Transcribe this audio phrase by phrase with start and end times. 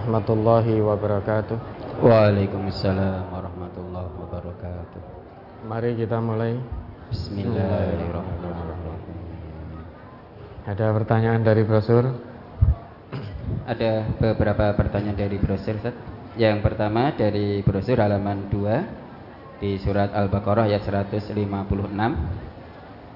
[0.00, 1.60] Warahmatullahi wabarakatuh.
[2.00, 4.96] Waalaikumsalam warahmatullahi wabarakatuh.
[5.68, 6.56] Mari kita mulai.
[7.12, 8.96] Bismillahirrahmanirrahim.
[10.64, 12.16] Ada pertanyaan dari brosur?
[13.68, 15.92] Ada beberapa pertanyaan dari brosur Ustaz.
[16.32, 21.36] Yang pertama dari brosur halaman 2 di surat Al-Baqarah ayat 156.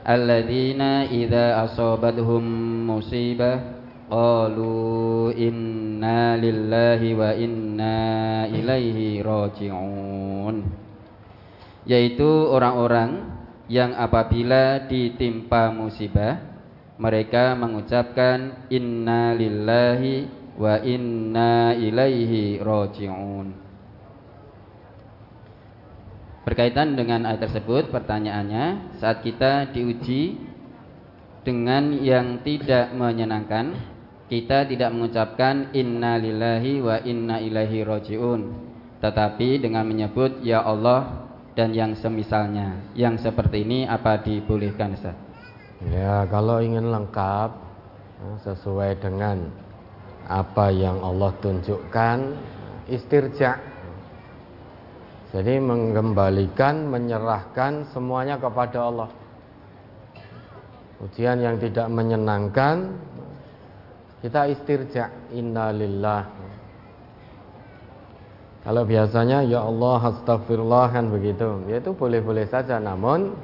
[0.04, 2.44] Alladzina idza asabathum
[2.92, 3.83] musibah
[4.14, 7.98] qalu inna lillahi wa inna
[8.46, 10.56] ilaihi raji'un.
[11.84, 13.34] Yaitu orang-orang
[13.66, 16.38] yang apabila ditimpa musibah
[16.94, 23.66] mereka mengucapkan inna lillahi wa inna ilaihi raji'un.
[26.46, 30.38] Berkaitan dengan ayat tersebut pertanyaannya saat kita diuji
[31.40, 33.93] dengan yang tidak menyenangkan
[34.28, 38.40] kita tidak mengucapkan inna lillahi wa inna ilaihi rojiun
[39.04, 42.80] tetapi dengan menyebut ya Allah dan yang semisalnya.
[42.96, 45.12] Yang seperti ini apa dibolehkan Ustaz?
[45.92, 47.50] Ya kalau ingin lengkap
[48.24, 49.52] eh, sesuai dengan
[50.24, 52.18] apa yang Allah tunjukkan
[52.88, 53.60] istirja.
[55.34, 59.10] Jadi mengembalikan menyerahkan semuanya kepada Allah.
[61.02, 62.96] Ujian yang tidak menyenangkan
[64.24, 66.24] kita istirja innalillah.
[68.64, 71.60] Kalau biasanya ya Allah astagfirullah kan begitu.
[71.68, 73.36] Ya itu boleh-boleh saja namun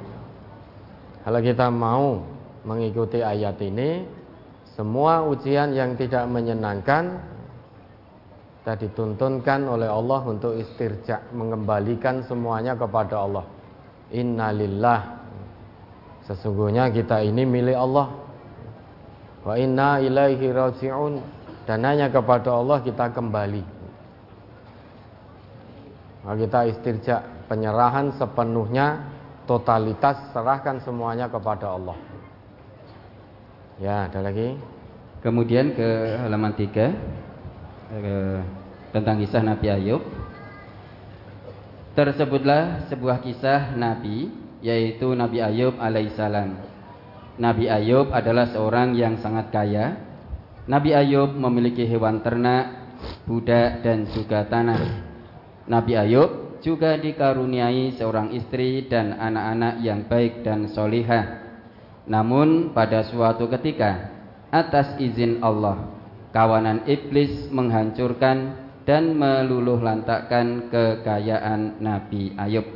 [1.21, 2.25] kalau kita mau
[2.65, 4.09] mengikuti ayat ini
[4.73, 7.29] semua ujian yang tidak menyenangkan
[8.61, 13.45] kita dituntunkan oleh Allah untuk istirja mengembalikan semuanya kepada Allah.
[14.09, 15.21] Innalillah.
[16.25, 18.30] Sesungguhnya kita ini milik Allah
[19.41, 21.17] Wa inna ilaihi raji'un
[21.65, 23.63] dan hanya kepada Allah kita kembali.
[26.21, 27.15] Maka kita istirja
[27.49, 29.01] penyerahan sepenuhnya
[29.49, 31.97] totalitas serahkan semuanya kepada Allah.
[33.81, 34.53] Ya, ada lagi.
[35.25, 36.61] Kemudian ke halaman 3
[37.97, 38.39] eh,
[38.93, 40.05] tentang kisah Nabi Ayub.
[41.97, 44.29] Tersebutlah sebuah kisah Nabi
[44.61, 46.70] yaitu Nabi Ayub alaihissalam
[47.41, 49.97] Nabi Ayub adalah seorang yang sangat kaya.
[50.69, 52.93] Nabi Ayub memiliki hewan ternak,
[53.25, 55.09] budak dan juga tanah.
[55.65, 61.41] Nabi Ayub juga dikaruniai seorang istri dan anak-anak yang baik dan solihah.
[62.05, 64.13] Namun pada suatu ketika,
[64.53, 65.89] atas izin Allah,
[66.29, 68.53] kawanan iblis menghancurkan
[68.85, 72.69] dan meluluh lantakkan kekayaan Nabi Ayub.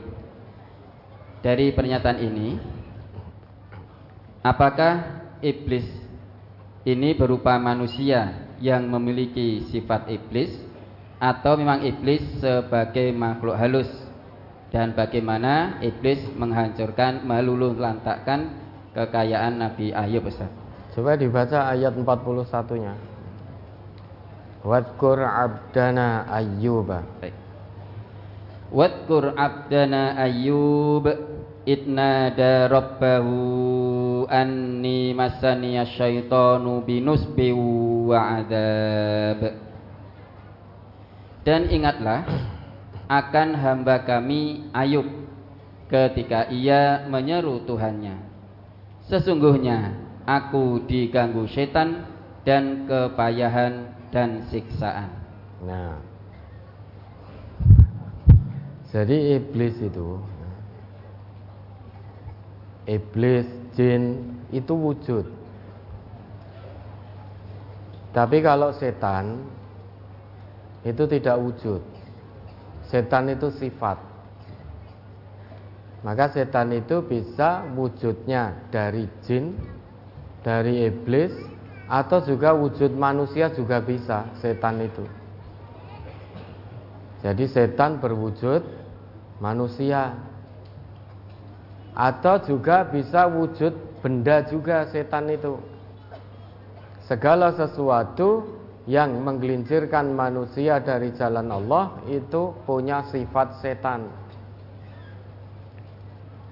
[1.46, 2.58] Dari pernyataan ini,
[4.46, 5.90] Apakah iblis
[6.86, 10.54] ini berupa manusia yang memiliki sifat iblis
[11.18, 13.90] atau memang iblis sebagai makhluk halus
[14.70, 18.54] dan bagaimana iblis menghancurkan meluluh lantakkan
[18.94, 20.54] kekayaan Nabi Ayub Ustaz.
[20.94, 22.94] Coba dibaca ayat 41-nya.
[24.62, 27.02] Wadkur abdana ayyuba.
[27.18, 27.36] Baik.
[28.70, 31.06] Wadkur abdana ayyub
[31.66, 33.42] idnada rabbahu
[34.28, 37.54] anni masani syaitanu binusbi
[38.06, 39.40] wa adab.
[41.46, 42.26] Dan ingatlah
[43.06, 45.06] akan hamba kami Ayub
[45.88, 48.18] ketika ia menyeru Tuhannya.
[49.06, 49.94] Sesungguhnya
[50.26, 52.10] aku diganggu setan
[52.42, 55.14] dan kepayahan dan siksaan.
[55.62, 56.02] Nah.
[58.90, 60.18] Jadi iblis itu
[62.86, 65.26] iblis, jin itu wujud.
[68.16, 69.44] Tapi kalau setan
[70.88, 71.84] itu tidak wujud.
[72.88, 74.00] Setan itu sifat.
[76.06, 79.58] Maka setan itu bisa wujudnya dari jin,
[80.46, 81.34] dari iblis,
[81.90, 85.06] atau juga wujud manusia juga bisa setan itu.
[87.26, 88.62] Jadi setan berwujud
[89.42, 90.14] manusia
[91.96, 93.72] atau juga bisa wujud
[94.04, 95.56] benda juga setan itu.
[97.08, 98.44] Segala sesuatu
[98.86, 104.12] yang menggelincirkan manusia dari jalan Allah itu punya sifat setan.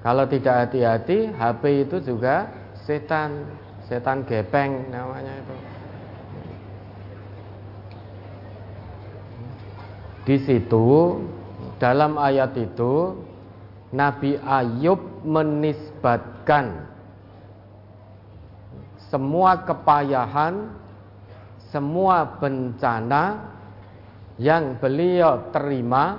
[0.02, 2.50] Kalau tidak hati-hati HP itu juga
[2.88, 3.46] setan.
[3.84, 5.56] Setan gepeng namanya itu.
[10.24, 11.20] Di situ
[11.84, 13.12] dalam ayat itu
[13.94, 16.90] Nabi Ayub menisbatkan
[19.14, 20.74] semua kepayahan,
[21.70, 23.54] semua bencana
[24.42, 26.18] yang beliau terima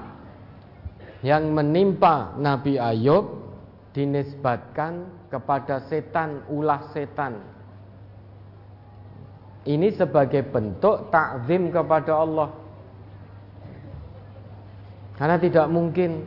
[1.26, 3.42] yang menimpa Nabi Ayub
[3.90, 7.42] dinisbatkan kepada setan, ulah setan.
[9.66, 12.52] Ini sebagai bentuk takzim kepada Allah.
[15.16, 16.26] Karena tidak mungkin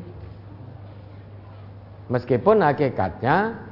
[2.08, 3.68] meskipun hakikatnya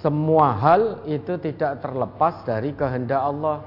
[0.00, 3.60] semua hal itu tidak terlepas dari kehendak Allah.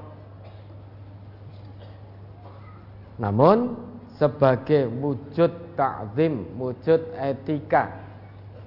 [3.22, 3.78] Namun
[4.18, 7.94] sebagai wujud takzim, wujud etika,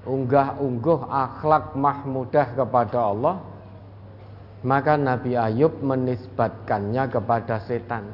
[0.07, 3.35] unggah-ungguh akhlak mahmudah kepada Allah,
[4.63, 8.07] maka Nabi Ayub menisbatkannya kepada setan.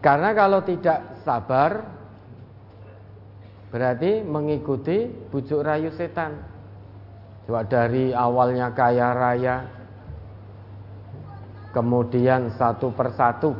[0.00, 1.99] Karena kalau tidak sabar
[3.70, 6.42] berarti mengikuti bujuk rayu setan.
[7.46, 9.56] Coba dari awalnya kaya raya
[11.70, 13.54] kemudian satu persatu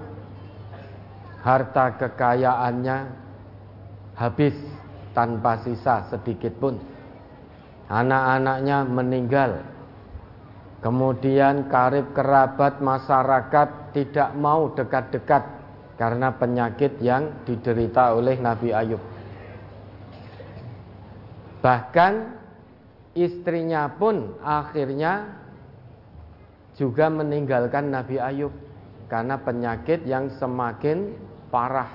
[1.41, 2.99] harta kekayaannya
[4.19, 4.55] habis
[5.17, 6.77] tanpa sisa sedikit pun.
[7.91, 9.51] Anak-anaknya meninggal.
[10.81, 15.43] Kemudian karib kerabat masyarakat tidak mau dekat-dekat
[16.01, 19.10] karena penyakit yang diderita oleh Nabi Ayub.
[21.61, 22.12] Bahkan
[23.12, 25.41] istrinya pun akhirnya
[26.81, 28.53] juga meninggalkan Nabi Ayub
[29.12, 31.12] karena penyakit yang semakin
[31.53, 31.91] parah.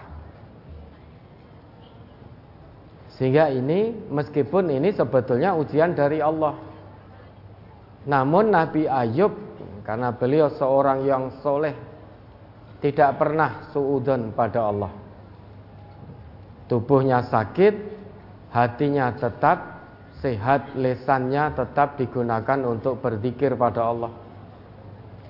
[3.16, 6.54] Sehingga ini meskipun ini sebetulnya ujian dari Allah.
[8.06, 9.34] Namun Nabi Ayub
[9.88, 11.74] karena beliau seorang yang soleh
[12.84, 14.92] tidak pernah suudon pada Allah.
[16.68, 17.95] Tubuhnya sakit,
[18.56, 19.84] hatinya tetap
[20.24, 24.12] sehat, lesannya tetap digunakan untuk berzikir pada Allah.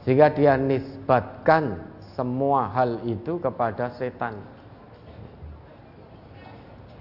[0.06, 1.82] Sehingga dia nisbatkan
[2.14, 4.38] semua hal itu kepada setan.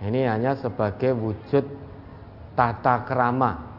[0.00, 1.69] Ini hanya sebagai wujud
[2.56, 3.77] tata kerama.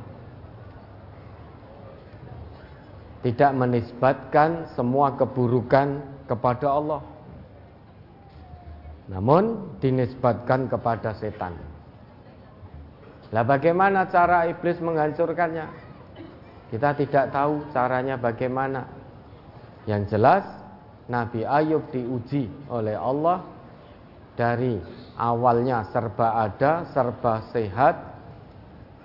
[3.25, 5.97] Tidak menisbatkan semua keburukan
[6.29, 7.01] kepada Allah.
[9.09, 11.74] Namun dinisbatkan kepada setan.
[13.33, 15.65] Lah bagaimana cara iblis menghancurkannya?
[16.69, 18.85] Kita tidak tahu caranya bagaimana.
[19.85, 20.45] Yang jelas
[21.05, 23.45] Nabi Ayub diuji oleh Allah
[24.33, 24.81] dari
[25.15, 27.95] awalnya serba ada, serba sehat,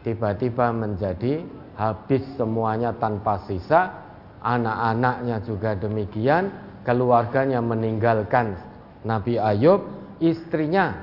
[0.03, 1.45] tiba-tiba menjadi
[1.77, 3.93] habis semuanya tanpa sisa,
[4.41, 6.49] anak-anaknya juga demikian,
[6.83, 8.57] keluarganya meninggalkan
[9.05, 9.85] Nabi Ayub,
[10.21, 10.97] istrinya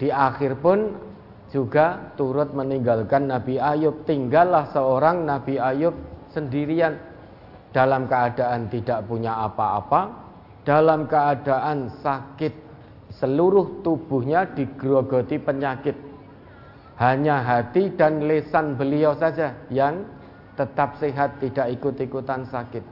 [0.00, 1.09] di akhir pun
[1.50, 5.94] juga turut meninggalkan Nabi Ayub, tinggallah seorang Nabi Ayub
[6.30, 6.94] sendirian
[7.74, 10.14] dalam keadaan tidak punya apa-apa,
[10.62, 12.54] dalam keadaan sakit,
[13.18, 15.94] seluruh tubuhnya digerogoti penyakit.
[17.00, 20.04] Hanya hati dan lesan beliau saja yang
[20.54, 22.84] tetap sehat, tidak ikut-ikutan sakit.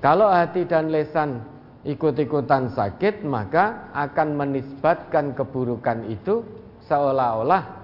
[0.00, 1.44] Kalau hati dan lesan
[1.84, 6.44] ikut-ikutan sakit, maka akan menisbatkan keburukan itu
[6.84, 7.80] seolah-olah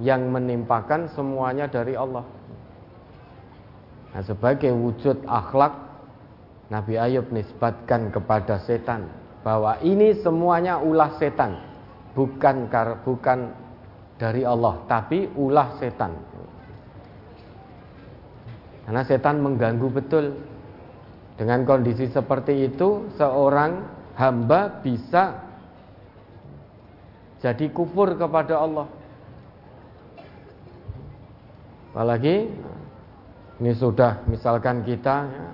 [0.00, 2.24] yang menimpakan semuanya dari Allah.
[4.10, 5.76] Nah, sebagai wujud akhlak
[6.72, 9.10] Nabi Ayub nisbatkan kepada setan
[9.44, 11.60] bahwa ini semuanya ulah setan,
[12.16, 12.66] bukan
[13.04, 13.52] bukan
[14.16, 16.12] dari Allah, tapi ulah setan.
[18.86, 20.34] Karena setan mengganggu betul.
[21.40, 23.80] Dengan kondisi seperti itu, seorang
[24.12, 25.40] hamba bisa
[27.40, 28.84] jadi kufur kepada Allah.
[31.96, 32.44] Apalagi
[33.56, 35.46] ini sudah misalkan kita ya,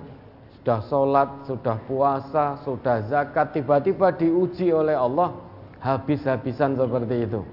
[0.59, 5.39] sudah sholat, sudah puasa, sudah zakat, tiba-tiba diuji oleh Allah
[5.79, 7.47] habis-habisan seperti itu.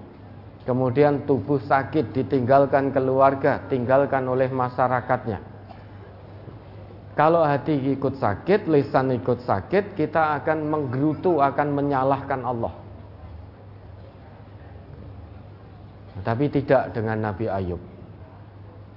[0.67, 5.54] Kemudian tubuh sakit ditinggalkan keluarga, tinggalkan oleh masyarakatnya.
[7.15, 12.75] Kalau hati ikut sakit, lisan ikut sakit, kita akan menggerutu, akan menyalahkan Allah.
[16.27, 17.95] Tapi tidak dengan Nabi Ayub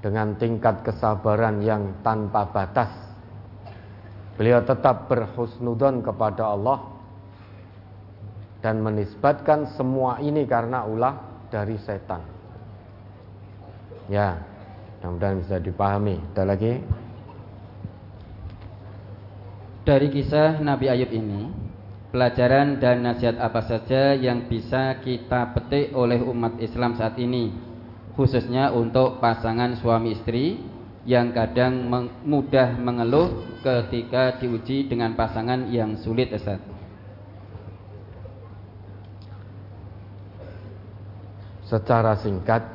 [0.01, 2.91] dengan tingkat kesabaran yang tanpa batas.
[4.37, 6.79] Beliau tetap berhusnudon kepada Allah
[8.61, 11.17] dan menisbatkan semua ini karena ulah
[11.49, 12.21] dari setan.
[14.07, 14.37] Ya,
[15.01, 16.21] mudah-mudahan bisa dipahami.
[16.31, 16.73] Ada lagi?
[19.87, 21.47] Dari kisah Nabi Ayub ini,
[22.11, 27.55] pelajaran dan nasihat apa saja yang bisa kita petik oleh umat Islam saat ini
[28.17, 30.57] khususnya untuk pasangan suami istri
[31.07, 31.87] yang kadang
[32.25, 36.59] mudah mengeluh ketika diuji dengan pasangan yang sulit Ustaz.
[41.63, 42.65] Secara singkat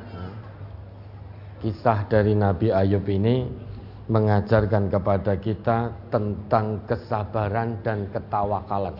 [1.61, 3.62] kisah dari Nabi Ayub ini
[4.11, 8.95] mengajarkan kepada kita tentang kesabaran dan ketawakalan.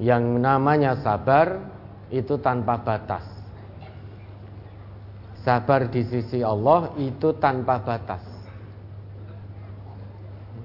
[0.00, 1.60] Yang namanya sabar
[2.08, 3.24] itu tanpa batas.
[5.44, 8.24] Sabar di sisi Allah itu tanpa batas.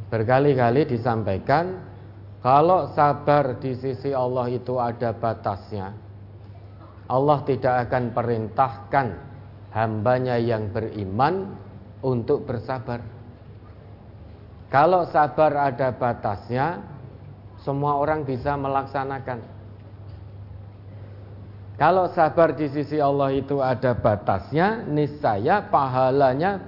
[0.08, 1.84] Berkali-kali disampaikan
[2.40, 5.92] kalau sabar di sisi Allah itu ada batasnya.
[7.12, 9.08] Allah tidak akan perintahkan
[9.76, 11.54] hambanya yang beriman
[12.00, 13.04] untuk bersabar.
[14.70, 16.86] Kalau sabar ada batasnya,
[17.66, 19.42] semua orang bisa melaksanakan.
[21.80, 26.60] Kalau sabar di sisi Allah itu ada batasnya, niscaya pahalanya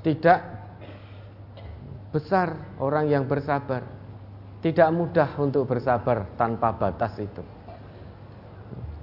[0.00, 0.40] tidak
[2.16, 3.84] besar orang yang bersabar.
[4.64, 7.44] Tidak mudah untuk bersabar tanpa batas itu.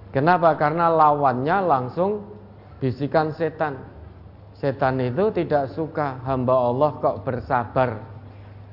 [0.10, 0.58] Kenapa?
[0.58, 2.26] Karena lawannya langsung
[2.82, 3.93] bisikan setan.
[4.64, 8.00] Setan itu tidak suka hamba Allah kok bersabar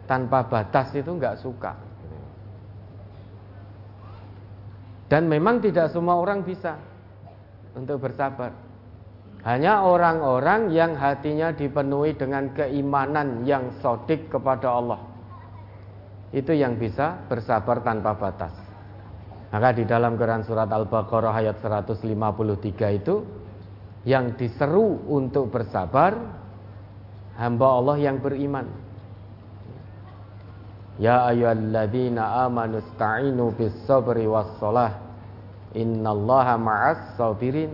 [0.06, 1.75] tanpa batas itu nggak suka.
[5.11, 6.78] Dan memang tidak semua orang bisa
[7.75, 8.54] untuk bersabar.
[9.42, 15.02] Hanya orang-orang yang hatinya dipenuhi dengan keimanan yang sodik kepada Allah.
[16.30, 18.54] Itu yang bisa bersabar tanpa batas.
[19.50, 21.99] Maka di dalam Quran surat Al-Baqarah ayat 153
[23.02, 23.39] itu
[24.09, 26.16] yang diseru untuk bersabar
[27.37, 28.69] hamba Allah yang beriman.
[31.00, 35.00] Ya ayyuhalladzina amanu ista'inu bis sabri was salah.
[35.73, 37.73] Innallaha ma'as sabirin.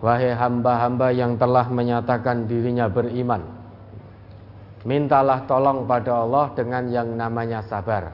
[0.00, 3.44] Wahai hamba-hamba yang telah menyatakan dirinya beriman.
[4.88, 8.08] Mintalah tolong pada Allah dengan yang namanya sabar.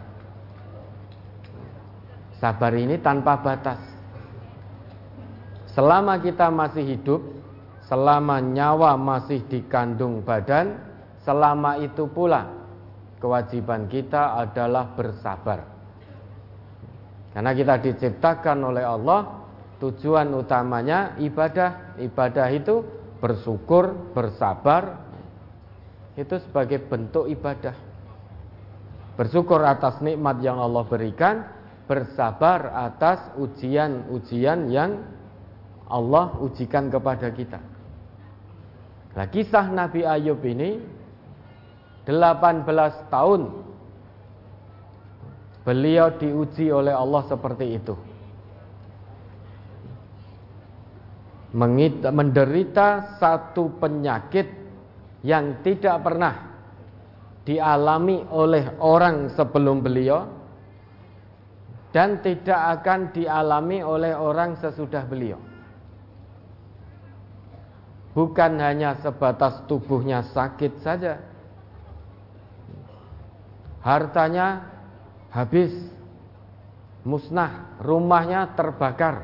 [2.42, 3.95] Sabar ini tanpa batas.
[5.76, 7.20] Selama kita masih hidup,
[7.84, 10.72] selama nyawa masih dikandung badan,
[11.20, 12.48] selama itu pula
[13.20, 15.68] kewajiban kita adalah bersabar.
[17.36, 19.44] Karena kita diciptakan oleh Allah,
[19.76, 22.00] tujuan utamanya ibadah.
[22.00, 22.80] Ibadah itu
[23.20, 24.96] bersyukur, bersabar,
[26.16, 27.76] itu sebagai bentuk ibadah.
[29.20, 31.44] Bersyukur atas nikmat yang Allah berikan,
[31.84, 35.15] bersabar atas ujian-ujian yang
[35.86, 37.62] Allah ujikan kepada kita.
[39.16, 40.82] Nah, kisah Nabi Ayub ini
[42.04, 42.66] 18
[43.08, 43.42] tahun
[45.66, 47.94] beliau diuji oleh Allah seperti itu.
[51.56, 54.46] Menderita satu penyakit
[55.24, 56.34] yang tidak pernah
[57.48, 60.28] dialami oleh orang sebelum beliau
[61.96, 65.55] dan tidak akan dialami oleh orang sesudah beliau.
[68.16, 71.20] Bukan hanya sebatas tubuhnya sakit saja,
[73.84, 74.72] hartanya
[75.28, 75.68] habis,
[77.04, 79.20] musnah, rumahnya terbakar,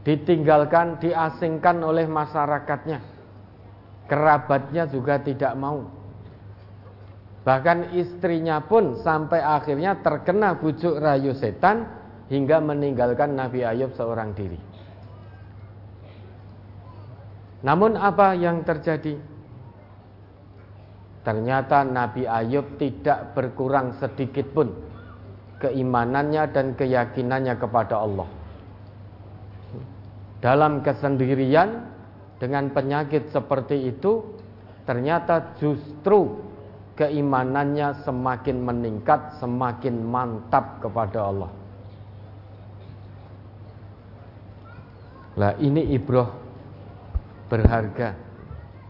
[0.00, 3.04] ditinggalkan, diasingkan oleh masyarakatnya,
[4.08, 5.92] kerabatnya juga tidak mau.
[7.44, 11.84] Bahkan istrinya pun sampai akhirnya terkena bujuk rayu setan
[12.32, 14.71] hingga meninggalkan Nabi Ayub seorang diri.
[17.62, 19.14] Namun apa yang terjadi?
[21.22, 24.74] Ternyata Nabi Ayub tidak berkurang sedikit pun
[25.62, 28.26] keimanannya dan keyakinannya kepada Allah.
[30.42, 31.86] Dalam kesendirian
[32.42, 34.26] dengan penyakit seperti itu,
[34.82, 36.42] ternyata justru
[36.98, 41.50] keimanannya semakin meningkat, semakin mantap kepada Allah.
[45.38, 46.41] Lah ini ibroh
[47.52, 48.16] berharga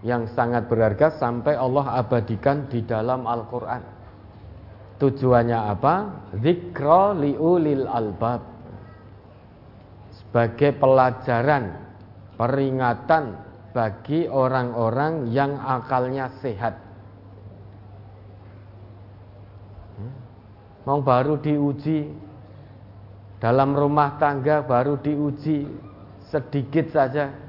[0.06, 3.82] yang sangat berharga sampai Allah abadikan di dalam Al-Quran.
[5.02, 5.94] Tujuannya apa?
[6.38, 8.38] Zikro liulil albab.
[10.14, 11.74] Sebagai pelajaran,
[12.38, 13.34] peringatan
[13.74, 16.78] bagi orang-orang yang akalnya sehat.
[19.98, 20.14] Hmm?
[20.86, 22.10] Mau baru diuji
[23.42, 25.66] dalam rumah tangga baru diuji
[26.30, 27.41] sedikit saja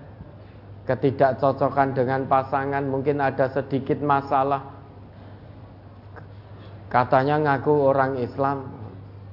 [0.84, 4.62] ketidakcocokan dengan pasangan mungkin ada sedikit masalah
[6.92, 8.68] katanya ngaku orang Islam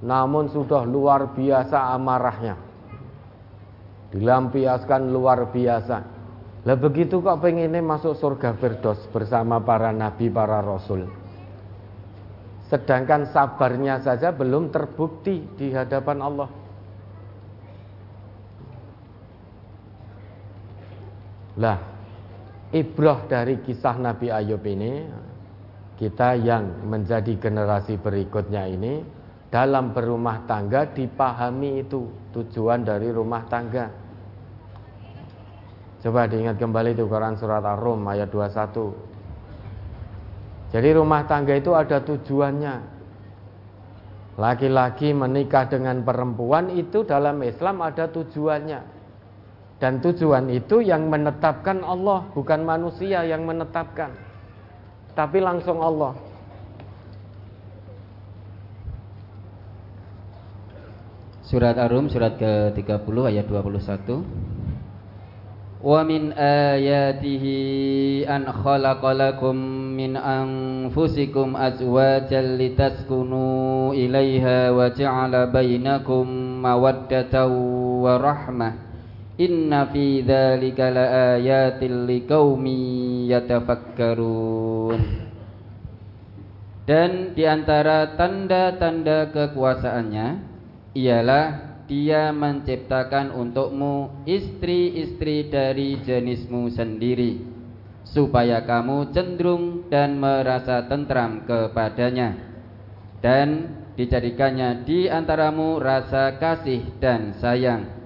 [0.00, 2.54] namun sudah luar biasa amarahnya
[4.14, 6.20] dilampiaskan luar biasa
[6.60, 11.08] Lah begitu kok pengennya masuk surga Firdaus bersama para nabi, para rasul.
[12.68, 16.59] Sedangkan sabarnya saja belum terbukti di hadapan Allah.
[21.60, 21.76] Lah,
[22.72, 25.04] ibrah dari kisah Nabi Ayub ini
[26.00, 29.04] kita yang menjadi generasi berikutnya ini
[29.52, 33.92] dalam berumah tangga dipahami itu tujuan dari rumah tangga.
[36.00, 40.72] Coba diingat kembali itu Quran surat Ar-Rum ayat 21.
[40.72, 43.04] Jadi rumah tangga itu ada tujuannya.
[44.40, 48.99] Laki-laki menikah dengan perempuan itu dalam Islam ada tujuannya.
[49.79, 54.15] Dan tujuan itu yang menetapkan Allah, bukan manusia yang menetapkan.
[55.11, 56.15] Tapi langsung Allah.
[61.45, 64.55] Surat Ar-Rum surat ke-30 ayat 21.
[65.85, 66.33] ومن
[66.73, 67.45] آياته
[68.25, 69.55] أن خلق لكم
[69.93, 76.25] من أنفسكم أزواجا لتسكنوا إليها وجعل بينكم
[76.61, 77.35] مودة
[78.01, 78.71] ورحمة
[79.36, 85.00] Inna fi dzalika laayatil liqaumi yatafakkarun.
[86.88, 90.26] Dan di antara tanda-tanda kekuasaannya
[90.98, 97.42] ialah dia menciptakan untukmu istri-istri dari jenismu sendiri
[98.06, 102.38] supaya kamu cenderung dan merasa tentram kepadanya
[103.22, 107.99] dan dijadikannya di antaramu rasa kasih dan sayang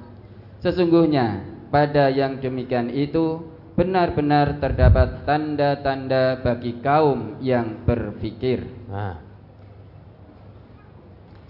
[0.64, 3.44] sesungguhnya pada yang demikian itu
[3.76, 9.24] benar-benar terdapat tanda-tanda bagi kaum yang berpikir nah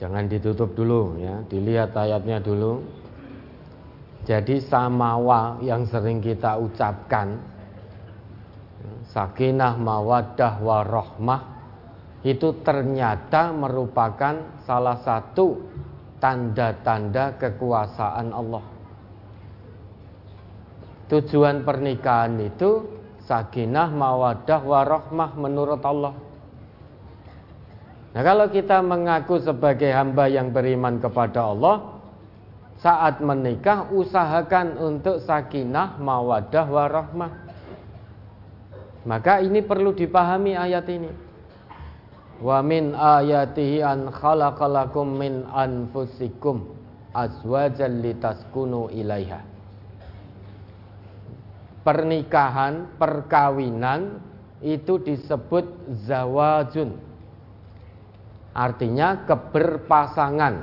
[0.04, 2.82] Jangan ditutup dulu ya, dilihat ayatnya dulu.
[4.28, 7.40] Jadi samawa yang sering kita ucapkan
[9.12, 11.42] sakinah mawaddah warohmah
[12.24, 15.60] itu ternyata merupakan salah satu
[16.18, 18.73] tanda-tanda kekuasaan Allah.
[21.08, 22.88] Tujuan pernikahan itu
[23.28, 26.14] sakinah mawaddah warohmah menurut Allah.
[28.14, 31.94] Nah kalau kita mengaku sebagai hamba yang beriman kepada Allah
[32.84, 37.32] Saat menikah usahakan untuk sakinah, mawadah, warahmah
[39.08, 41.08] Maka ini perlu dipahami ayat ini.
[42.44, 46.76] Wa min ayatihi an khalaqalakum min anfusikum
[47.14, 49.53] azwajan litaskunu ilaiha
[51.84, 54.24] Pernikahan, perkawinan
[54.64, 55.68] itu disebut
[56.08, 56.96] zawajun
[58.54, 60.54] Artinya keberpasangan.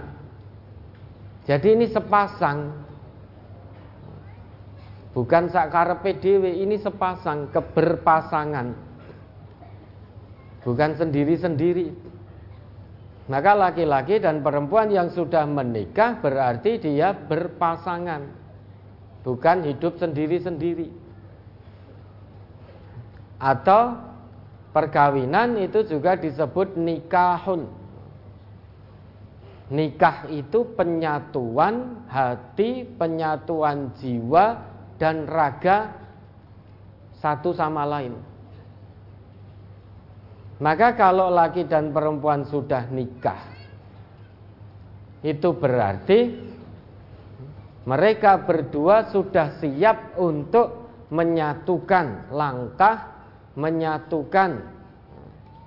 [1.43, 2.87] Jadi ini sepasang.
[5.11, 8.71] Bukan sakar PDW, ini sepasang keberpasangan.
[10.63, 11.91] Bukan sendiri-sendiri.
[13.27, 18.23] Maka laki-laki dan perempuan yang sudah menikah berarti dia berpasangan.
[19.27, 21.00] Bukan hidup sendiri-sendiri.
[23.41, 23.97] Atau
[24.69, 27.81] perkawinan itu juga disebut nikahun
[29.71, 34.59] Nikah itu penyatuan hati, penyatuan jiwa
[34.99, 35.95] dan raga
[37.23, 38.11] satu sama lain.
[40.59, 43.39] Maka kalau laki dan perempuan sudah nikah,
[45.23, 46.19] itu berarti
[47.87, 53.10] mereka berdua sudah siap untuk menyatukan langkah,
[53.55, 54.51] menyatukan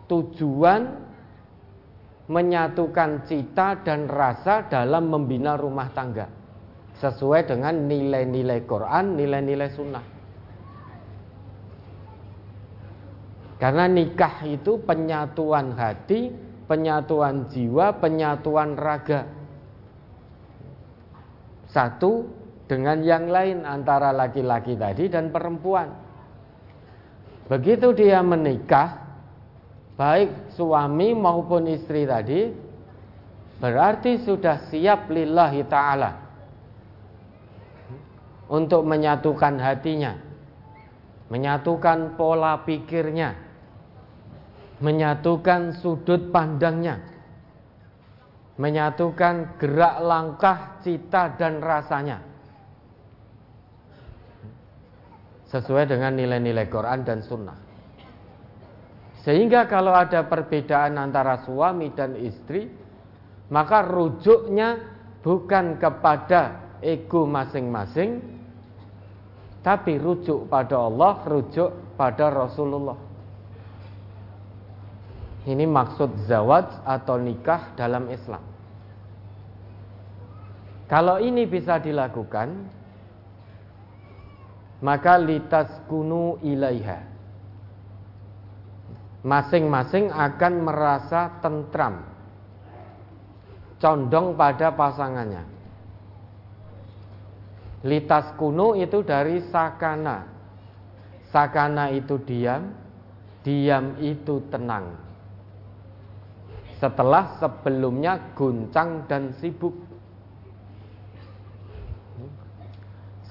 [0.09, 1.05] tujuan
[2.25, 6.25] menyatukan cita dan rasa dalam membina rumah tangga
[6.97, 10.05] sesuai dengan nilai-nilai Quran, nilai-nilai sunnah.
[13.61, 16.33] Karena nikah itu penyatuan hati,
[16.69, 19.25] penyatuan jiwa, penyatuan raga.
[21.69, 22.29] Satu
[22.69, 26.04] dengan yang lain antara laki-laki tadi dan perempuan.
[27.55, 29.05] Begitu dia menikah,
[29.95, 32.51] baik suami maupun istri tadi
[33.63, 36.19] berarti sudah siap lillahi taala
[38.51, 40.19] untuk menyatukan hatinya
[41.31, 43.39] menyatukan pola pikirnya
[44.83, 46.99] menyatukan sudut pandangnya
[48.59, 52.19] menyatukan gerak langkah cita dan rasanya
[55.55, 57.65] sesuai dengan nilai-nilai Quran dan sunnah
[59.25, 62.69] sehingga kalau ada perbedaan antara suami dan istri,
[63.49, 64.77] maka rujuknya
[65.25, 68.37] bukan kepada ego masing-masing,
[69.65, 73.01] Tapi rujuk pada Allah, rujuk pada Rasulullah.
[75.49, 78.45] Ini maksud zawaj atau nikah dalam Islam.
[80.85, 82.69] Kalau ini bisa dilakukan,
[84.85, 87.01] maka litas kunu ilaiha.
[89.25, 92.05] Masing-masing akan merasa tentram,
[93.81, 95.49] condong pada pasangannya.
[97.89, 100.29] Litas kuno itu dari sakana.
[101.33, 102.69] Sakana itu diam,
[103.41, 105.01] diam itu tenang.
[106.77, 109.84] Setelah sebelumnya guncang dan sibuk.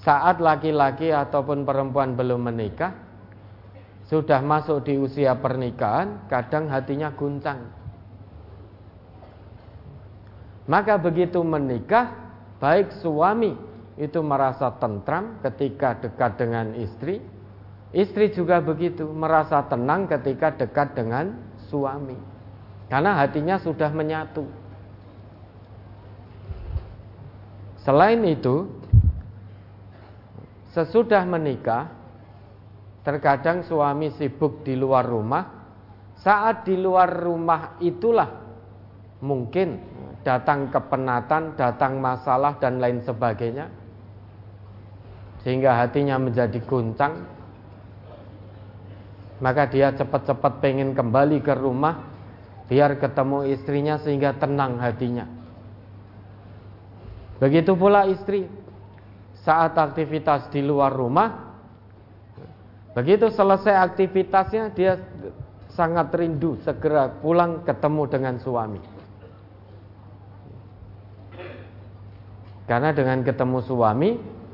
[0.03, 2.91] Saat laki-laki ataupun perempuan belum menikah,
[4.11, 7.71] sudah masuk di usia pernikahan, kadang hatinya guncang.
[10.67, 12.11] Maka begitu menikah,
[12.59, 13.55] baik suami
[13.95, 17.23] itu merasa tentram ketika dekat dengan istri,
[17.95, 21.39] istri juga begitu merasa tenang ketika dekat dengan
[21.71, 22.15] suami.
[22.91, 24.43] Karena hatinya sudah menyatu.
[27.83, 28.82] Selain itu,
[30.73, 31.85] Sesudah menikah,
[33.05, 35.61] terkadang suami sibuk di luar rumah.
[36.17, 38.41] Saat di luar rumah itulah
[39.21, 39.77] mungkin
[40.25, 43.69] datang kepenatan, datang masalah dan lain sebagainya.
[45.45, 47.21] Sehingga hatinya menjadi guncang.
[49.43, 51.99] Maka dia cepat-cepat pengen kembali ke rumah
[52.65, 55.27] biar ketemu istrinya sehingga tenang hatinya.
[57.43, 58.62] Begitu pula istri
[59.43, 61.55] saat aktivitas di luar rumah
[62.95, 64.95] begitu selesai aktivitasnya dia
[65.73, 68.81] sangat rindu segera pulang ketemu dengan suami.
[72.63, 74.09] Karena dengan ketemu suami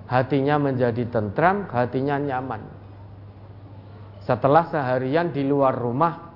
[0.09, 2.61] hatinya menjadi tentram hatinya nyaman.
[4.25, 6.33] Setelah seharian di luar rumah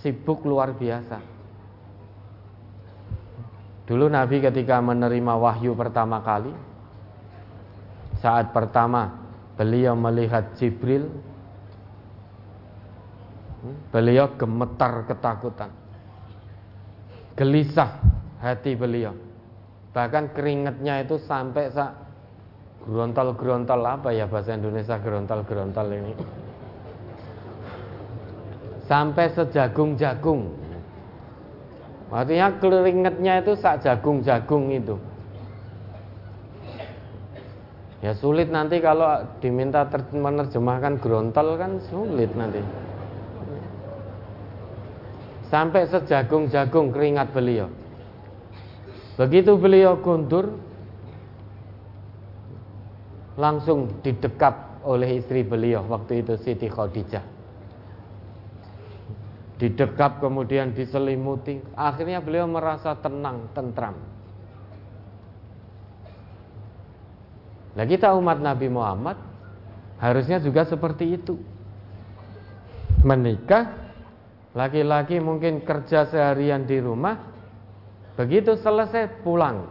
[0.00, 1.20] sibuk luar biasa.
[3.84, 6.54] Dulu Nabi ketika menerima wahyu pertama kali
[8.20, 9.16] saat pertama
[9.56, 11.08] beliau melihat Jibril
[13.92, 15.72] beliau gemetar ketakutan.
[17.36, 17.96] Gelisah
[18.40, 19.16] hati beliau.
[19.96, 21.92] Bahkan keringatnya itu sampai sak
[22.84, 26.12] gerontol-gerontol apa ya bahasa Indonesia gerontol-gerontol ini.
[28.88, 30.56] Sampai sejagung-jagung.
[32.10, 34.96] Artinya keringatnya itu sak jagung-jagung itu
[38.00, 42.64] Ya sulit nanti kalau diminta menerjemahkan grontol kan sulit nanti.
[45.52, 47.68] Sampai sejagung-jagung keringat beliau.
[49.20, 50.56] Begitu beliau kundur,
[53.36, 57.24] langsung didekap oleh istri beliau waktu itu Siti Khadijah.
[59.60, 63.92] Didekap kemudian diselimuti, akhirnya beliau merasa tenang, tentram.
[67.74, 69.16] Nah kita umat Nabi Muhammad
[70.02, 71.38] harusnya juga seperti itu.
[73.00, 73.94] Menikah,
[74.52, 77.16] laki-laki mungkin kerja seharian di rumah,
[78.18, 79.70] begitu selesai pulang.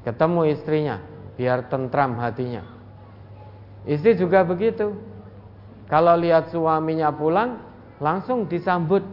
[0.00, 0.96] Ketemu istrinya,
[1.36, 2.64] biar tentram hatinya.
[3.84, 4.96] Istri juga begitu.
[5.92, 7.60] Kalau lihat suaminya pulang,
[8.00, 9.04] langsung disambut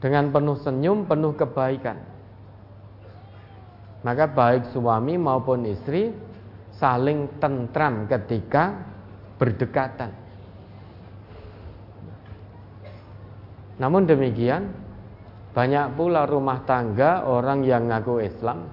[0.00, 2.09] dengan penuh senyum, penuh kebaikan.
[4.00, 6.08] Maka baik suami maupun istri
[6.80, 8.72] saling tentram ketika
[9.36, 10.12] berdekatan.
[13.80, 14.72] Namun demikian,
[15.56, 18.68] banyak pula rumah tangga orang yang ngaku Islam.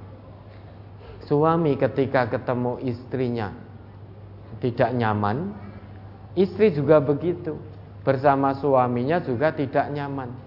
[1.27, 3.51] Suami ketika ketemu istrinya
[4.63, 5.51] tidak nyaman,
[6.39, 7.59] istri juga begitu.
[8.07, 10.46] Bersama suaminya juga tidak nyaman.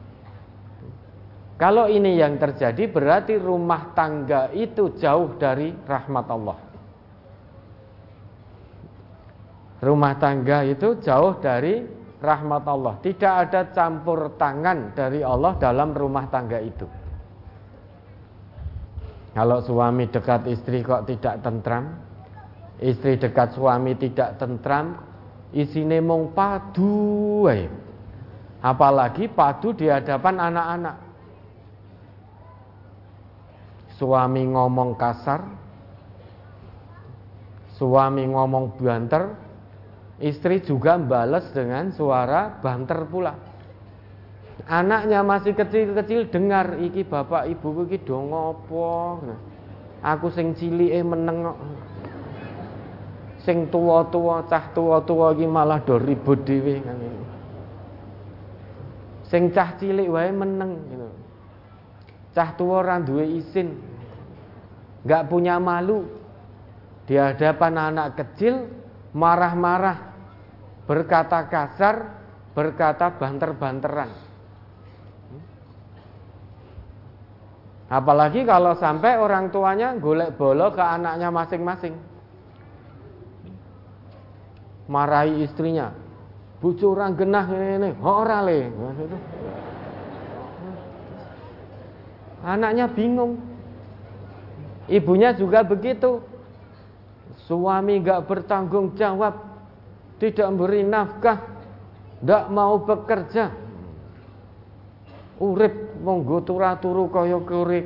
[1.61, 6.59] Kalau ini yang terjadi berarti rumah tangga itu jauh dari rahmat Allah.
[9.85, 11.85] Rumah tangga itu jauh dari
[12.17, 12.97] rahmat Allah.
[13.05, 16.89] Tidak ada campur tangan dari Allah dalam rumah tangga itu.
[19.37, 21.93] Kalau suami dekat istri kok tidak tentram,
[22.81, 24.97] istri dekat suami tidak tentram,
[25.53, 27.45] isine mong padu
[28.65, 31.10] Apalagi padu di hadapan anak-anak
[34.01, 35.45] suami ngomong kasar,
[37.77, 39.37] suami ngomong banter,
[40.25, 43.37] istri juga balas dengan suara banter pula.
[44.65, 49.21] Anaknya masih kecil-kecil dengar iki bapak ibu iki do ngopo.
[50.01, 51.53] Aku sing cilik meneng
[53.41, 56.81] Sing tua-tua, cah tua-tua iki malah do ribut dhewe.
[59.33, 61.09] Sing cah cilik wae meneng gitu.
[62.37, 63.90] Cah tua ora duwe isin.
[65.05, 66.05] Enggak punya malu.
[67.09, 68.71] Di hadapan anak kecil
[69.11, 70.15] marah-marah,
[70.87, 71.97] berkata kasar,
[72.55, 74.11] berkata banter-banteran.
[77.91, 81.99] Apalagi kalau sampai orang tuanya golek bolo ke anaknya masing-masing.
[84.87, 85.91] Marahi istrinya.
[86.63, 87.91] Bucu orang genah ini, ini.
[87.99, 88.71] ora le.
[92.47, 93.50] Anaknya bingung.
[94.91, 96.19] Ibunya juga begitu.
[97.47, 99.39] Suami gak bertanggung jawab,
[100.19, 101.39] tidak memberi nafkah,
[102.19, 103.55] tidak mau bekerja.
[105.41, 107.39] Urip monggo turu kaya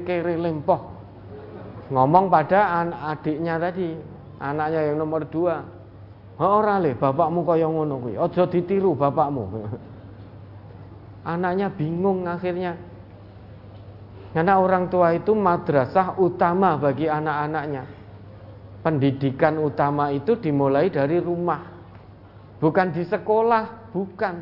[0.03, 0.81] kere lempoh.
[1.93, 3.95] Ngomong pada an adiknya tadi,
[4.41, 5.61] anaknya yang nomor dua.
[6.41, 8.15] Ora le, bapakmu kaya ngono kuwi.
[8.19, 9.45] Aja ditiru bapakmu.
[11.33, 12.75] Anaknya bingung akhirnya.
[14.35, 18.05] Karena orang tua itu madrasah utama bagi anak-anaknya
[18.85, 21.73] pendidikan utama itu dimulai dari rumah.
[22.61, 24.37] Bukan di sekolah, bukan.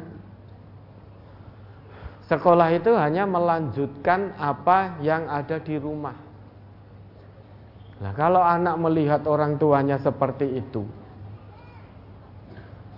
[2.26, 6.18] Sekolah itu hanya melanjutkan apa yang ada di rumah.
[8.02, 10.83] Nah, kalau anak melihat orang tuanya seperti itu,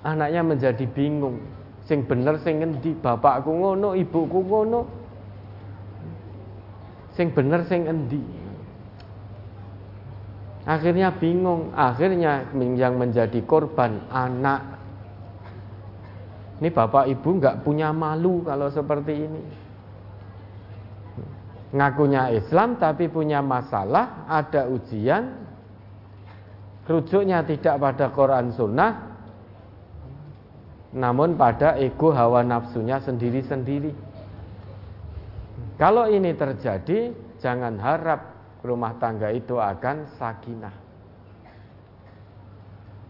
[0.00, 1.44] anaknya menjadi bingung.
[1.84, 2.96] Sing bener sing endi?
[2.96, 5.03] Bapakku ngono, ibuku ngono.
[7.14, 8.22] Sing bener sing endi?
[10.64, 14.80] Akhirnya bingung, akhirnya yang menjadi korban anak.
[16.58, 19.42] Ini bapak ibu nggak punya malu kalau seperti ini.
[21.74, 25.44] Ngakunya Islam tapi punya masalah, ada ujian,
[26.86, 28.92] rujuknya tidak pada Quran Sunnah,
[30.94, 34.13] namun pada ego hawa nafsunya sendiri-sendiri.
[35.74, 37.10] Kalau ini terjadi,
[37.42, 38.20] jangan harap
[38.62, 40.74] rumah tangga itu akan sakinah.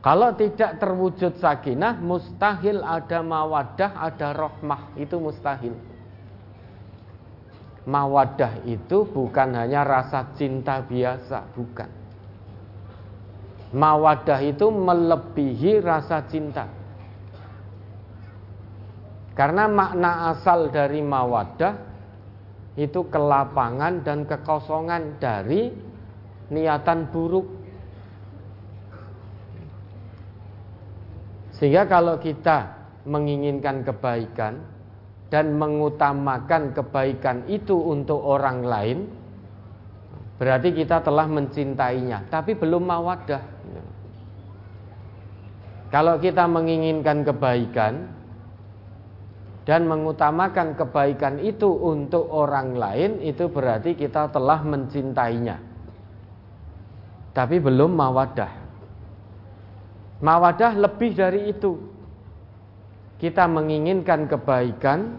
[0.00, 5.72] Kalau tidak terwujud sakinah, mustahil ada mawadah, ada rohmah, itu mustahil.
[7.85, 11.88] Mawadah itu bukan hanya rasa cinta biasa, bukan.
[13.77, 16.64] Mawadah itu melebihi rasa cinta.
[19.37, 21.93] Karena makna asal dari mawadah
[22.75, 25.71] itu kelapangan dan kekosongan dari
[26.51, 27.47] niatan buruk.
[31.55, 32.75] Sehingga kalau kita
[33.07, 34.59] menginginkan kebaikan
[35.31, 38.99] dan mengutamakan kebaikan itu untuk orang lain,
[40.35, 43.43] berarti kita telah mencintainya, tapi belum mawadah.
[45.95, 48.11] Kalau kita menginginkan kebaikan,
[49.64, 55.57] dan mengutamakan kebaikan itu untuk orang lain itu berarti kita telah mencintainya.
[57.33, 58.53] Tapi belum mawadah.
[60.20, 61.81] Mawadah lebih dari itu.
[63.16, 65.16] Kita menginginkan kebaikan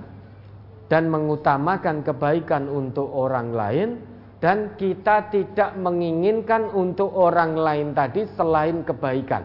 [0.86, 3.89] dan mengutamakan kebaikan untuk orang lain
[4.38, 9.41] dan kita tidak menginginkan untuk orang lain tadi selain kebaikan.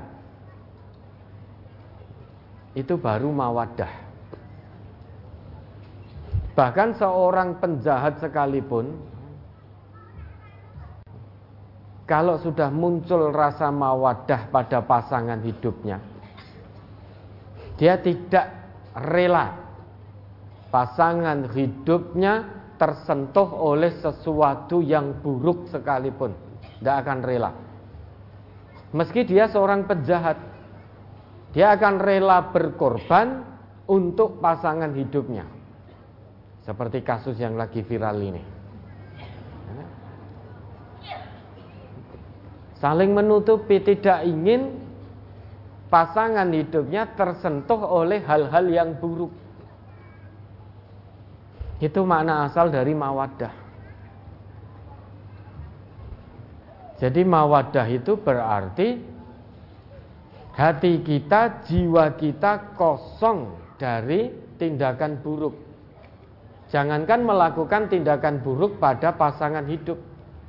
[2.77, 4.10] Itu baru mawadah.
[6.61, 8.93] Bahkan seorang penjahat sekalipun
[12.05, 16.05] kalau sudah muncul rasa mawadah pada pasangan hidupnya,
[17.81, 18.53] dia tidak
[18.93, 19.57] rela
[20.69, 22.45] pasangan hidupnya
[22.77, 26.37] tersentuh oleh sesuatu yang buruk sekalipun,
[26.85, 27.57] tidak akan rela.
[28.93, 30.37] Meski dia seorang penjahat,
[31.57, 33.49] dia akan rela berkorban
[33.89, 35.60] untuk pasangan hidupnya.
[36.61, 38.43] Seperti kasus yang lagi viral ini.
[42.81, 44.73] Saling menutupi tidak ingin
[45.93, 49.29] pasangan hidupnya tersentuh oleh hal-hal yang buruk.
[51.77, 53.53] Itu makna asal dari mawadah.
[57.01, 59.01] Jadi mawadah itu berarti
[60.53, 64.29] hati kita, jiwa kita kosong dari
[64.61, 65.70] tindakan buruk.
[66.71, 69.99] Jangankan melakukan tindakan buruk pada pasangan hidup.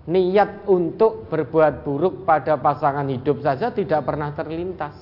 [0.06, 4.94] Niat untuk berbuat buruk pada pasangan hidup saja tidak pernah terlintas.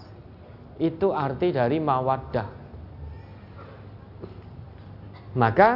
[0.79, 2.47] Itu arti dari mawaddah.
[5.35, 5.69] Maka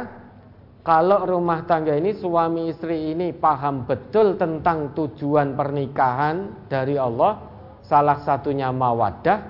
[0.84, 7.40] kalau rumah tangga ini suami istri ini paham betul tentang tujuan pernikahan dari Allah,
[7.84, 9.40] salah satunya mawadah,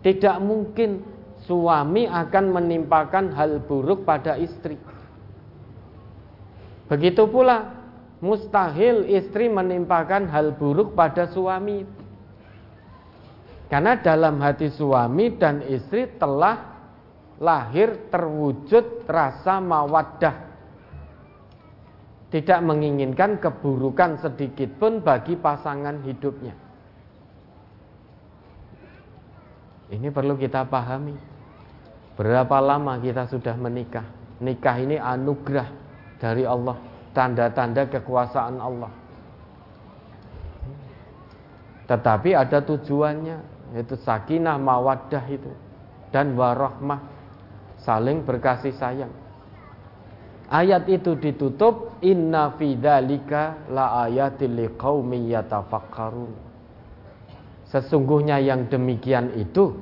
[0.00, 1.04] tidak mungkin
[1.44, 4.93] suami akan menimpakan hal buruk pada istri.
[6.84, 7.72] Begitu pula
[8.20, 11.84] mustahil istri menimpakan hal buruk pada suami.
[13.72, 16.76] Karena dalam hati suami dan istri telah
[17.40, 20.36] lahir terwujud rasa mawaddah.
[22.28, 26.54] Tidak menginginkan keburukan sedikit pun bagi pasangan hidupnya.
[29.94, 31.14] Ini perlu kita pahami.
[32.18, 34.06] Berapa lama kita sudah menikah?
[34.42, 35.83] Nikah ini anugerah
[36.18, 36.76] dari Allah
[37.14, 38.92] tanda-tanda kekuasaan Allah.
[41.84, 43.38] Tetapi ada tujuannya,
[43.76, 45.52] yaitu sakinah mawaddah itu
[46.10, 47.00] dan warahmah
[47.80, 49.12] saling berkasih sayang.
[50.48, 55.32] Ayat itu ditutup inna fidzalika la liqaumin.
[57.64, 59.72] Sesungguhnya yang demikian itu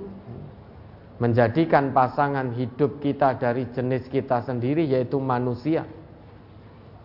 [1.18, 5.86] menjadikan pasangan hidup kita dari jenis kita sendiri yaitu manusia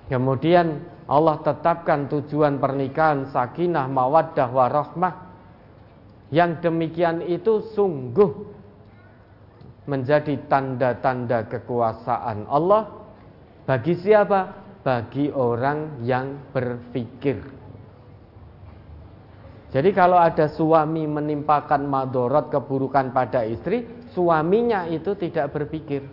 [0.07, 5.15] Kemudian Allah tetapkan tujuan pernikahan sakinah mawaddah warahmah.
[6.31, 8.31] Yang demikian itu sungguh
[9.87, 12.91] menjadi tanda-tanda kekuasaan Allah
[13.63, 14.67] bagi siapa?
[14.83, 17.43] Bagi orang yang berpikir.
[19.67, 23.83] Jadi kalau ada suami menimpakan madorot keburukan pada istri,
[24.15, 26.07] suaminya itu tidak berpikir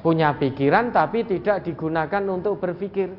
[0.00, 3.12] punya pikiran tapi tidak digunakan untuk berpikir.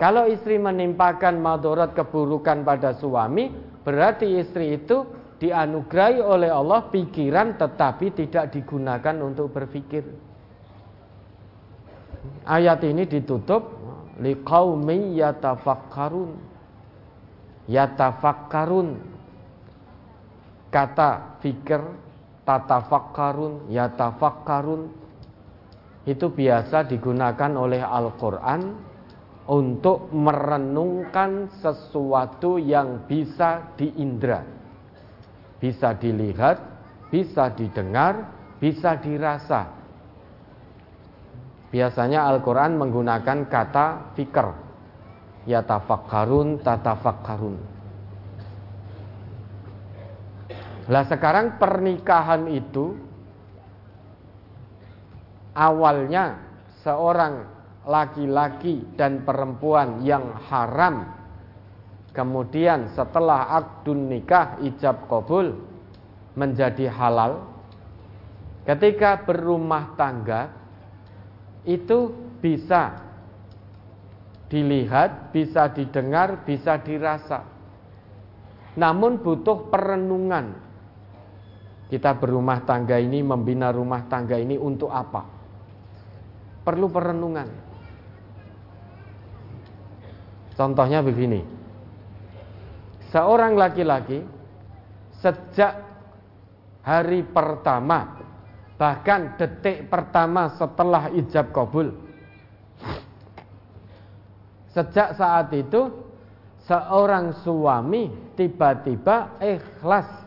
[0.00, 3.54] Kalau istri menimpakan madorot keburukan pada suami,
[3.86, 5.06] berarti istri itu
[5.38, 10.02] dianugerahi oleh Allah pikiran tetapi tidak digunakan untuk berpikir.
[12.42, 13.78] Ayat ini ditutup
[14.18, 16.34] liqaumi yatafakkarun.
[17.70, 18.88] Yatafakkarun.
[20.72, 21.78] Kata fikir
[22.42, 25.01] tatafakkarun, yatafakkarun
[26.02, 28.90] itu biasa digunakan oleh Al-Quran
[29.46, 34.42] untuk merenungkan sesuatu yang bisa diindra,
[35.58, 36.58] bisa dilihat,
[37.10, 39.66] bisa didengar, bisa dirasa.
[41.70, 44.46] Biasanya Al-Quran menggunakan kata fikr,
[45.46, 47.56] ya tafakkarun, tatafakkarun.
[50.90, 53.11] Lah sekarang pernikahan itu
[55.52, 56.40] awalnya
[56.82, 57.46] seorang
[57.82, 61.12] laki-laki dan perempuan yang haram
[62.14, 65.56] kemudian setelah akdun nikah ijab kabul
[66.38, 67.42] menjadi halal
[68.68, 70.52] ketika berumah tangga
[71.62, 72.10] itu
[72.42, 73.12] bisa
[74.52, 77.40] dilihat, bisa didengar, bisa dirasa.
[78.76, 80.52] Namun butuh perenungan.
[81.88, 85.41] Kita berumah tangga ini, membina rumah tangga ini untuk apa?
[86.62, 87.48] Perlu perenungan.
[90.54, 91.42] Contohnya begini.
[93.10, 94.24] Seorang laki-laki
[95.20, 95.84] sejak
[96.82, 98.18] hari pertama
[98.74, 101.94] bahkan detik pertama setelah ijab kabul
[104.74, 105.92] sejak saat itu
[106.66, 110.22] seorang suami tiba-tiba ikhlas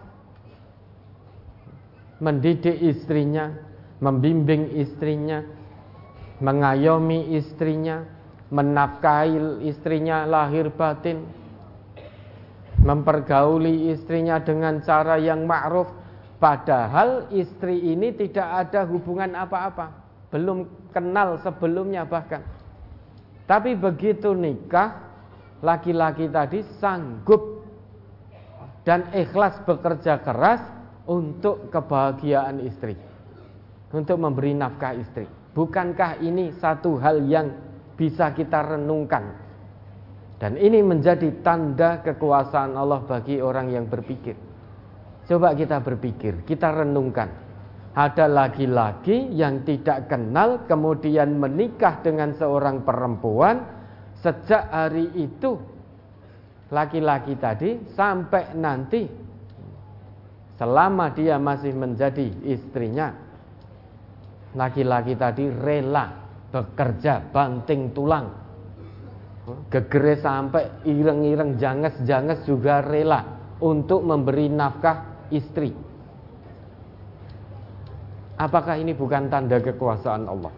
[2.19, 3.51] mendidik istrinya,
[3.99, 5.43] membimbing istrinya,
[6.39, 8.03] mengayomi istrinya,
[8.51, 11.23] menafkahi istrinya lahir batin,
[12.83, 15.89] mempergauli istrinya dengan cara yang ma'ruf,
[16.37, 19.95] padahal istri ini tidak ada hubungan apa-apa,
[20.29, 22.43] belum kenal sebelumnya bahkan.
[23.45, 25.01] Tapi begitu nikah,
[25.61, 27.63] laki-laki tadi sanggup
[28.85, 30.61] dan ikhlas bekerja keras
[31.05, 32.97] untuk kebahagiaan istri,
[33.93, 35.44] untuk memberi nafkah istri.
[35.55, 37.47] Bukankah ini satu hal yang
[37.95, 39.23] bisa kita renungkan?
[40.35, 44.35] Dan ini menjadi tanda kekuasaan Allah bagi orang yang berpikir.
[45.23, 47.31] Coba kita berpikir, kita renungkan.
[47.95, 53.63] Ada laki-laki yang tidak kenal kemudian menikah dengan seorang perempuan
[54.19, 55.55] sejak hari itu
[56.67, 59.07] laki-laki tadi sampai nanti
[60.59, 63.24] selama dia masih menjadi istrinya
[64.55, 66.09] laki-laki tadi rela
[66.49, 68.27] bekerja banting tulang.
[69.69, 73.21] Gegere sampai ireng-ireng janges-janges juga rela
[73.61, 75.69] untuk memberi nafkah istri.
[78.35, 80.53] Apakah ini bukan tanda kekuasaan Allah?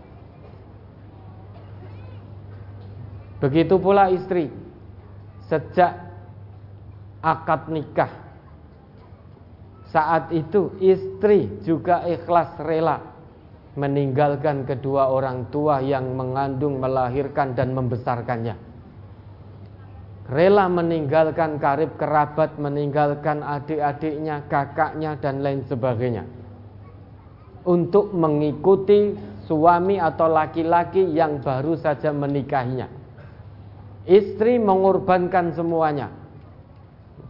[3.38, 4.50] Begitu pula istri
[5.46, 5.94] sejak
[7.22, 8.10] akad nikah
[9.94, 13.17] saat itu istri juga ikhlas rela
[13.78, 18.58] meninggalkan kedua orang tua yang mengandung, melahirkan dan membesarkannya.
[20.28, 26.28] Rela meninggalkan karib kerabat, meninggalkan adik-adiknya, kakaknya dan lain sebagainya.
[27.64, 29.16] Untuk mengikuti
[29.48, 32.92] suami atau laki-laki yang baru saja menikahinya.
[34.04, 36.12] Istri mengorbankan semuanya.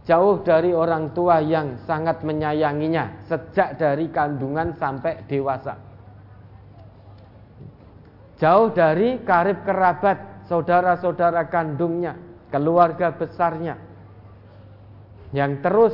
[0.08, 5.87] Jauh dari orang tua yang sangat menyayanginya sejak dari kandungan sampai dewasa.
[8.38, 12.14] Jauh dari karib kerabat, saudara-saudara kandungnya,
[12.54, 13.76] keluarga besarnya
[15.34, 15.92] yang terus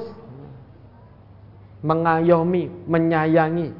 [1.83, 3.75] mengayomi, menyayangi,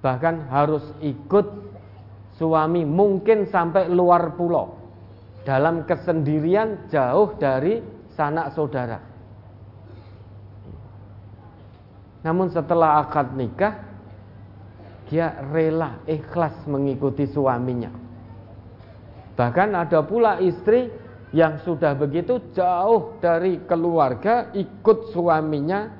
[0.00, 1.46] bahkan harus ikut
[2.38, 4.78] suami mungkin sampai luar pulau
[5.46, 7.78] dalam kesendirian jauh dari
[8.16, 8.98] sanak saudara.
[12.26, 13.78] Namun setelah akad nikah
[15.06, 17.90] dia rela ikhlas mengikuti suaminya.
[19.36, 20.90] Bahkan ada pula istri
[21.30, 25.92] yang sudah begitu jauh dari keluarga ikut suaminya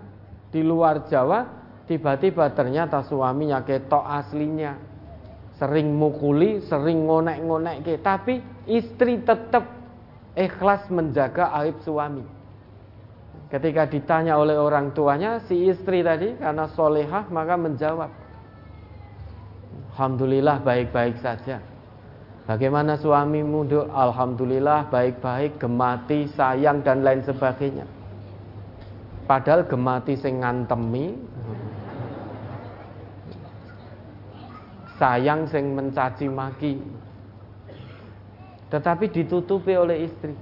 [0.48, 4.74] di luar Jawa Tiba-tiba ternyata suaminya ketok aslinya.
[5.56, 7.94] Sering mukuli, sering ngonek-ngonek ke.
[8.02, 9.64] Tapi istri tetap
[10.34, 12.26] ikhlas menjaga aib suami.
[13.46, 18.10] Ketika ditanya oleh orang tuanya, si istri tadi karena solehah maka menjawab.
[19.96, 21.56] Alhamdulillah baik-baik saja.
[22.44, 23.64] Bagaimana suamimu?
[23.88, 27.88] Alhamdulillah baik-baik, gemati, sayang dan lain sebagainya.
[29.24, 31.16] Padahal gemati sing ngantemi,
[34.96, 36.80] sayang sing mencaci maki
[38.72, 40.34] tetapi ditutupi oleh istri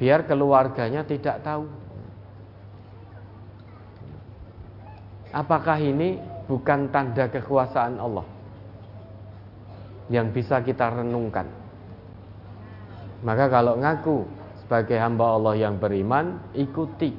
[0.00, 1.68] biar keluarganya tidak tahu
[5.30, 8.26] apakah ini bukan tanda kekuasaan Allah
[10.12, 11.48] yang bisa kita renungkan
[13.24, 14.28] maka kalau ngaku
[14.64, 17.12] sebagai hamba Allah yang beriman ikuti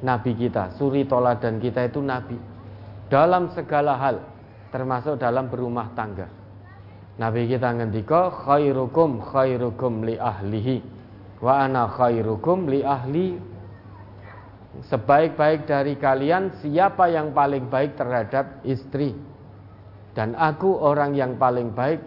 [0.00, 2.36] nabi kita suri toladan kita itu nabi
[3.10, 4.16] dalam segala hal
[4.70, 6.30] termasuk dalam berumah tangga.
[7.18, 10.80] Nabi kita ngendika khairukum khairukum li ahlihi
[11.42, 13.36] wa ana khairukum li ahli
[14.86, 19.18] sebaik-baik dari kalian siapa yang paling baik terhadap istri
[20.14, 21.98] dan aku orang yang paling baik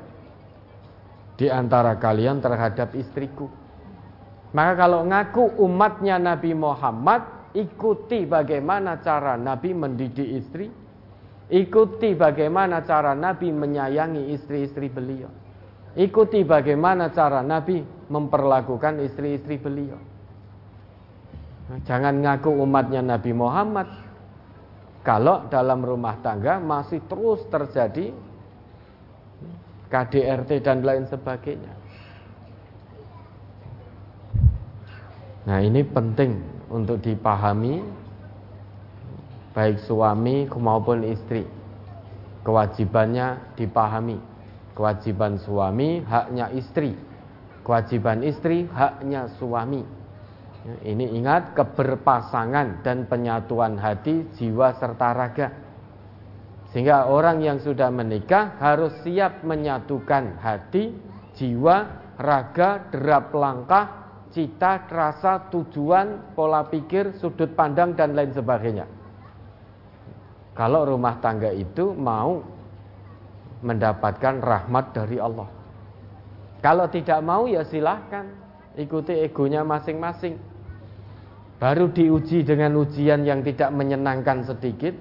[1.36, 3.52] di antara kalian terhadap istriku.
[4.54, 10.70] Maka kalau ngaku umatnya Nabi Muhammad ikuti bagaimana cara Nabi mendidik istri,
[11.54, 15.28] Ikuti bagaimana cara Nabi menyayangi istri-istri beliau.
[15.94, 20.00] Ikuti bagaimana cara Nabi memperlakukan istri-istri beliau.
[21.64, 23.88] Jangan ngaku umatnya Nabi Muhammad.
[25.04, 28.16] Kalau dalam rumah tangga masih terus terjadi
[29.92, 31.74] KDRT dan lain sebagainya.
[35.44, 36.40] Nah ini penting
[36.72, 37.84] untuk dipahami
[39.52, 41.44] baik suami maupun istri.
[42.48, 44.20] Kewajibannya dipahami.
[44.74, 46.96] Kewajiban suami haknya istri.
[47.64, 50.03] Kewajiban istri haknya suami.
[50.64, 55.52] Ini ingat keberpasangan dan penyatuan hati, jiwa serta raga.
[56.72, 60.96] Sehingga orang yang sudah menikah harus siap menyatukan hati,
[61.36, 61.86] jiwa,
[62.16, 63.86] raga, derap langkah,
[64.32, 68.88] cita, rasa, tujuan, pola pikir, sudut pandang dan lain sebagainya.
[70.56, 72.40] Kalau rumah tangga itu mau
[73.60, 75.50] mendapatkan rahmat dari Allah.
[76.64, 78.32] Kalau tidak mau ya silahkan
[78.80, 80.53] ikuti egonya masing-masing.
[81.64, 84.92] Baru diuji dengan ujian yang tidak menyenangkan sedikit.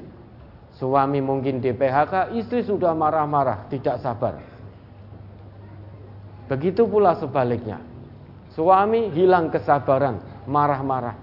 [0.78, 4.38] Suami mungkin di PHK, istri sudah marah-marah, tidak sabar.
[6.46, 7.82] Begitu pula sebaliknya.
[8.54, 11.18] Suami hilang kesabaran, marah-marah.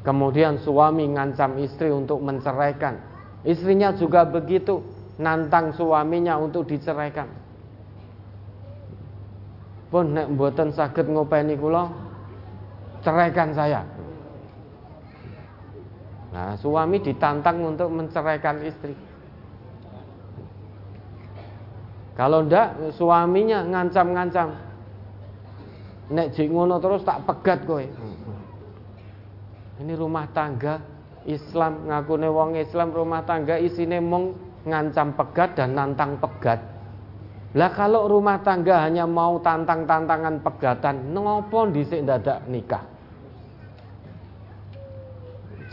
[0.00, 3.04] Kemudian suami ngancam istri untuk menceraikan.
[3.44, 4.80] Istrinya juga begitu,
[5.20, 7.28] nantang suaminya untuk diceraikan.
[9.92, 12.03] Pun nek mboten saged ngopeni kula,
[13.04, 13.84] ceraikan saya.
[16.34, 18.96] Nah, suami ditantang untuk menceraikan istri.
[22.18, 24.48] Kalau ndak suaminya ngancam-ngancam.
[26.10, 27.86] Nek jek ngono terus tak pegat kowe.
[29.82, 30.78] Ini rumah tangga
[31.26, 36.60] Islam ngakune wong Islam rumah tangga isine mung ngancam pegat dan nantang pegat.
[37.54, 42.93] Lah kalau rumah tangga hanya mau tantang-tantangan pegatan, ngopo dhisik dadak nikah?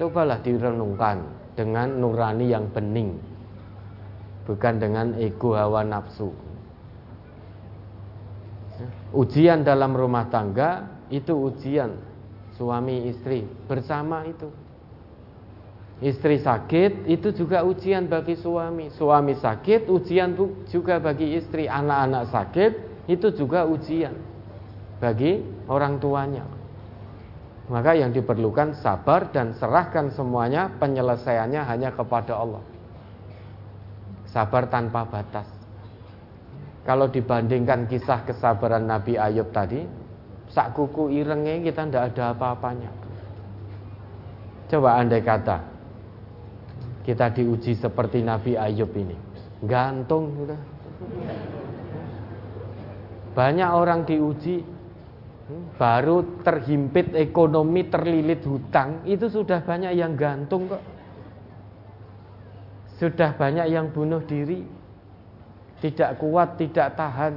[0.01, 1.21] Cobalah direnungkan
[1.53, 3.21] dengan nurani yang bening.
[4.49, 6.33] Bukan dengan ego hawa nafsu.
[9.13, 12.01] Ujian dalam rumah tangga itu ujian
[12.57, 14.49] suami istri bersama itu.
[16.01, 18.89] Istri sakit itu juga ujian bagi suami.
[18.89, 20.33] Suami sakit ujian
[20.65, 21.69] juga bagi istri.
[21.69, 22.71] Anak-anak sakit
[23.05, 24.17] itu juga ujian
[24.97, 26.60] bagi orang tuanya.
[27.71, 32.59] Maka yang diperlukan sabar dan serahkan semuanya penyelesaiannya hanya kepada Allah.
[34.27, 35.47] Sabar tanpa batas.
[36.83, 39.87] Kalau dibandingkan kisah kesabaran Nabi Ayub tadi,
[40.51, 42.91] sak kuku irengnya kita tidak ada apa-apanya.
[44.67, 45.71] Coba andai kata
[47.01, 49.15] kita diuji seperti Nabi Ayub ini.
[49.63, 50.61] Gantung sudah.
[53.31, 54.61] Banyak orang diuji
[55.75, 60.83] baru terhimpit ekonomi, terlilit hutang, itu sudah banyak yang gantung kok.
[63.01, 64.61] Sudah banyak yang bunuh diri.
[65.81, 67.33] Tidak kuat, tidak tahan.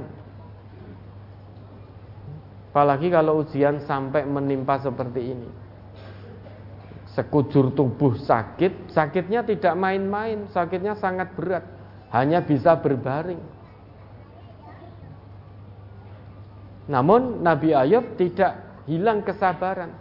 [2.69, 5.49] Apalagi kalau ujian sampai menimpa seperti ini
[7.15, 11.63] sekujur tubuh sakit, sakitnya tidak main-main, sakitnya sangat berat,
[12.11, 13.39] hanya bisa berbaring.
[16.85, 19.91] Namun Nabi Ayub tidak hilang kesabaran.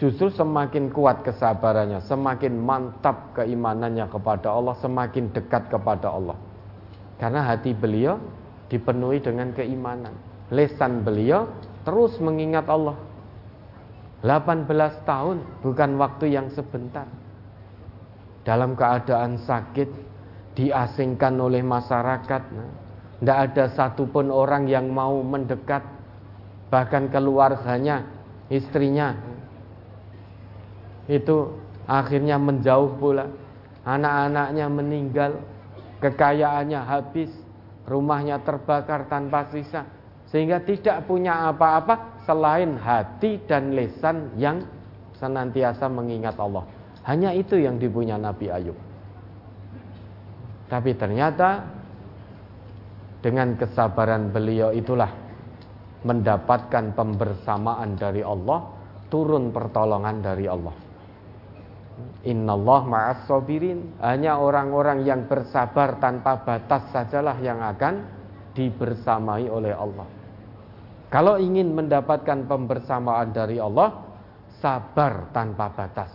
[0.00, 6.40] Justru semakin kuat kesabarannya, semakin mantap keimanannya kepada Allah, semakin dekat kepada Allah.
[7.20, 8.16] Karena hati beliau
[8.72, 10.16] dipenuhi dengan keimanan.
[10.48, 11.46] Lesan beliau
[11.84, 12.96] terus mengingat Allah
[14.20, 14.68] 18
[15.08, 17.08] tahun bukan waktu yang sebentar.
[18.44, 19.88] Dalam keadaan sakit,
[20.56, 22.42] diasingkan oleh masyarakat.
[23.20, 25.84] Tidak ada satupun orang yang mau mendekat.
[26.72, 28.08] Bahkan keluarganya,
[28.48, 29.12] istrinya.
[31.04, 33.28] Itu akhirnya menjauh pula.
[33.84, 35.32] Anak-anaknya meninggal.
[36.00, 37.28] Kekayaannya habis.
[37.84, 39.84] Rumahnya terbakar tanpa sisa.
[40.32, 44.64] Sehingga tidak punya apa-apa selain hati dan lesan yang
[45.20, 46.64] senantiasa mengingat Allah.
[47.04, 48.78] Hanya itu yang dipunya Nabi Ayub.
[50.70, 51.79] Tapi ternyata
[53.20, 55.12] dengan kesabaran beliau itulah
[56.04, 58.64] mendapatkan pembersamaan dari Allah,
[59.12, 60.72] turun pertolongan dari Allah.
[62.24, 64.00] Innallah ma'as sabirin.
[64.00, 68.08] Hanya orang-orang yang bersabar tanpa batas sajalah yang akan
[68.56, 70.08] dibersamai oleh Allah.
[71.12, 74.00] Kalau ingin mendapatkan pembersamaan dari Allah,
[74.64, 76.12] sabar tanpa batas.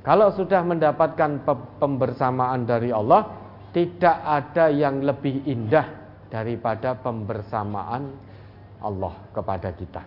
[0.00, 1.44] Kalau sudah mendapatkan
[1.76, 3.39] pembersamaan dari Allah,
[3.70, 5.86] tidak ada yang lebih indah
[6.30, 8.14] daripada pembersamaan
[8.80, 10.02] Allah kepada kita.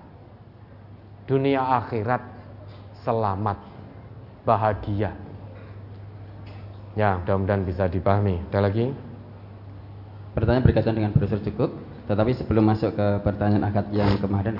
[1.24, 2.24] Dunia akhirat
[3.08, 3.60] selamat,
[4.44, 5.16] bahagia.
[6.94, 8.44] Ya, mudah-mudahan bisa dipahami.
[8.52, 8.92] Ada lagi?
[10.36, 11.74] Pertanyaan berkaitan dengan brosur cukup.
[12.04, 14.60] Tetapi sebelum masuk ke pertanyaan akad yang kemarin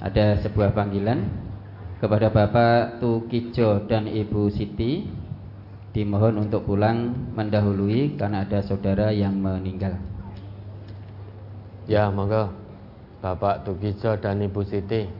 [0.00, 1.28] ada sebuah panggilan
[2.00, 5.04] kepada Bapak Tukijo dan Ibu Siti
[5.90, 9.98] dimohon untuk pulang mendahului karena ada saudara yang meninggal.
[11.90, 12.54] Ya, monggo
[13.18, 15.10] Bapak Tukijo dan Ibu Siti.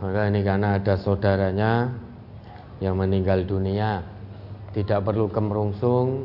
[0.00, 1.92] Maka ini karena ada saudaranya
[2.80, 4.00] yang meninggal dunia,
[4.72, 6.24] tidak perlu kemerungsung,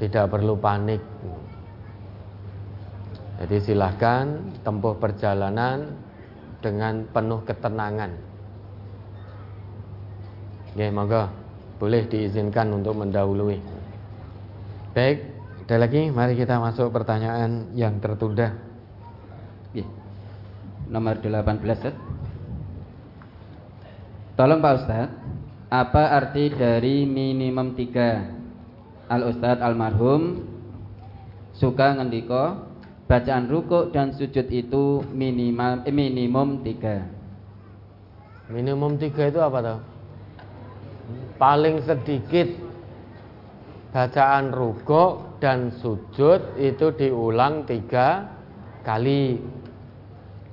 [0.00, 1.02] tidak perlu panik.
[3.42, 5.92] Jadi silahkan tempuh perjalanan
[6.64, 8.16] dengan penuh ketenangan.
[10.72, 11.47] Ya, monggo
[11.78, 13.62] boleh diizinkan untuk mendahului.
[14.92, 15.18] Baik,
[15.64, 18.50] ada lagi, mari kita masuk pertanyaan yang tertunda.
[19.70, 19.86] Ya.
[20.90, 21.94] Nomor 18 Ustaz.
[24.34, 25.10] Tolong Pak Ustaz,
[25.70, 28.26] apa arti dari minimum tiga?
[29.08, 30.46] Al Ustaz almarhum
[31.56, 32.68] suka ngendiko
[33.08, 37.08] bacaan rukuk dan sujud itu minimal eh, minimum tiga.
[38.48, 39.97] Minimum tiga itu apa tuh?
[41.38, 42.50] Paling sedikit
[43.94, 48.26] bacaan rukuk dan sujud itu diulang tiga
[48.82, 49.38] kali.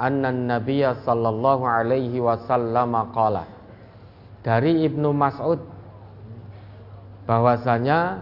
[0.00, 3.46] anna nabiyya sallallahu alaihi wasallam qala.
[4.44, 5.60] Dari Ibnu Mas'ud
[7.24, 8.20] bahwasanya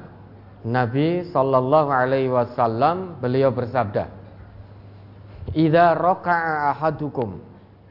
[0.62, 4.06] Nabi sallallahu alaihi wasallam beliau bersabda
[5.58, 7.42] Idza raka'a ahadukum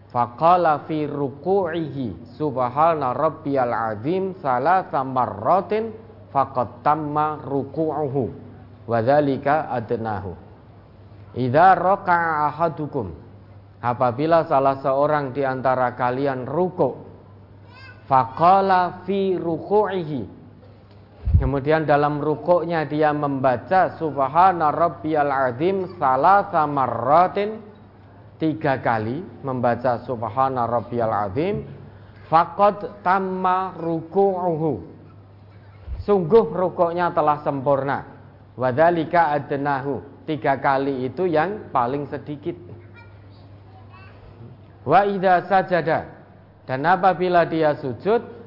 [0.08, 5.92] faqala fi ruku'ihi subhana rabbiyal azim salasa marratin
[6.32, 8.24] faqad tamma ruku'uhu
[8.88, 10.32] wa dzalika adnahu
[11.36, 13.08] Idza raka'a ahadukum.
[13.82, 16.94] Apabila salah seorang di antara kalian ruku
[18.06, 20.44] faqala fi ruku'ihi.
[21.42, 27.58] Kemudian dalam rukuknya dia membaca Subhana Rabbiyal Azim Salasa marratin
[28.38, 31.66] Tiga kali membaca Subhana Rabbiyal Azim
[32.30, 34.74] Fakot tamma ruku'uhu.
[36.06, 38.08] Sungguh rukuknya telah sempurna.
[38.56, 42.54] Wadhalika adnahu Tiga kali itu yang paling sedikit.
[44.86, 46.06] Wa idha sajada.
[46.66, 48.42] Dan apabila dia sujud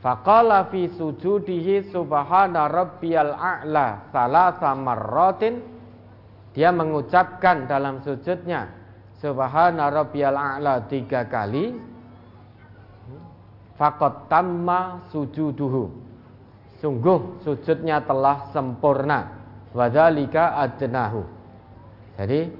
[0.00, 5.60] Faqala fi sujudihi subhana rabbiyal a'la salasa marratin.
[6.56, 8.72] Dia mengucapkan dalam sujudnya
[9.20, 11.76] subhana rabbiyal a'la tiga kali.
[13.76, 15.92] Faqad tamma sujuduhu.
[16.80, 19.39] Sungguh sujudnya telah sempurna
[19.72, 21.22] wadzalika adnahu
[22.18, 22.50] jadi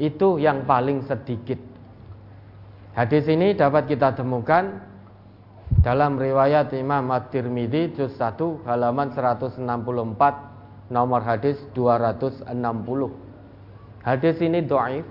[0.00, 1.58] itu yang paling sedikit
[2.98, 4.80] hadis ini dapat kita temukan
[5.84, 10.54] dalam riwayat Imam At-Tirmidzi juz 1 halaman 164
[10.92, 12.44] nomor hadis 260.
[14.04, 15.06] Hadis ini dhaif.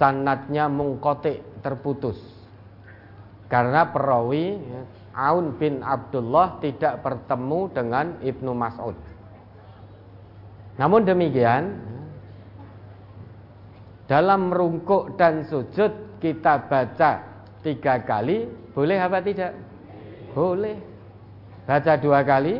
[0.00, 2.16] Sanatnya mungkotik terputus.
[3.52, 4.82] Karena perawi ya,
[5.20, 8.96] Aun bin Abdullah tidak bertemu dengan Ibnu Mas'ud.
[10.80, 11.76] Namun demikian,
[14.08, 17.20] dalam rungkuk dan sujud kita baca
[17.60, 19.52] tiga kali boleh apa tidak?
[20.32, 20.78] Boleh.
[21.68, 22.56] Baca dua kali?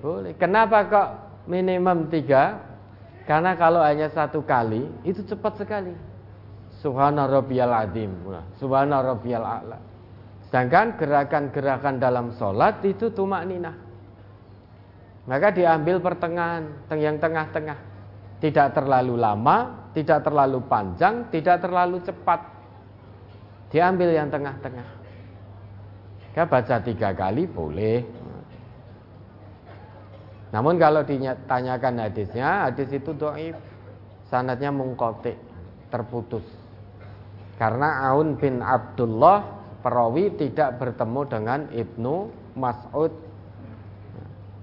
[0.00, 0.32] Boleh.
[0.40, 1.08] Kenapa kok
[1.50, 2.64] minimum tiga?
[3.28, 5.92] Karena kalau hanya satu kali itu cepat sekali.
[6.80, 8.14] Subhana rabbiyal azim.
[8.56, 9.78] Subhana rabbiyal a'la.
[10.48, 13.76] Sedangkan gerakan-gerakan dalam sholat itu tumak ninah.
[15.28, 17.76] Maka diambil pertengahan, yang tengah-tengah.
[18.40, 22.40] Tidak terlalu lama, tidak terlalu panjang, tidak terlalu cepat.
[23.68, 24.88] Diambil yang tengah-tengah.
[26.32, 28.00] Kita baca tiga kali boleh.
[30.48, 33.52] Namun kalau ditanyakan hadisnya, hadis itu doif.
[34.32, 35.36] Sanatnya mungkotik,
[35.92, 36.46] terputus.
[37.60, 42.14] Karena Aun bin Abdullah perawi tidak bertemu dengan Ibnu
[42.58, 43.12] Mas'ud.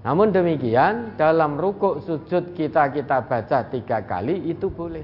[0.06, 5.02] Namun demikian dalam rukuk sujud kita kita baca tiga kali itu boleh.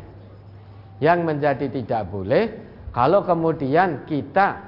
[1.03, 2.45] Yang menjadi tidak boleh
[2.95, 4.63] kalau kemudian kita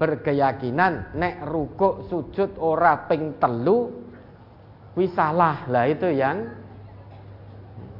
[0.00, 3.92] berkeyakinan nek rukuk sujud ora ping telu
[5.12, 5.68] salah.
[5.68, 6.48] Lah itu yang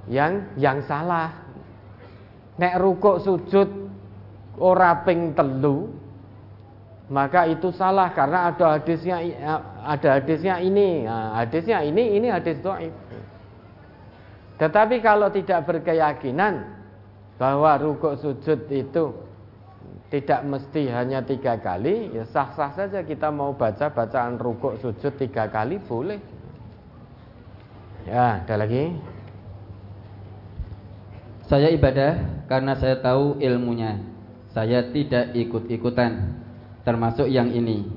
[0.09, 1.45] yang yang salah.
[2.57, 3.68] Nek rukuk sujud
[4.57, 6.04] ora ping telu
[7.13, 9.21] maka itu salah karena ada hadisnya
[9.85, 11.05] ada hadisnya ini.
[11.09, 12.93] Hadisnya ini ini hadis dhaif.
[14.57, 16.65] Tetapi kalau tidak berkeyakinan
[17.37, 19.05] bahwa rukuk sujud itu
[20.09, 25.51] tidak mesti hanya tiga kali, ya sah-sah saja kita mau baca bacaan rukuk sujud tiga
[25.51, 26.23] kali boleh.
[28.07, 28.95] Ya, ada lagi.
[31.51, 34.01] Saya ibadah karena saya tahu ilmunya.
[34.55, 36.43] Saya tidak ikut-ikutan,
[36.85, 37.89] termasuk yang ini.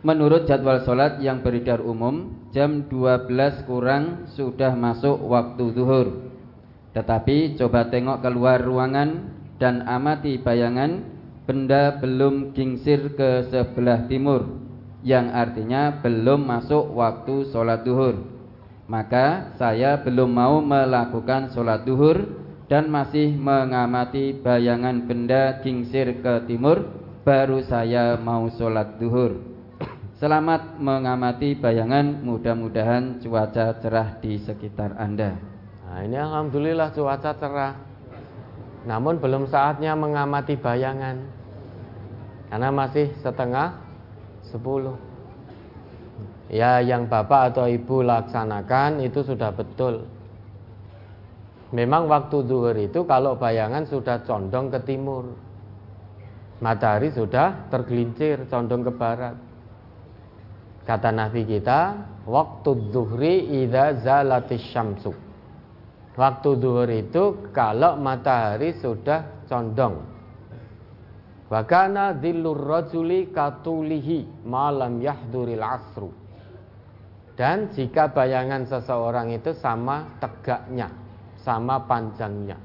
[0.00, 6.32] Menurut jadwal sholat yang beredar umum, jam 12 kurang sudah masuk waktu zuhur.
[6.96, 9.28] Tetapi coba tengok keluar ruangan
[9.60, 11.04] dan amati bayangan
[11.44, 14.60] benda belum kingsir ke sebelah timur
[15.04, 18.20] yang artinya belum masuk waktu sholat duhur
[18.90, 22.22] maka saya belum mau melakukan sholat duhur
[22.66, 29.36] dan masih mengamati bayangan benda kingsir ke timur baru saya mau sholat duhur.
[30.16, 35.36] Selamat mengamati bayangan mudah-mudahan cuaca cerah di sekitar anda.
[35.84, 37.74] Nah ini Alhamdulillah cuaca cerah.
[38.84, 41.20] Namun belum saatnya mengamati bayangan.
[42.48, 43.76] Karena masih setengah
[44.48, 44.96] sepuluh.
[46.50, 50.08] Ya yang bapak atau ibu laksanakan itu sudah betul.
[51.70, 55.49] Memang waktu zuhur itu kalau bayangan sudah condong ke timur
[56.60, 59.36] Matahari sudah tergelincir condong ke barat
[60.84, 61.96] Kata Nabi kita
[62.28, 65.30] Waktu zuhri idha zalatis syamsu
[66.20, 70.04] Waktu duhur itu kalau matahari sudah condong.
[71.48, 76.10] Wakana dhillur rajuli katulihi malam yahduril asru.
[77.40, 80.92] Dan jika bayangan seseorang itu sama tegaknya,
[81.40, 82.60] sama panjangnya.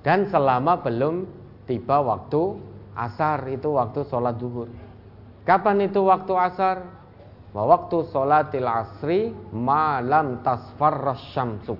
[0.00, 1.26] Dan selama belum
[1.70, 2.58] tiba waktu
[2.98, 4.66] asar itu waktu sholat duhur.
[5.46, 6.82] Kapan itu waktu asar?
[7.54, 11.78] Waktu sholatil asri malam tasfar syamsu.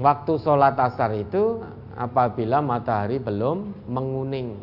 [0.00, 1.60] Waktu sholat asar itu
[1.96, 4.56] apabila matahari belum menguning.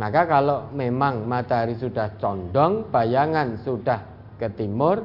[0.00, 4.00] Maka kalau memang matahari sudah condong, bayangan sudah
[4.40, 5.04] ke timur,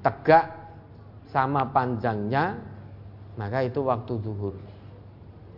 [0.00, 0.48] tegak
[1.28, 2.56] sama panjangnya,
[3.36, 4.56] maka itu waktu zuhur.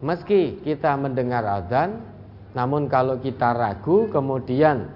[0.04, 2.04] Meski kita mendengar azan,
[2.52, 4.92] namun kalau kita ragu kemudian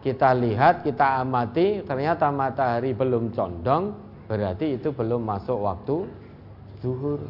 [0.00, 3.94] kita lihat, kita amati ternyata matahari belum condong,
[4.26, 5.96] berarti itu belum masuk waktu
[6.82, 7.20] zuhur.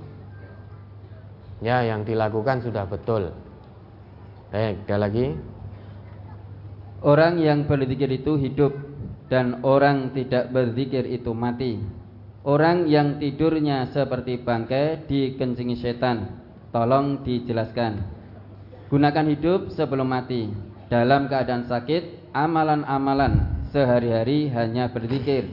[1.63, 3.31] Ya, yang dilakukan sudah betul.
[4.51, 5.37] Baik, ada lagi.
[7.03, 8.75] Orang yang berzikir itu hidup
[9.31, 11.79] dan orang tidak berzikir itu mati.
[12.43, 16.42] Orang yang tidurnya seperti bangkai dikencingi setan.
[16.73, 18.01] Tolong dijelaskan.
[18.89, 20.49] Gunakan hidup sebelum mati.
[20.89, 25.53] Dalam keadaan sakit, amalan-amalan sehari-hari hanya berzikir.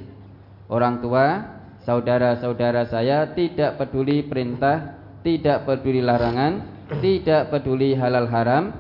[0.72, 1.44] Orang tua,
[1.84, 8.72] saudara-saudara saya tidak peduli perintah, tidak peduli larangan, tidak peduli halal haram.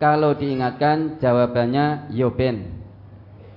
[0.00, 2.72] Kalau diingatkan jawabannya yoben.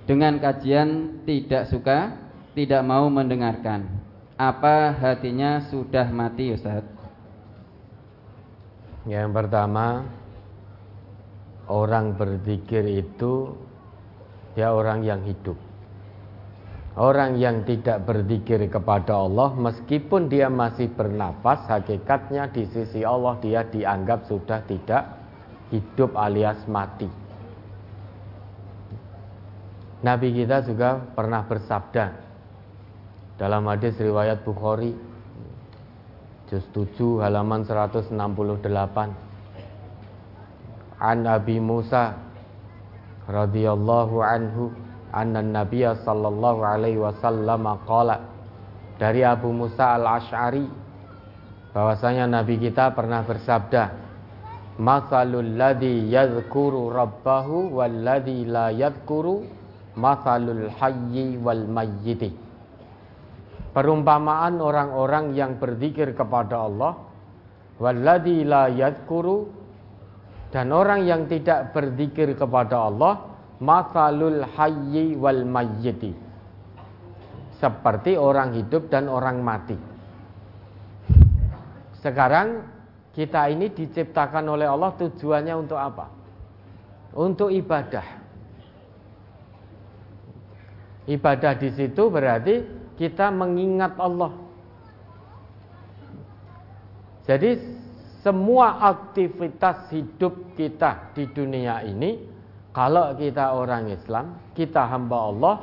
[0.05, 2.13] Dengan kajian tidak suka,
[2.53, 3.89] tidak mau mendengarkan.
[4.37, 6.94] Apa hatinya sudah mati Ustaz?
[9.05, 10.05] Yang pertama
[11.65, 13.53] Orang berzikir itu
[14.53, 15.57] Dia orang yang hidup.
[16.95, 23.65] Orang yang tidak berzikir kepada Allah Meskipun dia masih bernafas Hakikatnya di sisi Allah Dia
[23.65, 25.25] dianggap sudah tidak
[25.73, 27.09] hidup alias mati.
[30.05, 32.05] Nabi kita juga pernah bersabda
[33.41, 34.93] dalam hadis riwayat Bukhari
[36.49, 38.13] juz 7 halaman 168
[40.95, 42.15] An Abi Musa
[43.25, 44.69] radhiyallahu anhu
[45.09, 48.21] anna Nabiya sallallahu alaihi wasallam qala
[49.01, 50.69] dari Abu Musa al-Ash'ari
[51.73, 54.05] bahwasanya Nabi kita pernah bersabda
[54.75, 59.47] Masalul ladhi yadhkuru rabbahu wal ladhi la yadhkuru
[59.95, 62.44] masalul hayyi wal mayyiti.
[63.75, 66.95] Perumpamaan orang-orang yang berzikir kepada Allah
[67.75, 68.71] walladzi la
[70.55, 76.15] dan orang yang tidak berzikir kepada Allah masalul hayyi wal mayyiti.
[77.59, 79.75] Seperti orang hidup dan orang mati.
[81.99, 82.63] Sekarang
[83.11, 86.07] kita ini diciptakan oleh Allah tujuannya untuk apa?
[87.15, 88.23] Untuk ibadah.
[91.11, 94.31] Ibadah di situ berarti kita mengingat Allah.
[97.25, 97.57] Jadi
[98.21, 102.17] semua aktivitas hidup kita di dunia ini
[102.75, 105.55] kalau kita orang Islam, kita hamba Allah,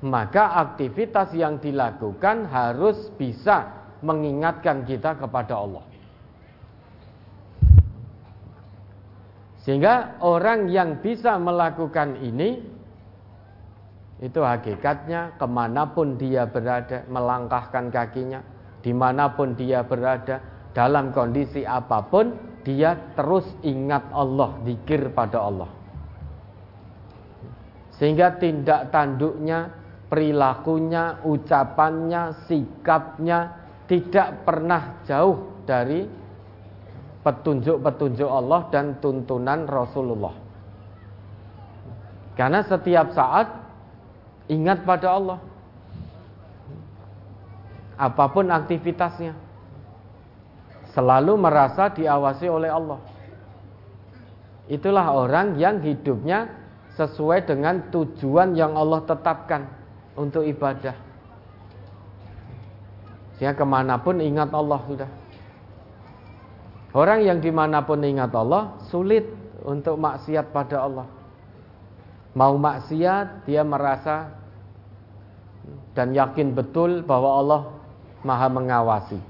[0.00, 3.68] maka aktivitas yang dilakukan harus bisa
[4.00, 5.84] mengingatkan kita kepada Allah.
[9.66, 12.77] Sehingga orang yang bisa melakukan ini
[14.18, 18.42] itu hakikatnya ke mana pun dia berada, melangkahkan kakinya,
[18.82, 20.42] di mana pun dia berada,
[20.74, 22.34] dalam kondisi apa pun,
[22.66, 25.70] dia terus ingat Allah, zikir pada Allah.
[27.98, 29.70] Sehingga tindak tanduknya,
[30.10, 33.54] perilakunya, ucapannya, sikapnya
[33.86, 36.06] tidak pernah jauh dari
[37.22, 40.34] petunjuk-petunjuk Allah dan tuntunan Rasulullah.
[42.38, 43.57] Karena setiap saat
[44.48, 45.38] Ingat pada Allah.
[48.00, 49.36] Apa pun aktivitasnya.
[50.96, 52.98] Selalu merasa diawasi oleh Allah.
[54.68, 56.48] Itulah orang yang hidupnya
[56.96, 59.68] sesuai dengan tujuan yang Allah tetapkan
[60.16, 60.96] untuk ibadah.
[63.38, 65.10] Sehingga ke mana pun ingat Allah sudah.
[66.96, 69.28] Orang yang di mana pun ingat Allah sulit
[69.62, 71.17] untuk maksiat pada Allah.
[72.36, 74.32] Mau maksiat dia merasa
[75.96, 77.62] dan yakin betul bahwa Allah
[78.26, 79.20] Maha mengawasi.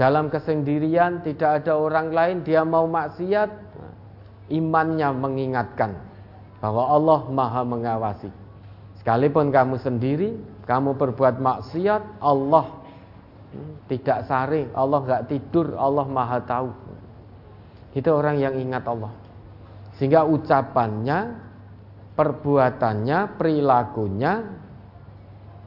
[0.00, 3.52] Dalam kesendirian tidak ada orang lain dia mau maksiat,
[4.48, 5.92] imannya mengingatkan
[6.58, 8.30] bahwa Allah Maha mengawasi.
[9.02, 12.82] Sekalipun kamu sendiri, kamu berbuat maksiat, Allah
[13.90, 16.70] tidak sare, Allah nggak tidur, Allah maha tahu.
[17.92, 19.12] Itu orang yang ingat Allah.
[20.00, 21.18] Sehingga ucapannya,
[22.22, 24.46] perbuatannya, perilakunya,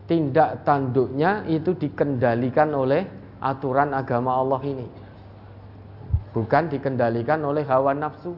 [0.08, 3.04] tindak tanduknya itu dikendalikan oleh
[3.44, 4.88] aturan agama Allah ini.
[6.32, 8.32] Bukan dikendalikan oleh hawa nafsu.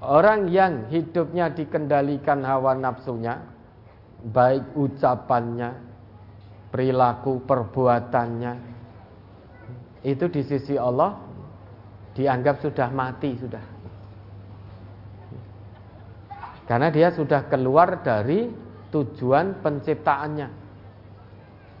[0.00, 3.44] Orang yang hidupnya dikendalikan hawa nafsunya,
[4.24, 5.76] baik ucapannya,
[6.72, 8.52] perilaku perbuatannya,
[10.00, 11.12] itu di sisi Allah
[12.16, 13.77] dianggap sudah mati sudah.
[16.68, 18.52] Karena dia sudah keluar dari
[18.92, 20.48] tujuan penciptaannya.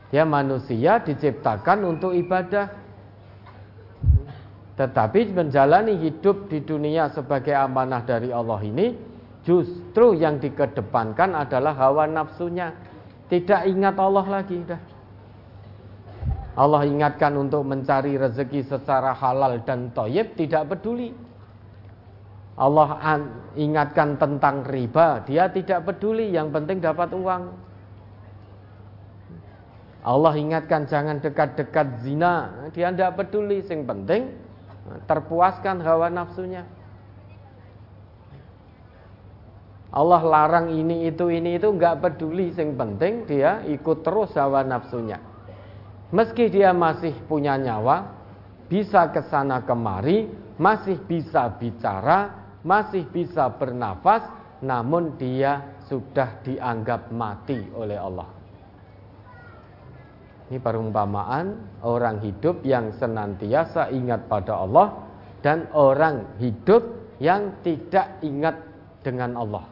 [0.08, 2.72] Dia manusia diciptakan untuk ibadah.
[4.80, 8.96] Tetapi menjalani hidup di dunia sebagai amanah dari Allah ini
[9.44, 12.72] justru yang dikedepankan adalah hawa nafsunya.
[13.28, 14.80] Tidak ingat Allah lagi dah.
[16.56, 21.27] Allah ingatkan untuk mencari rezeki secara halal dan toyib tidak peduli.
[22.58, 22.98] Allah
[23.54, 27.54] ingatkan tentang riba, dia tidak peduli, yang penting dapat uang.
[30.02, 34.34] Allah ingatkan jangan dekat-dekat zina, dia tidak peduli, yang penting
[35.06, 36.66] terpuaskan hawa nafsunya.
[39.94, 45.22] Allah larang ini itu ini itu nggak peduli, yang penting dia ikut terus hawa nafsunya.
[46.10, 48.18] Meski dia masih punya nyawa,
[48.66, 50.26] bisa ke sana kemari,
[50.58, 54.28] masih bisa bicara, masih bisa bernafas,
[54.60, 58.28] namun dia sudah dianggap mati oleh Allah.
[60.48, 65.08] Ini perumpamaan orang hidup yang senantiasa ingat pada Allah
[65.40, 66.84] dan orang hidup
[67.20, 68.56] yang tidak ingat
[69.04, 69.64] dengan Allah.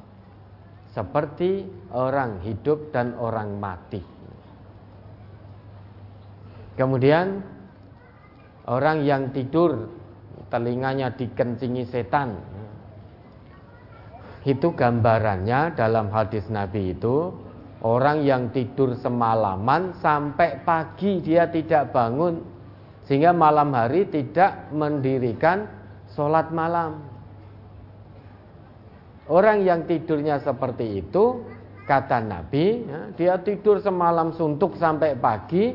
[0.92, 4.01] Seperti orang hidup dan orang mati.
[6.76, 7.40] Kemudian
[8.68, 9.88] orang yang tidur
[10.53, 12.55] telinganya dikencingi setan.
[14.47, 17.34] Itu gambarannya dalam hadis Nabi itu
[17.84, 22.40] Orang yang tidur semalaman sampai pagi dia tidak bangun
[23.07, 25.68] sehingga malam hari tidak mendirikan
[26.16, 27.05] sholat malam.
[29.30, 31.47] Orang yang tidurnya seperti itu
[31.86, 35.74] kata Nabi, ya, dia tidur semalam suntuk sampai pagi,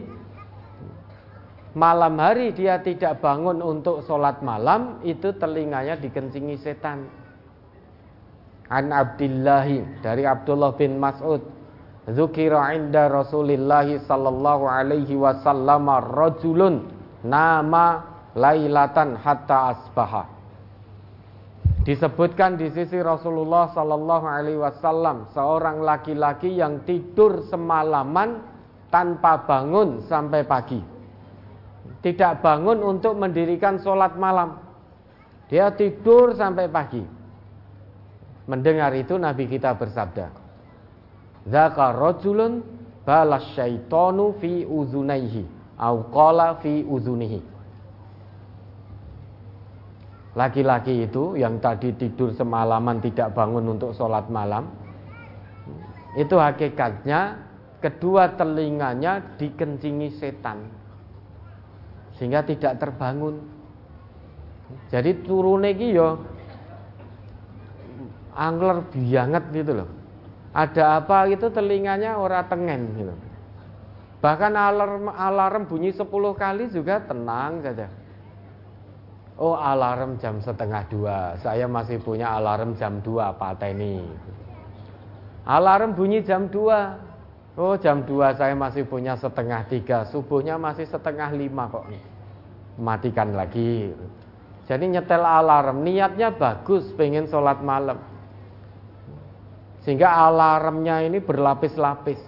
[1.77, 7.20] malam hari dia tidak bangun untuk sholat malam, itu telinganya dikencingi setan.
[8.71, 11.43] An Abdillahi dari Abdullah bin Mas'ud
[12.09, 16.89] Zukira inda Rasulillah sallallahu alaihi wasallam rajulun
[17.21, 18.01] nama
[18.33, 20.25] lailatan hatta asbaha.
[21.85, 28.41] Disebutkan di sisi Rasulullah sallallahu alaihi wasallam seorang laki-laki yang tidur semalaman
[28.89, 30.81] tanpa bangun sampai pagi.
[32.01, 34.57] Tidak bangun untuk mendirikan sholat malam.
[35.53, 37.20] Dia tidur sampai pagi.
[38.49, 40.33] Mendengar itu Nabi kita bersabda,
[41.45, 42.61] Zaka rajulun
[43.05, 45.45] balas syaitonu fi uzunaihi
[45.77, 47.51] au qala fi uzunihi.
[50.31, 54.71] Laki-laki itu yang tadi tidur semalaman tidak bangun untuk sholat malam
[56.15, 57.35] Itu hakikatnya
[57.83, 60.71] kedua telinganya dikencingi setan
[62.15, 63.43] Sehingga tidak terbangun
[64.87, 66.15] Jadi turun iki yo
[68.35, 69.89] angler banget gitu loh.
[70.51, 73.15] Ada apa itu telinganya ora tengen gitu.
[74.21, 76.05] Bahkan alarm alarm bunyi 10
[76.35, 77.87] kali juga tenang saja.
[79.41, 81.33] Oh alarm jam setengah dua.
[81.41, 84.05] Saya masih punya alarm jam dua pateni
[85.49, 87.01] Alarm bunyi jam dua.
[87.57, 90.05] Oh jam dua saya masih punya setengah tiga.
[90.13, 91.89] Subuhnya masih setengah lima kok.
[92.77, 93.89] Matikan lagi.
[94.69, 95.81] Jadi nyetel alarm.
[95.81, 98.10] Niatnya bagus pengen sholat malam
[99.81, 102.21] sehingga alarmnya ini berlapis-lapis.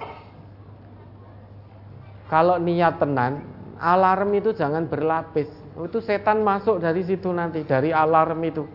[2.30, 3.46] Kalau niat tenan,
[3.78, 5.46] alarm itu jangan berlapis.
[5.78, 8.66] Itu setan masuk dari situ nanti, dari alarm itu.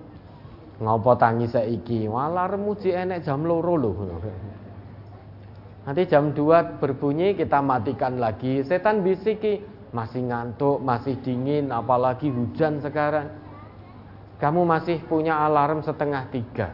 [0.78, 2.06] Ngopo tangi saiki?
[2.06, 3.94] Alarm uji enek jam loro loh.
[5.82, 8.62] Nanti jam 2 berbunyi kita matikan lagi.
[8.62, 9.58] Setan bisiki,
[9.90, 13.26] masih ngantuk, masih dingin, apalagi hujan sekarang.
[14.38, 16.70] Kamu masih punya alarm setengah tiga.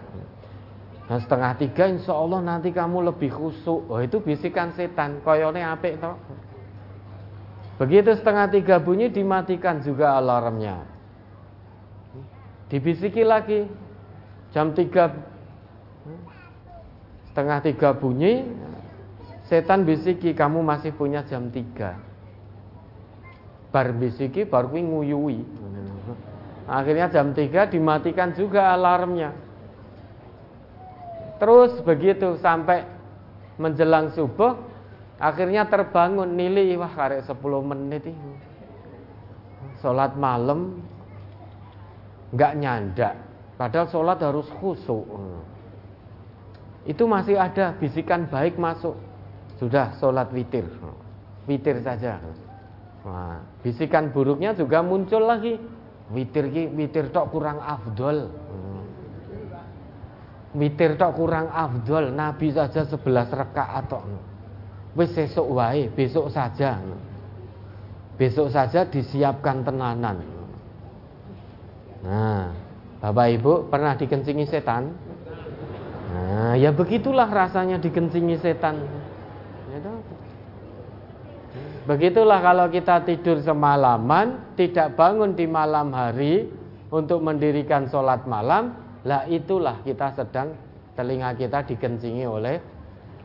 [1.05, 3.89] Nah setengah tiga insya Allah nanti kamu lebih khusuk.
[3.93, 5.21] Oh itu bisikan setan.
[5.21, 6.17] Koyone apik toh?
[7.77, 10.87] Begitu setengah tiga bunyi dimatikan juga alarmnya.
[12.73, 13.69] Dibisiki lagi.
[14.55, 15.13] Jam tiga
[17.35, 18.47] Setengah tiga bunyi
[19.45, 21.69] setan bisiki kamu masih punya jam 3
[23.69, 25.45] bar bisiki baru nguyui
[26.65, 29.37] akhirnya jam 3 dimatikan juga alarmnya
[31.45, 32.89] terus begitu sampai
[33.61, 34.57] menjelang subuh
[35.21, 36.33] akhirnya terbangun.
[36.33, 38.31] Nili wah karek 10 menit itu.
[39.85, 40.81] Sholat malam
[42.33, 43.21] nggak nyandak.
[43.61, 45.05] Padahal sholat harus khusyuk
[46.89, 48.97] itu masih ada bisikan baik masuk.
[49.61, 50.65] Sudah sholat witir.
[51.45, 52.21] Witir saja.
[53.05, 55.61] Nah, bisikan buruknya juga muncul lagi.
[56.09, 58.33] Witir ki witir tok kurang afdol
[60.55, 63.03] witir tok kurang afdol nabi saja 11
[63.35, 64.05] rakaat tok.
[64.95, 66.79] Wis sesuk wae besok saja.
[68.15, 70.23] Besok saja disiapkan tenanan.
[72.07, 72.55] Nah
[73.03, 74.95] bapak ibu pernah dikencingi setan?
[76.15, 78.79] Nah ya begitulah rasanya dikencingi setan.
[81.85, 86.49] Begitulah kalau kita tidur semalaman, tidak bangun di malam hari
[86.89, 88.73] untuk mendirikan sholat malam,
[89.05, 90.57] lah itulah kita sedang
[90.97, 92.57] telinga kita dikencingi oleh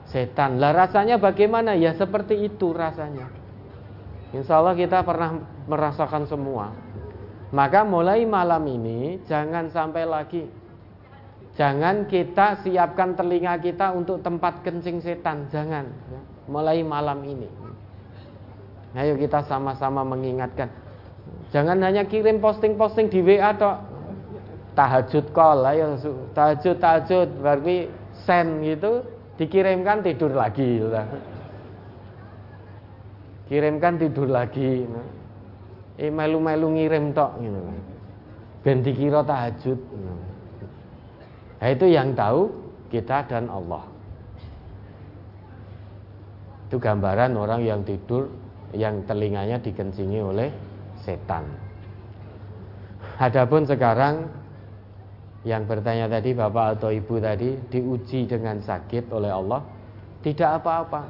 [0.07, 0.59] setan.
[0.59, 1.75] Lah rasanya bagaimana?
[1.75, 3.32] Ya seperti itu rasanya.
[4.36, 6.75] Insya Allah kita pernah merasakan semua.
[7.49, 10.45] Maka mulai malam ini jangan sampai lagi
[11.59, 15.91] Jangan kita siapkan telinga kita untuk tempat kencing setan, jangan.
[16.47, 17.51] Mulai malam ini.
[18.95, 20.71] Ayo kita sama-sama mengingatkan.
[21.51, 23.75] Jangan hanya kirim posting-posting di WA atau
[24.78, 25.97] tahajud call, ayo
[26.34, 27.89] tahajud tahajud, berarti
[28.26, 29.05] send gitu,
[29.39, 30.84] dikirimkan tidur lagi.
[30.84, 31.07] Lah.
[33.49, 34.86] Kirimkan tidur lagi.
[35.99, 37.59] Eh melu-melu ngirim tok gitu.
[38.63, 39.80] Ben dikira tahajud.
[41.59, 42.47] Nah, itu yang tahu
[42.88, 43.84] kita dan Allah.
[46.70, 48.32] Itu gambaran orang yang tidur
[48.72, 50.49] yang telinganya dikencingi oleh
[51.01, 51.43] setan.
[53.20, 54.30] Adapun sekarang
[55.47, 59.63] yang bertanya tadi Bapak atau Ibu tadi diuji dengan sakit oleh Allah,
[60.19, 61.01] tidak apa-apa.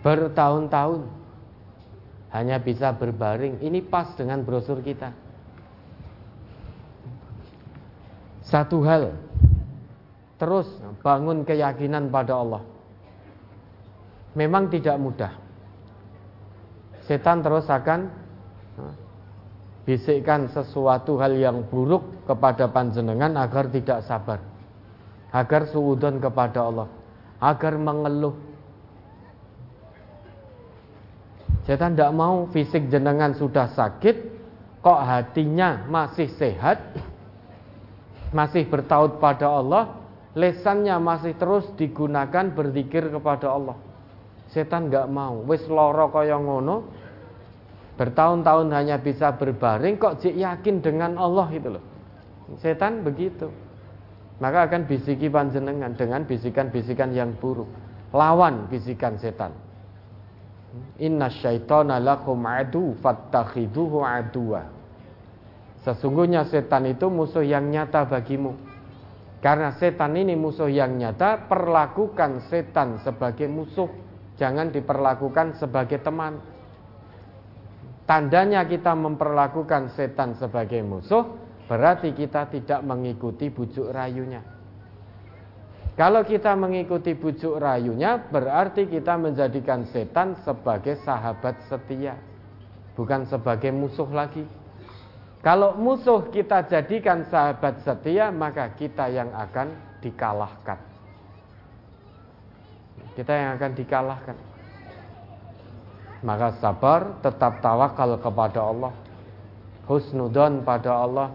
[0.00, 1.00] Bertahun-tahun
[2.32, 3.60] hanya bisa berbaring.
[3.60, 5.12] Ini pas dengan brosur kita.
[8.44, 9.14] Satu hal,
[10.40, 10.66] terus
[11.04, 12.62] bangun keyakinan pada Allah.
[14.34, 15.32] Memang tidak mudah
[17.10, 18.06] setan terus akan
[19.90, 24.38] bisikkan sesuatu hal yang buruk kepada panjenengan agar tidak sabar.
[25.34, 26.86] Agar suudon kepada Allah.
[27.42, 28.38] Agar mengeluh.
[31.66, 34.16] Setan tidak mau fisik jenengan sudah sakit
[34.80, 36.80] kok hatinya masih sehat
[38.32, 39.98] masih bertaut pada Allah
[40.38, 43.76] lesannya masih terus digunakan berzikir kepada Allah.
[44.54, 45.42] Setan nggak mau.
[45.46, 46.99] Wis loro kaya ngono
[48.00, 51.84] bertahun-tahun hanya bisa berbaring kok jik yakin dengan Allah itu loh?
[52.56, 53.52] Setan begitu.
[54.40, 57.68] Maka akan bisiki panjenengan dengan bisikan-bisikan yang buruk.
[58.16, 59.52] Lawan bisikan setan.
[60.96, 64.64] Inna syaitana lakum adu fattakhiduhu aduwa.
[65.84, 68.56] Sesungguhnya setan itu musuh yang nyata bagimu.
[69.44, 73.92] Karena setan ini musuh yang nyata perlakukan setan sebagai musuh.
[74.40, 76.40] Jangan diperlakukan sebagai teman
[78.10, 81.30] Tandanya kita memperlakukan setan sebagai musuh,
[81.70, 84.42] berarti kita tidak mengikuti bujuk rayunya.
[85.94, 92.18] Kalau kita mengikuti bujuk rayunya, berarti kita menjadikan setan sebagai sahabat setia,
[92.98, 94.42] bukan sebagai musuh lagi.
[95.38, 99.70] Kalau musuh kita jadikan sahabat setia, maka kita yang akan
[100.02, 100.82] dikalahkan.
[103.14, 104.49] Kita yang akan dikalahkan.
[106.20, 108.92] Maka sabar, tetap tawakal kepada Allah.
[109.88, 111.28] Husnudon pada Allah.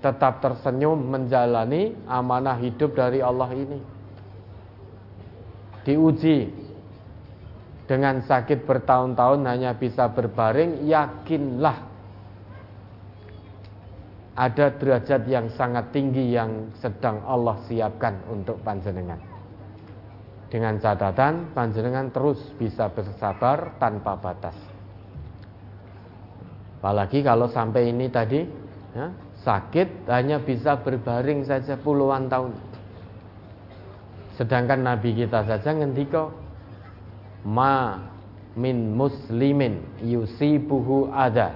[0.00, 3.80] Tetap tersenyum menjalani amanah hidup dari Allah ini.
[5.84, 6.50] Diuji
[7.86, 11.78] dengan sakit bertahun-tahun hanya bisa berbaring, yakinlah
[14.36, 19.35] ada derajat yang sangat tinggi yang sedang Allah siapkan untuk panjenengan.
[20.56, 24.56] Dengan catatan panjenengan terus bisa bersabar tanpa batas.
[26.80, 28.40] Apalagi kalau sampai ini tadi
[28.96, 29.12] ya,
[29.44, 32.56] sakit hanya bisa berbaring saja puluhan tahun.
[34.40, 36.32] Sedangkan Nabi kita saja ngendiko
[37.44, 38.00] ma
[38.56, 41.52] min muslimin yusibuhu ada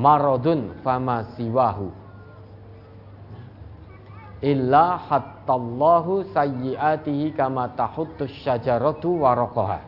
[0.00, 1.92] marodun fama siwahu
[4.44, 9.80] illa hattallahu sayyiatihi kama tahuttus syajaratu waraqaha.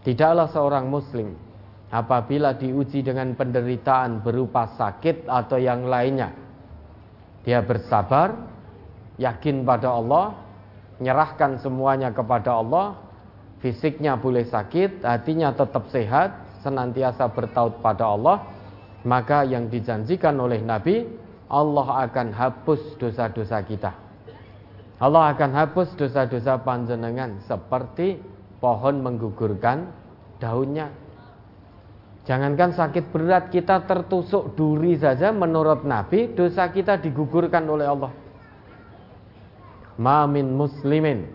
[0.00, 1.36] Tidaklah seorang muslim
[1.92, 6.32] apabila diuji dengan penderitaan berupa sakit atau yang lainnya.
[7.44, 8.32] Dia bersabar,
[9.20, 10.40] yakin pada Allah,
[10.96, 12.96] menyerahkan semuanya kepada Allah,
[13.60, 16.32] fisiknya boleh sakit, hatinya tetap sehat,
[16.64, 18.44] senantiasa bertaut pada Allah,
[19.04, 21.08] maka yang dijanjikan oleh Nabi
[21.50, 23.90] Allah akan hapus dosa-dosa kita.
[25.02, 28.22] Allah akan hapus dosa-dosa panjenengan seperti
[28.62, 29.90] pohon menggugurkan
[30.38, 30.94] daunnya.
[32.28, 38.12] Jangankan sakit berat kita tertusuk duri saja menurut Nabi dosa kita digugurkan oleh Allah.
[39.98, 41.26] Ma min muslimin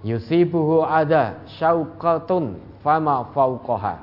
[0.00, 4.00] yusibuhu ada syauqatun fama fauqaha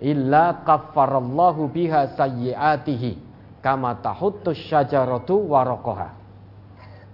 [0.00, 3.27] illa kaffarallahu biha sayyiatihi
[3.68, 6.16] kama tahuttus syajaratu warokoha.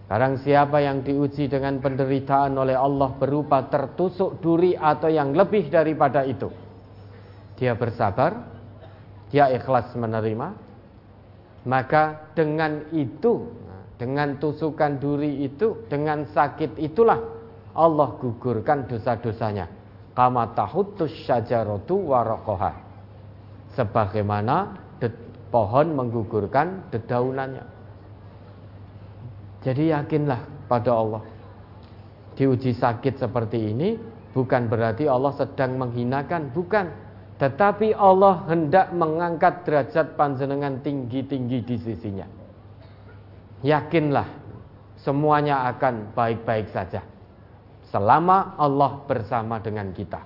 [0.07, 6.23] Barang siapa yang diuji dengan penderitaan oleh Allah berupa tertusuk duri atau yang lebih daripada
[6.23, 6.47] itu.
[7.59, 8.39] Dia bersabar,
[9.35, 10.55] dia ikhlas menerima,
[11.67, 13.51] maka dengan itu,
[13.99, 17.19] dengan tusukan duri itu, dengan sakit itulah
[17.75, 19.67] Allah gugurkan dosa-dosanya.
[20.15, 22.79] Kama tahuttus syajaratu warokoha.
[23.75, 24.84] Sebagaimana
[25.55, 27.63] pohon menggugurkan dedaunannya.
[29.63, 31.23] Jadi yakinlah pada Allah.
[32.35, 33.95] Diuji sakit seperti ini
[34.35, 36.91] bukan berarti Allah sedang menghinakan, bukan.
[37.39, 42.27] Tetapi Allah hendak mengangkat derajat panjenengan tinggi-tinggi di sisinya.
[43.63, 44.27] Yakinlah
[44.99, 47.07] semuanya akan baik-baik saja.
[47.95, 50.19] Selama Allah bersama dengan kita.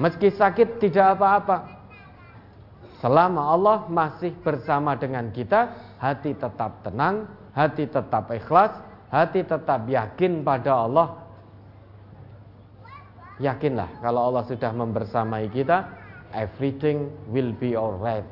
[0.00, 1.77] Meski sakit tidak apa-apa,
[2.98, 5.70] Selama Allah masih bersama dengan kita,
[6.02, 8.74] hati tetap tenang, hati tetap ikhlas,
[9.14, 11.08] hati tetap yakin pada Allah.
[13.38, 15.86] Yakinlah kalau Allah sudah membersamai kita,
[16.34, 18.26] everything will be alright.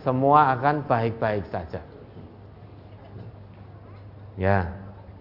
[0.00, 1.84] Semua akan baik-baik saja.
[4.40, 4.68] Ya,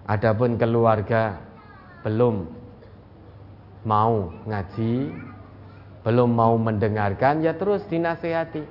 [0.08, 1.40] adapun keluarga
[2.08, 2.48] belum
[3.84, 5.12] mau ngaji,
[6.06, 8.62] belum mau mendengarkan ya terus dinasehati.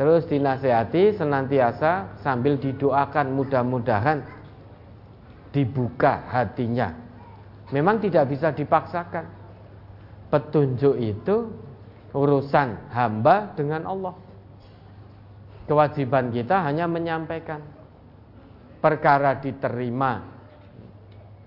[0.00, 4.24] Terus dinasehati senantiasa sambil didoakan mudah-mudahan
[5.52, 6.96] dibuka hatinya.
[7.68, 9.28] Memang tidak bisa dipaksakan.
[10.32, 11.52] Petunjuk itu
[12.16, 14.16] urusan hamba dengan Allah.
[15.68, 17.60] Kewajiban kita hanya menyampaikan.
[18.80, 20.31] Perkara diterima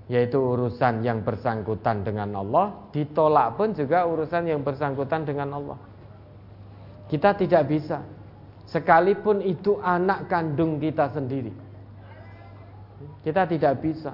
[0.06, 5.80] yaitu urusan yang bersangkutan dengan Allah, ditolak pun juga urusan yang bersangkutan dengan Allah.
[7.10, 8.06] Kita tidak bisa,
[8.70, 11.54] sekalipun itu anak kandung kita sendiri,
[13.26, 14.14] kita tidak bisa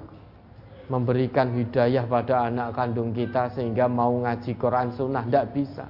[0.88, 5.84] memberikan hidayah pada anak kandung kita sehingga mau ngaji Quran Sunnah, tidak bisa.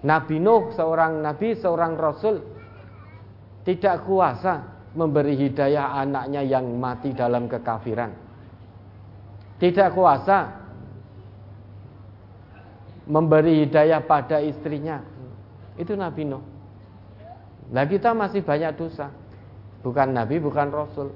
[0.00, 2.40] Nabi Nuh seorang nabi, seorang rasul
[3.66, 8.29] tidak kuasa memberi hidayah anaknya yang mati dalam kekafiran
[9.60, 10.56] tidak kuasa
[13.04, 15.04] memberi hidayah pada istrinya.
[15.76, 16.40] Itu Nabi Nuh.
[17.68, 19.12] Nah kita masih banyak dosa.
[19.84, 21.12] Bukan Nabi, bukan Rasul.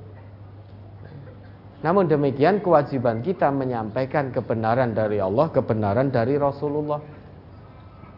[1.85, 7.01] Namun demikian kewajiban kita menyampaikan kebenaran dari Allah, kebenaran dari Rasulullah.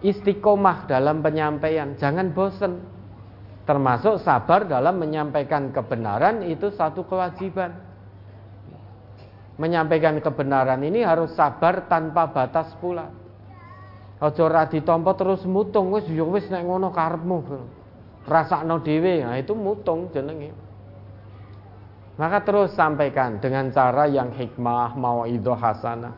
[0.02, 2.78] Istiqomah dalam penyampaian, jangan bosan.
[3.66, 7.85] Termasuk sabar dalam menyampaikan kebenaran itu satu kewajiban
[9.56, 13.08] menyampaikan kebenaran ini harus sabar tanpa batas pula.
[14.16, 17.38] Aja ora ditampa terus mutung wis ya wis nek ngono karepmu.
[18.26, 20.50] Rasakno dhewe, nah itu mutung jenenge.
[22.16, 24.96] Maka terus sampaikan dengan cara yang hikmah
[25.28, 26.16] itu hasanah.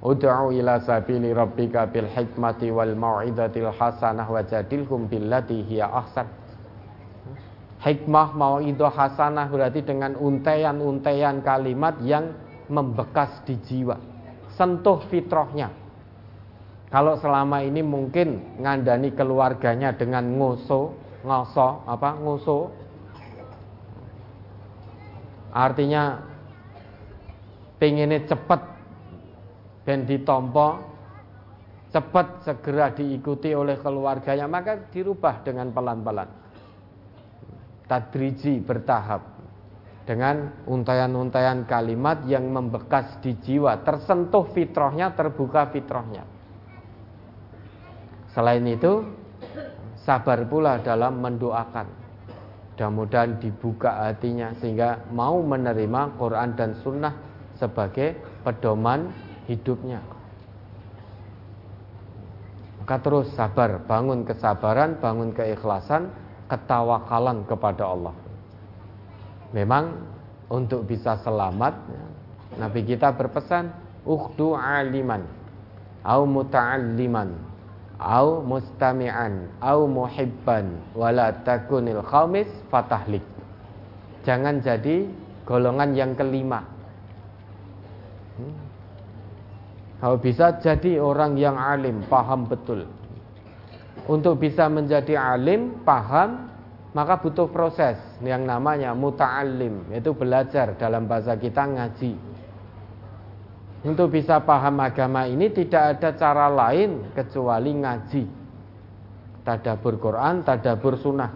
[0.00, 6.39] Ud'u ila sabili rabbika bil hikmati wal mau'izatil hasanah wajadilhum billati hiya ahsan.
[7.80, 12.36] Hikmah mau itu hasanah berarti dengan untaian-untaian kalimat yang
[12.68, 13.96] membekas di jiwa.
[14.52, 15.72] Sentuh fitrahnya.
[16.92, 20.92] Kalau selama ini mungkin ngandani keluarganya dengan ngoso,
[21.24, 22.68] ngoso, apa ngoso.
[25.56, 26.20] Artinya
[27.80, 28.60] pengennya cepat
[29.88, 30.84] dan ditompo
[31.90, 36.39] cepat segera diikuti oleh keluarganya maka dirubah dengan pelan-pelan
[37.90, 39.26] tadriji bertahap
[40.06, 46.22] dengan untayan-untayan kalimat yang membekas di jiwa, tersentuh fitrahnya, terbuka fitrahnya.
[48.30, 49.02] Selain itu,
[50.06, 51.98] sabar pula dalam mendoakan.
[52.80, 57.12] mudah-mudahan dibuka hatinya sehingga mau menerima Quran dan Sunnah
[57.60, 59.12] sebagai pedoman
[59.44, 60.00] hidupnya.
[62.80, 66.08] Maka terus sabar, bangun kesabaran, bangun keikhlasan,
[66.50, 68.14] ketawakalan kepada Allah.
[69.54, 70.10] Memang
[70.50, 71.78] untuk bisa selamat,
[72.58, 73.70] Nabi kita berpesan,
[74.02, 75.22] "Ukhdu aliman
[76.04, 77.30] au muta'alliman
[78.00, 83.24] au mustami'an au muhibban wala takunil khamis fatahlik
[84.24, 85.04] jangan jadi
[85.44, 86.64] golongan yang kelima
[88.40, 88.56] hmm.
[90.00, 92.88] kalau bisa jadi orang yang alim paham betul
[94.08, 96.48] untuk bisa menjadi alim paham
[96.90, 102.30] maka butuh proses yang namanya muta'allim yaitu belajar dalam bahasa kita ngaji
[103.80, 108.22] untuk bisa paham agama ini tidak ada cara lain kecuali ngaji.
[109.40, 111.32] Tadabur Quran, tadabur sunnah.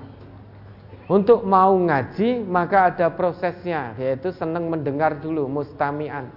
[1.09, 6.29] Untuk mau ngaji maka ada prosesnya yaitu senang mendengar dulu mustamian.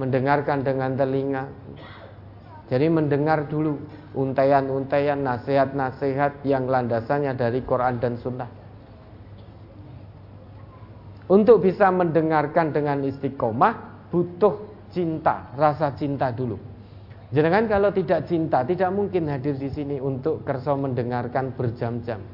[0.00, 1.44] Mendengarkan dengan telinga.
[2.72, 3.76] Jadi mendengar dulu
[4.16, 8.50] untaian-untaian nasihat-nasihat yang landasannya dari Quran dan sunnah.
[11.28, 16.56] Untuk bisa mendengarkan dengan istiqomah butuh cinta, rasa cinta dulu.
[17.28, 22.24] Jangan kalau tidak cinta, tidak mungkin hadir di sini untuk kerso mendengarkan berjam-jam.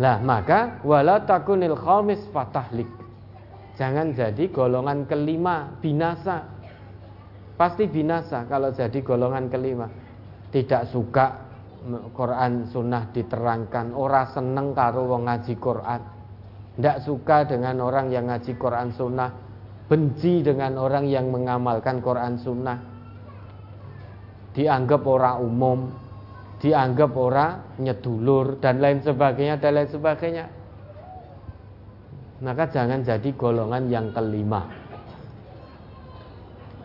[0.00, 2.88] Lah maka wala takunil khamis fatahlik.
[3.76, 6.61] Jangan jadi golongan kelima binasa.
[7.62, 9.86] Pasti binasa kalau jadi golongan kelima.
[10.50, 11.46] Tidak suka
[12.10, 16.00] Quran sunnah diterangkan, ora seneng karo wong ngaji Quran.
[16.74, 19.30] Tidak suka dengan orang yang ngaji Quran sunnah
[19.92, 22.80] benci dengan orang yang mengamalkan Quran Sunnah,
[24.56, 25.78] dianggap orang umum,
[26.64, 30.46] dianggap orang nyedulur dan lain sebagainya dan lain sebagainya.
[32.40, 34.81] Maka jangan jadi golongan yang kelima.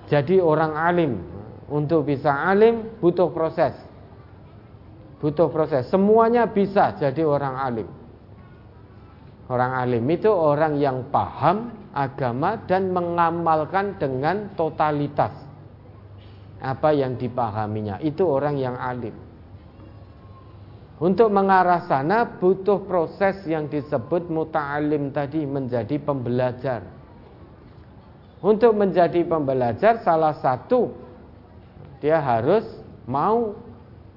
[0.08, 1.12] Jadi orang alim
[1.68, 3.76] untuk bisa alim butuh proses.
[5.20, 5.92] Butuh proses.
[5.92, 7.90] Semuanya bisa jadi orang alim.
[9.48, 15.32] Orang alim itu orang yang paham agama dan mengamalkan dengan totalitas
[16.60, 18.00] apa yang dipahaminya.
[18.04, 19.16] Itu orang yang alim.
[20.98, 26.97] Untuk mengarah sana butuh proses yang disebut muta'alim tadi menjadi pembelajar.
[28.48, 30.88] Untuk menjadi pembelajar salah satu
[32.00, 32.64] dia harus
[33.04, 33.52] mau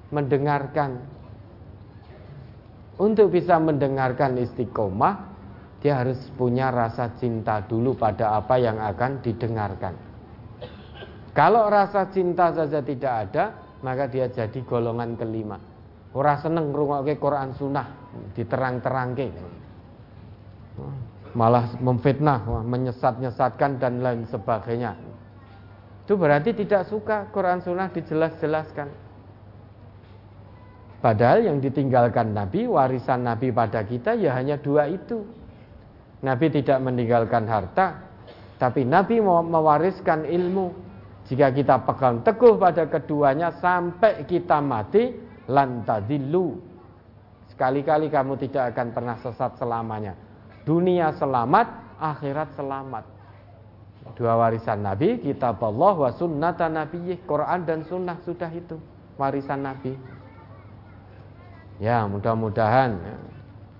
[0.07, 1.03] mendengarkan.
[2.95, 5.27] Untuk bisa mendengarkan istiqomah
[5.83, 9.99] dia harus punya rasa cinta dulu pada apa yang akan didengarkan.
[11.35, 13.43] Kalau rasa cinta saja tidak ada,
[13.83, 15.59] maka dia jadi golongan kelima.
[16.15, 17.87] Orang seneng ngrungokke Quran Sunnah
[18.31, 19.27] diterang-terangke.
[21.31, 24.99] Malah memfitnah, menyesat-nyesatkan dan lain sebagainya.
[26.03, 28.91] Itu berarti tidak suka Quran Sunnah dijelas-jelaskan.
[31.01, 35.25] Padahal yang ditinggalkan Nabi, warisan Nabi pada kita ya hanya dua itu.
[36.21, 38.05] Nabi tidak meninggalkan harta,
[38.61, 40.69] tapi Nabi mewariskan ilmu.
[41.25, 45.09] Jika kita pegang teguh pada keduanya sampai kita mati,
[45.49, 46.61] lantadillu.
[47.49, 50.13] Sekali-kali kamu tidak akan pernah sesat selamanya.
[50.61, 53.05] Dunia selamat, akhirat selamat.
[54.13, 58.77] Dua warisan Nabi, kitab Allah wa sunnata Nabi, Quran dan sunnah sudah itu
[59.17, 59.93] warisan Nabi.
[61.81, 63.17] Ya, mudah-mudahan ya,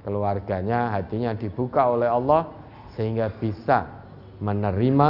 [0.02, 2.50] keluarganya hatinya dibuka oleh Allah
[2.98, 3.86] sehingga bisa
[4.42, 5.10] menerima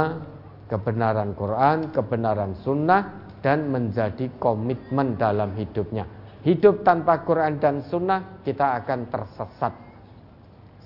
[0.68, 6.04] kebenaran Quran, kebenaran sunnah dan menjadi komitmen dalam hidupnya.
[6.44, 9.91] Hidup tanpa Quran dan sunnah kita akan tersesat.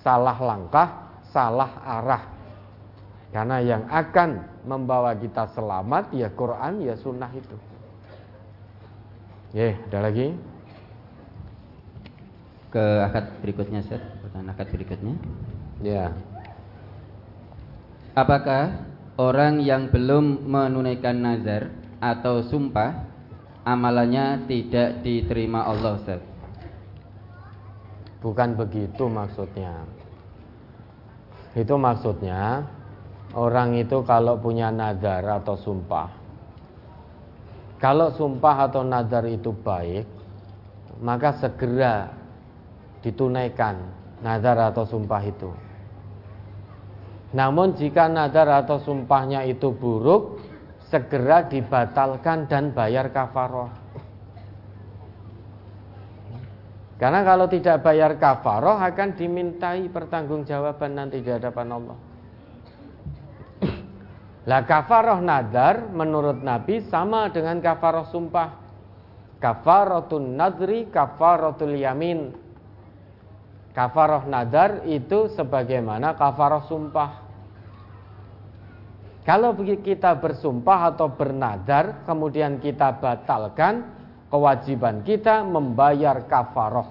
[0.06, 2.22] Salah langkah, salah arah.
[3.34, 7.58] Karena yang akan membawa kita selamat ya Quran ya sunnah itu.
[9.50, 10.30] Ya, ada lagi?
[12.76, 15.16] ke akad berikutnya Ustaz, pertanyaan akad berikutnya.
[15.80, 16.12] Ya.
[18.12, 18.84] Apakah
[19.16, 21.72] orang yang belum menunaikan nazar
[22.04, 23.08] atau sumpah
[23.64, 26.20] amalannya tidak diterima Allah Ustaz?
[28.20, 29.88] Bukan begitu maksudnya.
[31.56, 32.68] Itu maksudnya
[33.32, 36.12] orang itu kalau punya nazar atau sumpah.
[37.80, 40.04] Kalau sumpah atau nazar itu baik,
[41.00, 42.12] maka segera
[43.00, 43.80] ditunaikan
[44.20, 45.48] nazar atau sumpah itu.
[47.32, 50.40] Namun jika nazar atau sumpahnya itu buruk,
[50.88, 53.85] segera dibatalkan dan bayar kafaroh.
[56.96, 61.98] Karena kalau tidak bayar kafaroh akan dimintai pertanggungjawaban nanti di hadapan Allah.
[64.48, 68.64] Lah kafaroh nadar menurut Nabi sama dengan kafaroh sumpah.
[69.36, 72.32] Kafaratun nadri, kafaratul yamin.
[73.76, 77.26] Kafaroh nadar itu sebagaimana kafaroh sumpah.
[79.28, 83.95] Kalau kita bersumpah atau bernadar, kemudian kita batalkan,
[84.30, 86.88] kewajiban kita membayar kafaroh.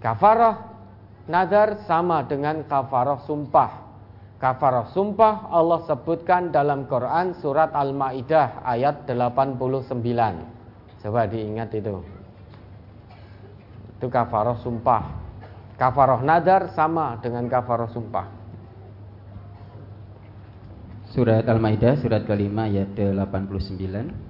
[0.00, 0.56] Kafaroh
[1.28, 3.88] nadar sama dengan kafaroh sumpah.
[4.40, 10.00] Kafaroh sumpah Allah sebutkan dalam Quran surat Al-Maidah ayat 89.
[11.04, 12.00] Coba diingat itu.
[14.00, 15.02] Itu kafaroh sumpah.
[15.76, 18.40] Kafaroh nadar sama dengan kafaroh sumpah.
[21.12, 24.29] Surat Al-Maidah surat kelima ayat 89.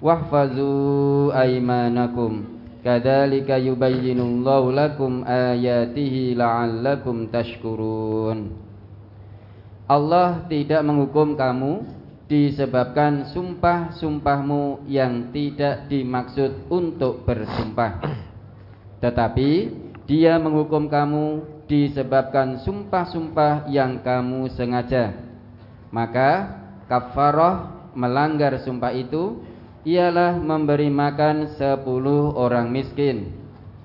[0.00, 2.58] wahfazu aymanakum.
[2.80, 8.56] Kadzalika yubayyinullahu lakum ayatihi la'allakum tashkurun.
[9.84, 11.84] Allah tidak menghukum kamu
[12.30, 18.00] disebabkan sumpah-sumpahmu yang tidak dimaksud untuk bersumpah.
[19.02, 19.50] Tetapi
[20.06, 25.20] dia menghukum kamu disebabkan sumpah-sumpah yang kamu sengaja.
[25.90, 29.42] Maka kafarah melanggar sumpah itu
[29.90, 33.34] ialah memberi makan sepuluh orang miskin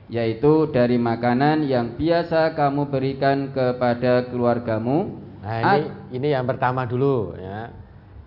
[0.05, 5.17] yaitu dari makanan yang biasa kamu berikan kepada keluargamu.
[5.41, 5.81] Nah ini
[6.13, 7.73] ini yang pertama dulu ya.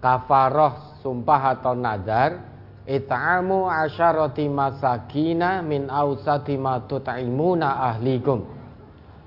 [0.02, 2.42] Kafaroh sumpah atau nazar
[2.82, 8.42] it'amu asyarati masakina min ausati ma tut'imuna ahlikum.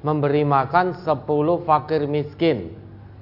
[0.03, 2.75] Memberi makan sepuluh fakir miskin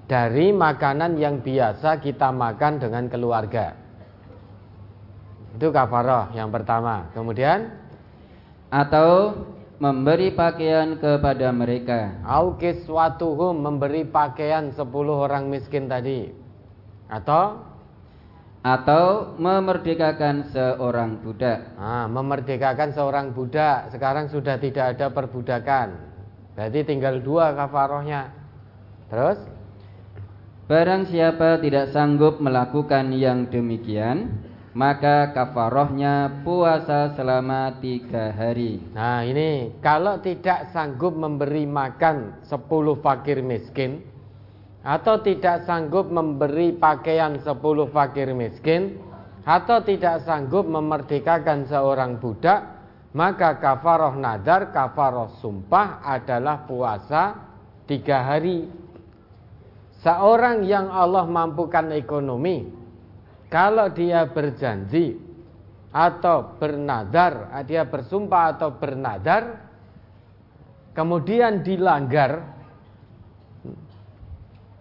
[0.10, 3.89] dari makanan yang biasa kita makan dengan keluarga
[5.60, 7.12] itu kafarah yang pertama.
[7.12, 7.76] Kemudian
[8.72, 9.36] atau
[9.76, 12.24] memberi pakaian kepada mereka.
[12.24, 14.80] Au kiswatuhum memberi pakaian 10
[15.12, 16.32] orang miskin tadi.
[17.12, 17.68] Atau
[18.60, 21.80] atau memerdekakan seorang budak.
[21.80, 23.92] Nah, memerdekakan seorang budak.
[23.92, 25.96] Sekarang sudah tidak ada perbudakan.
[26.60, 28.36] Berarti tinggal dua kafarohnya.
[29.08, 29.40] Terus?
[30.70, 34.38] Barang siapa tidak sanggup melakukan yang demikian,
[34.78, 38.78] maka kafarohnya puasa selama tiga hari.
[38.94, 44.06] Nah ini kalau tidak sanggup memberi makan sepuluh fakir miskin
[44.86, 49.02] atau tidak sanggup memberi pakaian sepuluh fakir miskin
[49.44, 52.80] atau tidak sanggup memerdekakan seorang budak
[53.10, 57.42] maka kafaroh nadar, kafaroh sumpah adalah puasa
[57.90, 58.70] tiga hari.
[60.00, 62.79] Seorang yang Allah mampukan ekonomi
[63.50, 65.18] kalau dia berjanji
[65.90, 69.58] atau bernadar, dia bersumpah atau bernadar,
[70.94, 72.46] kemudian dilanggar,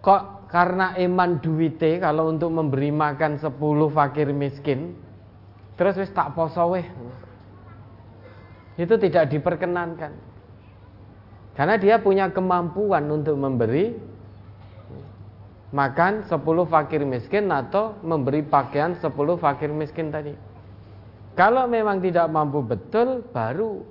[0.05, 3.57] kok karena eman duwite kalau untuk memberi makan 10
[3.89, 4.93] fakir miskin,
[5.81, 6.85] terus wis tak poso weh.
[8.77, 10.12] Itu tidak diperkenankan.
[11.57, 13.90] Karena dia punya kemampuan untuk memberi
[15.69, 16.32] makan 10
[16.65, 19.05] fakir miskin atau memberi pakaian 10
[19.36, 20.32] fakir miskin tadi.
[21.36, 23.85] Kalau memang tidak mampu betul baru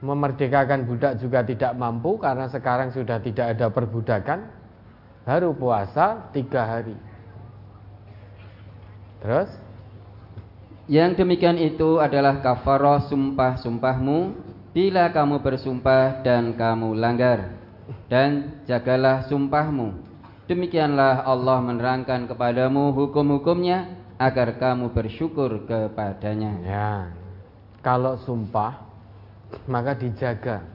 [0.00, 4.48] memerdekakan budak juga tidak mampu karena sekarang sudah tidak ada perbudakan
[5.28, 6.96] baru puasa tiga hari.
[9.20, 9.52] Terus
[10.88, 17.59] yang demikian itu adalah kafarah sumpah-sumpahmu bila kamu bersumpah dan kamu langgar
[18.10, 19.94] dan jagalah sumpahmu.
[20.50, 23.86] Demikianlah Allah menerangkan kepadamu hukum-hukumnya
[24.18, 26.52] agar kamu bersyukur kepadanya.
[26.66, 26.92] Ya.
[27.86, 28.82] Kalau sumpah
[29.70, 30.66] maka dijaga.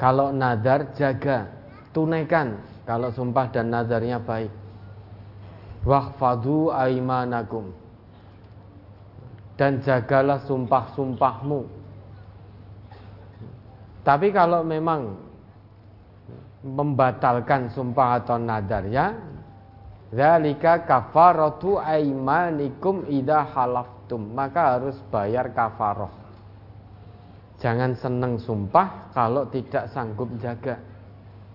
[0.00, 1.48] Kalau nadar jaga,
[1.92, 4.52] tunaikan kalau sumpah dan nadarnya baik.
[5.84, 7.72] Wahfadu aimanakum.
[9.56, 11.64] Dan jagalah sumpah-sumpahmu.
[14.04, 15.25] Tapi kalau memang
[16.66, 19.14] membatalkan sumpah atau nadarnya
[20.10, 26.10] zalika kafaratu aimanikum idza halaftum maka harus bayar kafaroh.
[27.56, 30.76] Jangan seneng sumpah kalau tidak sanggup jaga.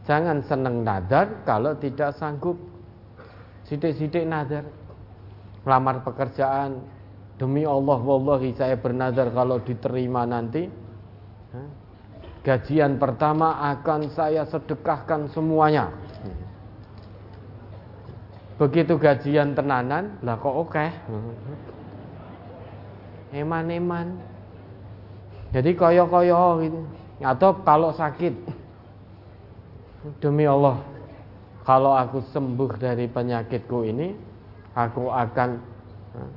[0.01, 2.57] Jangan seneng nadar kalau tidak sanggup.
[3.69, 4.65] Sidik-sidik nadar.
[5.61, 6.81] Lamar pekerjaan
[7.37, 10.65] demi Allah wallahi saya bernadar kalau diterima nanti
[12.41, 15.93] gajian pertama akan saya sedekahkan semuanya.
[18.61, 20.69] Begitu gajian tenanan, lah kok oke.
[20.69, 20.89] Okay.
[23.41, 24.21] Eman-eman.
[25.49, 26.79] Jadi koyo-koyo gitu.
[27.25, 28.33] Atau kalau sakit,
[30.21, 30.77] demi Allah,
[31.65, 34.13] kalau aku sembuh dari penyakitku ini,
[34.77, 35.49] aku akan
[36.17, 36.29] eh,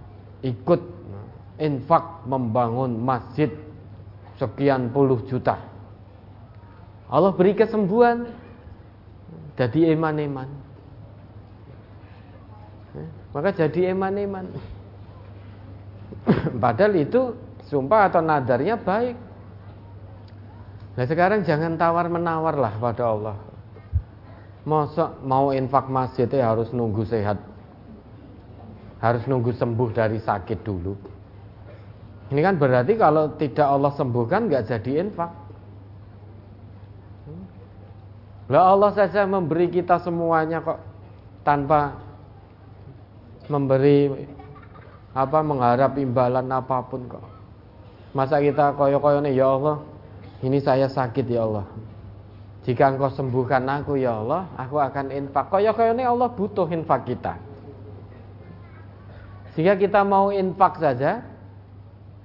[0.48, 0.80] ikut
[1.60, 3.48] infak membangun masjid
[4.40, 5.73] sekian puluh juta.
[7.08, 8.32] Allah beri kesembuhan,
[9.60, 10.48] jadi eman-eman.
[12.96, 14.48] Eh, maka jadi eman-eman.
[16.62, 17.36] Padahal itu
[17.68, 19.16] sumpah atau nadarnya baik.
[20.94, 23.36] Nah sekarang jangan tawar menawar lah pada Allah.
[24.64, 27.36] Masa mau infak masjid itu harus nunggu sehat
[29.04, 30.96] Harus nunggu sembuh dari sakit dulu
[32.32, 35.43] Ini kan berarti kalau tidak Allah sembuhkan nggak jadi infak
[38.48, 40.80] Lah Allah saja memberi kita semuanya kok
[41.44, 41.96] Tanpa
[43.48, 44.28] memberi
[45.14, 47.34] apa mengharap imbalan apa pun kok
[48.14, 49.82] Masa kita koyo-koyo nih ya Allah,
[50.38, 51.66] ini saya sakit ya Allah.
[52.62, 55.50] Jika engkau sembuhkan aku ya Allah, aku akan infak.
[55.50, 57.34] Koyo-koyo nih Allah butuh infak kita.
[59.58, 61.26] Jika kita mau infak saja,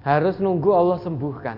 [0.06, 1.58] harus nunggu Allah sembuhkan.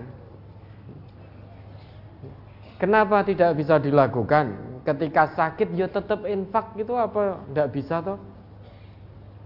[2.82, 4.58] Kenapa tidak bisa dilakukan?
[4.82, 7.38] Ketika sakit ya tetap infak itu apa?
[7.46, 8.18] Tidak bisa toh?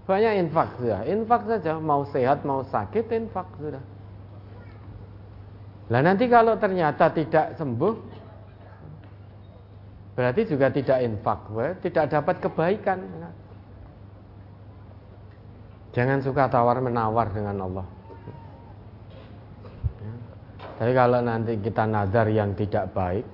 [0.09, 1.05] Banyak infak sudah.
[1.05, 3.83] Infak saja, mau sehat mau sakit infak sudah.
[5.93, 7.93] Lah nanti kalau ternyata tidak sembuh
[10.17, 11.39] berarti juga tidak infak,
[11.85, 12.99] tidak dapat kebaikan.
[15.93, 17.96] Jangan suka tawar menawar dengan Allah.
[20.77, 23.25] Tapi kalau nanti kita nazar yang tidak baik,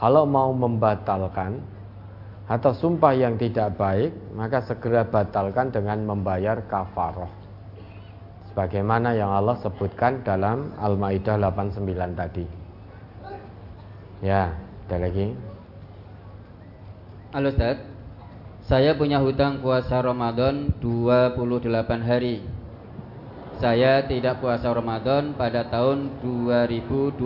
[0.00, 1.60] kalau mau membatalkan
[2.48, 7.40] atau sumpah yang tidak baik, maka segera batalkan dengan membayar kafaroh
[8.50, 12.44] sebagaimana yang Allah sebutkan dalam Al-Maidah 89 tadi.
[14.20, 14.52] Ya,
[14.84, 15.32] ada lagi.
[17.30, 17.78] Halo Ustaz.
[18.66, 22.44] Saya punya hutang puasa Ramadan 28 hari.
[23.60, 27.20] Saya tidak puasa Ramadan pada tahun 2021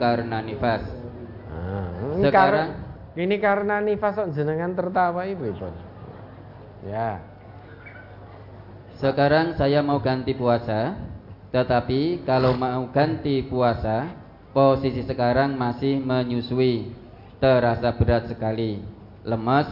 [0.00, 0.80] karena nifas.
[1.52, 2.68] Nah, Sekarang
[3.20, 5.68] ini karena nifas jenengan tertawa ibu ibu.
[6.88, 7.20] Ya.
[8.96, 10.96] Sekarang saya mau ganti puasa,
[11.52, 14.08] tetapi kalau mau ganti puasa,
[14.56, 16.96] posisi sekarang masih menyusui,
[17.36, 18.80] terasa berat sekali,
[19.20, 19.68] lemas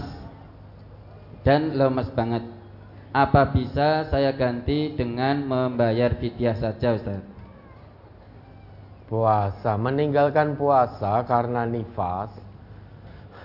[1.40, 2.53] dan lemas banget.
[3.14, 7.22] Apa bisa saya ganti dengan membayar fidyah saja, Ustaz?
[9.06, 12.34] Puasa, meninggalkan puasa karena nifas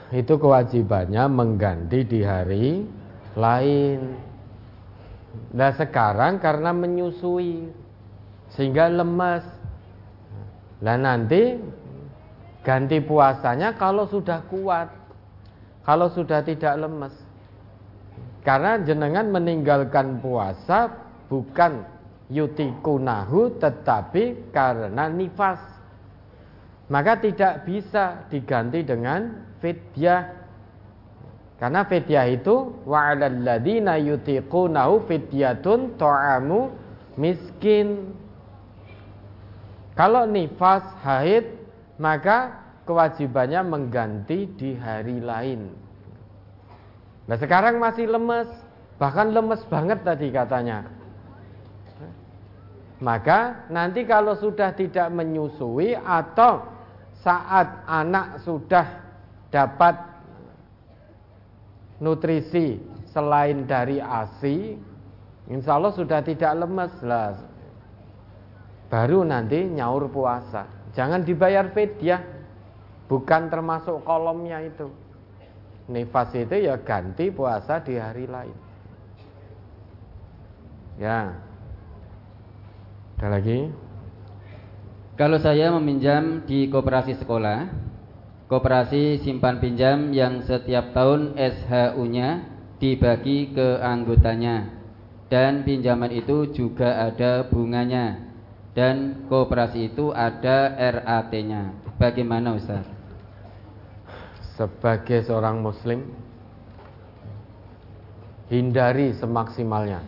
[0.10, 2.82] itu kewajibannya mengganti di hari
[3.38, 4.18] lain.
[5.54, 7.70] Nah sekarang karena menyusui
[8.58, 9.46] sehingga lemas.
[10.82, 11.62] Nah nanti
[12.66, 14.90] ganti puasanya kalau sudah kuat,
[15.86, 17.29] kalau sudah tidak lemas.
[18.50, 20.90] Karena jenengan meninggalkan puasa
[21.30, 21.86] bukan
[22.34, 25.62] yutikunahu tetapi karena nifas.
[26.90, 30.34] Maka tidak bisa diganti dengan fidyah
[31.62, 36.74] karena fidyah itu wa 'alal ladzina yutiqunahu fidyatun ta'amu
[37.22, 38.18] miskin.
[39.94, 41.54] Kalau nifas haid
[42.02, 45.89] maka kewajibannya mengganti di hari lain.
[47.30, 48.50] Nah sekarang masih lemes,
[48.98, 50.90] bahkan lemes banget tadi katanya.
[52.98, 56.66] Maka nanti kalau sudah tidak menyusui atau
[57.22, 59.06] saat anak sudah
[59.54, 59.94] dapat
[62.02, 62.82] nutrisi
[63.14, 64.74] selain dari ASI,
[65.54, 67.46] insya Allah sudah tidak lemes lah.
[68.90, 70.66] Baru nanti nyaur puasa.
[70.98, 72.26] Jangan dibayar fidyah,
[73.06, 74.90] bukan termasuk kolomnya itu.
[75.90, 78.56] Nifas itu ya ganti puasa di hari lain.
[81.02, 81.42] Ya.
[83.18, 83.74] Ada lagi?
[85.18, 87.90] Kalau saya meminjam di koperasi sekolah,
[88.50, 92.50] Koperasi simpan pinjam yang setiap tahun SHU-nya
[92.82, 94.82] dibagi ke anggotanya.
[95.30, 98.18] dan pinjaman itu juga ada bunganya
[98.74, 101.78] dan kooperasi itu ada RAT-nya.
[102.02, 102.99] Bagaimana Ustaz?
[104.60, 106.04] Sebagai seorang muslim
[108.52, 110.04] hindari semaksimalnya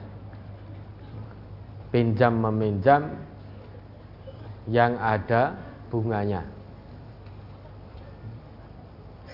[1.88, 3.16] pinjam meminjam
[4.68, 5.56] yang ada
[5.88, 6.44] bunganya.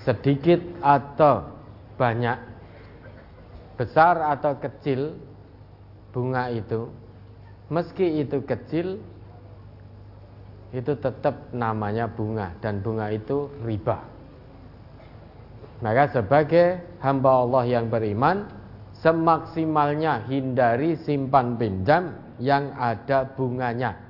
[0.06, 1.50] Sedikit atau
[1.98, 2.38] banyak,
[3.74, 5.18] besar atau kecil
[6.14, 6.94] bunga itu,
[7.74, 9.02] meski itu kecil,
[10.78, 14.17] itu tetap namanya bunga dan bunga itu riba.
[15.78, 18.50] Maka sebagai hamba Allah yang beriman,
[18.98, 24.08] semaksimalnya hindari simpan pinjam yang ada bunganya.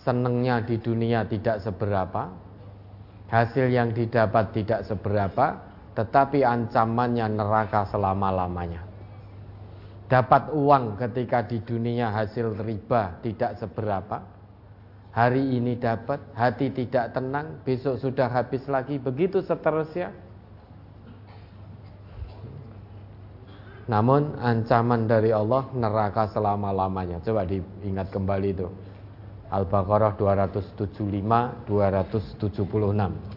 [0.00, 2.32] senengnya di dunia tidak seberapa,
[3.28, 5.60] hasil yang didapat tidak seberapa,
[5.94, 8.82] tetapi ancamannya neraka selama-lamanya.
[10.10, 14.18] Dapat uang ketika di dunia hasil riba tidak seberapa,
[15.10, 20.14] hari ini dapat, hati tidak tenang, besok sudah habis lagi, begitu seterusnya.
[23.90, 27.18] Namun ancaman dari Allah neraka selama-lamanya.
[27.26, 28.70] Coba diingat kembali itu.
[29.50, 33.30] Al-Baqarah 275 276.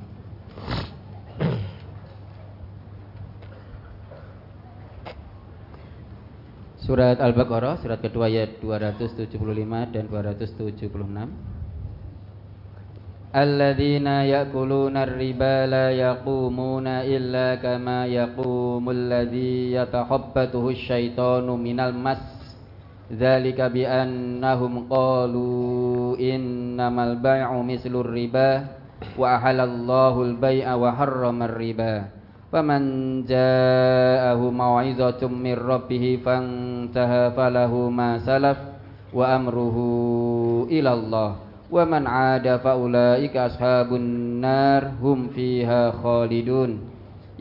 [6.86, 9.34] Surat Al-Baqarah surat kedua ayat 275
[9.90, 10.86] dan 276.
[13.34, 22.22] Alladzina ya'kuluna ar-riba la yaqumuna illa kama yaqumul ladzi yatakhabbathu asy-syaitanu minal mas
[23.14, 28.70] Dzalika bi annahum qalu innamal bai'u mislur riba
[29.18, 32.10] wa ahalallahu al-bai'a wa harrama ar-riba.
[32.54, 38.62] Faman ja'ahu mau'izatun min rabbih fantaha falahu ma salaf
[39.10, 41.53] wa amruhu ila Allah.
[41.74, 46.86] Wa 'ada fa ashabun nar hum fiha khalidun.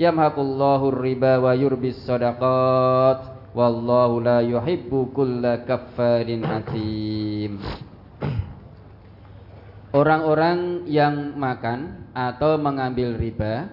[0.01, 7.61] Yamhaqullahu ar-riba wa yurbis sadaqat wallahu la yuhibbu kulla kaffarin atim.
[9.93, 13.69] Orang-orang yang makan atau mengambil riba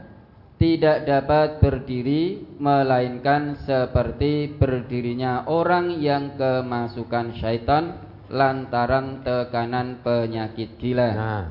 [0.59, 11.09] tidak dapat berdiri melainkan seperti berdirinya orang yang kemasukan syaitan lantaran tekanan penyakit gila.
[11.13, 11.45] Nah,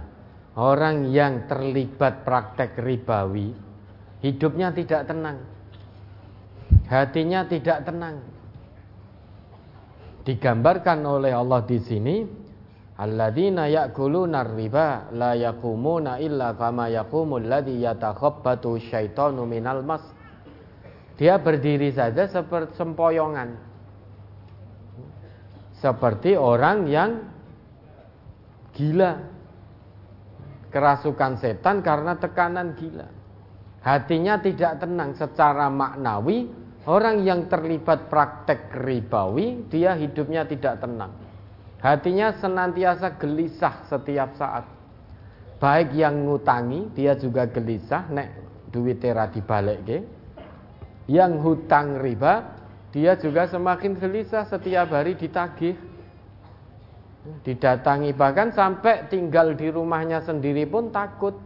[0.59, 3.55] orang yang terlibat praktek ribawi
[4.23, 5.59] hidupnya tidak tenang
[6.89, 8.25] hatinya tidak tenang.
[10.25, 12.25] Digambarkan oleh Allah di sini,
[13.01, 20.05] alladzina ya'kuluna riba la yaqumuna illa kama yaqumul ladzi yatakhabbatu syaitanu minal mas.
[21.17, 23.68] Dia berdiri saja seperti sempoyongan.
[25.79, 27.11] Seperti orang yang
[28.75, 29.13] gila.
[30.69, 33.09] Kerasukan setan karena tekanan gila.
[33.81, 36.51] Hatinya tidak tenang secara maknawi
[36.89, 41.13] Orang yang terlibat praktek ribawi, dia hidupnya tidak tenang.
[41.85, 44.65] Hatinya senantiasa gelisah setiap saat.
[45.61, 48.29] Baik yang ngutangi, dia juga gelisah, nek
[48.73, 49.99] duit tera dibalik ke.
[51.13, 52.57] Yang hutang riba,
[52.89, 55.77] dia juga semakin gelisah setiap hari ditagih.
[57.45, 61.37] Didatangi bahkan sampai tinggal di rumahnya sendiri pun takut.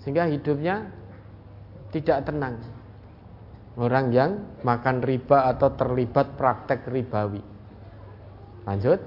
[0.00, 0.88] Sehingga hidupnya
[1.92, 2.56] tidak tenang.
[3.76, 7.44] Orang yang makan riba atau terlibat praktek ribawi.
[8.64, 9.00] Lanjut.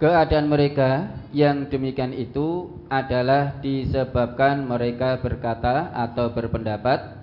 [0.00, 7.19] Keadaan mereka yang demikian itu adalah disebabkan mereka berkata atau berpendapat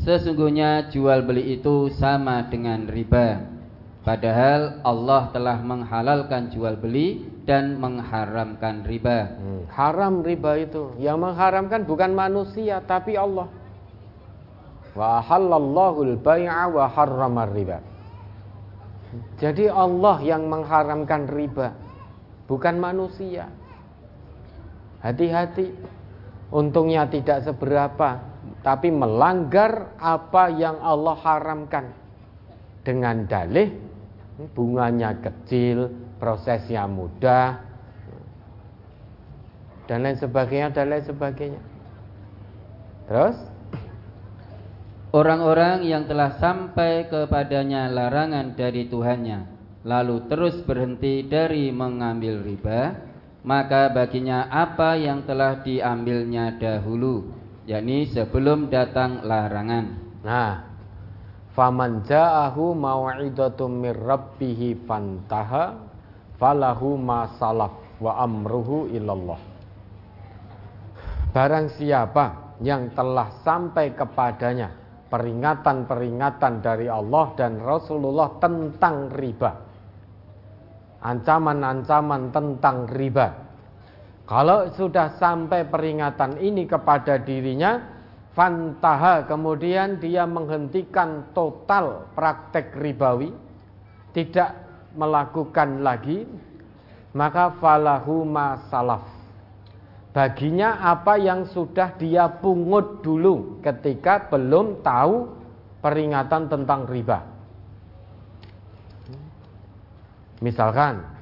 [0.00, 3.46] Sesungguhnya jual beli itu sama dengan riba
[4.00, 11.84] Padahal Allah telah menghalalkan jual beli dan mengharamkan riba hmm, Haram riba itu Yang mengharamkan
[11.84, 13.60] bukan manusia tapi Allah
[14.94, 17.78] Wa halallahu al-bai'a wa harrama riba.
[19.38, 21.74] Jadi Allah yang mengharamkan riba,
[22.46, 23.50] bukan manusia.
[25.02, 25.98] Hati-hati.
[26.50, 28.18] Untungnya tidak seberapa,
[28.60, 31.86] tapi melanggar apa yang Allah haramkan.
[32.80, 33.76] Dengan dalih
[34.56, 37.60] bunganya kecil, prosesnya mudah,
[39.84, 41.62] dan lain sebagainya dan lain sebagainya.
[43.10, 43.36] Terus
[45.10, 49.42] Orang-orang yang telah sampai kepadanya larangan dari Tuhannya
[49.82, 52.94] Lalu terus berhenti dari mengambil riba
[53.42, 57.26] Maka baginya apa yang telah diambilnya dahulu
[57.70, 59.86] yakni sebelum datang larangan.
[60.26, 60.66] Nah,
[61.54, 65.78] faman ja'ahu mau'idatum mir rabbih fantaha
[66.34, 69.38] falahu ma salaf wa amruhu ilallah.
[71.30, 74.74] Barang siapa yang telah sampai kepadanya
[75.06, 79.52] peringatan-peringatan dari Allah dan Rasulullah tentang riba.
[81.06, 83.49] Ancaman-ancaman tentang riba.
[84.30, 87.82] Kalau sudah sampai peringatan ini kepada dirinya,
[88.30, 93.34] fantaha kemudian dia menghentikan total praktek ribawi,
[94.14, 94.54] tidak
[94.94, 96.30] melakukan lagi,
[97.10, 98.22] maka falahu
[98.70, 99.02] salaf.
[100.14, 105.26] Baginya apa yang sudah dia pungut dulu ketika belum tahu
[105.82, 107.18] peringatan tentang riba.
[110.38, 111.19] Misalkan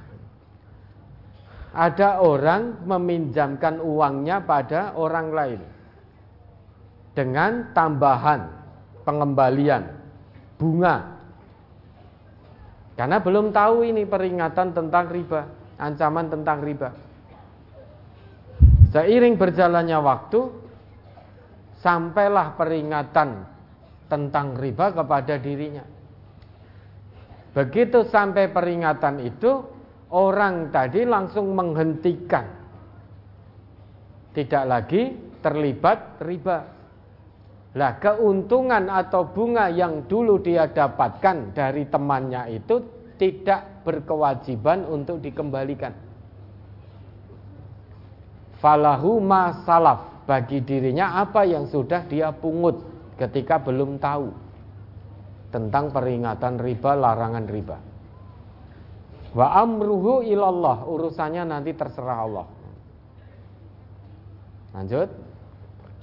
[1.79, 5.61] ada orang meminjamkan uangnya pada orang lain
[7.15, 8.51] dengan tambahan
[9.07, 9.87] pengembalian
[10.59, 11.15] bunga.
[12.99, 15.47] Karena belum tahu ini peringatan tentang riba,
[15.79, 16.91] ancaman tentang riba.
[18.91, 20.51] Seiring berjalannya waktu,
[21.79, 23.47] sampailah peringatan
[24.11, 25.87] tentang riba kepada dirinya.
[27.55, 29.78] Begitu sampai peringatan itu,
[30.13, 32.45] orang tadi langsung menghentikan.
[34.33, 35.09] Tidak lagi
[35.41, 36.59] terlibat riba.
[37.77, 42.81] Lah keuntungan atau bunga yang dulu dia dapatkan dari temannya itu
[43.21, 46.09] tidak berkewajiban untuk dikembalikan
[48.59, 49.23] falahu
[49.63, 52.79] salaf bagi dirinya apa yang sudah dia pungut
[53.15, 54.29] ketika belum tahu
[55.49, 57.77] tentang peringatan riba larangan riba
[59.33, 60.85] wa amruhu ilallah.
[60.85, 62.47] Urusannya nanti terserah Allah.
[64.75, 65.09] Lanjut.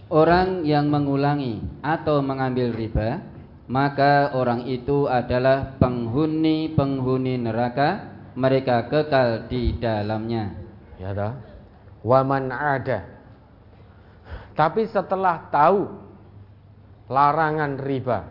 [0.06, 3.18] Orang yang mengulangi atau mengambil riba
[3.66, 8.14] maka orang itu adalah penghuni-penghuni neraka.
[8.36, 10.52] Mereka kekal di dalamnya.
[11.00, 11.56] Ya dah
[12.06, 13.02] waman ada.
[14.54, 15.90] Tapi setelah tahu
[17.10, 18.24] larangan riba,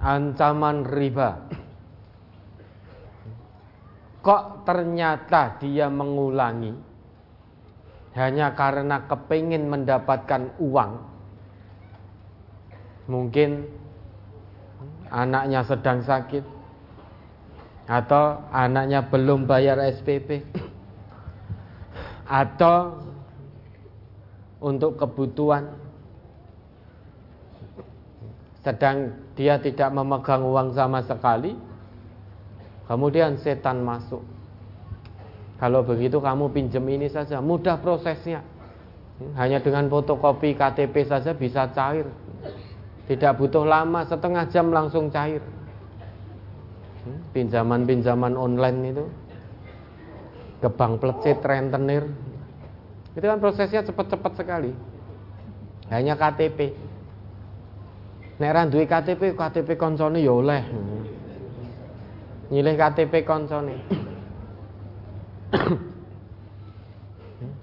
[0.00, 1.46] ancaman riba,
[4.26, 6.74] kok ternyata dia mengulangi?
[8.18, 10.92] Hanya karena kepingin mendapatkan uang.
[13.06, 13.70] Mungkin
[15.14, 16.42] anaknya sedang sakit.
[17.86, 20.42] Atau anaknya belum bayar SPP
[22.26, 22.98] atau
[24.58, 25.70] untuk kebutuhan.
[28.66, 31.54] Sedang dia tidak memegang uang sama sekali
[32.86, 34.22] kemudian setan masuk.
[35.56, 38.44] Kalau begitu kamu pinjam ini saja mudah prosesnya.
[39.36, 42.04] Hanya dengan fotokopi KTP saja bisa cair.
[43.08, 45.40] Tidak butuh lama setengah jam langsung cair.
[47.32, 49.04] Pinjaman-pinjaman online itu.
[50.60, 52.04] Ke bank plecet rentenir.
[53.16, 54.76] Itu kan prosesnya cepat-cepat sekali.
[55.88, 56.76] Hanya KTP
[58.36, 60.62] nek ra KTP KTP koncone ya oleh
[62.52, 63.76] nyilih KTP koncone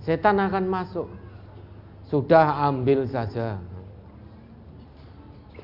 [0.05, 1.07] setan akan masuk
[2.11, 3.57] sudah ambil saja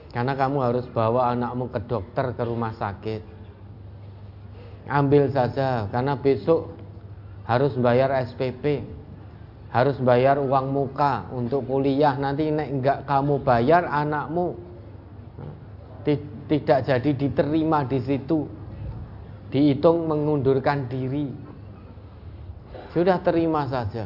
[0.10, 3.22] karena kamu harus bawa anakmu ke dokter ke rumah sakit
[4.90, 6.80] ambil saja karena besok
[7.50, 8.86] harus bayar SPP,
[9.74, 12.14] harus bayar uang muka untuk kuliah.
[12.14, 14.54] Nanti nek enggak kamu bayar anakmu
[16.46, 18.46] tidak jadi diterima di situ.
[19.50, 21.34] Dihitung mengundurkan diri.
[22.94, 24.06] Sudah terima saja.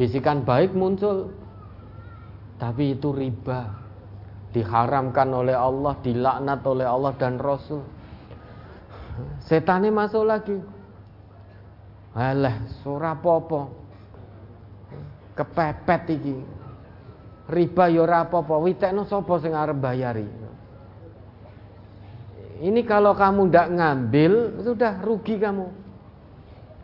[0.00, 1.28] Bisikan baik muncul,
[2.56, 3.76] tapi itu riba.
[4.50, 7.84] Diharamkan oleh Allah, dilaknat oleh Allah dan Rasul.
[9.44, 10.58] Setannya masuk lagi.
[12.16, 13.70] Alah, surah apa-apa.
[15.38, 16.36] Kepepet iki.
[17.50, 20.39] Riba ya ora apa-apa, witekno sapa sing arep bayari.
[22.60, 25.64] Ini kalau kamu ndak ngambil, sudah rugi kamu.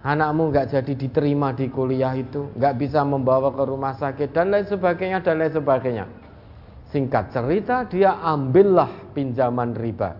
[0.01, 4.65] Anakmu nggak jadi diterima di kuliah itu, nggak bisa membawa ke rumah sakit dan lain
[4.65, 6.07] sebagainya dan lain sebagainya.
[6.89, 10.17] Singkat cerita, dia ambillah pinjaman riba.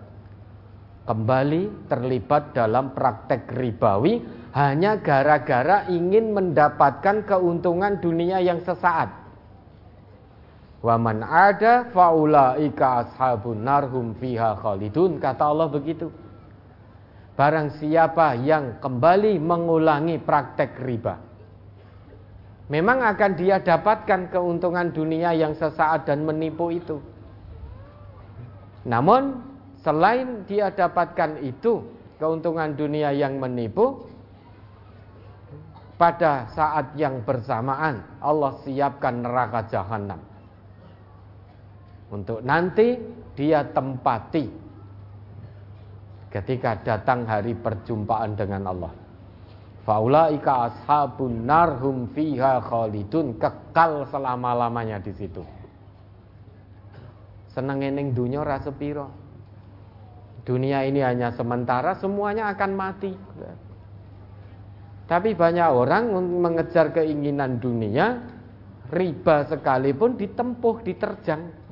[1.07, 4.21] Kembali terlibat dalam praktek ribawi
[4.59, 9.26] hanya gara-gara ingin mendapatkan keuntungan dunia yang sesaat.
[10.87, 16.15] Waman ada faulaika ashabun narhum fiha khalidun kata Allah begitu.
[17.35, 21.19] Barang siapa yang kembali mengulangi praktek riba
[22.71, 27.03] Memang akan dia dapatkan keuntungan dunia yang sesaat dan menipu itu.
[28.87, 29.43] Namun
[29.83, 31.83] selain dia dapatkan itu
[32.19, 34.07] keuntungan dunia yang menipu,
[35.95, 40.36] pada saat yang bersamaan Allah siapkan neraka jahanam
[42.11, 42.95] untuk nanti
[43.35, 44.47] dia tempati
[46.31, 48.93] ketika datang hari perjumpaan dengan Allah.
[49.87, 55.47] Faulaika ashabun narhum fiha khalidun kekal selama-lamanya di situ.
[57.55, 59.09] Seneng ning dunia rasa piro.
[60.43, 63.11] Dunia ini hanya sementara, semuanya akan mati.
[65.07, 66.11] Tapi banyak orang
[66.43, 68.27] mengejar keinginan dunia,
[68.91, 71.66] riba sekalipun ditempuh, diterjang.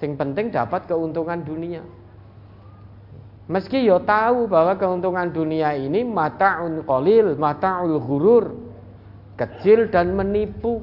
[0.00, 1.84] Sing penting dapat keuntungan dunia.
[3.50, 8.44] Meski yo tahu bahwa keuntungan dunia ini mata'un qalil, mata'ul ghurur,
[9.36, 10.80] kecil dan menipu.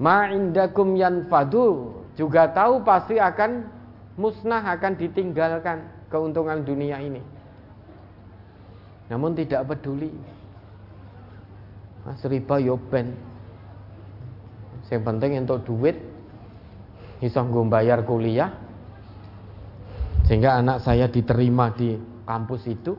[0.00, 3.68] Ma indakum yanfadu, juga tahu pasti akan
[4.16, 7.34] musnah, akan ditinggalkan keuntungan dunia ini
[9.12, 10.12] namun tidak peduli.
[12.04, 13.16] Mas riba yo ben.
[14.92, 15.96] Yang penting untuk duit
[17.24, 18.52] iso bayar kuliah
[20.28, 22.96] sehingga anak saya diterima di kampus itu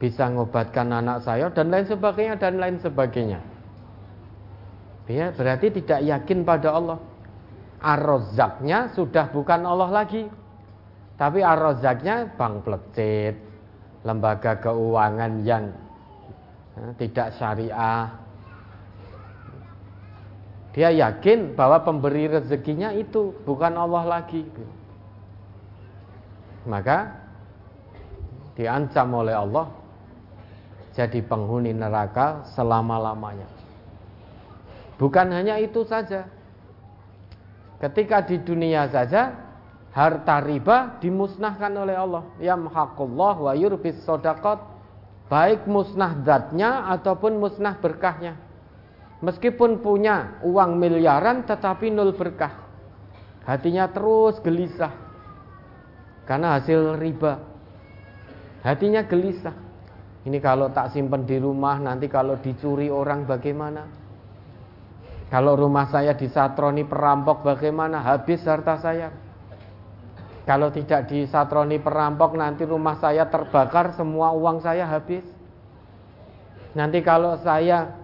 [0.00, 3.40] bisa ngobatkan anak saya dan lain sebagainya dan lain sebagainya.
[5.10, 6.98] Ya, berarti tidak yakin pada Allah.
[7.82, 10.24] Ar-Razzaqnya sudah bukan Allah lagi.
[11.18, 13.36] Tapi Ar-Razzaqnya bang plecet,
[14.06, 15.68] lembaga keuangan yang
[16.78, 18.08] eh, tidak syariah.
[20.70, 24.46] Dia yakin bahwa pemberi rezekinya itu bukan Allah lagi.
[26.62, 27.10] Maka
[28.54, 29.66] diancam oleh Allah
[30.94, 33.48] jadi penghuni neraka selama-lamanya.
[35.00, 36.28] Bukan hanya itu saja.
[37.80, 39.32] Ketika di dunia saja
[39.90, 42.28] harta riba dimusnahkan oleh Allah.
[42.38, 44.60] Yamhaqullah wa yurbis sodakot.
[45.30, 48.49] Baik musnah zatnya ataupun musnah berkahnya.
[49.20, 52.56] Meskipun punya uang miliaran tetapi nol berkah.
[53.44, 54.92] Hatinya terus gelisah.
[56.24, 57.36] Karena hasil riba.
[58.64, 59.56] Hatinya gelisah.
[60.24, 63.88] Ini kalau tak simpan di rumah nanti kalau dicuri orang bagaimana?
[65.28, 68.00] Kalau rumah saya disatroni perampok bagaimana?
[68.00, 69.08] Habis harta saya.
[70.48, 75.22] Kalau tidak disatroni perampok nanti rumah saya terbakar semua uang saya habis.
[76.74, 77.99] Nanti kalau saya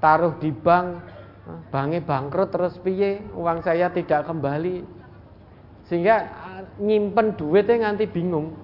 [0.00, 1.04] taruh di bank,
[1.68, 4.82] banknya bangkrut terus piye, uang saya tidak kembali.
[5.86, 8.56] Sehingga ah, nyimpen duitnya nanti bingung.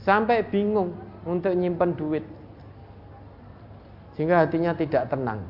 [0.00, 0.94] Sampai bingung
[1.26, 2.24] untuk nyimpen duit.
[4.14, 5.42] Sehingga hatinya tidak tenang.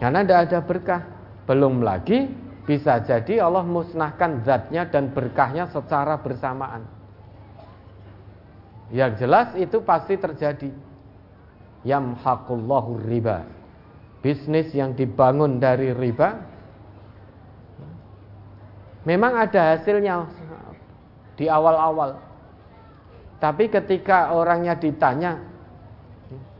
[0.00, 1.02] Karena tidak ada berkah.
[1.44, 2.30] Belum lagi
[2.62, 6.86] bisa jadi Allah musnahkan zatnya dan berkahnya secara bersamaan.
[8.94, 10.70] Yang jelas itu pasti terjadi.
[11.84, 13.46] Yamhaqullahu riba.
[14.20, 16.36] Bisnis yang dibangun dari riba
[19.08, 20.28] memang ada hasilnya
[21.40, 22.20] di awal-awal.
[23.40, 25.40] Tapi ketika orangnya ditanya,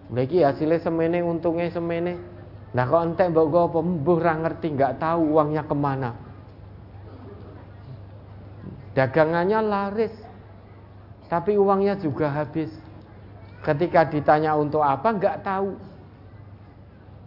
[0.08, 2.16] lagi hasilnya semene, untungnya semene,
[2.70, 6.10] Nah kok entek mbok go apa ngerti nggak tahu uangnya ke mana.
[8.94, 10.14] Dagangannya laris,
[11.26, 12.70] tapi uangnya juga habis.
[13.60, 15.70] Ketika ditanya untuk apa nggak tahu.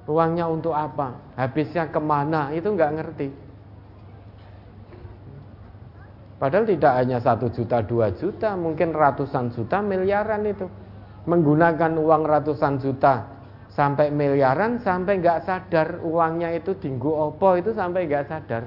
[0.03, 3.27] Uangnya untuk apa, habisnya ke mana itu nggak ngerti.
[6.43, 10.67] Padahal tidak hanya satu juta, dua juta, mungkin ratusan juta, miliaran itu.
[11.23, 13.33] Menggunakan uang ratusan juta
[13.73, 18.63] sampai miliaran sampai nggak sadar uangnya itu tinggu opo itu sampai nggak sadar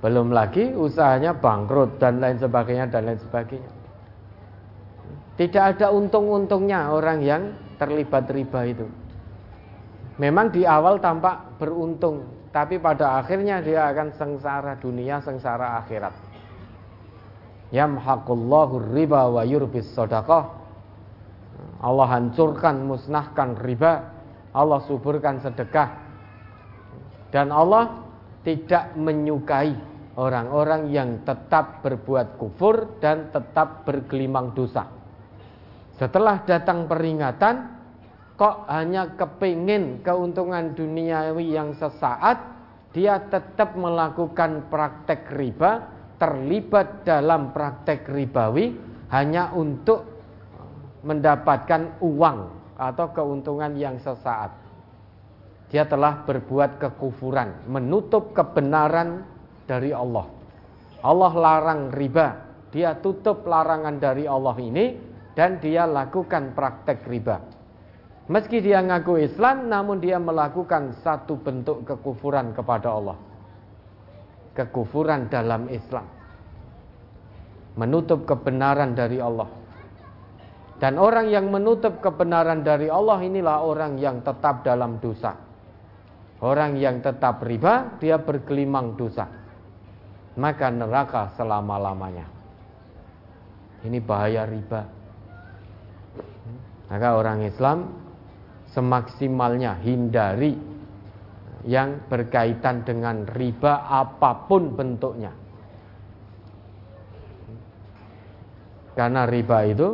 [0.00, 3.70] belum lagi usahanya bangkrut dan lain sebagainya dan lain sebagainya
[5.36, 7.42] tidak ada untung-untungnya orang yang
[7.76, 8.86] terlibat riba itu
[10.20, 16.12] memang di awal tampak beruntung tapi pada akhirnya dia akan sengsara dunia sengsara akhirat
[17.72, 20.62] yamhaqullahu riba wa yurbis sadaqah
[21.82, 24.06] Allah hancurkan, musnahkan riba,
[24.54, 25.90] Allah suburkan sedekah.
[27.34, 28.06] Dan Allah
[28.46, 29.74] tidak menyukai
[30.14, 34.86] orang-orang yang tetap berbuat kufur dan tetap bergelimang dosa.
[36.02, 37.78] Setelah datang peringatan,
[38.34, 42.42] kok hanya kepingin keuntungan duniawi yang sesaat,
[42.90, 45.86] dia tetap melakukan praktek riba,
[46.18, 48.74] terlibat dalam praktek ribawi
[49.14, 50.02] hanya untuk
[51.06, 52.38] mendapatkan uang
[52.82, 54.50] atau keuntungan yang sesaat.
[55.70, 59.22] Dia telah berbuat kekufuran, menutup kebenaran
[59.70, 60.26] dari Allah.
[60.98, 62.42] Allah larang riba,
[62.74, 67.40] dia tutup larangan dari Allah ini dan dia lakukan praktek riba.
[68.30, 73.18] Meski dia ngaku Islam, namun dia melakukan satu bentuk kekufuran kepada Allah.
[74.54, 76.06] Kekufuran dalam Islam.
[77.74, 79.48] Menutup kebenaran dari Allah.
[80.78, 85.34] Dan orang yang menutup kebenaran dari Allah inilah orang yang tetap dalam dosa.
[86.42, 89.30] Orang yang tetap riba, dia bergelimang dosa.
[90.38, 92.26] Maka neraka selama-lamanya.
[93.82, 95.01] Ini bahaya riba.
[96.92, 97.88] Maka orang Islam
[98.76, 100.52] semaksimalnya hindari
[101.64, 105.32] yang berkaitan dengan riba apa pun bentuknya.
[108.92, 109.88] Karena riba itu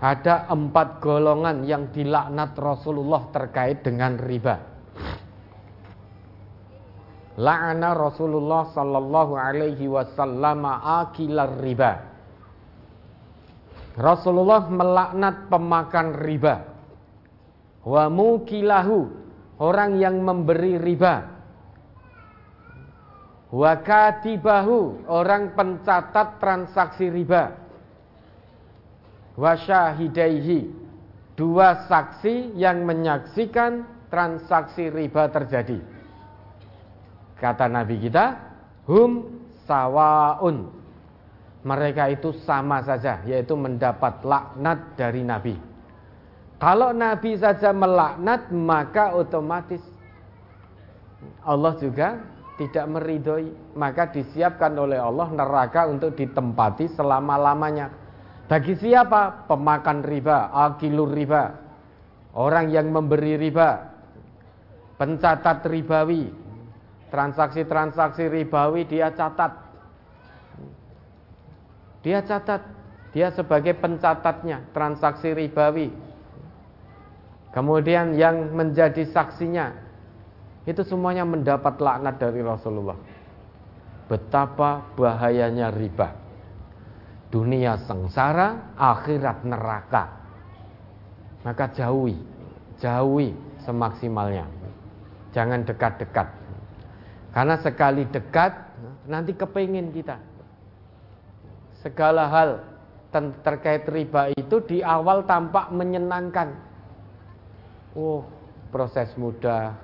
[0.00, 4.56] ada empat golongan yang dilaknat Rasulullah terkait dengan riba.
[7.38, 12.07] La'ana Rasulullah sallallahu alaihi wasallam akilar riba.
[13.98, 16.56] Rasulullah melaknat pemakan riba.
[17.82, 19.10] Wa mukilahu
[19.58, 21.26] orang yang memberi riba.
[23.50, 27.68] Wa katibahu orang pencatat transaksi riba
[29.38, 30.66] wasyahidaihi
[31.38, 35.78] dua saksi yang menyaksikan transaksi riba terjadi.
[37.38, 38.34] Kata Nabi kita,
[38.90, 39.30] hum
[39.62, 40.74] sawaun.
[41.68, 45.52] Mereka itu sama saja, yaitu mendapat laknat dari Nabi.
[46.56, 49.84] Kalau Nabi saja melaknat, maka otomatis
[51.44, 52.18] Allah juga
[52.56, 53.52] tidak meridhoi.
[53.76, 57.92] Maka disiapkan oleh Allah neraka untuk ditempati selama-lamanya.
[58.48, 59.44] Bagi siapa?
[59.44, 61.52] Pemakan riba, akilur riba.
[62.32, 63.92] Orang yang memberi riba.
[64.96, 66.32] Pencatat ribawi.
[67.12, 69.67] Transaksi-transaksi ribawi dia catat.
[72.02, 72.62] Dia catat.
[73.16, 75.88] Dia sebagai pencatatnya transaksi ribawi.
[77.56, 79.72] Kemudian yang menjadi saksinya
[80.68, 83.00] itu semuanya mendapat laknat dari Rasulullah.
[84.12, 86.28] Betapa bahayanya riba
[87.28, 90.04] dunia sengsara, akhirat neraka.
[91.44, 92.18] Maka jauhi,
[92.80, 94.48] jauhi semaksimalnya.
[95.32, 96.28] Jangan dekat-dekat.
[97.30, 98.52] Karena sekali dekat,
[99.06, 100.18] nanti kepingin kita.
[101.78, 102.50] Segala hal
[103.42, 106.52] terkait riba itu di awal tampak menyenangkan.
[107.94, 108.26] Oh,
[108.74, 109.74] proses mudah.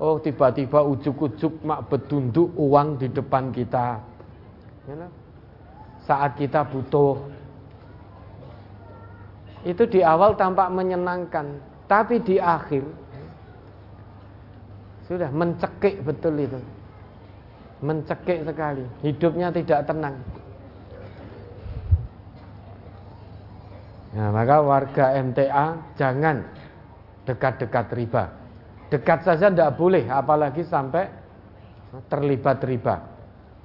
[0.00, 4.00] Oh, tiba-tiba ujuk-ujuk mak betunduk uang di depan kita.
[4.88, 5.22] Know?
[6.06, 7.18] saat kita butuh.
[9.62, 12.82] Itu di awal tampak menyenangkan, tapi di akhir
[15.06, 16.58] sudah mencekik betul itu.
[17.82, 20.18] Mencekik sekali, hidupnya tidak tenang.
[24.12, 26.44] Nah, maka warga MTA jangan
[27.24, 28.24] dekat-dekat riba.
[28.92, 31.08] Dekat saja tidak boleh, apalagi sampai
[32.12, 33.00] terlibat riba.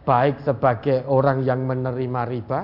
[0.08, 2.60] Baik sebagai orang yang menerima riba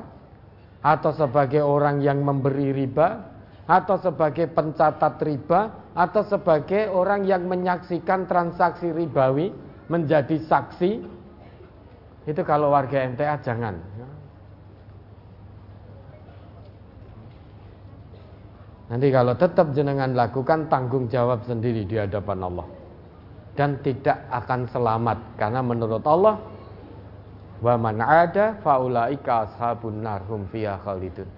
[0.80, 3.20] atau sebagai orang yang memberi riba
[3.68, 9.52] atau sebagai pencatat riba atau sebagai orang yang menyaksikan transaksi ribawi
[9.92, 11.04] menjadi saksi.
[12.32, 13.76] Itu kalau warga MTA jangan
[18.94, 22.68] Nanti kalau tetap jenengan lakukan tanggung jawab sendiri di hadapan Allah
[23.57, 26.38] dan tidak akan selamat karena menurut Allah
[27.64, 31.32] Wa man ada faulaika ashabun nar hum fiha khalidun.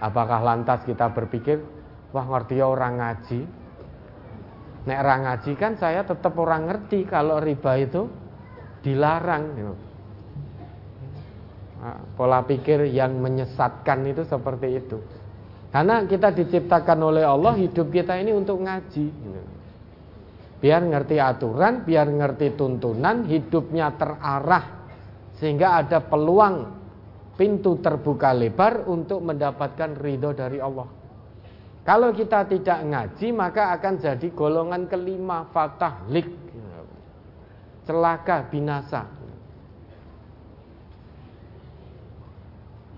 [0.00, 1.60] Apakah lantas kita berpikir,
[2.16, 3.44] wah ngerti ya orang ngaji?
[4.88, 8.08] Nek orang ngaji kan saya tetap orang ngerti kalau riba itu
[8.80, 9.76] dilarang.
[11.78, 14.96] Nah, pola pikir yang menyesatkan itu seperti itu.
[15.68, 19.06] Karena kita diciptakan oleh Allah hidup kita ini untuk ngaji.
[20.58, 24.78] Biar ngerti aturan, biar ngerti tuntunan, hidupnya terarah
[25.38, 26.66] sehingga ada peluang
[27.38, 30.88] pintu terbuka lebar untuk mendapatkan ridho dari Allah.
[31.86, 36.26] Kalau kita tidak ngaji maka akan jadi golongan kelima fatahlik
[37.86, 39.08] celaka binasa.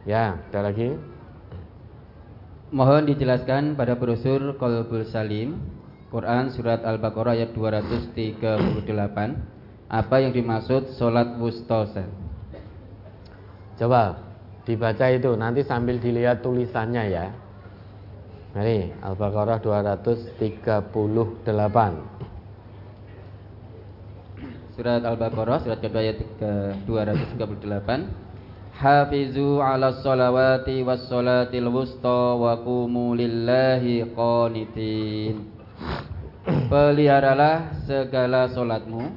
[0.09, 0.97] Ya, ada lagi.
[2.71, 5.59] Mohon dijelaskan pada brosur Kolbul Salim
[6.15, 8.15] Quran surat Al-Baqarah ayat 238
[9.91, 11.91] apa yang dimaksud sholat wusta
[13.75, 14.23] Coba
[14.63, 17.35] dibaca itu nanti sambil dilihat tulisannya ya.
[18.55, 20.95] Mari Al-Baqarah 238.
[24.79, 28.30] Surat Al-Baqarah surat kedua ayat ke 238.
[28.81, 35.53] Hafizu ala salawati was salatil wusta wa qumu lillahi qanitin.
[36.73, 39.13] Peliharalah segala solatmu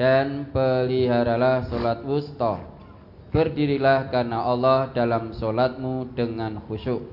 [0.00, 2.64] dan peliharalah solat wusta.
[3.28, 7.04] Berdirilah karena Allah dalam solatmu dengan khusyuk.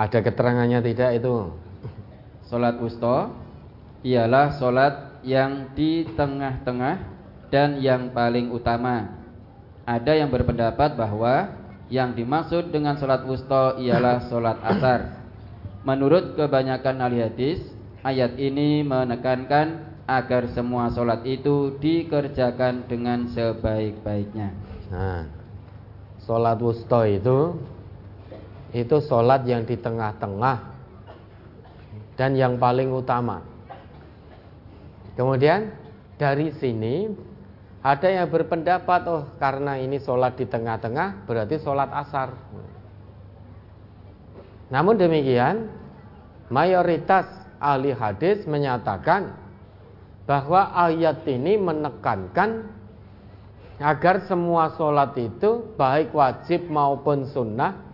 [0.00, 1.52] Ada keterangannya tidak itu?
[2.48, 3.28] Solat wusta
[4.00, 7.04] ialah solat yang di tengah-tengah
[7.52, 9.23] dan yang paling utama
[9.84, 11.52] ada yang berpendapat bahwa
[11.92, 15.00] yang dimaksud dengan sholat wusta ialah sholat asar.
[15.84, 17.60] Menurut kebanyakan ahli hadis,
[18.00, 24.48] ayat ini menekankan agar semua sholat itu dikerjakan dengan sebaik-baiknya.
[24.88, 25.28] Nah,
[26.24, 27.60] sholat wusta itu
[28.72, 30.72] itu sholat yang di tengah-tengah
[32.16, 33.44] dan yang paling utama.
[35.14, 35.70] Kemudian
[36.18, 37.12] dari sini
[37.84, 42.32] ada yang berpendapat, oh karena ini sholat di tengah-tengah berarti sholat asar.
[44.72, 45.68] Namun demikian,
[46.48, 47.28] mayoritas
[47.60, 49.36] ahli hadis menyatakan
[50.24, 52.72] bahwa ayat ini menekankan
[53.76, 57.84] agar semua sholat itu baik wajib maupun sunnah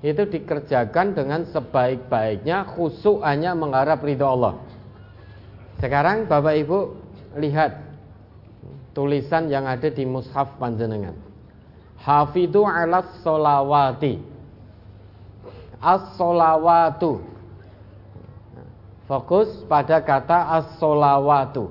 [0.00, 4.56] itu dikerjakan dengan sebaik-baiknya khusus hanya mengharap ridho Allah.
[5.76, 6.78] Sekarang Bapak Ibu
[7.36, 7.83] lihat
[8.94, 11.18] tulisan yang ada di mushaf panjenengan.
[12.00, 14.22] Hafidhu ala solawati.
[15.82, 17.20] As-solawatu.
[19.04, 21.68] Fokus pada kata as-solawatu.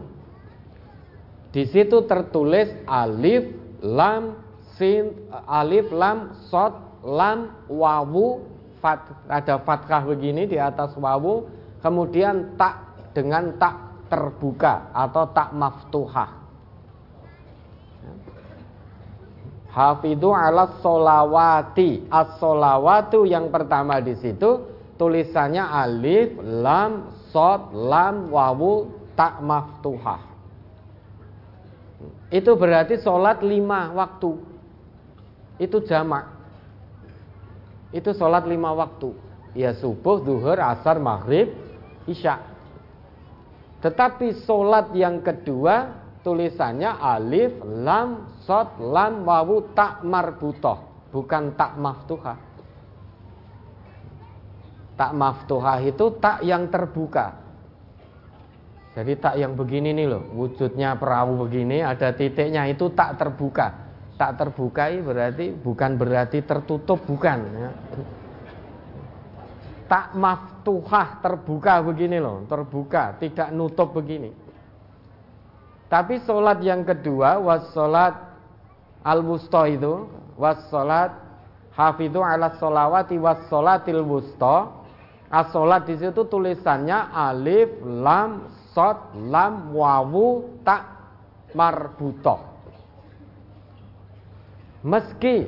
[1.49, 3.49] Di situ tertulis alif,
[3.81, 4.37] lam,
[4.77, 5.17] sin,
[5.49, 8.41] alif, lam, sod, lam, wawu,
[8.81, 11.45] fat, ada fathah begini di atas wawu,
[11.81, 16.42] kemudian tak dengan tak terbuka atau tak maftuhah.
[19.73, 22.05] Hafidhu ala solawati.
[22.05, 24.69] As-solawatu yang pertama di situ
[25.01, 30.21] tulisannya alif, lam, sod, lam, wawu, tak maftuhah.
[32.29, 34.37] Itu berarti sholat lima waktu.
[35.57, 36.29] Itu jamak.
[37.93, 39.13] Itu sholat lima waktu.
[39.53, 41.53] Ya subuh, duhur, asar, maghrib,
[42.09, 42.41] isya.
[43.85, 51.11] Tetapi sholat yang kedua tulisannya alif, lam, sod, lam, wawu, tak marbutoh.
[51.11, 52.39] Bukan tak maftuhah.
[54.97, 57.43] Tak maftuhah itu tak yang terbuka.
[58.93, 63.73] Jadi tak yang begini nih loh, wujudnya perahu begini, ada titiknya itu tak terbuka.
[64.13, 67.37] Tak terbuka berarti bukan berarti tertutup, bukan.
[67.57, 67.69] Ya.
[69.89, 74.42] Tak maftuhah terbuka begini loh, terbuka, tidak nutup begini.
[75.93, 78.17] Tapi sholat yang kedua was sholat
[79.05, 80.09] al wusta itu
[80.41, 81.13] was sholat
[81.77, 84.73] hafidhu ala sholawati was sholatil wusta.
[85.29, 88.97] As sholat di situ tulisannya alif lam sod
[89.29, 90.81] lam wawu tak
[91.53, 92.41] marbutoh.
[94.81, 95.45] Meski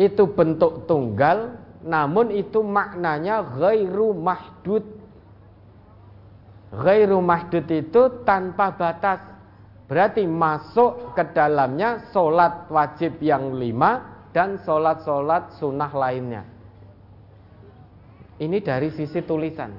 [0.00, 1.52] itu bentuk tunggal
[1.84, 4.88] namun itu maknanya ghairu mahdud.
[6.72, 9.35] Ghairu mahdud itu tanpa batas
[9.86, 14.02] Berarti masuk ke dalamnya sholat wajib yang lima
[14.34, 16.42] dan sholat-sholat sunnah lainnya.
[18.42, 19.72] Ini dari sisi tulisan.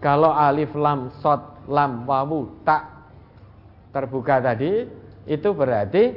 [0.00, 2.88] Kalau alif lam sod lam wawu tak
[3.92, 4.86] terbuka tadi,
[5.28, 6.16] itu berarti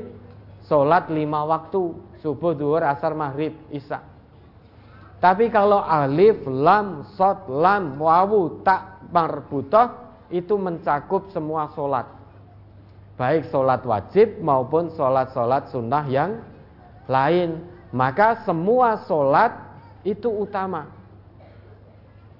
[0.69, 1.91] sholat lima waktu
[2.23, 3.99] subuh, duhur, asar, maghrib, isya.
[5.19, 10.02] Tapi kalau alif lam sod lam wawu tak marbutoh
[10.33, 12.23] itu mencakup semua sholat
[13.13, 16.41] baik sholat wajib maupun sholat-sholat sunnah yang
[17.05, 17.61] lain.
[17.93, 19.53] Maka semua sholat
[20.01, 20.89] itu utama.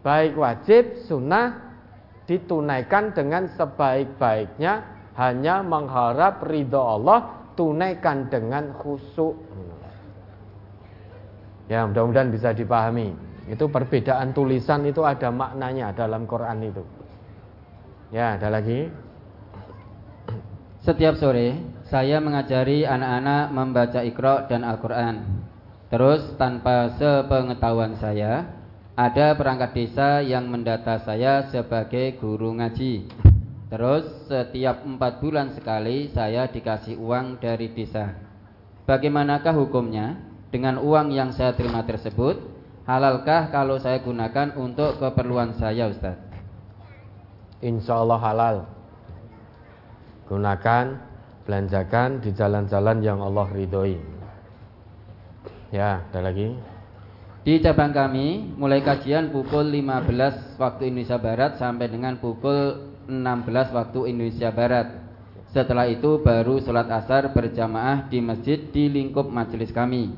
[0.02, 1.78] Baik wajib sunnah
[2.26, 4.84] ditunaikan dengan sebaik-baiknya
[5.14, 9.38] hanya mengharap ridho Allah tunaikan dengan khusyuk.
[11.70, 13.14] Ya mudah-mudahan bisa dipahami.
[13.46, 16.84] Itu perbedaan tulisan itu ada maknanya dalam Quran itu
[18.14, 18.94] Ya, ada lagi.
[20.86, 21.58] Setiap sore
[21.90, 25.42] saya mengajari anak-anak membaca Iqra dan Al-Qur'an.
[25.90, 28.54] Terus tanpa sepengetahuan saya,
[28.94, 33.10] ada perangkat desa yang mendata saya sebagai guru ngaji.
[33.74, 38.14] Terus setiap empat bulan sekali saya dikasih uang dari desa.
[38.86, 40.22] Bagaimanakah hukumnya
[40.54, 42.38] dengan uang yang saya terima tersebut?
[42.86, 46.23] Halalkah kalau saya gunakan untuk keperluan saya Ustaz?
[47.64, 48.58] Insya Allah halal.
[50.28, 51.00] Gunakan,
[51.48, 53.96] belanjakan di jalan-jalan yang Allah ridhoi.
[55.72, 56.60] Ya, ada lagi?
[57.48, 64.00] Di cabang kami, mulai kajian pukul 15 waktu Indonesia Barat sampai dengan pukul 16 waktu
[64.12, 65.00] Indonesia Barat.
[65.56, 70.12] Setelah itu baru sholat asar berjamaah di masjid di lingkup majelis kami.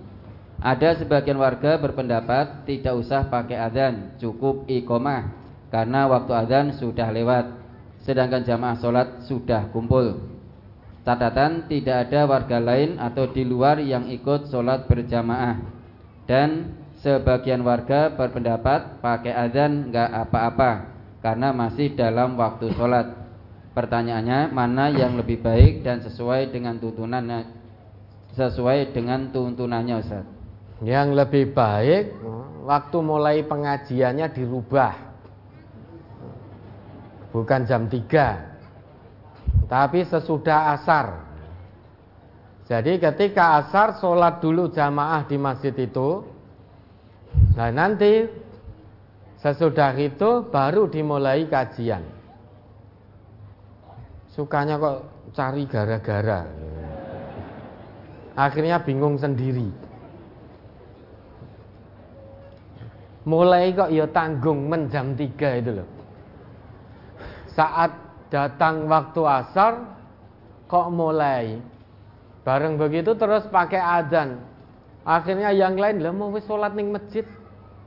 [0.58, 5.45] Ada sebagian warga berpendapat tidak usah pakai adzan, cukup iqomah
[5.76, 7.52] karena waktu adzan sudah lewat,
[8.08, 10.24] sedangkan jamaah sholat sudah kumpul.
[11.04, 15.60] Catatan tidak ada warga lain atau di luar yang ikut sholat berjamaah
[16.24, 20.72] dan sebagian warga berpendapat pakai adzan nggak apa-apa
[21.20, 23.28] karena masih dalam waktu sholat.
[23.76, 27.52] Pertanyaannya mana yang lebih baik dan sesuai dengan tuntunannya
[28.32, 30.24] sesuai dengan tuntunannya Ustaz.
[30.80, 32.16] Yang lebih baik
[32.64, 35.15] waktu mulai pengajiannya dirubah.
[37.36, 39.68] Bukan jam 3.
[39.68, 41.28] Tapi sesudah asar.
[42.72, 46.24] Jadi ketika asar sholat dulu jamaah di masjid itu.
[47.60, 48.24] Nah nanti
[49.46, 52.02] sesudah itu baru dimulai kajian
[54.34, 55.06] sukanya kok
[55.38, 56.50] cari gara-gara
[58.34, 59.70] akhirnya bingung sendiri
[63.30, 65.90] mulai kok ya tanggung menjam tiga itu loh
[67.56, 67.92] saat
[68.30, 69.74] datang waktu asar
[70.68, 71.58] kok mulai?
[72.46, 74.38] Bareng begitu terus pakai adzan
[75.02, 77.26] akhirnya yang lain lah mau sholat ning masjid?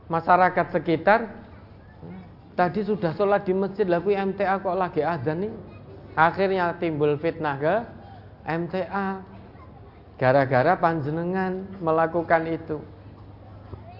[0.08, 1.28] Masyarakat sekitar
[2.56, 5.52] tadi sudah sholat di masjid lah MTA kok lagi adzan nih?
[6.18, 7.74] Akhirnya timbul fitnah ke
[8.48, 9.22] MTA
[10.18, 12.82] gara-gara panjenengan melakukan itu.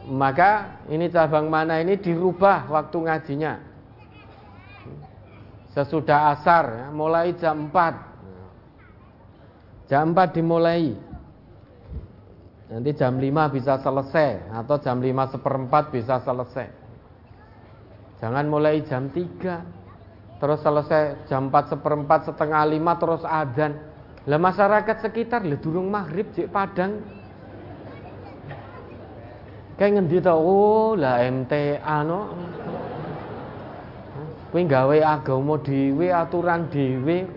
[0.09, 3.68] Maka ini cabang mana ini dirubah waktu ngajinya.
[5.79, 9.87] Sesudah asar ya, mulai jam 4.
[9.87, 10.91] Jam 4 dimulai.
[12.67, 16.67] Nanti jam 5 bisa selesai atau jam 5 seperempat bisa selesai.
[18.19, 23.75] Jangan mulai jam 3 terus selesai jam 4 seperempat setengah lima terus adzan
[24.31, 27.03] lah masyarakat sekitar lah durung maghrib cek padang
[29.75, 32.21] kayak ngendi oh lah MTA no
[34.51, 37.29] kuwi gawe agama dhewe aturan dhewe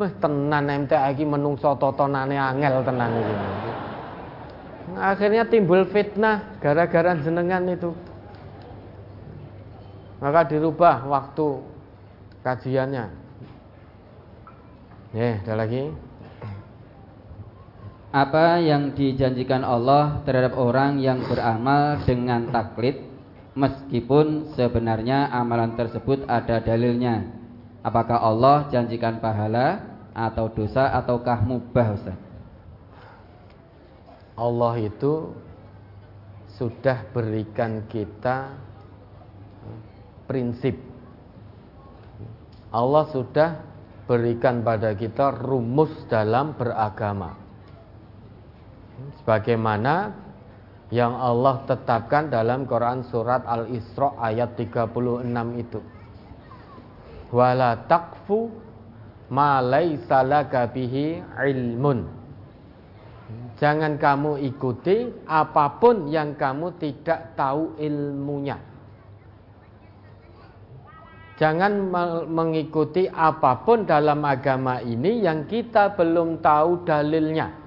[0.00, 3.34] wis tenan MTA iki menungso totonane angel tenan iki
[4.96, 7.92] akhirnya timbul fitnah gara-gara jenengan itu
[10.22, 11.72] maka dirubah waktu
[12.46, 13.06] kajiannya.
[15.10, 15.90] Ya, ada lagi.
[18.14, 23.02] Apa yang dijanjikan Allah terhadap orang yang beramal dengan taklid
[23.52, 27.28] meskipun sebenarnya amalan tersebut ada dalilnya?
[27.82, 29.82] Apakah Allah janjikan pahala
[30.14, 32.18] atau dosa ataukah mubah Ustaz?
[34.38, 35.34] Allah itu
[36.56, 38.54] sudah berikan kita
[40.30, 40.92] prinsip
[42.72, 43.60] Allah sudah
[44.08, 47.36] berikan pada kita rumus dalam beragama.
[49.20, 50.21] Sebagaimana
[50.92, 54.92] yang Allah tetapkan dalam Quran surat Al-Isra ayat 36
[55.56, 55.80] itu.
[57.32, 58.52] Wala taqfu
[59.32, 60.20] ma laisa
[61.48, 61.98] ilmun.
[63.56, 68.60] Jangan kamu ikuti apa pun yang kamu tidak tahu ilmunya.
[71.40, 71.72] Jangan
[72.28, 77.61] mengikuti apa pun dalam agama ini yang kita belum tahu dalilnya.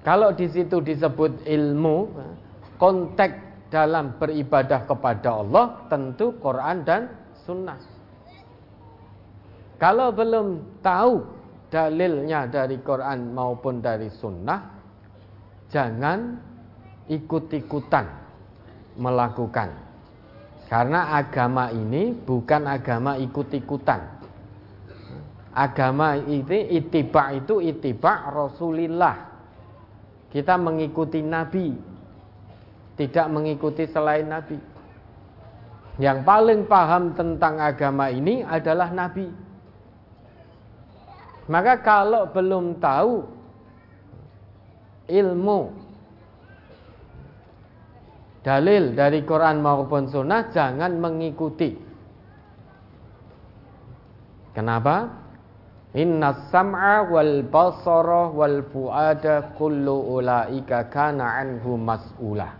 [0.00, 2.08] Kalau di situ disebut ilmu,
[2.80, 7.12] konteks dalam beribadah kepada Allah tentu Quran dan
[7.46, 7.78] Sunnah.
[9.78, 11.24] Kalau belum tahu
[11.70, 14.60] dalilnya dari Quran maupun dari Sunnah,
[15.70, 16.36] jangan
[17.06, 18.04] ikut-ikutan
[18.98, 19.70] melakukan.
[20.66, 24.22] Karena agama ini bukan agama ikut-ikutan.
[25.50, 29.29] Agama ini itibak itu itibak Rasulillah.
[30.30, 31.74] Kita mengikuti Nabi,
[32.94, 34.58] tidak mengikuti selain Nabi.
[36.00, 39.28] Yang paling paham tentang agama ini adalah Nabi.
[41.50, 43.26] Maka kalau belum tahu
[45.10, 45.60] ilmu
[48.40, 51.74] dalil dari Quran maupun Sunnah jangan mengikuti.
[54.56, 55.19] Kenapa?
[55.90, 62.54] Inna sam'a wal basara wal fuada kullu ulaika kana anhu mas'ula.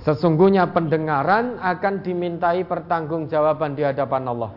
[0.00, 4.52] Sesungguhnya pendengaran akan dimintai pertanggungjawaban di hadapan Allah.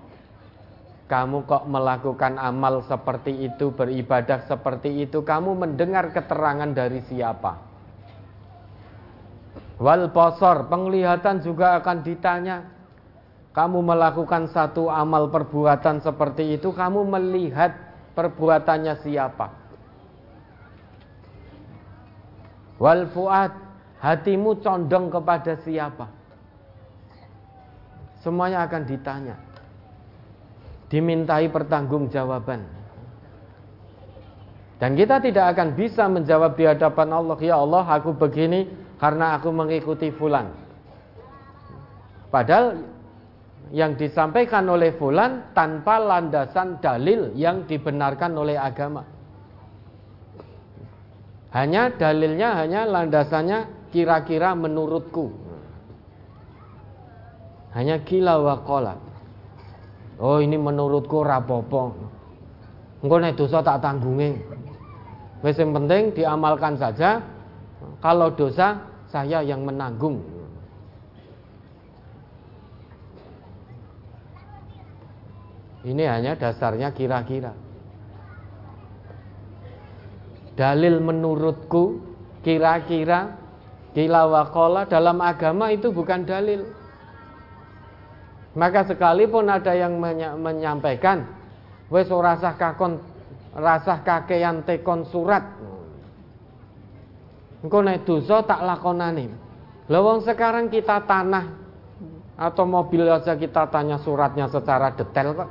[1.11, 7.59] Kamu kok melakukan amal seperti itu, beribadah seperti itu, kamu mendengar keterangan dari siapa?
[9.84, 12.63] Wal basar, penglihatan juga akan ditanya.
[13.53, 17.77] Kamu melakukan satu amal perbuatan seperti itu, kamu melihat
[18.17, 19.53] perbuatannya siapa?
[22.81, 23.53] Wal fuad,
[24.01, 26.09] hatimu condong kepada siapa?
[28.25, 29.38] Semuanya akan ditanya.
[30.89, 32.65] Dimintai pertanggungjawaban.
[34.81, 38.67] Dan kita tidak akan bisa menjawab di hadapan Allah, "Ya Allah, aku begini
[38.97, 40.49] karena aku mengikuti fulan."
[42.34, 42.93] Padahal
[43.72, 49.06] yang disampaikan oleh fulan tanpa landasan dalil yang dibenarkan oleh agama.
[51.53, 55.30] Hanya dalilnya hanya landasannya kira-kira menurutku.
[57.73, 59.14] Hanya gila wakola
[60.22, 61.95] oh ini menurutku rapopo
[63.02, 64.38] engkau nek dosa tak tanggungi
[65.44, 67.19] wes yang penting diamalkan saja.
[67.99, 68.80] Kalau dosa
[69.11, 70.23] saya yang menanggung
[75.84, 77.51] ini hanya dasarnya kira-kira
[80.55, 81.99] dalil menurutku
[82.43, 83.43] kira-kira
[83.93, 86.65] Kila wakola dalam agama itu bukan dalil.
[88.57, 90.01] Maka sekalipun ada yang
[90.41, 91.26] menyampaikan,
[91.93, 92.97] wes rasah kakon
[93.53, 95.45] rasah kakean tekon surat.
[97.61, 99.30] Engko nek dosa tak lakonane.
[99.93, 101.53] Lawang sekarang kita tanah
[102.34, 105.49] atau mobil aja kita tanya suratnya secara detail kok.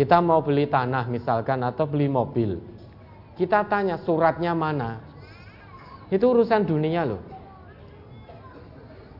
[0.00, 2.56] Kita mau beli tanah misalkan atau beli mobil.
[3.36, 4.96] Kita tanya suratnya mana?
[6.08, 7.20] Itu urusan dunia loh.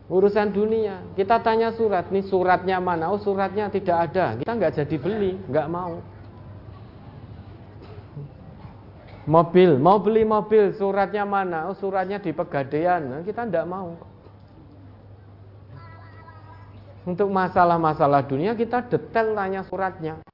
[0.08, 1.04] Urusan dunia.
[1.12, 3.12] Kita tanya surat, nih suratnya mana?
[3.12, 4.40] Oh suratnya tidak ada.
[4.40, 6.00] Kita nggak jadi beli, nggak mau.
[9.28, 11.68] Mobil, mau beli mobil, suratnya mana?
[11.68, 13.04] Oh suratnya di pegadaian.
[13.04, 14.00] Nah, kita nggak mau.
[17.04, 20.24] Untuk masalah-masalah dunia kita detail tanya suratnya.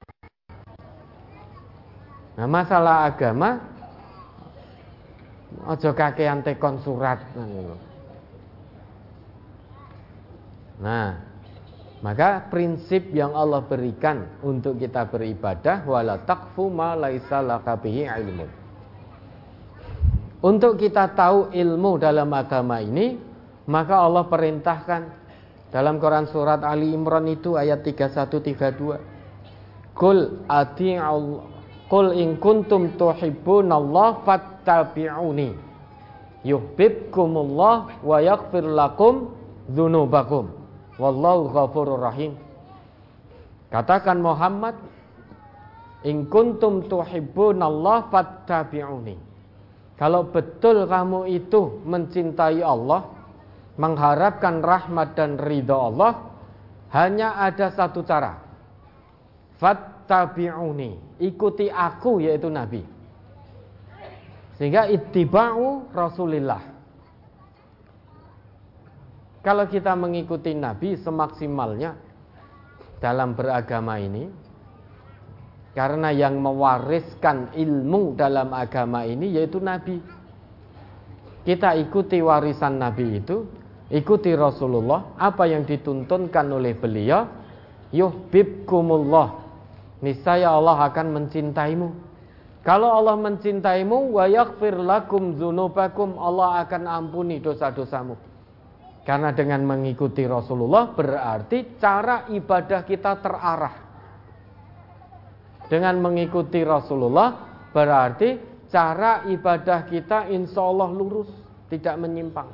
[2.37, 3.77] Nah masalah agama
[5.67, 7.23] Ojo kakean tekon surat.
[10.77, 11.17] Nah,
[12.05, 18.47] maka prinsip yang Allah berikan untuk kita beribadah wala taqfu ma laisa lakabihi ilmu.
[20.45, 23.17] Untuk kita tahu ilmu dalam agama ini,
[23.65, 25.01] maka Allah perintahkan
[25.73, 29.97] dalam Quran surat Ali Imran itu ayat 31 32.
[29.97, 31.56] Kul ati'u
[31.87, 35.55] Qul in kuntum tuhibbunallah fattabi'uni.
[36.43, 39.31] Yuhibbukumullah wa yaghfir lakum
[39.71, 40.51] dzunubakum
[40.99, 42.35] wallahu ghafurur rahim.
[43.71, 44.75] Katakan Muhammad
[46.03, 49.15] in kuntum tuhibbunallah fattabi'uni.
[49.95, 53.09] Kalau betul kamu itu mencintai Allah
[53.79, 56.21] mengharapkan rahmat dan ridha Allah
[56.93, 58.37] hanya ada satu cara
[60.07, 62.79] fattabi'uni ikuti aku yaitu nabi.
[64.55, 66.63] Sehingga ittiba'u rasulillah.
[69.43, 71.93] Kalau kita mengikuti nabi semaksimalnya
[72.97, 74.31] dalam beragama ini
[75.77, 79.99] karena yang mewariskan ilmu dalam agama ini yaitu nabi.
[81.45, 83.47] Kita ikuti warisan nabi itu
[83.87, 87.23] ikuti Rasulullah apa yang dituntunkan oleh beliau
[87.95, 89.46] yuhibbukumullah
[90.01, 91.89] niscaya Allah akan mencintaimu.
[92.67, 98.19] Kalau Allah mencintaimu wa yaghfir lakum dzunubakum, Allah akan ampuni dosa-dosamu.
[99.07, 103.75] Karena dengan mengikuti Rasulullah berarti cara ibadah kita terarah.
[105.71, 107.31] Dengan mengikuti Rasulullah
[107.71, 108.35] berarti
[108.67, 111.31] cara ibadah kita insya Allah lurus,
[111.71, 112.51] tidak menyimpang.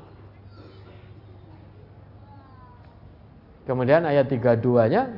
[3.66, 5.10] Kemudian ayat 32-nya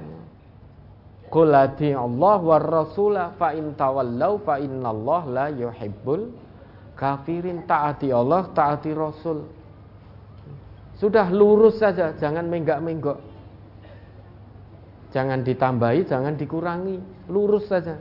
[1.36, 6.32] Qul Allah war rasula fa in tawallau fa Allah la yuhibbul
[6.96, 9.44] kafirin taati Allah taati Rasul.
[10.96, 13.20] Sudah lurus saja, jangan menggak-menggok.
[15.12, 18.00] Jangan ditambahi, jangan dikurangi, lurus saja.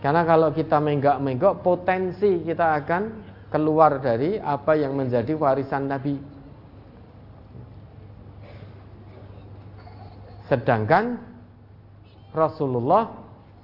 [0.00, 3.02] Karena kalau kita menggak-menggok, potensi kita akan
[3.52, 6.16] keluar dari apa yang menjadi warisan Nabi.
[10.48, 11.31] Sedangkan
[12.32, 13.12] Rasulullah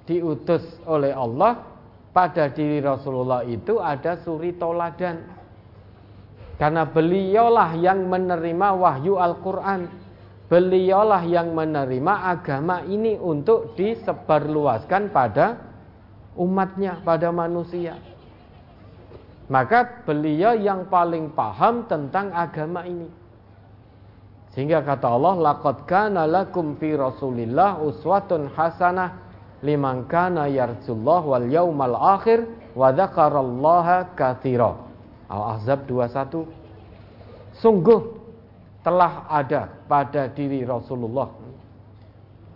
[0.05, 1.61] diutus oleh Allah
[2.09, 5.21] pada diri Rasulullah itu ada suri toladan.
[6.57, 9.87] Karena beliaulah yang menerima wahyu Al-Quran.
[10.49, 15.61] Beliaulah yang menerima agama ini untuk disebarluaskan pada
[16.33, 18.01] umatnya, pada manusia.
[19.45, 23.18] Maka beliau yang paling paham tentang agama ini.
[24.53, 29.29] Sehingga kata Allah, "Laqad kana lakum fi Rasulillah uswatun hasanah
[29.61, 34.75] liman kana yarjullah wal yaumal akhir wa dzakarallaha katsira.
[35.29, 36.47] Al-Ahzab 21.
[37.59, 38.01] Sungguh
[38.81, 41.27] telah ada pada diri Rasulullah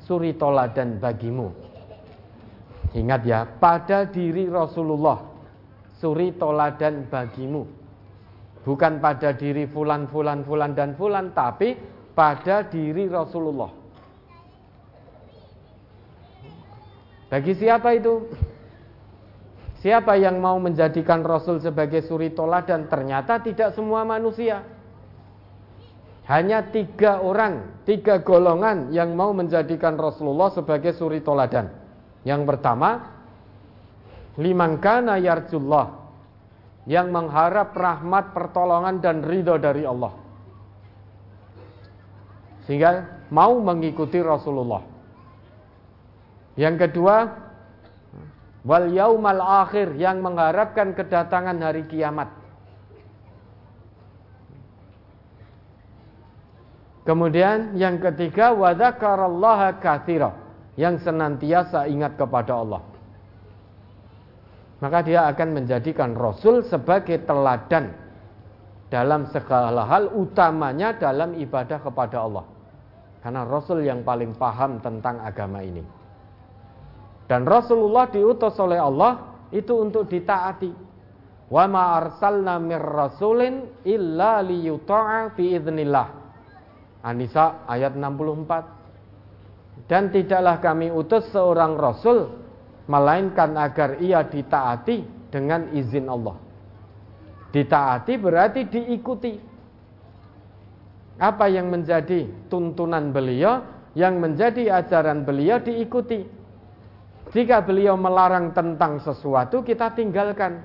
[0.08, 1.52] suri toladan bagimu.
[2.94, 5.22] Ingat ya, pada diri Rasulullah
[5.98, 7.83] suri toladan bagimu.
[8.64, 11.76] Bukan pada diri fulan, fulan, fulan, dan fulan, tapi
[12.16, 13.72] pada diri Rasulullah.
[17.28, 18.30] Bagi siapa itu?
[19.84, 22.88] Siapa yang mau menjadikan Rasul sebagai suri toladan?
[22.88, 24.64] Ternyata tidak semua manusia.
[26.24, 31.68] Hanya tiga orang, tiga golongan yang mau menjadikan Rasulullah sebagai suri toladan.
[32.24, 33.12] Yang pertama,
[34.40, 36.03] limangkana yarjullah,
[36.84, 40.12] yang mengharap rahmat, pertolongan dan ridho dari Allah.
[42.68, 44.84] Sehingga mau mengikuti Rasulullah.
[46.56, 47.28] Yang kedua,
[48.64, 52.30] wal yaumal akhir yang mengharapkan kedatangan hari kiamat.
[57.04, 60.40] Kemudian yang ketiga wadzakarallaha katsira
[60.80, 62.93] yang senantiasa ingat kepada Allah.
[64.84, 67.96] Maka dia akan menjadikan Rasul sebagai teladan
[68.92, 72.44] dalam segala hal utamanya dalam ibadah kepada Allah.
[73.24, 75.80] Karena Rasul yang paling paham tentang agama ini.
[77.32, 80.76] Dan Rasulullah diutus oleh Allah itu untuk ditaati.
[81.48, 86.08] Wa ma arsalna mir rasulin illa liyuta'a fi idznillah.
[87.08, 89.88] Anisa ayat 64.
[89.88, 92.43] Dan tidaklah kami utus seorang rasul
[92.88, 96.38] melainkan agar ia ditaati dengan izin Allah.
[97.54, 99.34] Ditaati berarti diikuti.
[101.22, 103.62] Apa yang menjadi tuntunan beliau,
[103.94, 106.26] yang menjadi ajaran beliau diikuti.
[107.32, 110.60] Jika beliau melarang tentang sesuatu, kita tinggalkan.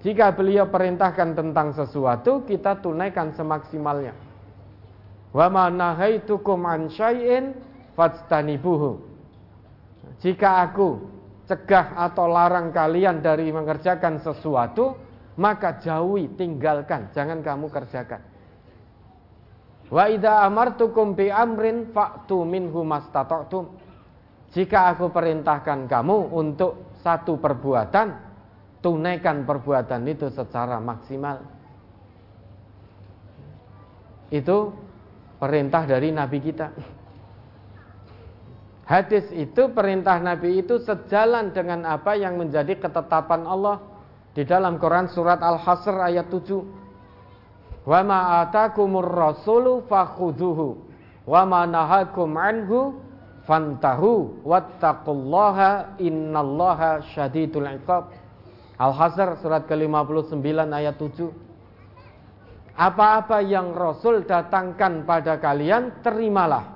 [0.00, 4.16] Jika beliau perintahkan tentang sesuatu, kita tunaikan semaksimalnya.
[5.32, 7.56] Wa ma nahaitukum an syai'in
[7.96, 9.15] fastanibuhu.
[10.20, 11.00] Jika aku
[11.46, 14.96] cegah atau larang kalian dari mengerjakan sesuatu,
[15.36, 18.20] maka jauhi, tinggalkan, jangan kamu kerjakan.
[19.86, 23.64] Wa idza amartukum bi amrin fa'tu minhu mastata'tum.
[24.50, 28.08] Jika aku perintahkan kamu untuk satu perbuatan,
[28.80, 31.38] tunaikan perbuatan itu secara maksimal.
[34.32, 34.74] Itu
[35.38, 36.66] perintah dari Nabi kita.
[38.86, 43.82] Hadis itu perintah Nabi itu sejalan dengan apa yang menjadi ketetapan Allah
[44.30, 46.62] di dalam Quran surat Al-Hasr ayat 7.
[47.82, 50.78] Wa ma atakumur rasulu fakhudhuhu
[51.26, 52.94] wa ma nahakum anhu
[53.42, 58.14] fantahu wattaqullaha innallaha syadidul iqab.
[58.78, 61.26] Al-Hasr surat ke-59 ayat 7.
[62.76, 66.75] Apa-apa yang Rasul datangkan pada kalian terimalah.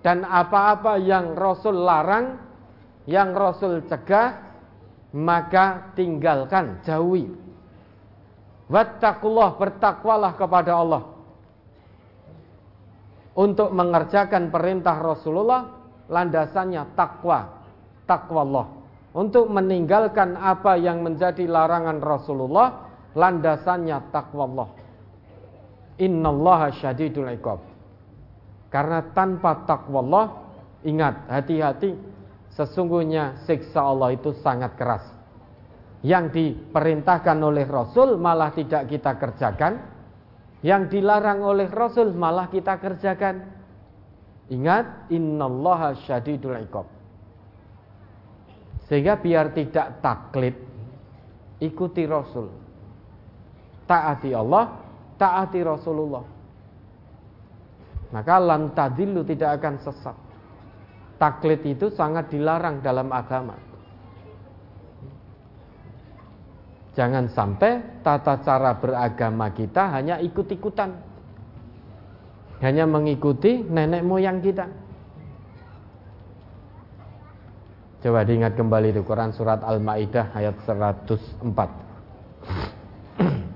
[0.00, 2.40] Dan apa-apa yang Rasul larang,
[3.04, 4.40] yang Rasul cegah,
[5.12, 7.28] maka tinggalkan, jauhi.
[8.70, 11.02] Wattaqullah, bertakwalah kepada Allah
[13.40, 15.70] untuk mengerjakan perintah Rasulullah
[16.10, 17.62] landasannya takwa,
[18.04, 18.66] takwa Allah.
[19.10, 22.68] Untuk meninggalkan apa yang menjadi larangan Rasulullah
[23.16, 24.68] landasannya takwa Allah.
[25.98, 27.69] Innallaha syadidul iqab.
[28.70, 30.26] Karena tanpa takwa Allah,
[30.86, 31.90] ingat hati-hati
[32.54, 35.04] sesungguhnya siksa Allah itu sangat keras.
[36.00, 39.84] Yang diperintahkan oleh Rasul malah tidak kita kerjakan,
[40.62, 43.58] yang dilarang oleh Rasul malah kita kerjakan.
[44.50, 46.86] Ingat, innallaha syadidul iqab.
[48.90, 50.56] Sehingga biar tidak taklid,
[51.62, 52.50] ikuti Rasul.
[53.86, 54.74] Taati Allah,
[55.14, 56.39] taati Rasulullah.
[58.10, 60.16] Maka lan tadillu tidak akan sesat.
[61.20, 63.54] Taklid itu sangat dilarang dalam agama.
[66.98, 70.90] Jangan sampai tata cara beragama kita hanya ikut-ikutan.
[72.60, 74.66] Hanya mengikuti nenek moyang kita.
[78.00, 81.06] Coba diingat kembali itu Quran surat Al-Maidah ayat 104.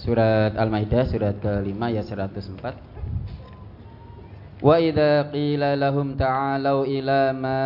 [0.00, 4.64] Surat Al-Maidah surat kelima ya 104.
[4.64, 7.60] Wa idza qila lahum ta'alu ila ma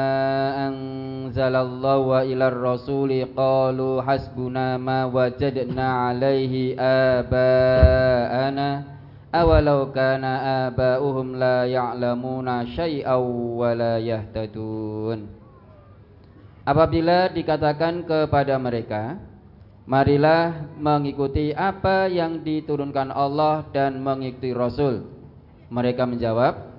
[0.66, 8.82] anzalallahu wa ila ar-rasuli qalu hasbuna ma wajadna 'alaihi abaana
[9.31, 13.23] awalau kana abauhum la ya'lamuna syai'aw
[13.59, 15.27] wa la yahtadun
[16.66, 19.19] Apabila dikatakan kepada mereka
[19.85, 25.05] Marilah mengikuti apa yang diturunkan Allah dan mengikuti Rasul
[25.69, 26.74] Mereka menjawab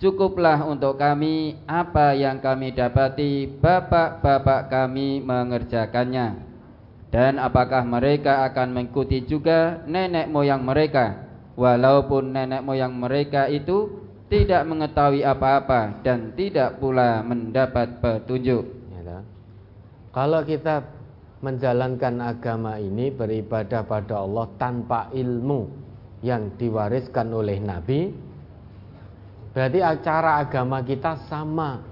[0.00, 6.40] Cukuplah untuk kami apa yang kami dapati bapak-bapak kami mengerjakannya.
[7.12, 14.64] Dan apakah mereka akan mengikuti juga nenek moyang mereka, walaupun nenek moyang mereka itu tidak
[14.64, 18.64] mengetahui apa-apa dan tidak pula mendapat petunjuk.
[20.16, 20.80] Kalau kita
[21.40, 25.68] menjalankan agama ini beribadah pada Allah tanpa ilmu
[26.20, 28.00] yang diwariskan oleh Nabi,
[29.50, 31.82] Berarti acara agama kita sama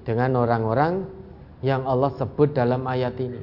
[0.00, 1.04] dengan orang-orang
[1.60, 3.42] yang Allah sebut dalam ayat ini.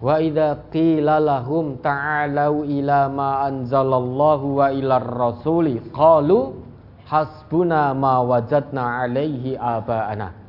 [0.00, 6.56] Wa idza qila lahum ta'alu ila ma anzalallahu wa ila rasuli qalu
[7.04, 10.39] hasbuna ma wajadna alaihi aba'ana.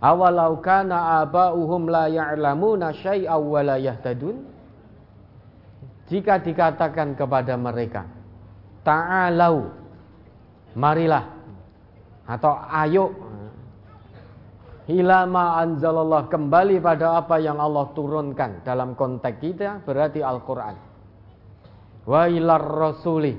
[0.00, 4.36] Awalau kana aba'uhum la ya'lamuna syai'aw wa la yahtadun.
[6.08, 8.08] Jika dikatakan kepada mereka,
[8.82, 9.68] ta'alau
[10.72, 11.24] marilah
[12.24, 13.06] atau ayo.
[14.90, 20.74] Ilama anzalallah kembali pada apa yang Allah turunkan dalam konteks kita berarti Al-Qur'an.
[22.10, 23.38] Wa ilar rasuli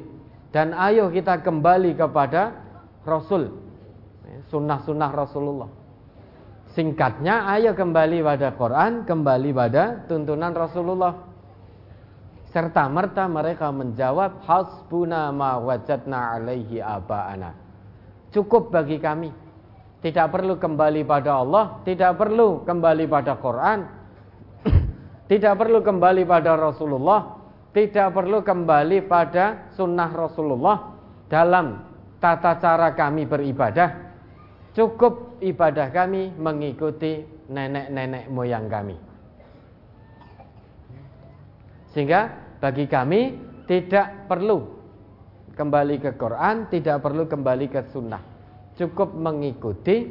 [0.56, 2.56] dan ayo kita kembali kepada
[3.04, 3.52] Rasul
[4.48, 5.81] sunnah-sunnah Rasulullah
[6.72, 11.32] singkatnya ayo kembali pada Quran kembali pada tuntunan Rasulullah
[12.52, 17.56] serta merta mereka menjawab hasbuna ma wajadna alaihi aba'ana.
[18.36, 19.32] Cukup bagi kami.
[20.04, 23.80] Tidak perlu kembali pada Allah, tidak perlu kembali pada Quran,
[25.32, 27.38] tidak perlu kembali pada Rasulullah,
[27.72, 30.78] tidak perlu kembali pada sunnah Rasulullah
[31.30, 31.86] dalam
[32.18, 34.11] tata cara kami beribadah.
[34.72, 38.96] Cukup ibadah kami mengikuti nenek-nenek moyang kami.
[41.92, 42.32] Sehingga
[42.64, 43.36] bagi kami
[43.68, 44.64] tidak perlu
[45.60, 48.24] kembali ke Quran, tidak perlu kembali ke sunnah.
[48.80, 50.08] Cukup mengikuti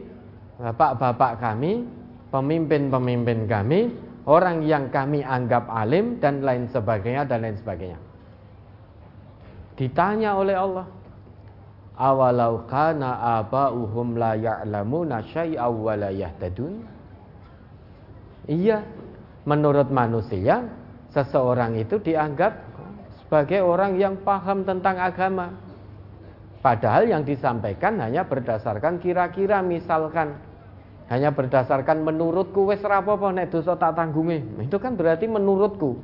[0.61, 1.89] bapak-bapak kami,
[2.28, 3.89] pemimpin-pemimpin kami,
[4.28, 7.99] orang yang kami anggap alim dan lain sebagainya dan lain sebagainya.
[9.81, 10.85] Ditanya oleh Allah,
[12.01, 16.81] awalau kana aba'uhum la ya'lamuna syai'aw wa la yahtadun?
[18.48, 18.81] Iya,
[19.44, 20.64] menurut manusia
[21.12, 22.56] seseorang itu dianggap
[23.20, 25.52] sebagai orang yang paham tentang agama.
[26.64, 30.36] Padahal yang disampaikan hanya berdasarkan kira-kira misalkan
[31.10, 34.62] hanya berdasarkan menurutku wes rapopo nek dosa tak tanggungi.
[34.62, 35.98] Itu kan berarti menurutku.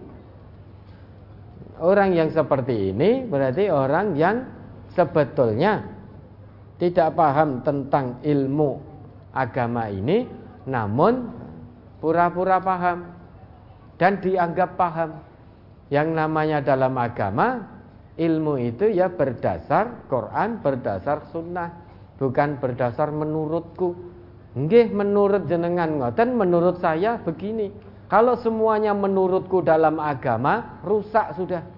[1.79, 4.49] Orang yang seperti ini berarti orang yang
[4.97, 5.85] sebetulnya
[6.81, 8.81] tidak paham tentang ilmu
[9.37, 10.25] agama ini
[10.67, 11.31] namun
[12.01, 13.17] pura-pura paham
[14.01, 15.23] dan dianggap paham.
[15.87, 17.63] Yang namanya dalam agama
[18.19, 21.71] ilmu itu ya berdasar Quran, berdasar sunnah,
[22.19, 23.95] bukan berdasar menurutku.
[24.57, 27.71] Nggih menurut jenengan ngoten, menurut saya begini.
[28.11, 31.76] Kalau semuanya menurutku dalam agama rusak sudah.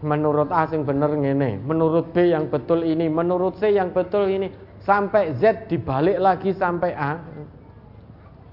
[0.00, 4.48] Menurut A yang bener ngene, menurut B yang betul ini, menurut C yang betul ini,
[4.80, 7.20] sampai Z dibalik lagi sampai A.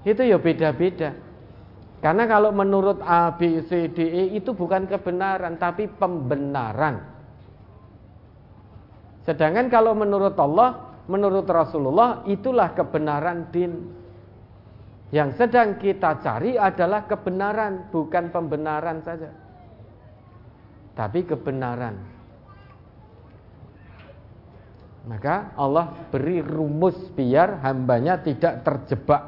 [0.04, 1.16] Itu ya beda-beda.
[1.98, 7.02] Karena kalau menurut A, B, C, D, E itu bukan kebenaran tapi pembenaran.
[9.26, 13.92] Sedangkan kalau menurut Allah, menurut Rasulullah itulah kebenaran din.
[15.08, 19.47] Yang sedang kita cari adalah kebenaran, bukan pembenaran saja.
[20.98, 21.94] Tapi kebenaran.
[25.06, 29.22] Maka Allah beri rumus biar hambanya tidak terjebak,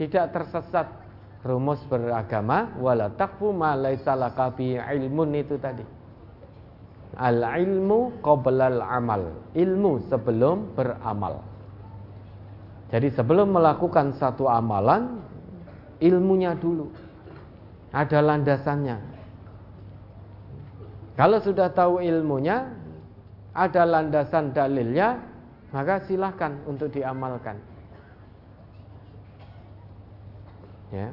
[0.00, 0.88] tidak tersesat
[1.44, 5.84] rumus beragama wala taqfu ma laisa ilmun itu tadi.
[7.20, 9.52] Al ilmu qabla al amal.
[9.52, 11.44] Ilmu sebelum beramal.
[12.88, 15.20] Jadi sebelum melakukan satu amalan
[16.00, 16.88] ilmunya dulu.
[17.92, 19.17] Ada landasannya.
[21.18, 22.70] Kalau sudah tahu ilmunya,
[23.50, 25.18] ada landasan dalilnya,
[25.74, 27.58] maka silahkan untuk diamalkan.
[30.94, 31.10] Ya.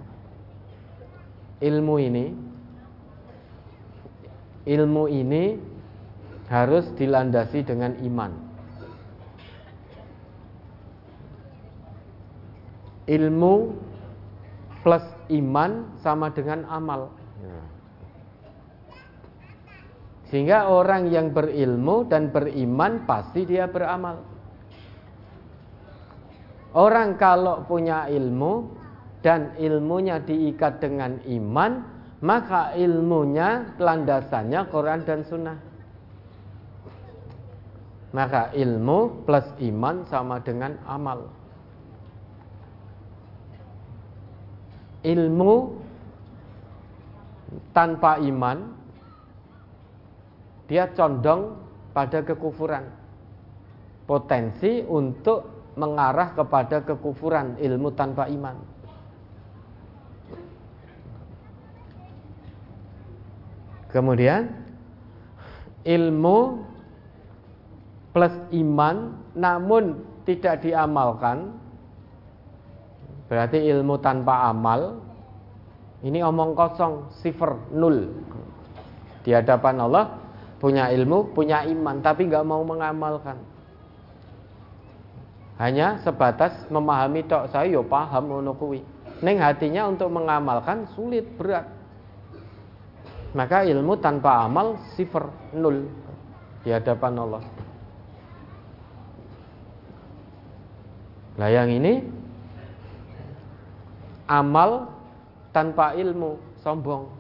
[1.60, 2.26] Ilmu ini
[4.66, 5.62] ilmu ini
[6.50, 8.34] harus dilandasi dengan iman.
[13.06, 13.54] Ilmu
[14.82, 17.14] plus iman sama dengan amal.
[17.42, 17.62] Ya.
[20.36, 24.20] Sehingga orang yang berilmu dan beriman pasti dia beramal.
[26.76, 28.68] Orang kalau punya ilmu
[29.24, 31.88] dan ilmunya diikat dengan iman,
[32.20, 35.56] maka ilmunya landasannya Quran dan Sunnah.
[38.12, 41.32] Maka ilmu plus iman sama dengan amal.
[45.00, 45.54] Ilmu
[47.72, 48.84] tanpa iman
[50.66, 51.58] dia condong
[51.94, 52.86] pada kekufuran.
[54.06, 58.58] Potensi untuk mengarah kepada kekufuran ilmu tanpa iman.
[63.90, 64.52] Kemudian
[65.88, 66.60] ilmu
[68.12, 71.56] plus iman namun tidak diamalkan
[73.32, 75.00] berarti ilmu tanpa amal
[76.06, 78.12] ini omong kosong sifar nul
[79.26, 80.25] di hadapan Allah
[80.66, 83.38] punya ilmu punya iman tapi nggak mau mengamalkan
[85.62, 88.58] hanya sebatas memahami tok saya yo paham ngono
[89.22, 91.70] neng hatinya untuk mengamalkan sulit berat
[93.36, 95.92] maka ilmu tanpa amal sifar nul
[96.64, 97.44] di hadapan Allah.
[101.36, 102.00] Nah yang ini
[104.24, 104.88] amal
[105.52, 107.12] tanpa ilmu sombong.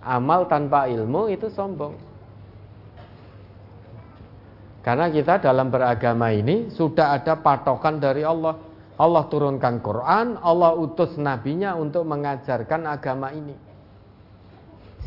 [0.00, 2.10] Amal tanpa ilmu itu sombong.
[4.80, 8.56] Karena kita dalam beragama ini sudah ada patokan dari Allah.
[9.00, 13.56] Allah turunkan Quran, Allah utus nabinya untuk mengajarkan agama ini.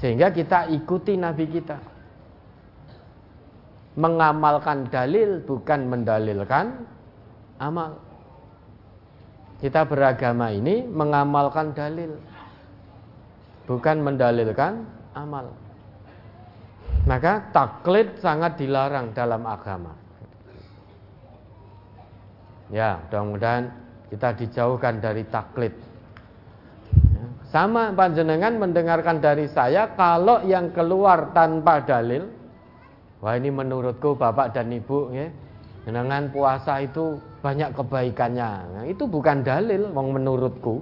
[0.01, 1.77] Sehingga kita ikuti Nabi kita.
[3.93, 6.85] Mengamalkan dalil bukan mendalilkan
[7.61, 8.01] amal.
[9.61, 12.17] Kita beragama ini mengamalkan dalil.
[13.63, 14.83] Bukan mendalilkan
[15.15, 15.55] amal.
[17.03, 19.95] Maka taklid sangat dilarang dalam agama.
[22.71, 23.69] Ya, mudah-mudahan
[24.07, 25.75] kita dijauhkan dari taklid.
[27.53, 32.25] Sama panjenengan mendengarkan dari saya kalau yang keluar tanpa dalil,
[33.21, 35.29] wah ini menurutku bapak dan ibu, ya,
[35.85, 38.51] dengan puasa itu banyak kebaikannya.
[38.73, 40.81] Nah, itu bukan dalil, wong menurutku.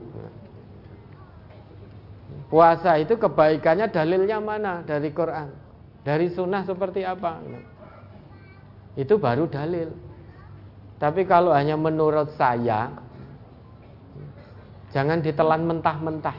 [2.51, 5.55] Puasa itu kebaikannya dalilnya mana dari Quran,
[6.03, 7.39] dari sunnah seperti apa?
[8.99, 9.87] Itu baru dalil.
[10.99, 12.91] Tapi kalau hanya menurut saya,
[14.91, 16.37] jangan ditelan mentah-mentah.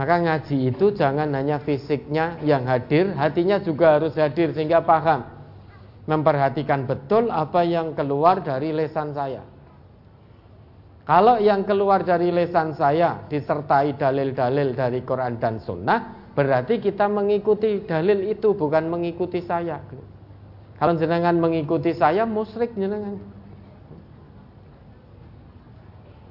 [0.00, 5.26] Maka ngaji itu jangan hanya fisiknya yang hadir, hatinya juga harus hadir sehingga paham.
[6.08, 9.44] Memperhatikan betul apa yang keluar dari lesan saya.
[11.08, 17.80] Kalau yang keluar dari lesan saya disertai dalil-dalil dari Quran dan Sunnah, berarti kita mengikuti
[17.88, 19.80] dalil itu bukan mengikuti saya.
[20.76, 23.16] Kalau jenengan mengikuti saya, musrik jenengan.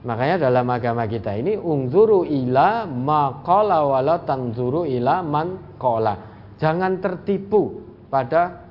[0.05, 6.21] Makanya dalam agama kita ini ungzuru ila maqala wala tanzuru ila man qala.
[6.61, 7.81] Jangan tertipu
[8.13, 8.61] pada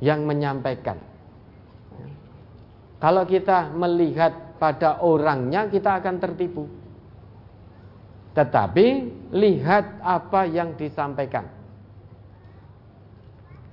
[0.00, 0.96] yang menyampaikan.
[2.96, 6.66] Kalau kita melihat pada orangnya kita akan tertipu.
[8.34, 8.86] Tetapi
[9.34, 11.46] lihat apa yang disampaikan.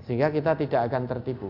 [0.06, 1.50] Sehingga kita tidak akan tertipu.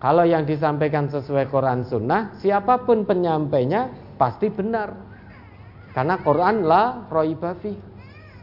[0.00, 4.96] Kalau yang disampaikan sesuai Quran Sunnah, siapa pun penyampainya pasti benar.
[5.92, 7.74] Karena Quran la roibafi.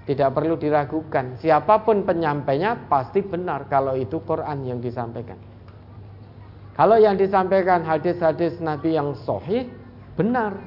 [0.08, 1.36] Tidak perlu diragukan.
[1.36, 5.36] Siapa pun penyampainya pasti benar kalau itu Quran yang disampaikan.
[6.80, 9.68] Kalau yang disampaikan hadis-hadis Nabi yang sahih
[10.18, 10.58] benar.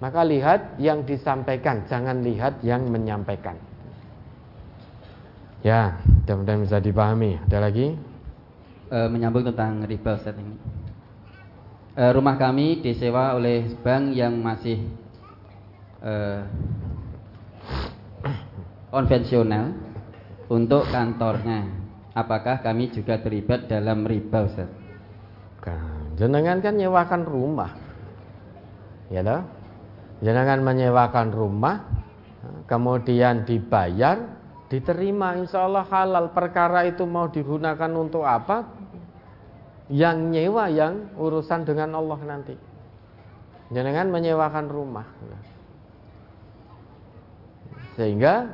[0.00, 3.60] Maka lihat yang disampaikan, jangan lihat yang menyampaikan.
[5.60, 7.36] Ya, mudah-mudahan bisa dipahami.
[7.44, 7.92] Ada lagi?
[8.88, 10.80] E, menyambung tentang riba Ustaz ini
[12.00, 14.80] uh, rumah kami disewa oleh bank yang masih
[16.00, 16.48] uh,
[18.88, 19.76] konvensional
[20.50, 21.78] untuk kantornya.
[22.10, 24.66] Apakah kami juga terlibat dalam riba, Ustaz?
[26.20, 27.72] Jenengan kan nyewakan rumah.
[29.08, 29.40] Ya toh?
[30.20, 31.80] Jenengan menyewakan rumah
[32.68, 34.20] kemudian dibayar,
[34.68, 36.36] diterima insya Allah halal.
[36.36, 38.68] Perkara itu mau digunakan untuk apa?
[39.88, 42.54] Yang nyewa yang urusan dengan Allah nanti.
[43.72, 45.08] Jangan menyewakan rumah.
[47.96, 48.44] Sehingga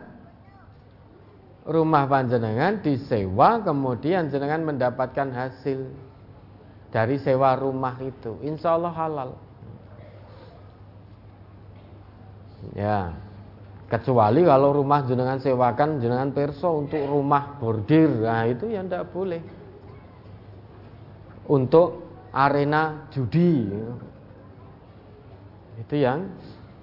[1.66, 5.82] rumah panjenengan disewa kemudian jenengan mendapatkan hasil
[6.96, 8.40] dari sewa rumah itu.
[8.40, 9.30] Insya Allah halal.
[12.72, 13.12] Ya.
[13.86, 19.38] Kecuali kalau rumah jenengan sewakan jenengan perso untuk rumah bordir, nah itu yang tidak boleh.
[21.46, 22.02] Untuk
[22.34, 23.70] arena judi,
[25.78, 26.26] itu yang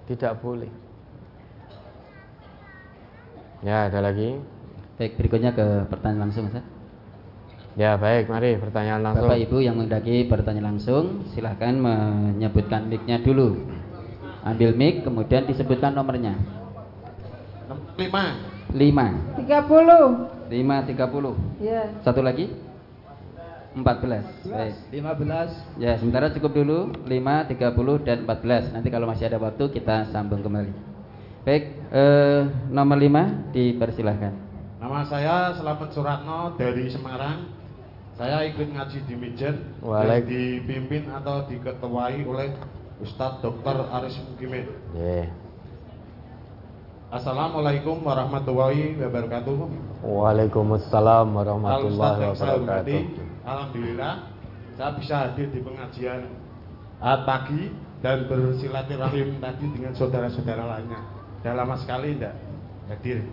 [0.08, 0.72] tidak boleh.
[3.68, 4.40] Ya, ada lagi.
[4.96, 6.73] Baik, berikutnya ke pertanyaan langsung, Ustaz.
[7.74, 9.26] Ya, baik, mari pertanyaan langsung.
[9.26, 13.66] Bapak Ibu yang mendaki bertanya langsung, silahkan menyebutkan mic-nya dulu.
[14.46, 16.38] Ambil mic, kemudian disebutkan nomornya.
[17.98, 18.26] Lima.
[18.70, 19.08] Lima.
[19.42, 20.30] Tiga puluh.
[20.54, 21.34] Lima, tiga puluh.
[21.58, 21.90] Ya.
[22.06, 22.54] Satu lagi?
[23.74, 24.26] Empat belas.
[24.46, 24.76] Baik.
[24.94, 25.50] Lima belas.
[25.82, 26.94] Ya, sementara cukup dulu.
[27.10, 28.70] Lima, tiga puluh, dan empat belas.
[28.70, 30.70] Nanti kalau masih ada waktu, kita sambung kembali.
[31.42, 34.34] Baik, eh, nomor lima, dipersilahkan.
[34.78, 37.63] Nama saya Selamat Suratno dari Semarang.
[38.14, 42.54] Saya ikut ngaji di Mijen Walaik- yang dipimpin atau diketuai oleh
[43.02, 43.90] Ustadz Dr.
[43.90, 44.70] Aris Mukimin.
[44.94, 45.34] Ya.
[47.10, 49.58] Assalamualaikum warahmatullahi wabarakatuh.
[50.06, 53.02] Waalaikumsalam Al warahmatullahi wabarakatuh.
[53.46, 54.14] Alhamdulillah
[54.78, 56.30] saya bisa hadir di pengajian
[57.02, 57.74] uh, pagi
[58.06, 61.02] dan bersilaturahim tadi dengan saudara-saudara lainnya.
[61.42, 62.34] Sudah lama sekali tidak
[62.94, 63.26] hadir.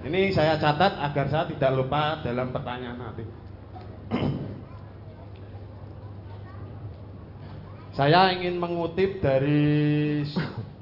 [0.00, 3.24] Ini saya catat agar saya tidak lupa dalam pertanyaan nanti.
[7.92, 10.24] Saya ingin mengutip dari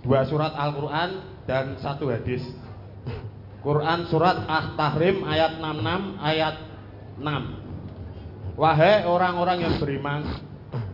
[0.07, 1.11] dua surat Al-Quran
[1.51, 2.47] dan satu hadis.
[3.59, 6.57] Quran surat At-Tahrim ayat 66 ayat
[7.19, 8.55] 6.
[8.55, 10.23] Wahai orang-orang yang beriman,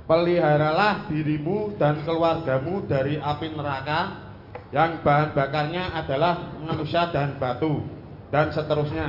[0.08, 4.32] peliharalah dirimu dan keluargamu dari api neraka
[4.73, 7.84] yang bahan bakarnya adalah manusia dan batu
[8.32, 9.08] dan seterusnya.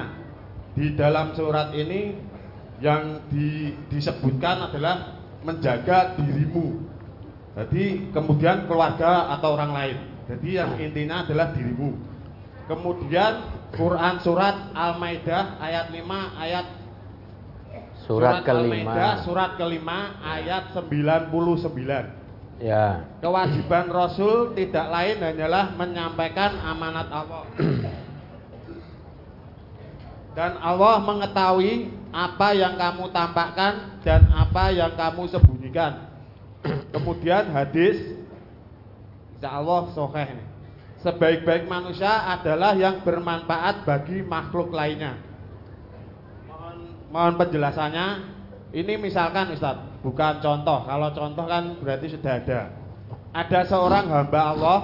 [0.76, 2.16] Di dalam surat ini
[2.84, 6.84] yang di- disebutkan adalah menjaga dirimu.
[7.56, 9.98] Jadi kemudian keluarga atau orang lain.
[10.28, 11.96] Jadi yang intinya adalah dirimu.
[12.66, 13.46] Kemudian
[13.78, 16.66] Quran surat Al-Maidah ayat 5 ayat
[18.06, 19.26] Surat Al-Maidah kelima.
[19.26, 22.62] surat kelima ayat 99.
[22.62, 23.04] Ya.
[23.20, 27.44] Kewajiban Rasul tidak lain hanyalah menyampaikan amanat Allah.
[30.36, 36.12] Dan Allah mengetahui apa yang kamu tampakkan dan apa yang kamu sembunyikan.
[36.94, 38.20] Kemudian hadis
[39.36, 40.30] Insya Allah soheh
[41.04, 45.22] Sebaik-baik manusia adalah yang bermanfaat bagi makhluk lainnya.
[46.50, 46.78] Mohon,
[47.14, 48.08] mohon penjelasannya.
[48.74, 50.84] Ini misalkan Ustadz Bukan contoh.
[50.90, 52.62] Kalau contoh kan berarti sudah ada.
[53.38, 54.80] Ada seorang hamba Allah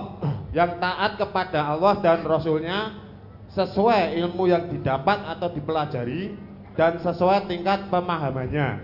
[0.54, 3.11] Yang taat kepada Allah dan Rasulnya
[3.52, 6.36] Sesuai ilmu yang didapat atau dipelajari
[6.72, 8.80] Dan sesuai tingkat pemahamannya.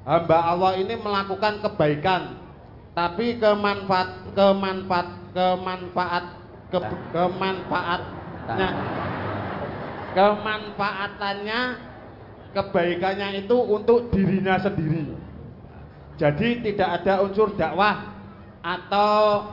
[0.00, 2.40] Hamba Allah ini melakukan kebaikan
[2.90, 6.24] tapi kemanfaat kemanfaat kemanfaat
[6.72, 6.78] ke,
[7.14, 8.68] kemanfaatnya
[10.10, 11.60] kemanfaatannya
[12.50, 15.14] kebaikannya itu untuk dirinya sendiri.
[16.18, 18.10] Jadi tidak ada unsur dakwah
[18.60, 19.46] atau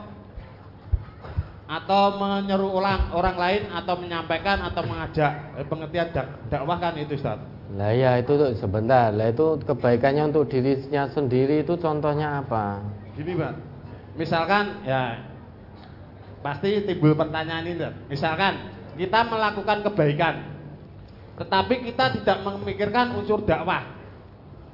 [1.68, 7.12] atau menyeru ulang orang lain atau menyampaikan atau mengajak Eh, pengertian dak- dakwah kan itu
[7.14, 7.36] Ustaz
[7.76, 9.12] Lah ya itu tuh sebentar.
[9.12, 12.80] Lah itu kebaikannya untuk dirinya sendiri itu contohnya apa?
[13.12, 13.52] Gini Pak,
[14.16, 15.20] misalkan ya
[16.40, 17.92] pasti timbul pertanyaan ini Pak.
[18.08, 20.34] Misalkan kita melakukan kebaikan,
[21.36, 23.84] tetapi kita tidak memikirkan unsur dakwah.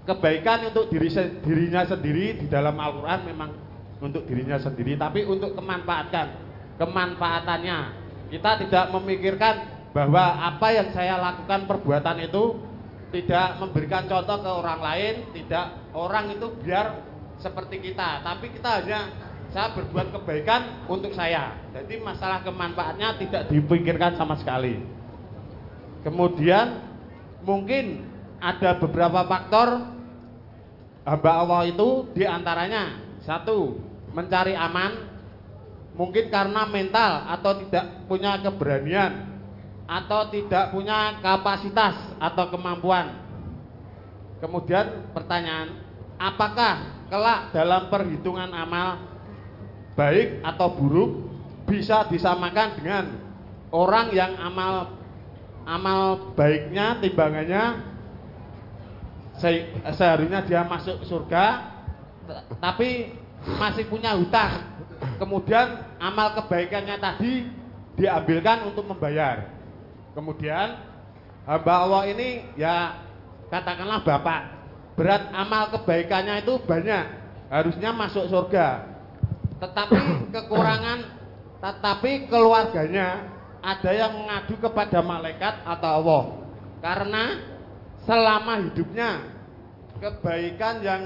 [0.06, 1.10] Kebaikan untuk diri
[1.42, 3.50] dirinya sendiri di dalam Al-Quran memang
[3.98, 6.43] untuk dirinya sendiri, tapi untuk kemanfaatkan,
[6.80, 7.78] kemanfaatannya.
[8.32, 9.54] Kita tidak memikirkan
[9.94, 12.58] bahwa apa yang saya lakukan perbuatan itu
[13.14, 16.98] tidak memberikan contoh ke orang lain, tidak orang itu biar
[17.38, 19.00] seperti kita, tapi kita hanya
[19.54, 21.54] saya berbuat kebaikan untuk saya.
[21.70, 24.82] Jadi masalah kemanfaatnya tidak dipikirkan sama sekali.
[26.02, 26.82] Kemudian
[27.46, 28.02] mungkin
[28.42, 29.94] ada beberapa faktor
[31.06, 33.78] hamba Allah itu di antaranya satu
[34.10, 35.13] mencari aman,
[35.94, 39.34] mungkin karena mental atau tidak punya keberanian
[39.84, 43.20] atau tidak punya kapasitas atau kemampuan.
[44.42, 45.80] Kemudian pertanyaan,
[46.18, 49.00] apakah kelak dalam perhitungan amal
[49.94, 51.10] baik atau buruk
[51.64, 53.04] bisa disamakan dengan
[53.70, 54.98] orang yang amal
[55.64, 57.64] amal baiknya timbangannya
[59.38, 61.72] se- seharusnya dia masuk surga
[62.58, 63.14] tapi
[63.56, 64.73] masih punya hutang
[65.24, 67.48] kemudian amal kebaikannya tadi
[67.96, 69.48] diambilkan untuk membayar.
[70.12, 70.76] Kemudian
[71.48, 73.00] hamba Allah ini ya
[73.48, 74.40] katakanlah bapak
[75.00, 77.04] berat amal kebaikannya itu banyak
[77.48, 78.84] harusnya masuk surga.
[79.64, 81.00] Tetapi kekurangan
[81.64, 83.32] tetapi keluarganya
[83.64, 86.24] ada yang mengadu kepada malaikat atau Allah.
[86.84, 87.24] Karena
[88.04, 89.24] selama hidupnya
[90.04, 91.02] kebaikan yang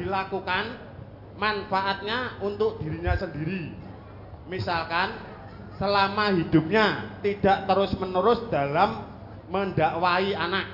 [0.00, 0.85] dilakukan
[1.36, 3.72] manfaatnya untuk dirinya sendiri
[4.48, 5.16] misalkan
[5.76, 9.04] selama hidupnya tidak terus-menerus dalam
[9.52, 10.66] mendakwai anak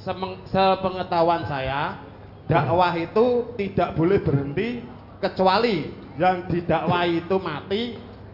[0.00, 2.00] Semeng- sepengetahuan saya
[2.48, 4.80] dakwah itu tidak boleh berhenti
[5.20, 7.82] kecuali yang didakwai itu mati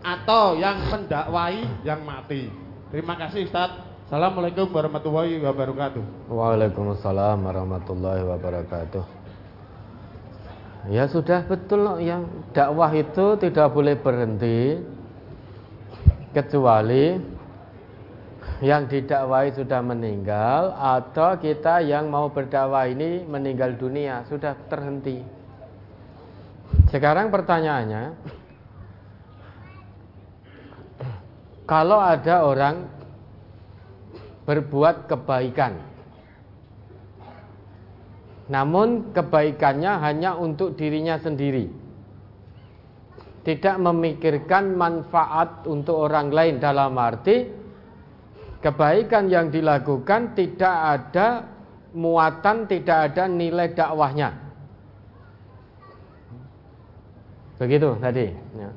[0.01, 2.47] atau yang mendakwai yang mati.
[2.95, 3.75] Terima kasih Ustaz.
[4.07, 6.31] Assalamualaikum warahmatullahi wabarakatuh.
[6.31, 9.26] Waalaikumsalam warahmatullahi wabarakatuh.
[10.87, 14.79] Ya sudah betul yang dakwah itu tidak boleh berhenti
[16.31, 17.19] kecuali
[18.63, 25.21] yang didakwai sudah meninggal atau kita yang mau berdakwah ini meninggal dunia sudah terhenti.
[26.89, 28.05] Sekarang pertanyaannya,
[31.67, 32.87] kalau ada orang
[34.47, 35.83] berbuat kebaikan,
[38.47, 41.67] namun kebaikannya hanya untuk dirinya sendiri,
[43.43, 47.67] tidak memikirkan manfaat untuk orang lain dalam arti
[48.67, 51.47] kebaikan yang dilakukan tidak ada
[51.95, 54.35] muatan, tidak ada nilai dakwahnya.
[57.57, 58.27] Begitu tadi.
[58.59, 58.71] Ya.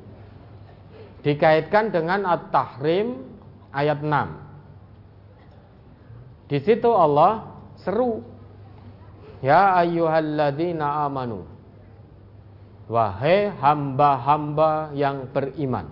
[1.20, 3.20] Dikaitkan dengan At-Tahrim
[3.76, 6.48] ayat 6.
[6.48, 8.24] Di situ Allah seru.
[9.40, 11.48] Ya ayyuhalladzina amanu.
[12.90, 15.88] Wahai hamba-hamba yang beriman.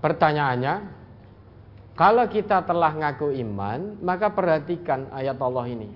[0.00, 0.74] Pertanyaannya,
[1.92, 5.90] kalau kita telah ngaku iman, maka perhatikan ayat Allah ini.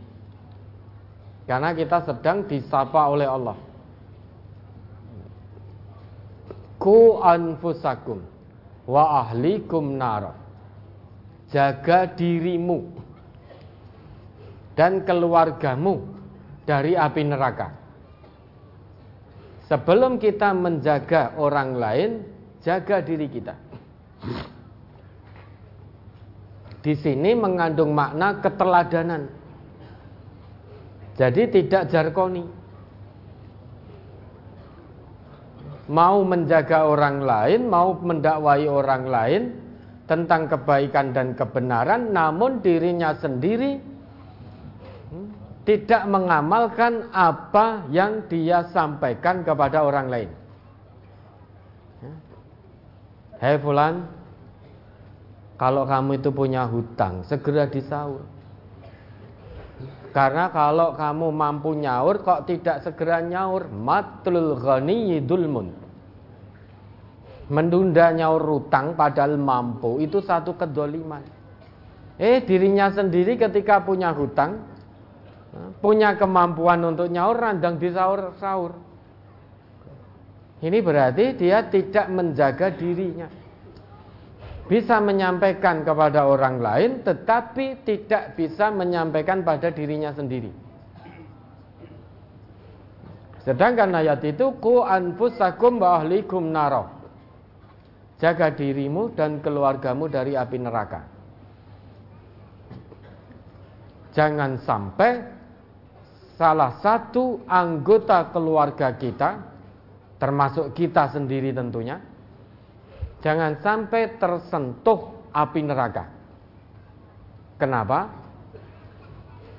[1.46, 3.56] Karena kita sedang disapa oleh Allah.
[6.76, 8.20] Ku anfusakum
[8.84, 10.34] wa ahlikum nara.
[11.54, 12.95] Jaga dirimu
[14.76, 16.04] dan keluargamu
[16.68, 17.72] dari api neraka.
[19.66, 22.10] Sebelum kita menjaga orang lain,
[22.62, 23.56] jaga diri kita.
[26.86, 29.26] Di sini mengandung makna keteladanan.
[31.18, 32.44] Jadi tidak jarkoni.
[35.90, 39.42] Mau menjaga orang lain, mau mendakwai orang lain
[40.06, 43.95] tentang kebaikan dan kebenaran, namun dirinya sendiri
[45.66, 50.30] tidak mengamalkan apa yang dia sampaikan kepada orang lain.
[53.42, 54.06] Hei Fulan,
[55.60, 58.24] kalau kamu itu punya hutang, segera disaur.
[60.14, 65.68] Karena kalau kamu mampu nyaur kok tidak segera nyaur, matlul ghani dulmun.
[67.52, 71.20] Menunda nyaur hutang padahal mampu itu satu kedoliman.
[72.16, 74.75] Eh dirinya sendiri ketika punya hutang,
[75.80, 78.76] punya kemampuan untuk nyaur randang disaur-saur.
[80.60, 83.28] Ini berarti dia tidak menjaga dirinya
[84.66, 90.50] bisa menyampaikan kepada orang lain tetapi tidak bisa menyampaikan pada dirinya sendiri.
[93.46, 96.90] Sedangkan ayat itu ku anfusakum wa ahlikum naro.
[98.18, 101.04] Jaga dirimu dan keluargamu dari api neraka.
[104.16, 105.35] Jangan sampai
[106.36, 109.40] salah satu anggota keluarga kita
[110.20, 112.00] termasuk kita sendiri tentunya
[113.24, 116.04] jangan sampai tersentuh api neraka.
[117.60, 118.08] Kenapa?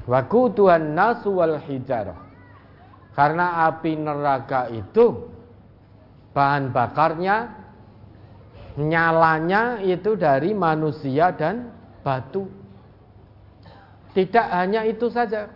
[0.10, 2.18] Wakutuhan nasu wal hijarah.
[3.14, 5.30] Karena api neraka itu
[6.34, 7.50] bahan bakarnya
[8.78, 11.74] nyalanya itu dari manusia dan
[12.06, 12.46] batu.
[14.14, 15.50] Tidak hanya itu saja.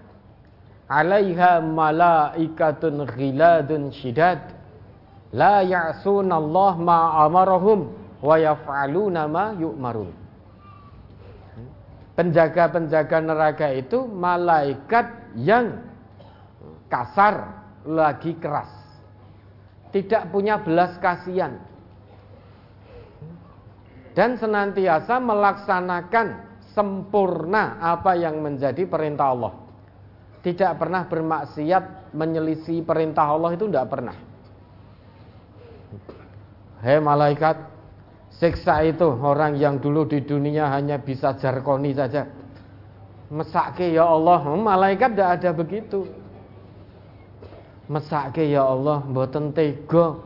[0.92, 4.44] Alaiha malaikatun ghiladun syidad
[5.32, 10.12] la Allah ma amarahum wa yaf'aluna ma yu'marun.
[12.12, 15.80] Penjaga-penjaga neraka itu malaikat yang
[16.92, 18.82] kasar lagi keras.
[19.92, 21.60] tidak punya belas kasihan
[24.16, 26.28] dan senantiasa melaksanakan
[26.72, 29.54] sempurna apa yang menjadi perintah Allah.
[30.42, 34.18] Tidak pernah bermaksiat menyelisih perintah Allah itu tidak pernah.
[36.82, 37.62] Hei malaikat,
[38.42, 42.26] siksa itu orang yang dulu di dunia hanya bisa jarkoni saja.
[43.30, 46.10] Mesake ya Allah, hmm, malaikat tidak ada begitu.
[47.86, 50.20] Mesake ya Allah, mboten tega.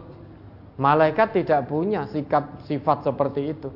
[0.79, 3.69] Malaikat tidak punya sikap sifat seperti itu.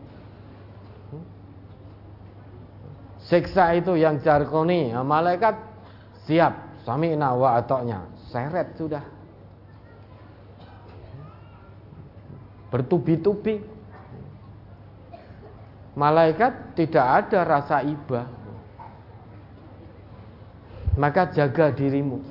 [3.27, 5.68] Siksa itu yang jarkoni, malaikat
[6.29, 9.01] siap, sami'na wa atoknya, seret sudah.
[12.69, 13.81] Bertubi-tubi.
[15.97, 18.29] Malaikat tidak ada rasa iba.
[21.01, 22.21] Maka jaga dirimu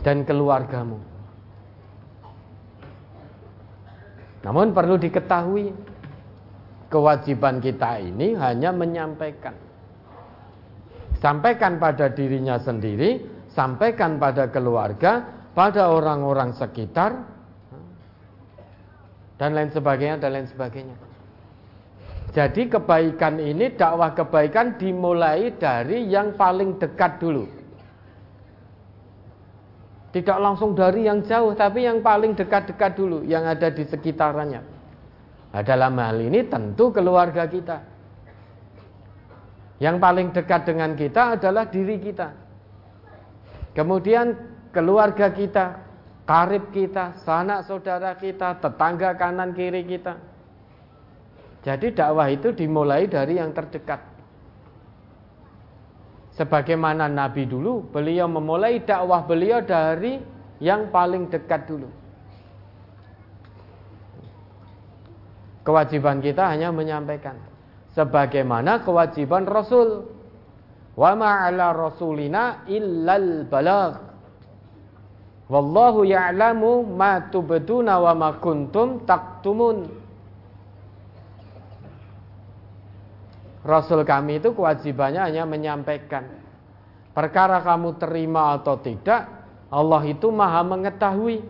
[0.00, 0.96] dan keluargamu.
[4.42, 5.74] Namun perlu diketahui
[6.86, 9.65] Kewajiban kita ini hanya menyampaikan.
[11.18, 13.24] Sampaikan pada dirinya sendiri,
[13.56, 15.24] sampaikan pada keluarga,
[15.56, 17.24] pada orang-orang sekitar,
[19.40, 20.96] dan lain sebagainya, dan lain sebagainya.
[22.36, 27.48] Jadi kebaikan ini, dakwah kebaikan dimulai dari yang paling dekat dulu.
[30.12, 34.60] Tidak langsung dari yang jauh, tapi yang paling dekat-dekat dulu, yang ada di sekitarnya.
[35.52, 37.95] Nah, dalam hal ini tentu keluarga kita.
[39.76, 42.32] Yang paling dekat dengan kita adalah diri kita.
[43.76, 44.32] Kemudian
[44.72, 45.84] keluarga kita,
[46.24, 50.16] karib kita, sanak saudara kita, tetangga kanan kiri kita.
[51.60, 54.00] Jadi dakwah itu dimulai dari yang terdekat.
[56.40, 60.20] Sebagaimana Nabi dulu, beliau memulai dakwah beliau dari
[60.60, 61.88] yang paling dekat dulu.
[65.66, 67.34] Kewajiban kita hanya menyampaikan
[67.96, 70.12] sebagaimana kewajiban Rasul.
[70.96, 73.96] Wa ma'ala rasulina illal balagh.
[75.48, 79.88] Wallahu ya'lamu ma tubduna wa ma kuntum taktumun.
[83.66, 86.24] Rasul kami itu kewajibannya hanya menyampaikan.
[87.12, 89.26] Perkara kamu terima atau tidak,
[89.72, 91.42] Allah itu maha mengetahui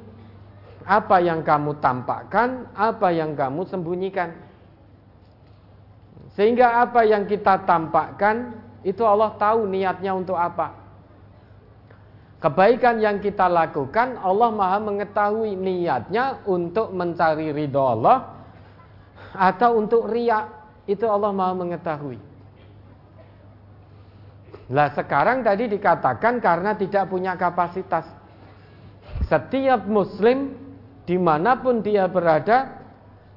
[0.86, 4.45] apa yang kamu tampakkan, apa yang kamu sembunyikan.
[6.36, 8.52] Sehingga apa yang kita tampakkan
[8.84, 10.76] itu Allah tahu niatnya untuk apa.
[12.36, 18.36] Kebaikan yang kita lakukan Allah Maha mengetahui niatnya untuk mencari ridho Allah
[19.32, 20.44] atau untuk riak
[20.84, 22.20] itu Allah Maha mengetahui.
[24.70, 28.04] Lah sekarang tadi dikatakan karena tidak punya kapasitas.
[29.24, 30.52] Setiap muslim
[31.08, 32.85] di mana pun dia berada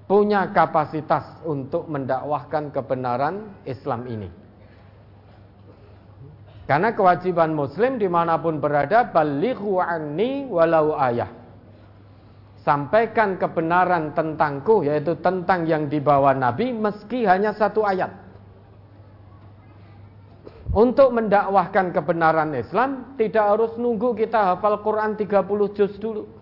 [0.09, 4.29] punya kapasitas untuk mendakwahkan kebenaran Islam ini.
[6.65, 11.29] Karena kewajiban muslim di mana pun berada balighu anni walau ayah.
[12.65, 18.09] Sampaikan kebenaran tentangku yaitu tentang yang dibawa Nabi meski hanya satu ayat.
[20.69, 26.38] Untuk mendakwahkan kebenaran Islam tidak harus nunggu kita hafal Quran 30 juz dulu.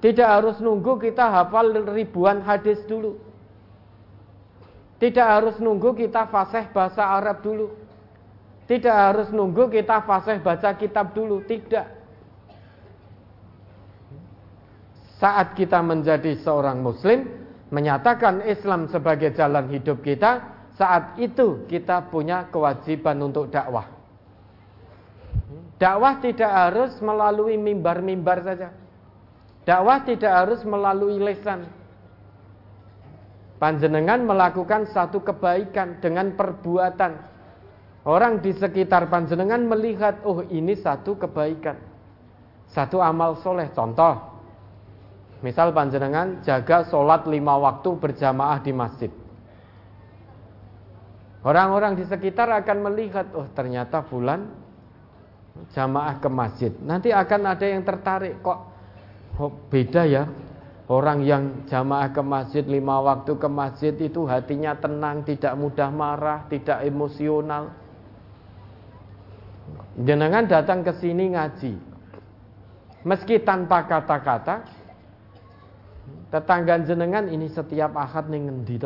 [0.00, 3.20] Tidak harus nunggu kita hafal ribuan hadis dulu.
[4.96, 7.72] Tidak harus nunggu kita fasih bahasa Arab dulu.
[8.64, 11.44] Tidak harus nunggu kita fasih baca kitab dulu.
[11.44, 12.00] Tidak.
[15.20, 17.28] Saat kita menjadi seorang muslim,
[17.68, 20.40] menyatakan Islam sebagai jalan hidup kita,
[20.80, 23.84] saat itu kita punya kewajiban untuk dakwah.
[25.76, 28.79] Dakwah tidak harus melalui mimbar-mimbar saja.
[29.70, 31.62] Dakwah tidak harus melalui lesan.
[33.62, 37.14] Panjenengan melakukan satu kebaikan dengan perbuatan.
[38.02, 41.78] Orang di sekitar panjenengan melihat, oh ini satu kebaikan.
[42.74, 43.70] Satu amal soleh.
[43.70, 44.18] Contoh,
[45.38, 49.12] misal panjenengan jaga sholat lima waktu berjamaah di masjid.
[51.46, 54.50] Orang-orang di sekitar akan melihat, oh ternyata bulan
[55.78, 56.72] jamaah ke masjid.
[56.82, 58.69] Nanti akan ada yang tertarik, kok
[59.70, 60.24] beda ya.
[60.90, 66.50] Orang yang jamaah ke masjid lima waktu ke masjid itu hatinya tenang, tidak mudah marah,
[66.50, 67.70] tidak emosional.
[69.94, 71.78] Jenengan datang ke sini ngaji,
[73.06, 74.66] meski tanpa kata-kata,
[76.34, 78.76] tetangga jenengan ini setiap ahad nih ngendi?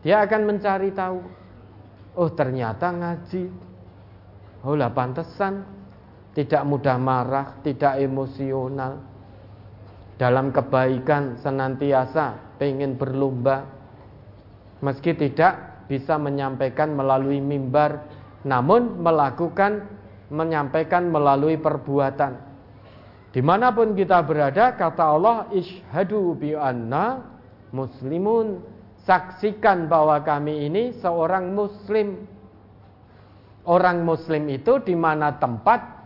[0.00, 1.20] Dia akan mencari tahu.
[2.16, 3.52] Oh ternyata ngaji.
[4.64, 5.60] Oh lah pantesan
[6.32, 9.04] tidak mudah marah, tidak emosional.
[10.16, 13.68] Dalam kebaikan senantiasa pengen berlomba.
[14.80, 18.06] Meski tidak bisa menyampaikan melalui mimbar,
[18.48, 19.86] namun melakukan
[20.32, 22.52] menyampaikan melalui perbuatan.
[23.32, 27.20] Di mana pun kita berada, kata Allah, ishadu bi anna
[27.72, 28.72] muslimun.
[29.02, 32.22] Saksikan bahwa kami ini seorang muslim.
[33.66, 36.01] Orang muslim itu di mana tempat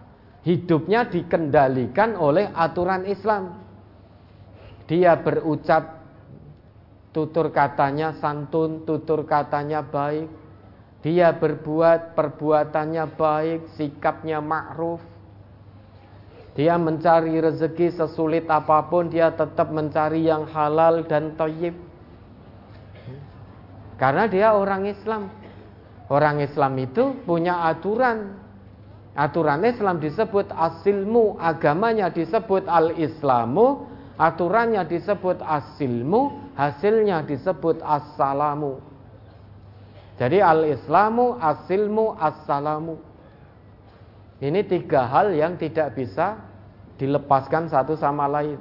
[0.47, 3.59] hidupnya dikendalikan oleh aturan Islam.
[4.87, 6.07] Dia berucap
[7.11, 10.31] tutur katanya santun, tutur katanya baik.
[11.03, 15.03] Dia berbuat perbuatannya baik, sikapnya ma'ruf.
[16.55, 21.75] Dia mencari rezeki sesulit apa pun, dia tetap mencari yang halal dan toyib.
[23.99, 25.29] Karena dia orang Islam.
[26.07, 28.46] Orang Islam itu punya aturan.
[29.17, 38.81] Aturan Islam disebut asilmu, agamanya disebut al-islamu, Aturannya disebut asilmu, hasilnya disebut assalamu.
[40.17, 42.97] Jadi al-islamu, asilmu, assalamu.
[44.41, 46.41] Ini tiga hal yang tidak bisa
[46.97, 48.57] dilepaskan satu sama lain.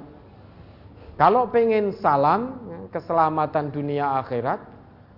[1.16, 2.60] Kalau pengen salam,
[2.92, 4.60] keselamatan dunia akhirat,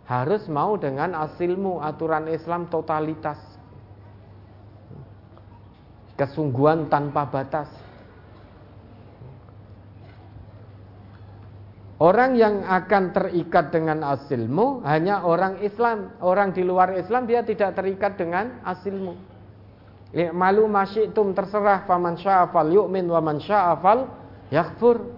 [0.06, 3.57] harus mau dengan asilmu, aturan Islam totalitas.
[6.18, 7.70] Kesungguhan tanpa batas.
[11.98, 16.14] Orang yang akan terikat dengan asilmu hanya orang Islam.
[16.22, 19.14] Orang di luar Islam dia tidak terikat dengan asilmu.
[20.34, 24.10] Malu masyitum terserah faman sya'afal yu'min wa man sya'afal
[24.50, 25.10] yakfur.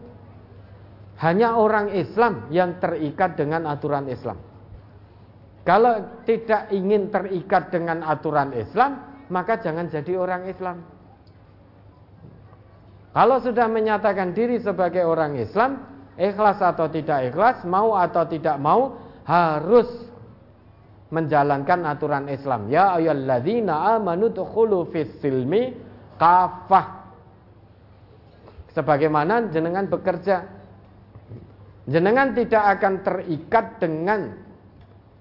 [1.20, 4.40] Hanya orang Islam yang terikat dengan aturan Islam.
[5.68, 10.82] Kalau tidak ingin terikat dengan aturan Islam, maka jangan jadi orang Islam.
[13.10, 15.82] Kalau sudah menyatakan diri sebagai orang Islam,
[16.14, 19.86] ikhlas atau tidak ikhlas, mau atau tidak mau, harus
[21.10, 22.70] menjalankan aturan Islam.
[22.70, 25.74] Ya ayyuhalladzina amanu dukhulu fis silmi
[26.18, 27.02] kafah.
[28.70, 30.46] Sebagaimana jenengan bekerja,
[31.90, 34.49] jenengan tidak akan terikat dengan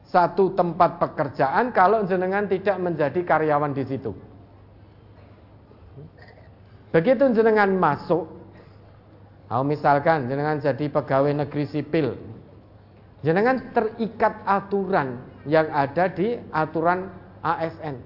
[0.10, 4.12] satu tempat pekerjaan kalau jenengan tidak menjadi karyawan di situ.
[6.90, 8.26] Begitu jenengan masuk
[9.50, 12.14] kalau misalkan jenengan jadi pegawai negeri sipil,
[13.26, 17.10] jenengan terikat aturan yang ada di aturan
[17.42, 17.98] ASN.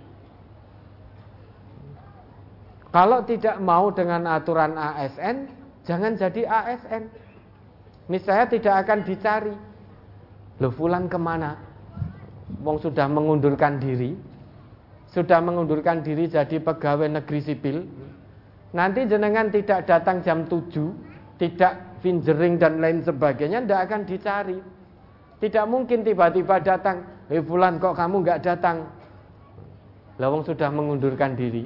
[2.96, 5.52] Kalau tidak mau dengan aturan ASN,
[5.84, 7.12] jangan jadi ASN.
[8.08, 9.56] Misalnya tidak akan dicari.
[10.62, 11.73] Loh fulan ke mana?
[12.64, 14.16] Wong sudah mengundurkan diri.
[15.12, 17.86] Sudah mengundurkan diri jadi pegawai negeri sipil.
[18.74, 24.60] Nanti jenengan tidak datang jam 7 tidak fingering dan lain sebagainya tidak akan dicari.
[25.44, 28.88] Tidak mungkin tiba-tiba datang, "Hei fulan kok kamu nggak datang?"
[30.22, 31.66] Lawang sudah mengundurkan diri.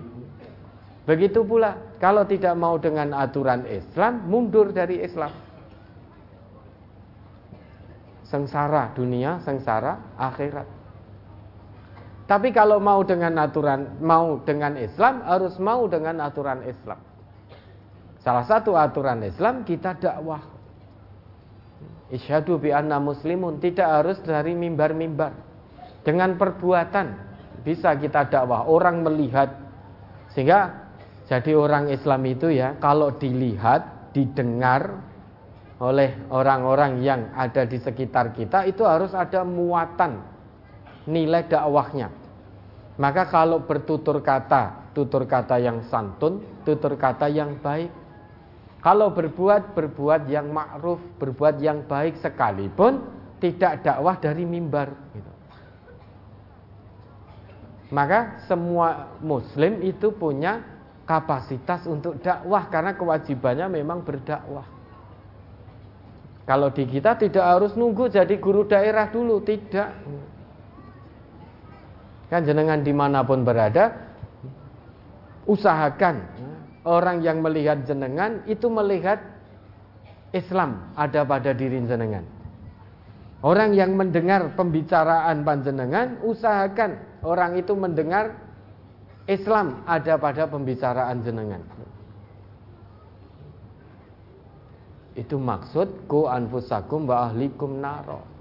[1.06, 5.32] Begitu pula kalau tidak mau dengan aturan Islam, mundur dari Islam.
[8.27, 10.77] Sengsara dunia, sengsara akhirat.
[12.28, 17.00] Tapi kalau mau dengan aturan, mau dengan Islam, harus mau dengan aturan Islam.
[18.20, 20.44] Salah satu aturan Islam kita dakwah.
[22.12, 25.32] Isyhadu bi anna muslimun tidak harus dari mimbar-mimbar.
[26.04, 27.08] Dengan perbuatan
[27.64, 28.68] bisa kita dakwah.
[28.68, 29.48] Orang melihat
[30.36, 30.92] sehingga
[31.32, 35.00] jadi orang Islam itu ya kalau dilihat, didengar
[35.80, 40.37] oleh orang-orang yang ada di sekitar kita itu harus ada muatan
[41.08, 42.11] nilai dakwahnya.
[43.00, 47.90] Maka kalau bertutur kata, tutur kata yang santun, tutur kata yang baik,
[48.82, 53.02] kalau berbuat, berbuat yang ma'ruf, berbuat yang baik sekalipun
[53.42, 54.94] tidak dakwah dari mimbar.
[55.14, 55.32] Gitu.
[57.94, 60.61] Maka semua muslim itu punya
[61.08, 64.68] kapasitas untuk dakwah karena kewajibannya memang berdakwah.
[66.48, 69.92] Kalau di kita tidak harus nunggu jadi guru daerah dulu, tidak.
[72.28, 73.96] Kan jenengan di mana pun berada,
[75.48, 76.28] usahakan
[76.84, 79.20] orang yang melihat jenengan itu melihat
[80.36, 82.24] Islam ada pada diri jenengan.
[83.40, 88.34] Orang yang mendengar pembicaraan panjenengan usahakan orang itu mendengar
[89.30, 91.62] Islam ada pada pembicaraan jenengan.
[95.18, 98.37] Itu maksud ku anfusakum wa ahlikum naro.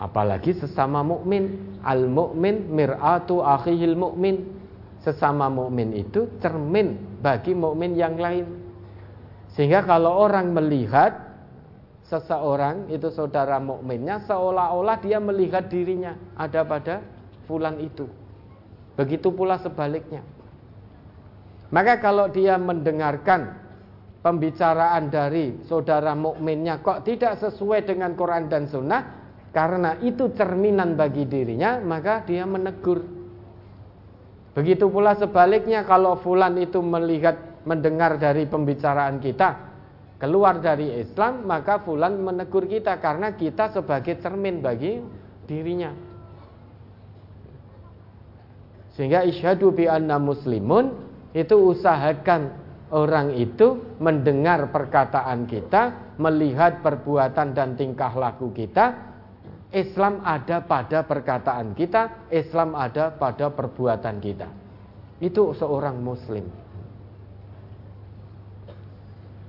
[0.00, 4.58] Apalagi sesama mukmin, al mukmin mir'atu akhihil mukmin.
[5.04, 8.48] Sesama mukmin itu cermin bagi mukmin yang lain.
[9.52, 11.30] Sehingga kalau orang melihat
[12.08, 17.04] seseorang itu saudara mukminnya seolah-olah dia melihat dirinya ada pada
[17.44, 18.08] fulan itu.
[18.96, 20.24] Begitu pula sebaliknya.
[21.70, 23.56] Maka kalau dia mendengarkan
[24.20, 29.19] pembicaraan dari saudara mukminnya kok tidak sesuai dengan Quran dan Sunnah,
[29.50, 33.02] karena itu cerminan bagi dirinya, maka dia menegur.
[34.54, 39.70] Begitu pula sebaliknya kalau fulan itu melihat mendengar dari pembicaraan kita
[40.20, 45.00] keluar dari Islam, maka fulan menegur kita karena kita sebagai cermin bagi
[45.48, 45.90] dirinya.
[48.94, 50.92] Sehingga isyhadu bi anna muslimun
[51.32, 52.52] itu usahakan
[52.92, 59.09] orang itu mendengar perkataan kita, melihat perbuatan dan tingkah laku kita,
[59.70, 64.50] Islam ada pada perkataan kita, Islam ada pada perbuatan kita.
[65.22, 66.42] Itu seorang muslim.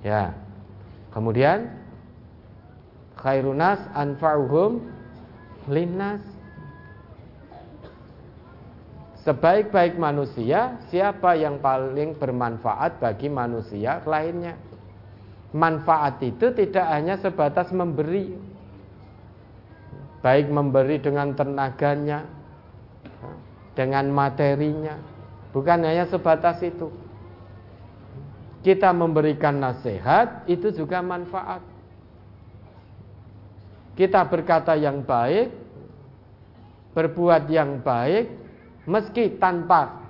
[0.05, 0.37] Ya.
[1.09, 1.73] Kemudian
[3.17, 4.85] khairunas anfa'uhum
[5.69, 6.21] linnas.
[9.21, 14.57] Sebaik-baik manusia, siapa yang paling bermanfaat bagi manusia lainnya?
[15.53, 18.33] Manfaat itu tidak hanya sebatas memberi,
[20.21, 22.25] baik memberi dengan tenaganya,
[23.73, 24.95] dengan materinya,
[25.49, 26.89] bukan hanya sebatas itu.
[28.61, 31.65] Kita memberikan nasihat itu juga manfaat.
[33.97, 35.49] Kita berkata yang baik,
[36.93, 38.29] berbuat yang baik,
[38.85, 40.01] meski tanpa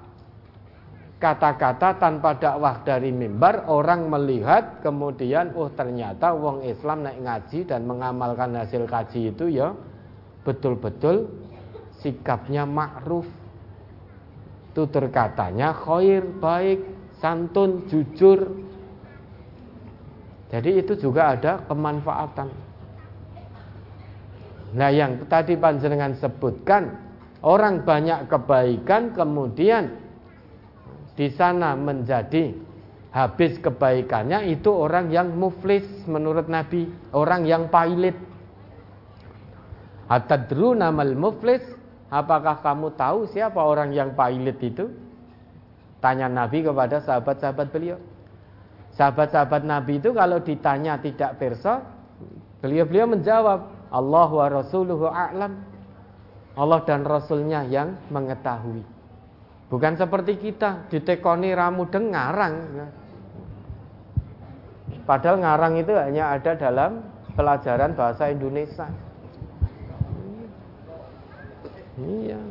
[1.21, 7.85] kata-kata tanpa dakwah dari mimbar orang melihat kemudian oh ternyata wong Islam naik ngaji dan
[7.85, 9.69] mengamalkan hasil kaji itu ya
[10.41, 11.29] betul-betul
[12.01, 13.29] sikapnya ma'ruf
[14.71, 16.79] tutur katanya khair baik
[17.21, 18.49] santun jujur.
[20.51, 22.49] Jadi itu juga ada kemanfaatan.
[24.75, 26.91] Nah yang tadi panjenengan sebutkan
[27.43, 29.95] orang banyak kebaikan kemudian
[31.15, 32.55] di sana menjadi
[33.11, 38.15] habis kebaikannya itu orang yang muflis menurut Nabi orang yang pailit
[40.11, 41.63] Atadru namal muflis
[42.11, 44.91] Apakah kamu tahu siapa orang yang pailit itu?
[46.03, 47.95] Tanya Nabi kepada sahabat-sahabat beliau.
[48.99, 51.79] Sahabat-sahabat Nabi itu kalau ditanya tidak perso,
[52.59, 53.63] beliau-beliau menjawab,
[53.95, 55.55] Allah wa rasuluhu a'lam.
[56.59, 58.83] Allah dan Rasulnya yang mengetahui.
[59.71, 62.91] Bukan seperti kita, ditekoni ramu dengarang.
[65.07, 67.07] Padahal ngarang itu hanya ada dalam
[67.39, 68.91] pelajaran bahasa Indonesia.
[72.01, 72.41] Iya.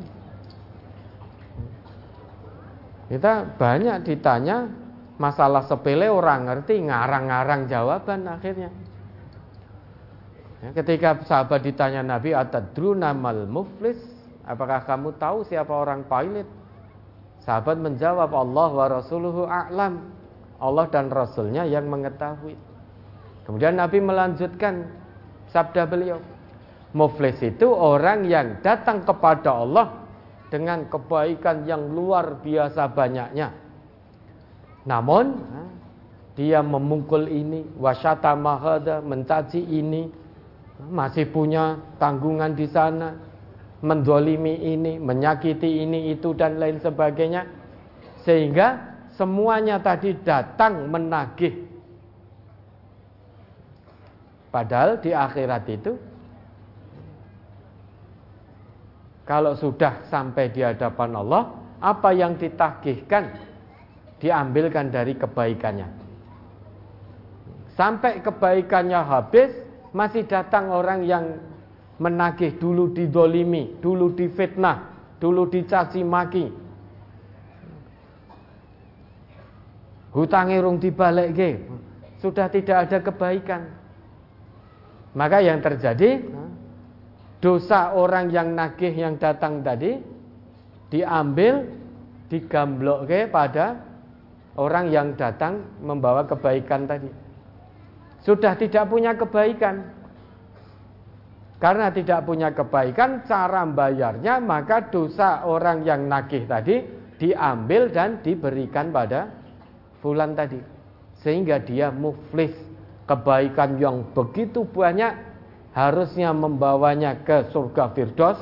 [3.10, 4.70] Kita banyak ditanya
[5.18, 8.70] masalah sepele orang ngerti ngarang-ngarang jawaban akhirnya.
[10.60, 13.98] Ya, ketika sahabat ditanya Nabi atadru namal muflis,
[14.46, 16.46] apakah kamu tahu siapa orang pilot?
[17.42, 20.20] Sahabat menjawab Allah wa rasuluhu a'lam.
[20.60, 22.52] Allah dan Rasulnya yang mengetahui.
[23.48, 24.92] Kemudian Nabi melanjutkan
[25.48, 26.20] sabda beliau,
[26.90, 30.10] Muflis itu orang yang datang kepada Allah
[30.50, 33.54] dengan kebaikan yang luar biasa banyaknya.
[34.82, 35.38] Namun
[36.34, 40.10] dia memukul ini, wasyata mahada, mencaci ini,
[40.90, 43.14] masih punya tanggungan di sana,
[43.86, 47.46] mendolimi ini, menyakiti ini, itu dan lain sebagainya.
[48.26, 51.70] Sehingga semuanya tadi datang menagih.
[54.50, 55.94] Padahal di akhirat itu
[59.30, 63.30] Kalau sudah sampai di hadapan Allah, apa yang ditagihkan
[64.18, 65.86] diambilkan dari kebaikannya.
[67.78, 69.54] Sampai kebaikannya habis,
[69.94, 71.38] masih datang orang yang
[72.02, 74.90] menagih dulu didolimi, dulu difitnah,
[75.22, 76.50] dulu dicaci maki.
[80.10, 81.38] Hutang irung dibalik
[82.18, 83.62] sudah tidak ada kebaikan.
[85.14, 86.18] Maka yang terjadi
[87.40, 89.96] dosa orang yang nagih yang datang tadi
[90.92, 91.64] diambil
[92.30, 93.80] ke pada
[94.54, 97.10] orang yang datang membawa kebaikan tadi.
[98.22, 99.98] Sudah tidak punya kebaikan.
[101.60, 106.80] Karena tidak punya kebaikan, cara bayarnya maka dosa orang yang nagih tadi
[107.20, 109.28] diambil dan diberikan pada
[110.00, 110.56] fulan tadi.
[111.20, 112.56] Sehingga dia muflis
[113.04, 115.29] kebaikan yang begitu banyak
[115.80, 118.36] harusnya membawanya ke surga Firdaus,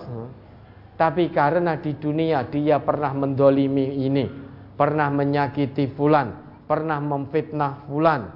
[0.98, 4.26] tapi karena di dunia dia pernah mendolimi ini,
[4.74, 6.34] pernah menyakiti fulan,
[6.66, 8.34] pernah memfitnah fulan,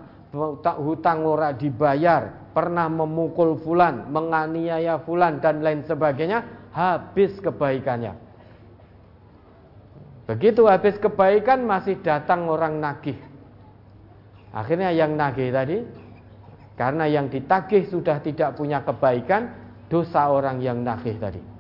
[0.78, 8.14] hutang ora dibayar, pernah memukul fulan, menganiaya fulan dan lain sebagainya, habis kebaikannya.
[10.30, 13.18] Begitu habis kebaikan masih datang orang nagih.
[14.54, 15.82] Akhirnya yang nagih tadi
[16.82, 19.54] karena yang ditagih sudah tidak punya kebaikan,
[19.86, 21.52] dosa orang yang nagih tadi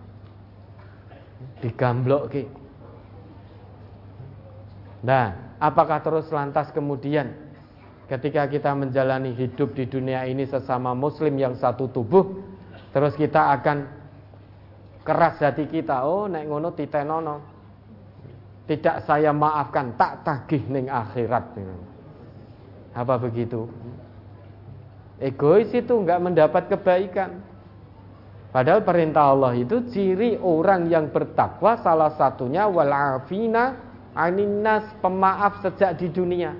[1.62, 2.44] digamblok ki.
[5.06, 7.30] Nah, apakah terus lantas kemudian
[8.10, 12.42] ketika kita menjalani hidup di dunia ini sesama muslim yang satu tubuh,
[12.90, 13.86] terus kita akan
[15.06, 17.36] keras hati kita, oh nek ngono titenono.
[18.62, 21.58] Tidak saya maafkan, tak tagih ning akhirat.
[22.94, 23.66] Apa begitu?
[25.22, 27.38] Egois itu enggak mendapat kebaikan.
[28.50, 33.78] Padahal perintah Allah itu ciri orang yang bertakwa salah satunya walafina
[34.18, 36.52] aninas pemaaf sejak di dunia.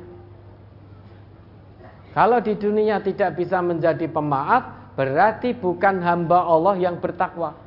[2.15, 7.59] Kalau di dunia tidak bisa menjadi pemaaf, berarti bukan hamba Allah yang bertakwa.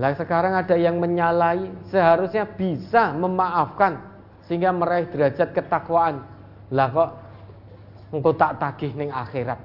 [0.00, 3.98] Lah sekarang ada yang menyalai, seharusnya bisa memaafkan
[4.46, 6.22] sehingga meraih derajat ketakwaan.
[6.70, 7.10] Lah kok
[8.18, 9.60] engkau tak tagih ning akhirat.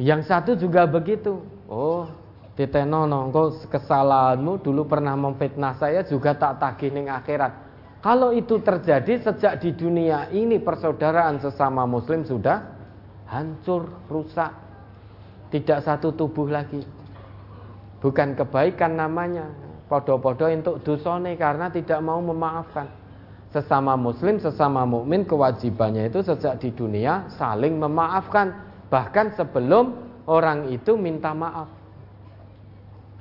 [0.00, 1.44] Yang satu juga begitu.
[1.68, 2.08] Oh,
[2.56, 7.52] Titenono, engkau kesalahanmu dulu pernah memfitnah saya juga tak tagih ning akhirat.
[8.00, 12.64] Kalau itu terjadi sejak di dunia ini persaudaraan sesama muslim sudah
[13.28, 14.52] hancur, rusak.
[15.50, 16.80] Tidak satu tubuh lagi.
[18.00, 19.50] Bukan kebaikan namanya.
[19.90, 22.99] Podo-podo untuk dosone karena tidak mau memaafkan.
[23.50, 29.94] Sesama muslim, sesama mukmin kewajibannya itu sejak di dunia saling memaafkan Bahkan sebelum
[30.26, 31.70] orang itu minta maaf.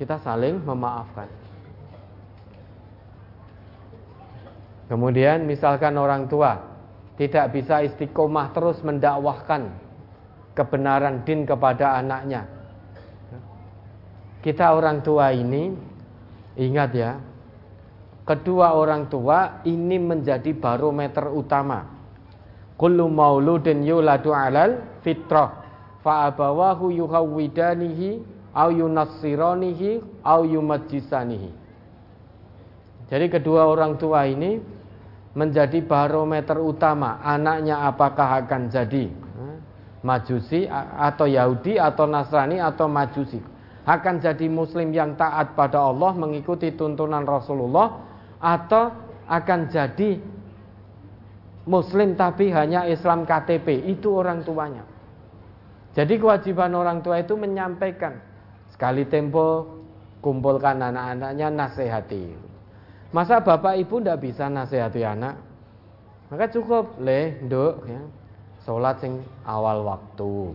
[0.01, 1.29] Kita saling memaafkan.
[4.89, 6.57] Kemudian misalkan orang tua
[7.21, 9.69] tidak bisa istiqomah terus mendakwahkan
[10.57, 12.49] kebenaran din kepada anaknya.
[14.41, 15.69] Kita orang tua ini
[16.57, 17.21] ingat ya,
[18.29, 21.81] kedua orang tua ini menjadi barometer utama.
[22.77, 25.65] Kullu mauludin yuladu alal fitrah
[26.05, 28.21] fa abawahu yuhawwidanihi
[28.53, 31.51] au yunassiranihi au yumajjisanihi.
[33.09, 34.61] Jadi kedua orang tua ini
[35.33, 39.09] menjadi barometer utama anaknya apakah akan jadi
[39.99, 40.63] Majusi
[40.95, 43.41] atau Yahudi atau Nasrani atau Majusi
[43.83, 48.08] akan jadi muslim yang taat pada Allah mengikuti tuntunan Rasulullah
[48.39, 48.95] atau
[49.27, 50.19] akan jadi
[51.69, 54.83] muslim tapi hanya Islam KTP itu orang tuanya
[55.93, 58.21] jadi kewajiban orang tua itu menyampaikan
[58.71, 59.79] sekali tempo
[60.21, 62.23] kumpulkan anak-anaknya nasihati.
[63.09, 65.41] Masa bapak ibu tidak bisa nasihati anak?
[66.29, 68.01] Maka cukup leh, dok, ya,
[68.63, 70.53] sholat sing awal waktu.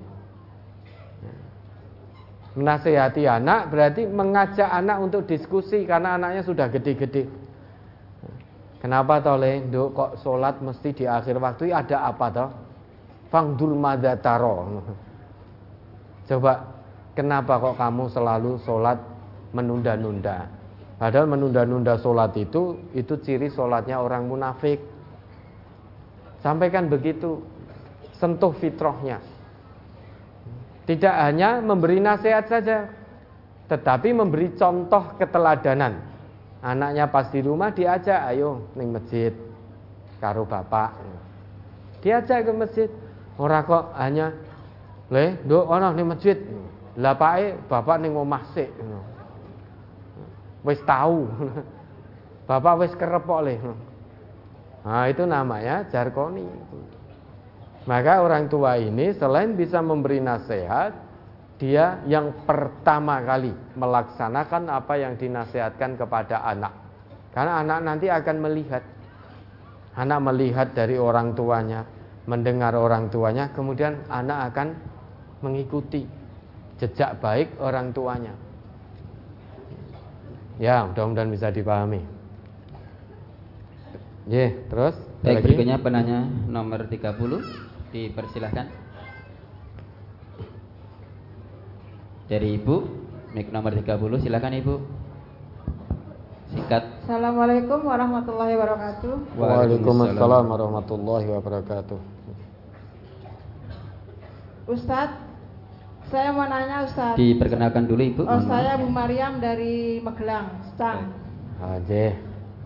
[2.55, 7.27] Menasehati anak berarti mengajak anak untuk diskusi karena anaknya sudah gede-gede.
[8.85, 12.51] Kenapa toh dok kok sholat mesti di akhir waktu ada apa toh?
[13.33, 14.85] Fangdul madataro.
[16.29, 16.69] Coba
[17.17, 19.01] kenapa kok kamu selalu sholat
[19.57, 20.53] menunda-nunda?
[21.01, 24.85] Padahal menunda-nunda sholat itu itu ciri sholatnya orang munafik.
[26.45, 27.41] Sampaikan begitu,
[28.21, 29.17] sentuh fitrahnya.
[30.85, 32.93] Tidak hanya memberi nasihat saja,
[33.65, 36.14] tetapi memberi contoh keteladanan.
[36.65, 39.37] Anaknya pas di rumah diajak, ayo ning masjid
[40.17, 40.97] karo bapak.
[42.01, 42.89] Diajak ke masjid.
[43.37, 44.33] Orang kok hanya
[45.13, 46.41] Le, nduk ana ning masjid.
[46.97, 48.71] Lah pake bapak ning omah sik.
[50.65, 51.29] Wis tahu.
[52.49, 53.57] Bapak wis kerep kok le.
[54.85, 56.45] Nah, itu namanya jarkoni.
[57.85, 60.93] Maka orang tua ini selain bisa memberi nasihat,
[61.55, 66.75] dia yang pertama kali melaksanakan apa yang dinasihatkan kepada anak.
[67.31, 68.83] Karena anak nanti akan melihat.
[69.95, 71.87] Anak melihat dari orang tuanya,
[72.27, 74.75] mendengar orang tuanya, kemudian anak akan
[75.39, 76.03] mengikuti
[76.83, 78.35] jejak baik orang tuanya.
[80.59, 82.03] Ya, mudah-mudahan bisa dipahami.
[84.27, 85.45] Ya, terus Baik, lagi?
[85.47, 86.19] berikutnya penanya
[86.51, 87.15] nomor 30
[87.95, 88.84] dipersilahkan.
[92.25, 92.77] Dari Ibu,
[93.37, 94.75] mik nomor 30 silakan Ibu.
[96.57, 97.05] Singkat.
[97.05, 99.15] Assalamualaikum warahmatullahi wabarakatuh.
[99.37, 102.01] Waalaikumsalam warahmatullahi wabarakatuh.
[104.65, 105.21] Ustadz,
[106.09, 107.21] saya mau nanya Ustadz.
[107.21, 108.23] Diperkenalkan dulu Ibu.
[108.25, 108.81] Oh, saya.
[108.81, 111.13] Bu Mariam dari Magelang, Stang.
[111.61, 112.17] Oke.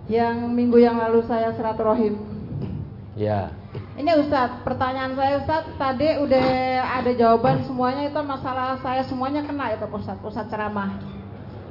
[0.07, 2.15] Yang minggu yang lalu saya silaturahim.
[3.19, 3.51] Ya.
[3.99, 6.47] Ini Ustadz, pertanyaan saya Ustadz, tadi udah
[7.02, 11.02] ada jawaban semuanya itu masalah saya semuanya kena itu Ustadz, Ustadz ceramah.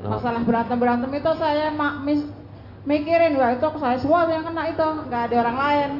[0.03, 0.19] No.
[0.19, 2.27] Masalah berantem-berantem itu saya ma- mis-
[2.83, 5.91] mikirin, wah itu saya semua yang kena itu, nggak ada orang lain.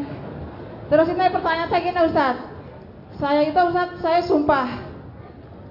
[0.91, 2.43] Terus ini pertanyaan saya gini Ustadz,
[3.23, 4.67] saya itu Ustadz, saya sumpah.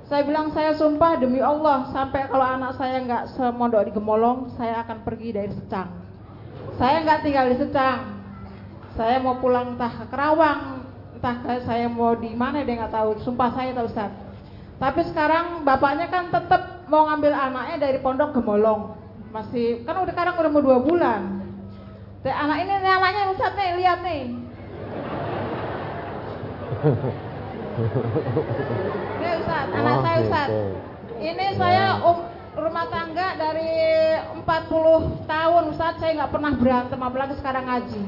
[0.08, 4.80] Saya bilang saya sumpah demi Allah, sampai kalau anak saya nggak semondok di Gemolong, saya
[4.88, 5.92] akan pergi dari Secang.
[6.80, 8.15] Saya nggak tinggal di Secang,
[8.96, 10.88] saya mau pulang entah ke Kerawang,
[11.20, 13.10] entah ke saya mau di mana dia nggak tahu.
[13.20, 14.12] Sumpah saya tahu Ustaz.
[14.76, 18.96] Tapi sekarang bapaknya kan tetap mau ngambil anaknya dari pondok Gemolong.
[19.32, 21.44] Masih kan udah sekarang udah mau dua bulan.
[22.24, 24.22] Dan anak ini nih anaknya Ustaz nih lihat nih.
[29.20, 30.48] Nih Ustaz, anak Oh, saya Ustaz.
[30.48, 30.60] gitu.
[31.16, 32.18] Ini saya um,
[32.56, 33.72] rumah tangga dari
[34.36, 38.02] 40 tahun Ustaz saya nggak pernah berantem apalagi sekarang ngaji.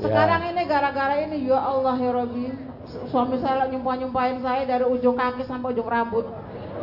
[0.00, 2.48] Sekarang ini gara-gara ini ya Allah ya Robi
[3.06, 6.26] Suami saya nyumpah-nyumpahin saya dari ujung kaki sampai ujung rambut.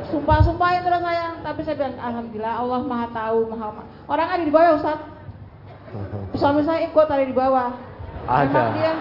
[0.08, 1.36] Sumpah-sumpahin terus saya.
[1.44, 5.00] Tapi saya bilang Alhamdulillah Allah maha tahu maha Orang ada di bawah Ustaz.
[6.40, 7.76] Suami saya ikut ada di bawah.
[8.24, 8.48] Ada.
[8.48, 8.94] Memang dia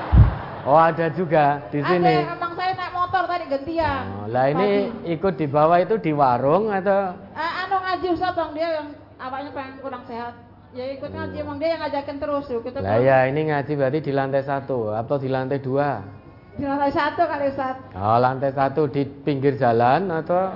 [0.66, 2.26] Oh, ada juga di sini.
[2.26, 4.02] Ada, emang saya naik motor tadi gantian.
[4.18, 5.14] Oh, lah ini Pagi.
[5.14, 9.48] ikut di bawah itu di warung atau Eh, anu ngaji Ustaz bang dia yang Apanya
[9.54, 10.34] pengen kurang sehat
[10.76, 13.98] Ya ikut ngaji emang dia yang ngajakin terus yuk kita Lah ya ini ngaji berarti
[14.04, 16.04] di lantai satu atau di lantai dua?
[16.52, 20.52] Di lantai satu kali Ustaz Oh lantai satu di pinggir jalan atau?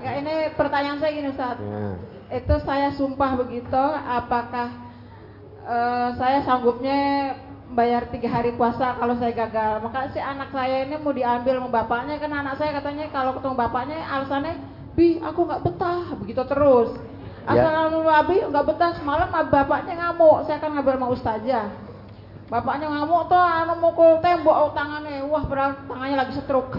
[0.00, 1.84] Ya ini pertanyaan saya gini Ustaz Ya.
[2.40, 4.72] itu saya sumpah begitu apakah
[5.66, 7.34] eh, saya sanggupnya
[7.76, 11.68] bayar tiga hari puasa kalau saya gagal maka si anak saya ini mau diambil sama
[11.68, 14.54] bapaknya kan anak saya katanya kalau ketemu bapaknya alasannya
[14.96, 16.90] bi aku nggak betah begitu terus
[17.48, 17.66] Ya.
[17.66, 21.66] asal abi nggak betah semalam bapaknya ngamuk saya akan ngambil sama ustazah
[22.46, 26.76] bapaknya ngamuk tuh anu mukul tembok oh, tangannya wah berat tangannya lagi stroke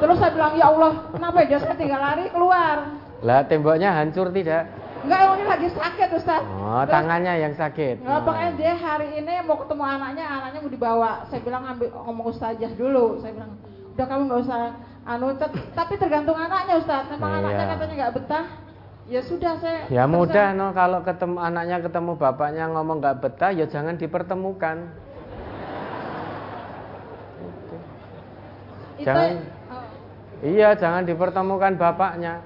[0.00, 2.76] terus saya bilang ya Allah kenapa ya saya tinggal lari keluar
[3.18, 4.70] Lah temboknya hancur tidak?
[5.02, 6.42] Enggak, emang dia lagi sakit Ustaz.
[6.54, 8.02] Oh Terus, tangannya yang sakit.
[8.02, 8.22] Nggak, Oh.
[8.22, 11.10] pokoknya dia hari ini mau ketemu anaknya, anaknya mau dibawa.
[11.26, 13.18] Saya bilang ambil ngomong ustazah dulu.
[13.18, 13.58] Saya bilang,
[13.94, 14.58] udah kamu nggak usah
[15.02, 15.26] anu,
[15.74, 17.10] tapi tergantung anaknya Ustaz.
[17.10, 17.38] Memang Iya.
[17.42, 18.44] anaknya katanya nggak betah.
[19.08, 19.88] Ya sudah saya.
[19.88, 24.84] Ya mudah no kalau ketemu anaknya ketemu bapaknya ngomong nggak betah ya jangan dipertemukan.
[29.00, 29.40] Itu, jangan-
[29.72, 29.84] oh,
[30.44, 32.44] Iya jangan dipertemukan bapaknya.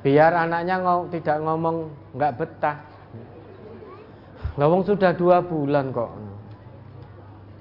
[0.00, 2.76] Biar anaknya ngom- tidak ngomong nggak betah.
[4.56, 6.10] Lawang sudah dua bulan kok.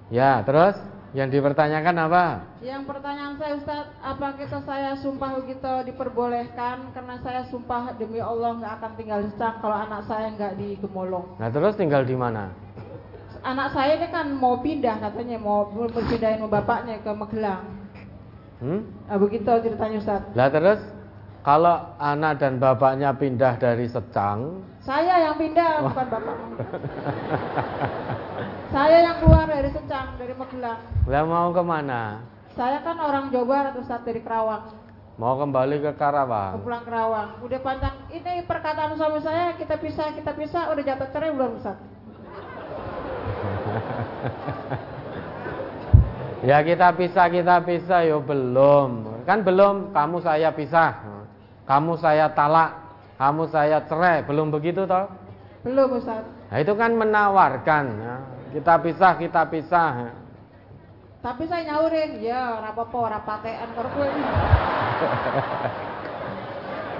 [0.09, 0.79] Ya terus
[1.17, 2.25] yang dipertanyakan apa?
[2.61, 8.53] yang pertanyaan saya Ustaz, apa kita saya sumpah begitu diperbolehkan karena saya sumpah demi Allah
[8.61, 11.25] nggak akan tinggal di Secang kalau anak saya nggak di Gemolong.
[11.41, 12.53] Nah terus tinggal di mana?
[13.41, 17.65] Anak saya ini kan mau pindah katanya mau berpindahin bapaknya ke Magelang.
[18.59, 18.83] Hmm?
[19.07, 20.21] Nah, begitu ceritanya Ustaz.
[20.35, 20.83] Lah terus
[21.41, 26.47] kalau anak dan bapaknya pindah dari Secang, Saya yang pindah bukan bapaknya.
[28.69, 30.79] saya yang keluar dari Secang dari Magelang.
[31.09, 32.21] lah mau ke mana?
[32.53, 34.69] Saya kan orang Jawa Barat Ustaz dari Kerawang.
[35.19, 36.63] Mau kembali ke Karawang?
[36.63, 37.29] pulang Kerawang.
[37.43, 37.95] Udah panjang.
[38.13, 41.77] Ini perkataan suami saya kita pisah kita pisah udah jatuh cerai belum Ustaz?
[46.39, 49.11] Ya kita pisah, kita pisah, yo belum.
[49.27, 50.95] Kan belum, kamu saya pisah.
[51.67, 52.79] Kamu saya talak,
[53.19, 55.11] kamu saya cerai, belum begitu toh?
[55.67, 56.23] Belum Ustaz.
[56.23, 57.85] Nah, itu kan menawarkan.
[57.91, 58.38] ya.
[58.49, 60.09] Kita pisah, kita pisah.
[61.19, 64.07] Tapi saya nyaurin, ya rapopo rapatean karo kowe.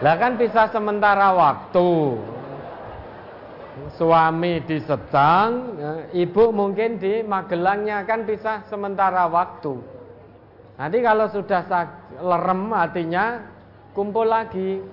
[0.04, 2.20] Lah kan pisah sementara waktu.
[3.96, 9.80] Suami di Secang, ya, ibu mungkin di Magelangnya kan pisah sementara waktu.
[10.76, 11.64] Nanti kalau sudah
[12.20, 13.40] lerem hatinya
[13.96, 14.84] kumpul lagi.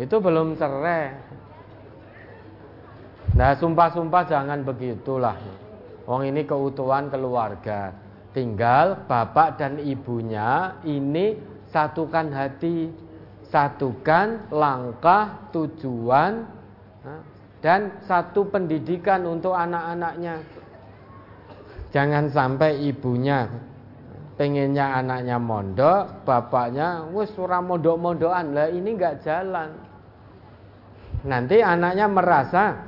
[0.00, 1.35] Itu belum cerai.
[3.36, 5.36] Nah, sumpah-sumpah jangan begitulah.
[6.08, 7.92] Wong ini keutuhan keluarga.
[8.32, 11.36] Tinggal bapak dan ibunya ini
[11.68, 12.88] satukan hati,
[13.52, 16.48] satukan langkah, tujuan,
[17.60, 20.40] dan satu pendidikan untuk anak-anaknya.
[21.92, 23.52] Jangan sampai ibunya
[24.40, 28.52] pengennya anaknya mondok, bapaknya wis ora mondok-mondokan.
[28.52, 29.76] Lah ini nggak jalan.
[31.26, 32.85] Nanti anaknya merasa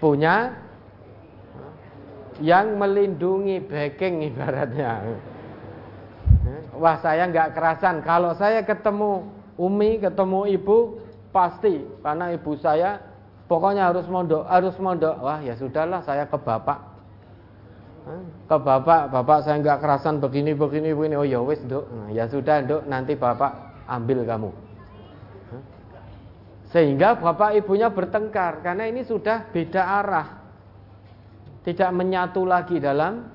[0.00, 0.56] punya
[2.40, 5.20] yang melindungi backing ibaratnya.
[6.80, 8.00] Wah saya nggak kerasan.
[8.00, 9.28] Kalau saya ketemu
[9.60, 11.04] Umi, ketemu ibu,
[11.36, 12.96] pasti karena ibu saya
[13.44, 15.20] pokoknya harus mondok, harus mondok.
[15.20, 16.80] Wah ya sudahlah saya ke bapak.
[18.48, 21.14] Ke bapak, bapak saya nggak kerasan begini, begini, begini.
[21.20, 24.50] Oh ya wis dok, ya sudah dok, nanti bapak ambil kamu.
[26.70, 30.28] Sehingga bapak ibunya bertengkar karena ini sudah beda arah.
[31.66, 33.26] Tidak menyatu lagi dalam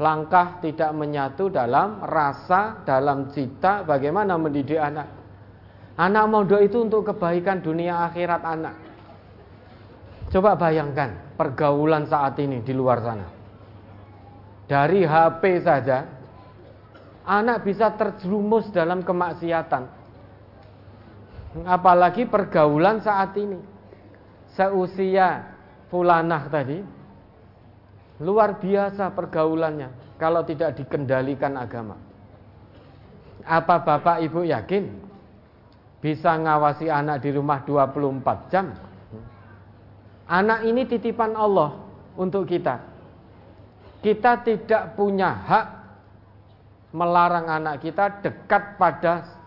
[0.00, 5.08] langkah, tidak menyatu dalam rasa, dalam cita bagaimana mendidik anak.
[6.00, 8.74] Anak mondok itu untuk kebaikan dunia akhirat anak.
[10.32, 13.28] Coba bayangkan pergaulan saat ini di luar sana.
[14.64, 16.06] Dari HP saja
[17.28, 19.99] anak bisa terjerumus dalam kemaksiatan
[21.66, 23.58] Apalagi pergaulan saat ini.
[24.54, 25.50] Seusia
[25.90, 26.82] fulanah tadi
[28.20, 31.96] luar biasa pergaulannya kalau tidak dikendalikan agama.
[33.46, 34.84] Apa Bapak Ibu yakin
[36.04, 38.74] bisa ngawasi anak di rumah 24 jam?
[40.30, 41.74] Anak ini titipan Allah
[42.14, 42.78] untuk kita.
[44.04, 45.66] Kita tidak punya hak
[46.94, 49.39] melarang anak kita dekat pada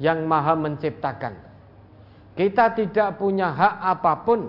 [0.00, 1.36] yang maha menciptakan.
[2.34, 4.48] Kita tidak punya hak apa pun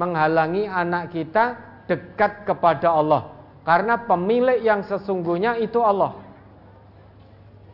[0.00, 3.28] menghalangi anak kita dekat kepada Allah.
[3.60, 6.16] Karena pemilik yang sesungguhnya itu Allah.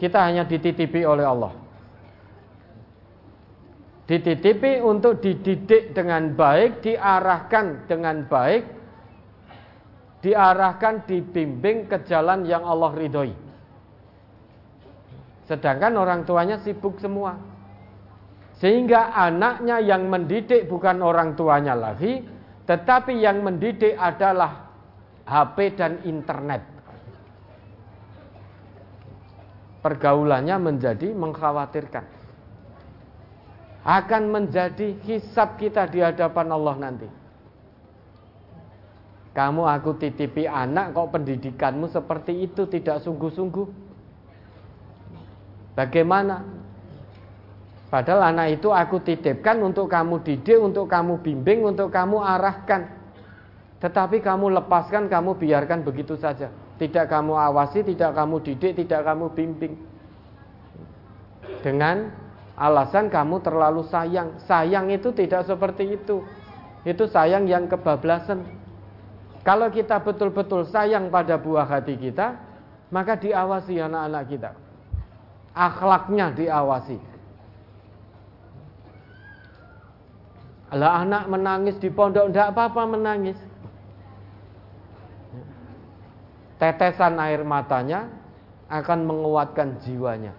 [0.03, 1.55] Kita hanya dititipi oleh Allah.
[4.07, 8.63] Dititipi untuk dididik dengan baik, diarahkan dengan baik,
[10.23, 13.46] diarahkan, dibimbing ke jalan yang Allah ridhoi.
[15.47, 17.39] Sedangkan orang tuanya sibuk semua.
[18.59, 22.25] Sehingga anaknya yang mendidik bukan orang tuanya lagi,
[22.67, 24.67] tetapi yang mendidik adalah
[25.23, 26.67] HP dan internet.
[29.87, 32.05] Pergaulannya menjadi mengkhawatirkan.
[33.87, 37.07] Akan menjadi hisap kita di hadapan Allah nanti.
[39.31, 43.86] Kamu aku titipi anak kok pendidikanmu seperti itu tidak sungguh-sungguh.
[45.77, 46.41] Bagaimana?
[47.87, 52.91] Padahal anak itu aku titipkan untuk kamu didik, untuk kamu bimbing, untuk kamu arahkan.
[53.79, 56.51] Tetapi kamu lepaskan, kamu biarkan begitu saja.
[56.81, 59.77] Tidak kamu awasi, tidak kamu didik, tidak kamu bimbing.
[61.61, 62.11] Dengan
[62.57, 64.41] alasan kamu terlalu sayang.
[64.49, 66.25] Sayang itu tidak seperti itu.
[66.89, 68.43] Itu sayang yang kebablasan.
[69.47, 72.35] Kalau kita betul-betul sayang pada buah hati kita,
[72.91, 74.66] maka diawasi anak-anak kita
[75.57, 77.01] akhlaknya diawasi.
[80.77, 83.39] Lah anak menangis di pondok tidak apa-apa menangis.
[86.61, 88.13] Tetesan air matanya
[88.69, 90.37] akan menguatkan jiwanya.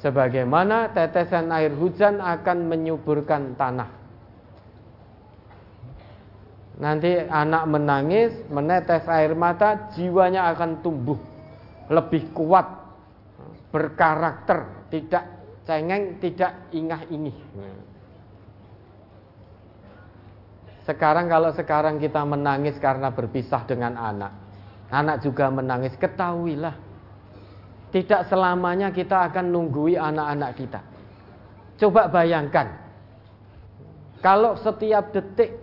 [0.00, 3.88] Sebagaimana tetesan air hujan akan menyuburkan tanah.
[6.80, 11.20] Nanti anak menangis, menetes air mata, jiwanya akan tumbuh
[11.92, 12.79] lebih kuat
[13.70, 15.24] berkarakter, tidak
[15.66, 17.38] cengeng, tidak ingah-ingih.
[20.84, 24.32] Sekarang kalau sekarang kita menangis karena berpisah dengan anak,
[24.90, 26.90] anak juga menangis, ketahuilah
[27.90, 30.80] tidak selamanya kita akan nunggui anak-anak kita.
[31.78, 32.70] Coba bayangkan,
[34.22, 35.58] kalau setiap detik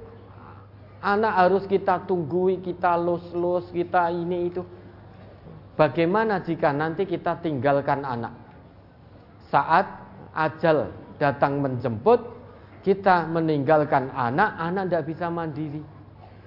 [1.00, 4.66] anak harus kita tunggui, kita lus-lus, kita ini itu,
[5.78, 8.34] Bagaimana jika nanti kita tinggalkan anak?
[9.54, 9.86] Saat
[10.34, 10.90] ajal
[11.22, 12.18] datang menjemput,
[12.82, 15.86] kita meninggalkan anak, anak tidak bisa mandiri.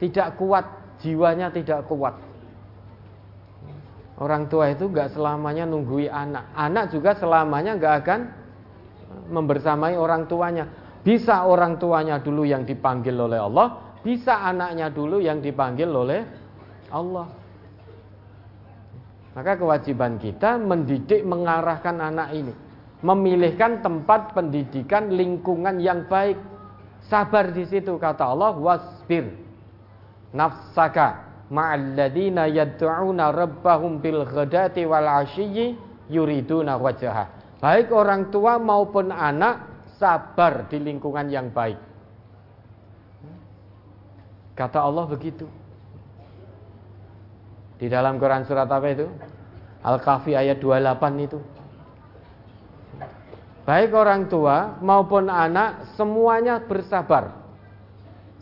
[0.02, 0.66] Tidak kuat,
[0.98, 2.18] jiwanya tidak kuat.
[4.20, 6.50] Orang tua itu nggak selamanya nunggui anak.
[6.52, 8.20] Anak juga selamanya nggak akan
[9.30, 10.66] membersamai orang tuanya.
[11.00, 16.20] Bisa orang tuanya dulu yang dipanggil oleh Allah, bisa anaknya dulu yang dipanggil oleh
[16.92, 17.39] Allah.
[19.30, 22.54] Maka kewajiban kita mendidik mengarahkan anak ini,
[22.98, 26.34] memilihkan tempat pendidikan lingkungan yang baik.
[27.06, 29.30] Sabar di situ kata Allah wasbir
[30.34, 35.78] nafsaka ma'alladina yad'una rabbahum bil ghadati wal 'ashiyyi
[36.10, 37.30] yuriduna wajhah.
[37.62, 41.78] Baik orang tua maupun anak sabar di lingkungan yang baik.
[44.58, 45.59] Kata Allah begitu.
[47.80, 49.08] Di dalam Quran surat apa itu?
[49.80, 51.40] Al-Kahfi ayat 28 itu.
[53.64, 57.40] Baik orang tua maupun anak semuanya bersabar.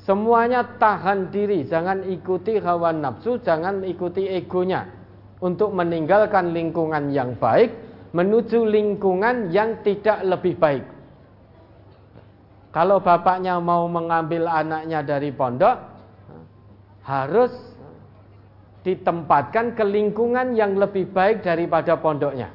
[0.03, 4.89] Semuanya tahan diri, jangan ikuti hawa nafsu, jangan ikuti egonya
[5.39, 10.85] untuk meninggalkan lingkungan yang baik menuju lingkungan yang tidak lebih baik.
[12.73, 15.77] Kalau bapaknya mau mengambil anaknya dari pondok,
[17.05, 17.53] harus
[18.89, 22.49] ditempatkan ke lingkungan yang lebih baik daripada pondoknya.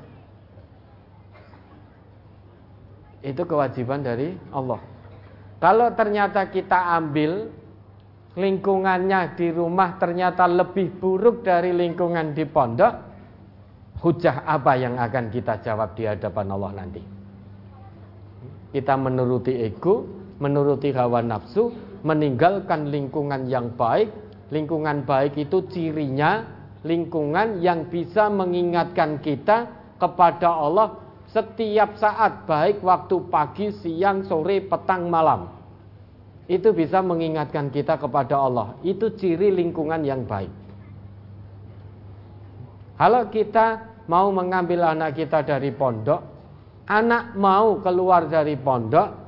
[3.21, 4.81] Itu kewajiban dari Allah.
[5.61, 7.53] Kalau ternyata kita ambil
[8.33, 12.93] lingkungannya di rumah ternyata lebih buruk dari lingkungan di pondok,
[14.01, 17.01] hujah apa yang akan kita jawab di hadapan Allah nanti?
[18.73, 20.03] Kita menuruti ego,
[20.41, 21.69] menuruti hawa nafsu,
[22.01, 24.09] meninggalkan lingkungan yang baik.
[24.53, 26.45] Lingkungan baik itu cirinya
[26.85, 29.65] lingkungan yang bisa mengingatkan kita
[29.97, 31.01] kepada Allah
[31.33, 35.49] setiap saat baik waktu pagi, siang, sore, petang, malam.
[36.45, 38.77] Itu bisa mengingatkan kita kepada Allah.
[38.85, 40.51] Itu ciri lingkungan yang baik.
[42.99, 43.67] Kalau kita
[44.05, 46.21] mau mengambil anak kita dari pondok,
[46.85, 49.22] anak mau keluar dari pondok,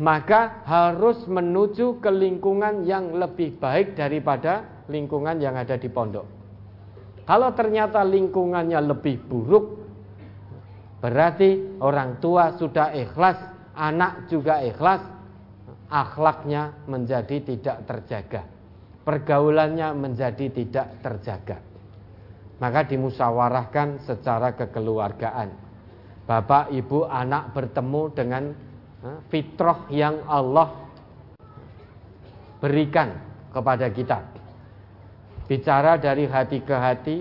[0.00, 6.24] maka harus menuju ke lingkungan yang lebih baik daripada lingkungan yang ada di pondok.
[7.28, 9.80] Kalau ternyata lingkungannya lebih buruk,
[11.00, 13.40] Berarti orang tua sudah ikhlas,
[13.72, 15.00] anak juga ikhlas,
[15.88, 18.44] akhlaknya menjadi tidak terjaga.
[19.00, 21.56] Pergaulannya menjadi tidak terjaga.
[22.60, 25.48] Maka dimusyawarahkan secara kekeluargaan.
[26.28, 28.44] Bapak, ibu, anak bertemu dengan
[29.32, 30.68] fitrah yang Allah
[32.60, 33.16] berikan
[33.50, 34.18] kepada kita.
[35.48, 37.16] Bicara dari hati ke hati,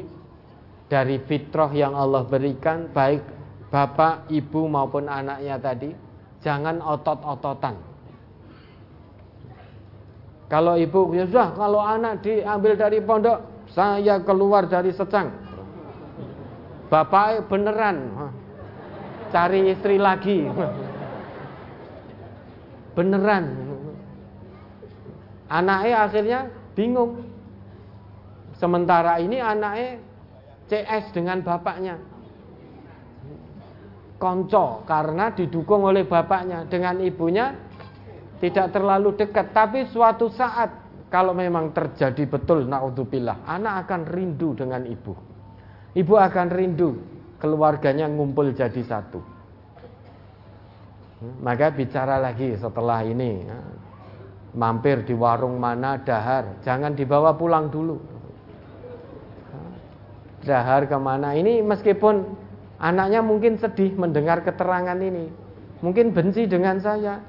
[0.92, 3.24] dari fitrah yang Allah berikan, baik
[3.74, 5.90] bapak, ibu maupun anaknya tadi,
[6.44, 7.78] jangan otot-ototan.
[10.50, 13.38] Kalau ibu, ya sudah, kalau anak diambil dari pondok,
[13.70, 15.30] saya keluar dari secang.
[16.90, 18.10] Bapak beneran,
[19.30, 20.50] cari istri lagi.
[23.00, 23.56] Beneran.
[25.48, 26.40] Anaknya akhirnya
[26.76, 27.24] bingung.
[28.60, 30.04] Sementara ini anaknya
[30.68, 31.96] CS dengan bapaknya.
[34.20, 36.68] Konco karena didukung oleh bapaknya.
[36.68, 37.56] Dengan ibunya
[38.44, 39.56] tidak terlalu dekat.
[39.56, 40.68] Tapi suatu saat
[41.08, 45.16] kalau memang terjadi betul naudzubillah anak akan rindu dengan ibu.
[45.96, 47.00] Ibu akan rindu
[47.40, 49.39] keluarganya ngumpul jadi satu
[51.44, 53.60] maka bicara lagi setelah ini ya.
[54.56, 58.00] mampir di warung mana dahar jangan dibawa pulang dulu
[60.48, 62.40] dahar ke mana ini meskipun
[62.80, 65.28] Anaknya mungkin sedih mendengar keterangan ini.
[65.84, 67.20] Mungkin benci dengan saya.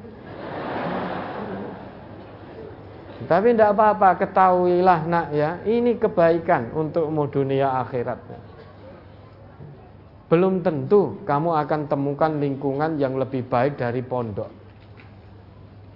[3.26, 8.18] Tapi tidak apa-apa, ketahuilah nak ya, ini kebaikan untukmu dunia akhirat.
[10.30, 14.46] Belum tentu kamu akan temukan lingkungan yang lebih baik dari pondok.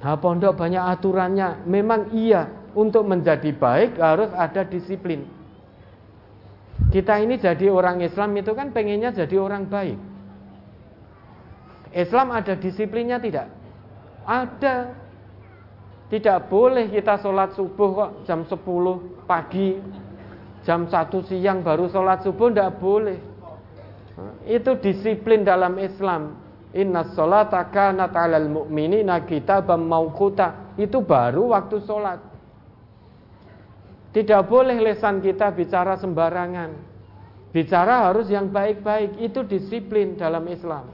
[0.03, 1.65] Nah, pondok banyak aturannya.
[1.65, 5.23] Memang iya, untuk menjadi baik harus ada disiplin.
[6.91, 9.99] Kita ini jadi orang Islam itu kan pengennya jadi orang baik.
[11.95, 13.47] Islam ada disiplinnya tidak?
[14.27, 14.91] Ada.
[16.11, 19.79] Tidak boleh kita sholat subuh kok jam 10 pagi,
[20.67, 23.34] jam 1 siang baru sholat subuh, tidak boleh.
[24.47, 26.39] Itu disiplin dalam Islam.
[26.75, 30.75] Inna sholata kanat alal mu'minina kitaban mauquta.
[30.75, 32.21] Itu baru waktu sholat.
[34.15, 36.95] Tidak boleh lesan kita bicara sembarangan.
[37.55, 40.91] Bicara harus yang baik-baik, itu disiplin dalam Islam.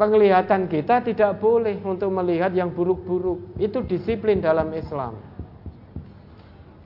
[0.00, 5.33] Penglihatan kita tidak boleh untuk melihat yang buruk-buruk, itu disiplin dalam Islam.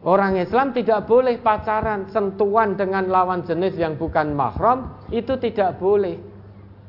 [0.08, 6.16] Orang Islam tidak boleh pacaran, sentuhan dengan lawan jenis yang bukan mahram, itu tidak boleh.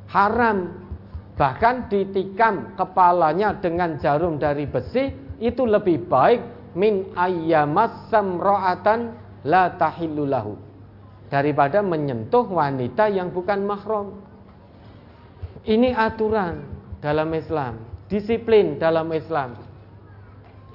[0.07, 0.87] Haram.
[1.35, 9.11] Bahkan ditikam kepalanya dengan jarum dari besi, itu lebih baik min ayyamas samra'atan
[9.43, 10.55] la tahillulahu
[11.27, 14.15] daripada menyentuh wanita yang bukan mahram.
[15.67, 16.63] Ini aturan
[17.03, 19.68] dalam Islam, disiplin dalam Islam.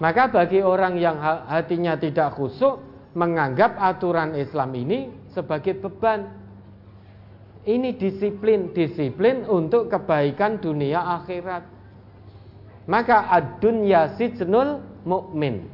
[0.02, 2.82] Maka bagi orang yang hatinya tidak khusyuk
[3.14, 6.42] menganggap aturan Islam ini sebagai beban.
[7.64, 11.64] Ini disiplin, disiplin untuk kebaikan dunia akhirat.
[12.84, 15.72] Maka ad-dunya sijnul mukmin.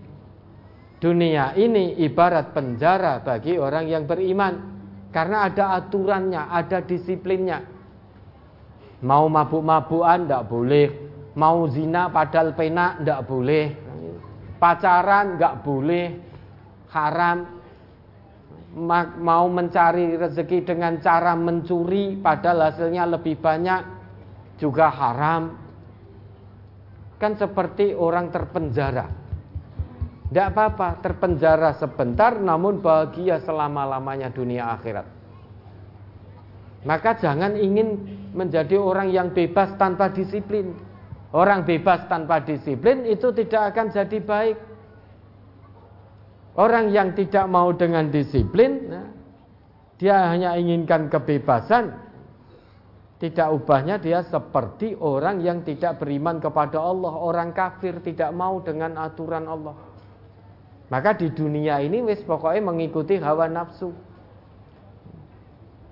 [1.01, 4.71] Dunia ini ibarat penjara bagi orang yang beriman
[5.11, 7.65] karena ada aturannya, ada disiplinnya.
[9.01, 10.87] Mau mabuk-mabukan tidak boleh,
[11.35, 13.90] mau zina padahal pena tidak boleh.
[14.61, 16.07] Pacaran nggak boleh,
[16.93, 17.39] haram.
[18.71, 23.83] Ma- Mau mencari rezeki dengan cara mencuri, padahal hasilnya lebih banyak,
[24.63, 25.57] juga haram.
[27.19, 29.11] Kan seperti orang terpenjara.
[30.31, 35.03] Tidak apa-apa, terpenjara sebentar namun bahagia selama-lamanya dunia akhirat.
[36.87, 37.99] Maka jangan ingin
[38.33, 40.73] menjadi orang yang bebas tanpa disiplin.
[41.31, 44.57] Orang bebas tanpa disiplin itu tidak akan jadi baik.
[46.59, 49.07] Orang yang tidak mau dengan disiplin, nah,
[50.03, 51.95] dia hanya inginkan kebebasan,
[53.23, 58.99] tidak ubahnya dia seperti orang yang tidak beriman kepada Allah, orang kafir tidak mau dengan
[58.99, 59.79] aturan Allah.
[60.91, 63.95] Maka di dunia ini wis pokoknya mengikuti hawa nafsu.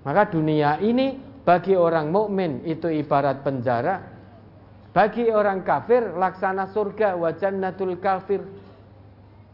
[0.03, 1.15] Maka dunia ini
[1.47, 4.18] bagi orang mukmin itu ibarat penjara.
[4.89, 8.41] Bagi orang kafir laksana surga wa jannatul kafir.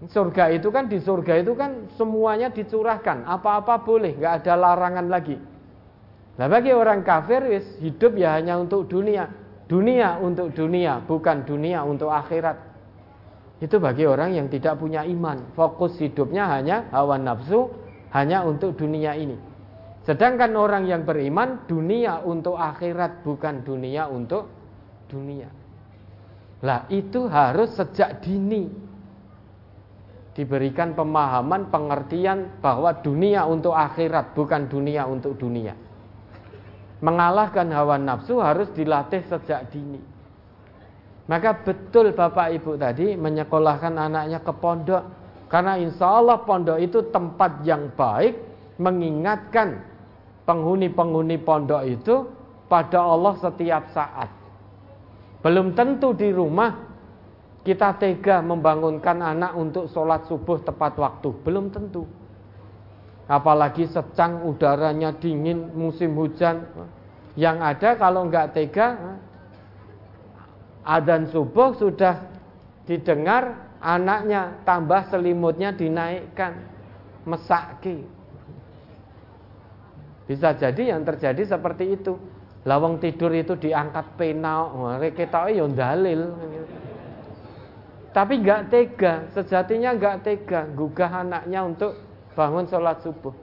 [0.08, 5.40] Surga itu kan di surga itu kan semuanya dicurahkan, apa-apa boleh, nggak ada larangan lagi.
[6.36, 9.32] Nah bagi orang kafir wis hidup ya hanya untuk dunia,
[9.72, 12.60] dunia untuk dunia, bukan dunia untuk akhirat.
[13.64, 17.72] Itu bagi orang yang tidak punya iman, fokus hidupnya hanya hawa nafsu,
[18.12, 19.40] hanya untuk dunia ini.
[20.04, 24.55] Sedangkan orang yang beriman dunia untuk akhirat, bukan dunia untuk
[25.10, 25.50] dunia.
[26.64, 28.68] Lah itu harus sejak dini
[30.36, 35.74] diberikan pemahaman pengertian bahwa dunia untuk akhirat bukan dunia untuk dunia.
[37.00, 40.00] Mengalahkan hawa nafsu harus dilatih sejak dini.
[41.26, 45.04] Maka betul Bapak Ibu tadi menyekolahkan anaknya ke pondok
[45.50, 48.38] karena insya Allah pondok itu tempat yang baik
[48.78, 49.82] mengingatkan
[50.46, 52.30] penghuni-penghuni pondok itu
[52.70, 54.45] pada Allah setiap saat.
[55.46, 56.74] Belum tentu di rumah
[57.62, 62.10] kita tega membangunkan anak untuk sholat subuh tepat waktu, belum tentu.
[63.30, 66.66] Apalagi secang udaranya dingin musim hujan.
[67.38, 69.18] Yang ada kalau nggak tega,
[70.82, 72.26] adan subuh sudah
[72.90, 76.58] didengar anaknya tambah selimutnya dinaikkan,
[77.22, 78.02] mesaki.
[80.26, 82.18] Bisa jadi yang terjadi seperti itu.
[82.66, 84.66] Lawang tidur itu diangkat pena,
[85.14, 86.34] kita yo dalil.
[88.10, 91.94] Tapi nggak tega, sejatinya nggak tega gugah anaknya untuk
[92.34, 93.36] bangun sholat subuh.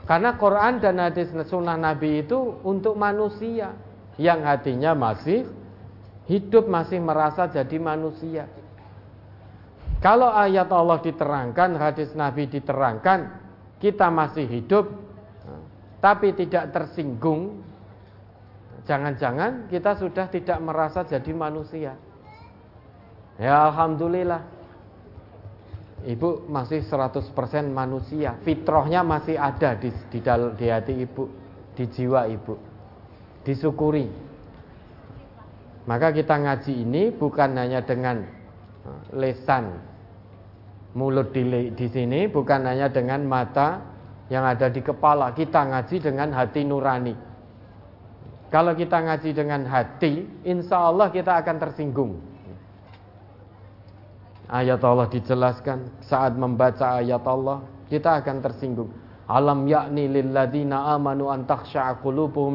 [0.06, 3.74] Karena Quran dan hadis sunnah Nabi itu untuk manusia
[4.22, 5.50] yang hatinya masih
[6.30, 8.46] hidup, masih merasa jadi manusia.
[9.98, 13.42] Kalau ayat Allah diterangkan, hadis Nabi diterangkan,
[13.82, 14.86] kita masih hidup,
[15.98, 17.66] tapi tidak tersinggung,
[18.86, 21.98] jangan-jangan kita sudah tidak merasa jadi manusia.
[23.36, 24.56] Ya Alhamdulillah
[26.06, 27.34] Ibu masih 100%
[27.74, 30.22] manusia, fitrahnya masih ada di, di,
[30.54, 31.26] di hati ibu,
[31.74, 32.54] di jiwa ibu.
[33.42, 34.06] Disyukuri.
[35.90, 38.22] Maka kita ngaji ini bukan hanya dengan
[38.86, 39.82] eh, lesan,
[40.94, 43.82] mulut di, di sini, bukan hanya dengan mata
[44.30, 45.34] yang ada di kepala.
[45.34, 47.18] Kita ngaji dengan hati nurani.
[48.54, 52.35] Kalau kita ngaji dengan hati, insya Allah kita akan tersinggung
[54.50, 58.92] ayat Allah dijelaskan, saat membaca ayat Allah, kita akan tersinggung.
[59.26, 61.98] Alam yakni lilladzina amanu an takhsha'a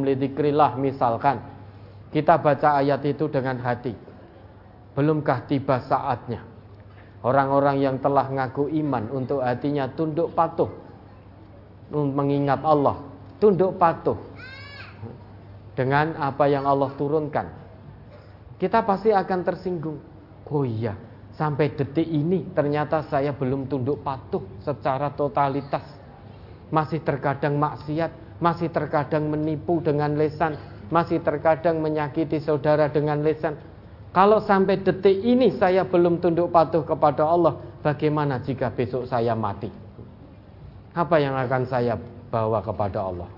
[0.07, 1.43] lidzikrillah misalkan
[2.15, 3.91] kita baca ayat itu dengan hati.
[4.95, 6.47] Belumkah tiba saatnya
[7.27, 10.71] orang-orang yang telah ngaku iman untuk hatinya tunduk patuh
[11.91, 13.03] mengingat Allah,
[13.43, 14.19] tunduk patuh
[15.75, 17.51] dengan apa yang Allah turunkan.
[18.61, 19.99] Kita pasti akan tersinggung.
[20.51, 20.95] Oh iya,
[21.41, 25.81] sampai detik ini ternyata saya belum tunduk patuh secara totalitas
[26.69, 30.61] masih terkadang maksiat, masih terkadang menipu dengan lesan,
[30.93, 33.57] masih terkadang menyakiti saudara dengan lesan.
[34.13, 39.73] Kalau sampai detik ini saya belum tunduk patuh kepada Allah, bagaimana jika besok saya mati?
[40.93, 41.97] Apa yang akan saya
[42.29, 43.31] bawa kepada Allah?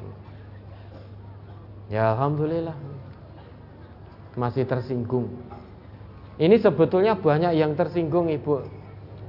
[1.92, 2.72] Ya Alhamdulillah
[4.32, 5.28] Masih tersinggung
[6.40, 8.64] Ini sebetulnya banyak yang tersinggung ibu.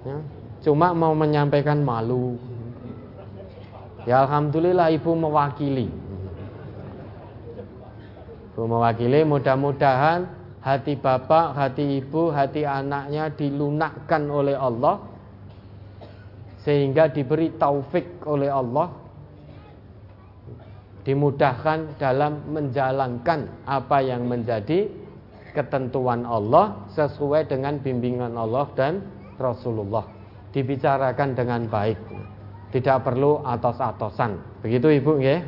[0.08, 0.18] Ya,
[0.64, 2.40] Cuma mau menyampaikan malu.
[4.08, 5.92] Ya Alhamdulillah ibu mewakili.
[8.56, 10.32] Ibu mewakili mudah-mudahan
[10.64, 15.04] hati bapak, hati ibu, hati anaknya dilunakkan oleh Allah
[16.64, 18.88] Sehingga diberi taufik oleh Allah
[21.04, 24.88] Dimudahkan dalam menjalankan apa yang menjadi
[25.54, 29.06] ketentuan Allah Sesuai dengan bimbingan Allah dan
[29.38, 30.06] Rasulullah
[30.54, 31.98] Dibicarakan dengan baik
[32.74, 34.34] tidak perlu atos-atosan.
[34.66, 35.46] Begitu Ibu ya?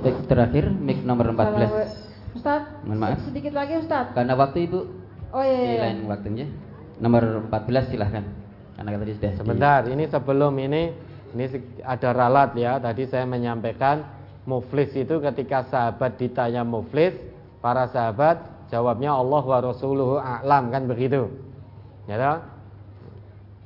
[0.00, 2.08] Baik, terakhir mic nomor 14.
[2.32, 3.18] Ustaz, Mohon maaf.
[3.28, 4.14] sedikit lagi Ustaz.
[4.16, 4.80] Karena waktu Ibu
[5.28, 5.80] Oh iya, di iya.
[5.84, 6.46] lain waktunya.
[7.04, 8.24] Nomor 14 silahkan.
[8.80, 10.82] Karena tadi sudah di- Sebentar, ini sebelum ini
[11.36, 11.44] ini
[11.84, 12.80] ada ralat ya.
[12.80, 14.08] Tadi saya menyampaikan
[14.48, 17.12] muflis itu ketika sahabat ditanya muflis,
[17.60, 18.40] para sahabat
[18.72, 21.28] jawabnya Allah wa rasuluhu a'lam kan begitu.
[22.08, 22.40] Ya?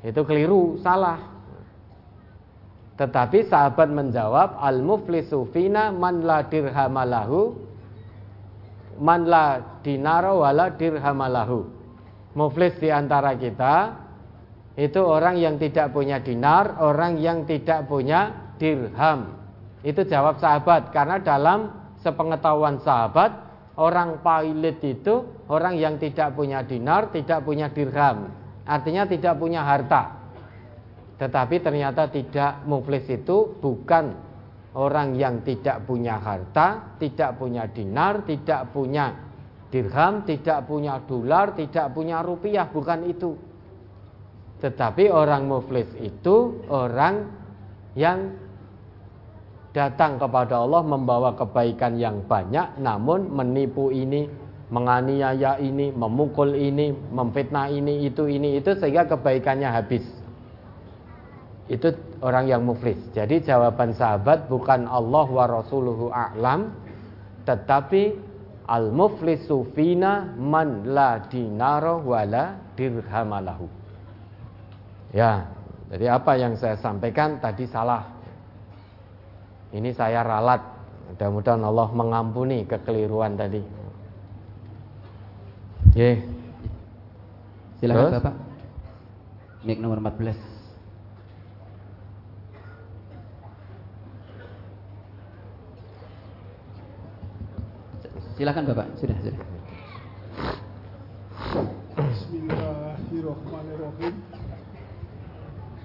[0.02, 1.23] Itu keliru, salah.
[2.99, 7.55] Tetapi sahabat menjawab al-muflisu fina man la dirhamalahu
[8.99, 11.65] man la dinara wala dirhamalahu.
[12.35, 13.97] Muflis di antara kita
[14.75, 19.41] itu orang yang tidak punya dinar, orang yang tidak punya dirham.
[19.83, 23.35] Itu jawab sahabat karena dalam sepengetahuan sahabat
[23.78, 28.31] orang pailit itu orang yang tidak punya dinar, tidak punya dirham.
[28.62, 30.23] Artinya tidak punya harta.
[31.19, 34.15] Tetapi ternyata tidak muflis itu bukan
[34.75, 39.12] orang yang tidak punya harta, tidak punya dinar, tidak punya
[39.70, 43.33] dirham, tidak punya dolar, tidak punya rupiah, bukan itu.
[44.62, 47.27] Tetapi orang muflis itu orang
[47.99, 48.31] yang
[49.73, 54.28] datang kepada Allah membawa kebaikan yang banyak namun menipu ini,
[54.68, 60.05] menganiaya ini, memukul ini, memfitnah ini, itu ini itu sehingga kebaikannya habis.
[61.73, 63.01] Itu orang yang muflis.
[63.17, 66.76] Jadi jawaban sahabat bukan Allah wa rasuluhu a'lam
[67.49, 68.12] tetapi
[68.68, 73.67] al muflisu fina man la dinara wala dirhamalahu.
[75.12, 75.49] Ya,
[75.92, 78.22] jadi apa yang saya sampaikan tadi salah.
[79.73, 80.60] Ini saya ralat.
[81.12, 83.65] Mudah-mudahan Allah mengampuni kekeliruan tadi.
[85.97, 86.20] Ye.
[87.81, 88.17] Silakan Terus?
[88.20, 88.34] Bapak.
[89.65, 90.52] Mic nomor 14.
[98.33, 99.44] Silakan Bapak, sudah, sudah.
[102.01, 104.17] Bismillahirrahmanirrahim.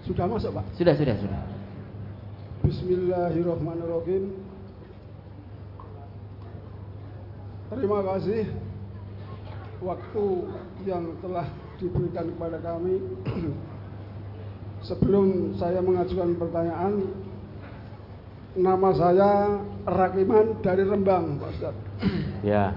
[0.08, 0.64] Sudah masuk, Pak?
[0.80, 1.57] Sudah, sudah, sudah.
[2.68, 4.44] Bismillahirrahmanirrahim.
[7.72, 8.44] Terima kasih
[9.80, 10.26] waktu
[10.84, 11.48] yang telah
[11.80, 13.00] diberikan kepada kami.
[14.84, 17.08] Sebelum saya mengajukan pertanyaan,
[18.60, 21.88] nama saya Rakiman dari Rembang, Pak Ustadz.
[22.44, 22.76] Ya.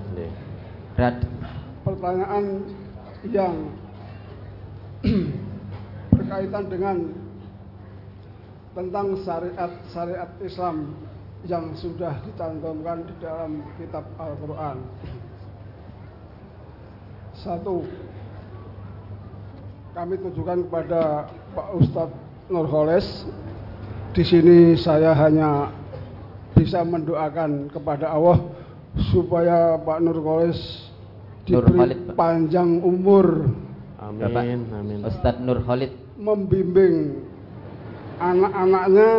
[0.94, 1.19] Rad,
[1.83, 2.62] pertanyaan
[3.27, 3.75] yang
[6.15, 6.97] berkaitan dengan
[8.75, 10.95] tentang syariat-syariat Islam
[11.49, 14.77] yang sudah dicantumkan di dalam kitab Al-Quran.
[17.41, 17.89] Satu,
[19.97, 21.27] kami tujukan kepada
[21.57, 22.19] Pak Ustadz
[22.53, 23.25] Nurholes.
[24.13, 25.73] Di sini saya hanya
[26.53, 28.43] bisa mendoakan kepada Allah
[29.15, 30.59] supaya Pak Nurholes
[31.49, 32.15] Nur diberi Khalid, Pak.
[32.19, 33.49] panjang umur
[33.97, 35.01] Bapak Amin, amin.
[35.07, 35.95] Ustadz Nur Khalid.
[36.21, 37.25] membimbing
[38.21, 39.11] anak-anaknya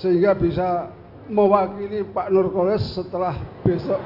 [0.00, 0.88] sehingga bisa
[1.28, 4.00] mewakili Pak Nurkoles setelah besok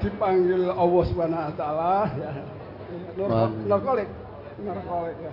[0.00, 2.32] dipanggil Allah Subhanahu wa taala ya.
[3.18, 3.28] Nur.
[3.66, 4.08] Nurkolik.
[4.62, 5.32] Nurkolik ya.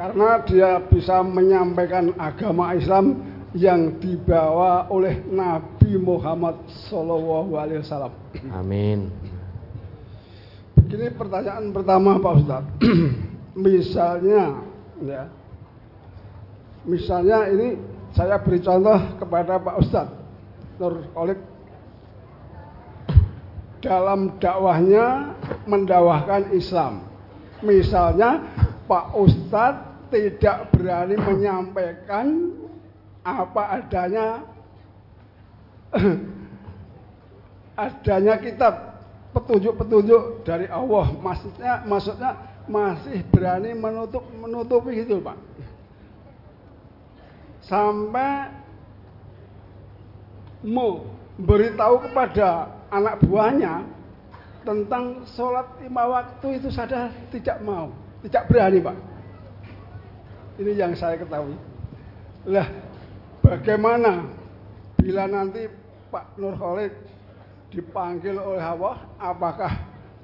[0.00, 3.20] karena dia bisa menyampaikan agama Islam
[3.52, 6.56] yang dibawa oleh Nabi Muhammad
[6.88, 8.14] Shallallahu Alaihi Wasallam.
[8.48, 9.12] Amin.
[10.72, 12.72] Begini pertanyaan pertama Pak Ustadz.
[13.68, 14.64] misalnya,
[15.04, 15.28] ya,
[16.84, 17.76] misalnya ini
[18.16, 20.16] saya beri contoh kepada Pak Ustadz
[20.80, 21.40] Nur Khalid.
[23.80, 27.04] Dalam dakwahnya mendakwahkan Islam.
[27.60, 28.44] Misalnya
[28.88, 32.56] Pak Ustadz tidak berani menyampaikan
[33.20, 34.26] apa adanya
[37.88, 38.74] adanya kitab
[39.36, 41.12] petunjuk-petunjuk dari Allah.
[41.20, 42.32] Maksudnya maksudnya
[42.66, 45.49] masih berani menutup menutupi itu Pak
[47.70, 48.50] sampai
[50.66, 51.06] mau
[51.38, 53.86] beritahu kepada anak buahnya
[54.66, 57.94] tentang sholat lima waktu itu saja tidak mau
[58.26, 58.96] tidak berani Pak
[60.60, 61.56] ini yang saya ketahui.
[62.44, 62.68] Lah,
[63.40, 64.28] bagaimana
[65.00, 65.64] bila nanti
[66.12, 66.92] Pak Nur Khalid
[67.72, 69.72] dipanggil oleh Allah, apakah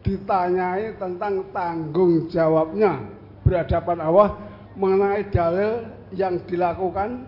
[0.05, 3.01] ditanyai tentang tanggung jawabnya
[3.43, 4.29] berhadapan Allah
[4.77, 7.25] mengenai dalil yang dilakukan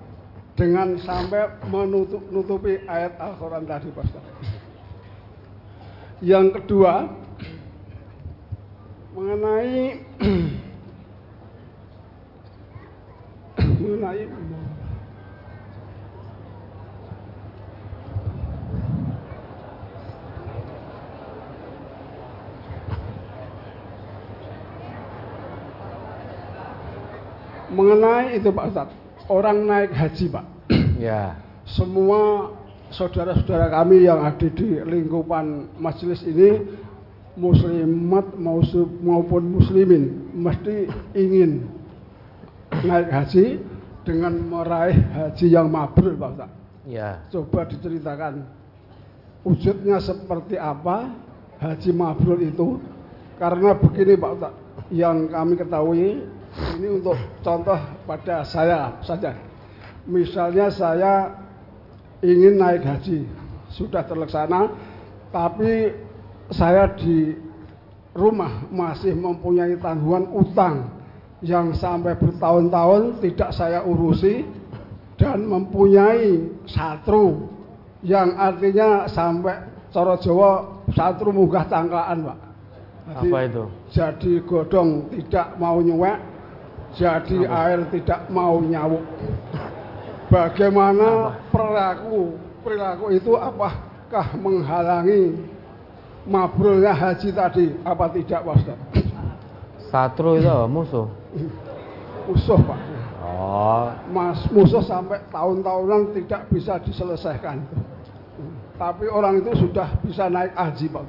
[0.58, 4.10] dengan sampai menutupi ayat Al-Quran tadi Pak
[6.18, 7.06] Yang kedua,
[9.14, 10.02] mengenai
[13.78, 14.26] mengenai
[27.70, 30.46] mengenai itu Pak Ustadz orang naik haji Pak
[30.98, 31.38] Ya.
[31.68, 32.52] semua
[32.90, 36.64] saudara-saudara kami yang ada di lingkupan majelis ini
[37.38, 38.34] muslimat
[39.04, 41.70] maupun muslimin mesti ingin
[42.82, 43.62] naik haji
[44.02, 46.50] dengan meraih haji yang mabrur Pak Ustaz.
[46.88, 47.22] Ya.
[47.28, 48.42] Coba diceritakan
[49.46, 51.12] wujudnya seperti apa
[51.62, 52.80] haji mabrur itu
[53.38, 54.54] karena begini Pak Ustaz
[54.90, 56.26] yang kami ketahui
[56.78, 59.34] ini untuk contoh pada saya saja
[60.08, 61.14] misalnya saya
[62.24, 63.26] ingin naik haji
[63.70, 64.72] sudah terlaksana
[65.30, 65.92] tapi
[66.48, 67.36] saya di
[68.16, 70.98] rumah masih mempunyai tanggungan utang
[71.44, 74.42] yang sampai bertahun-tahun tidak saya urusi
[75.14, 77.46] dan mempunyai satru
[78.02, 79.54] yang artinya sampai
[79.90, 80.50] coro Jawa
[80.94, 82.38] satru munggah cangkaan Pak.
[83.08, 83.64] Jadi, Apa itu?
[83.88, 86.18] Jadi godong tidak mau nyuwek,
[86.96, 87.56] jadi Apa?
[87.68, 89.04] air tidak mau nyawuk.
[90.28, 95.40] Bagaimana perilaku perilaku itu apakah menghalangi
[96.28, 98.78] mabrurnya haji tadi apa tidak Pak Ustaz?
[99.88, 100.68] Satru itu apa?
[100.68, 101.08] musuh.
[102.28, 102.80] Musuh Pak.
[103.28, 107.60] Oh, Mas musuh sampai tahun-tahunan tidak bisa diselesaikan.
[108.78, 111.04] Tapi orang itu sudah bisa naik haji Pak.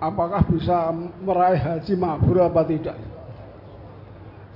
[0.00, 3.09] Apakah bisa meraih haji mabrur apa tidak?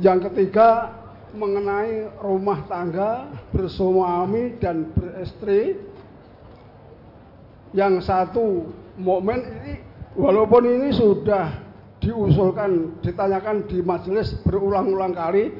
[0.02, 0.90] Yang ketiga
[1.34, 5.78] mengenai rumah tangga bersuami dan beristri.
[7.74, 9.74] Yang satu momen ini
[10.14, 11.64] walaupun ini sudah
[11.98, 15.50] diusulkan ditanyakan di majelis berulang-ulang kali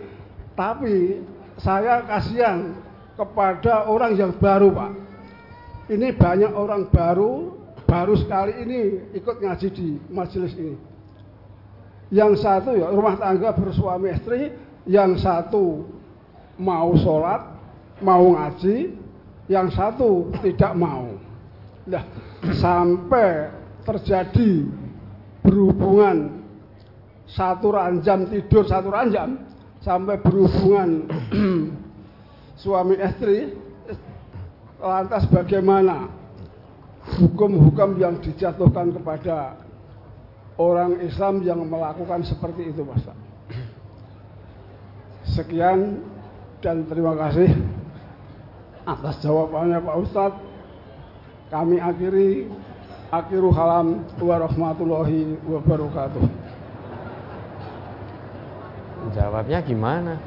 [0.55, 1.25] tapi
[1.59, 2.77] saya kasihan
[3.19, 4.93] kepada orang yang baru Pak
[5.91, 7.57] ini banyak orang baru
[7.89, 8.81] baru sekali ini
[9.17, 10.77] ikut ngaji di majelis ini
[12.13, 14.53] yang satu ya rumah tangga bersuami istri
[14.85, 15.89] yang satu
[16.61, 17.55] mau sholat
[18.05, 18.93] mau ngaji
[19.49, 21.17] yang satu tidak mau.
[21.85, 22.05] Nah,
[22.57, 23.53] sampai
[23.85, 24.65] terjadi
[25.45, 26.41] berhubungan
[27.29, 29.45] satu ranjam tidur satu ranjam
[29.85, 31.05] sampai berhubungan
[32.63, 33.53] suami istri
[34.81, 36.09] lantas bagaimana?
[37.05, 39.61] Hukum-hukum yang dijatuhkan kepada
[40.59, 43.03] orang Islam yang melakukan seperti itu Mas
[45.35, 45.99] sekian
[46.63, 47.51] dan terima kasih
[48.85, 50.43] atas jawabannya Pak Ustadz
[51.49, 52.49] kami akhiri
[53.15, 56.25] akhiru halam warahmatullahi wabarakatuh.
[59.15, 60.19] jawabnya gimana?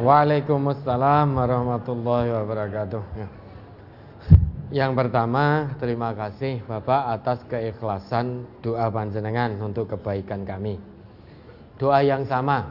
[0.00, 3.02] Waalaikumsalam warahmatullahi wabarakatuh.
[3.18, 3.39] Ya.
[4.70, 10.78] Yang pertama, terima kasih Bapak atas keikhlasan doa panjenengan untuk kebaikan kami.
[11.74, 12.70] Doa yang sama.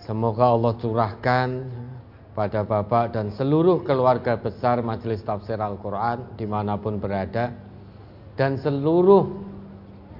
[0.00, 1.48] Semoga Allah curahkan
[2.32, 7.52] pada Bapak dan seluruh keluarga besar Majelis Tafsir Al-Quran di mana pun berada
[8.36, 9.28] dan seluruh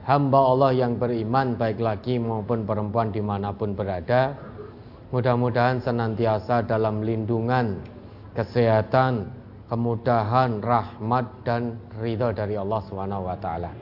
[0.05, 4.37] hamba Allah yang beriman baik laki maupun perempuan di mana pun berada
[5.15, 7.79] Mudah-mudahan senantiasa dalam lindungan,
[8.35, 9.31] kesehatan,
[9.75, 13.75] kemudahan, rahmat dan ridho dari Allah Subhanahu wa taala.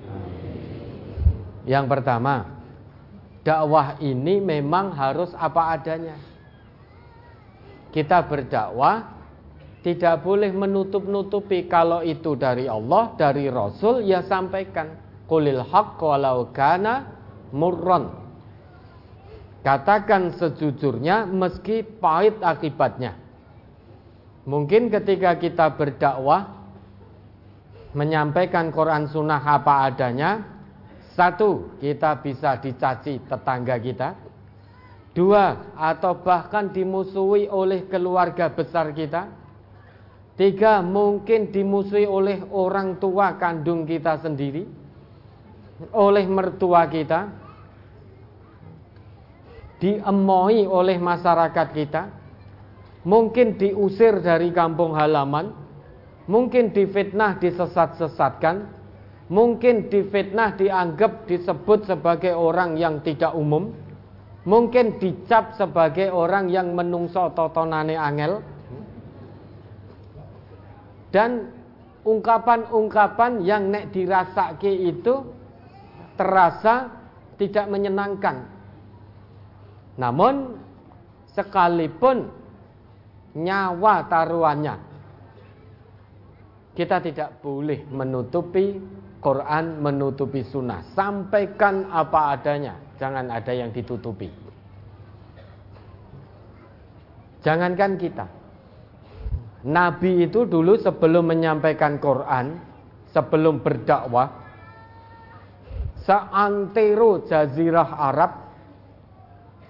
[1.69, 2.49] Yang pertama,
[3.45, 6.17] dakwah ini memang harus apa adanya.
[7.93, 9.21] Kita berdakwah
[9.85, 14.97] tidak boleh menutup-nutupi kalau itu dari Allah, dari Rasul ya sampaikan.
[15.29, 17.13] Qulil haqq walau kana
[17.53, 18.17] murran.
[19.61, 23.22] Katakan sejujurnya meski pahit akibatnya.
[24.43, 26.51] Mungkin ketika kita berdakwah
[27.95, 30.43] menyampaikan Quran Sunnah apa adanya,
[31.15, 34.19] satu kita bisa dicaci tetangga kita,
[35.15, 39.29] dua atau bahkan dimusuhi oleh keluarga besar kita,
[40.35, 44.67] tiga mungkin dimusuhi oleh orang tua kandung kita sendiri,
[45.95, 47.31] oleh mertua kita,
[49.79, 52.03] diemohi oleh masyarakat kita,
[53.03, 55.55] mungkin diusir dari kampung halaman,
[56.31, 58.71] mungkin difitnah disesat-sesatkan,
[59.31, 63.75] mungkin difitnah dianggap disebut sebagai orang yang tidak umum,
[64.47, 68.43] mungkin dicap sebagai orang yang menungso totonane angel,
[71.11, 71.51] dan
[72.03, 75.23] ungkapan-ungkapan yang nek dirasake itu
[76.17, 76.91] terasa
[77.39, 78.47] tidak menyenangkan.
[79.99, 80.57] Namun
[81.37, 82.42] sekalipun
[83.33, 84.93] nyawa taruhannya
[86.73, 88.81] kita tidak boleh menutupi
[89.23, 90.83] Quran, menutupi sunnah.
[90.97, 94.27] Sampaikan apa adanya, jangan ada yang ditutupi.
[97.45, 98.27] Jangankan kita.
[99.63, 102.59] Nabi itu dulu sebelum menyampaikan Quran,
[103.15, 104.43] sebelum berdakwah,
[106.03, 108.33] seantero jazirah Arab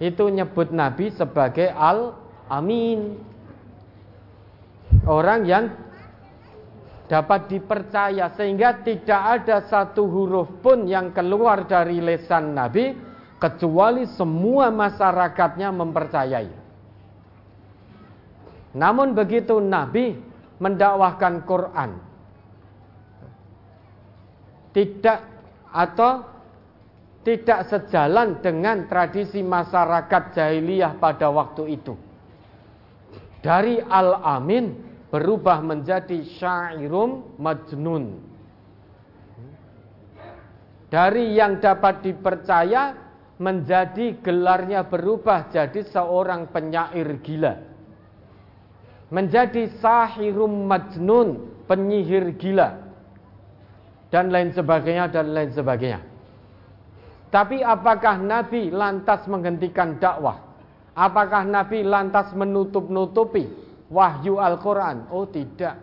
[0.01, 3.32] itu nyebut Nabi sebagai Al-Amin.
[5.03, 5.75] Orang yang
[7.11, 12.95] dapat dipercaya sehingga tidak ada satu huruf pun yang keluar dari lesan Nabi
[13.43, 16.51] kecuali semua masyarakatnya mempercayai.
[18.79, 20.17] Namun begitu Nabi
[20.63, 21.91] mendakwahkan Quran
[24.73, 25.21] tidak
[25.69, 26.25] atau
[27.23, 31.95] tidak sejalan dengan tradisi masyarakat jahiliyah pada waktu itu.
[33.43, 38.17] Dari al-amin berubah menjadi syairum majnun.
[40.89, 42.97] Dari yang dapat dipercaya
[43.37, 47.61] menjadi gelarnya berubah jadi seorang penyair gila.
[49.13, 52.81] Menjadi sahirum majnun, penyihir gila.
[54.09, 56.01] Dan lain sebagainya dan lain sebagainya.
[57.33, 60.41] Tapi apakah Nabi lantas menghentikan dakwah?
[60.93, 65.13] Apakah Nabi lantas menutup-nutupi wahyu Al-Quran?
[65.13, 65.77] Oh tidak.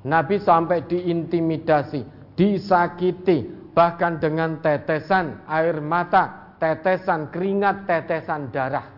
[0.00, 3.44] Nabi sampai diintimidasi, disakiti,
[3.76, 8.88] bahkan dengan tetesan air mata, tetesan keringat, tetesan darah.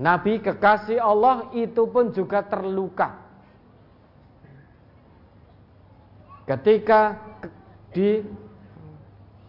[0.00, 3.28] Nabi kekasih Allah itu pun juga terluka.
[6.48, 7.20] Ketika
[7.92, 8.24] di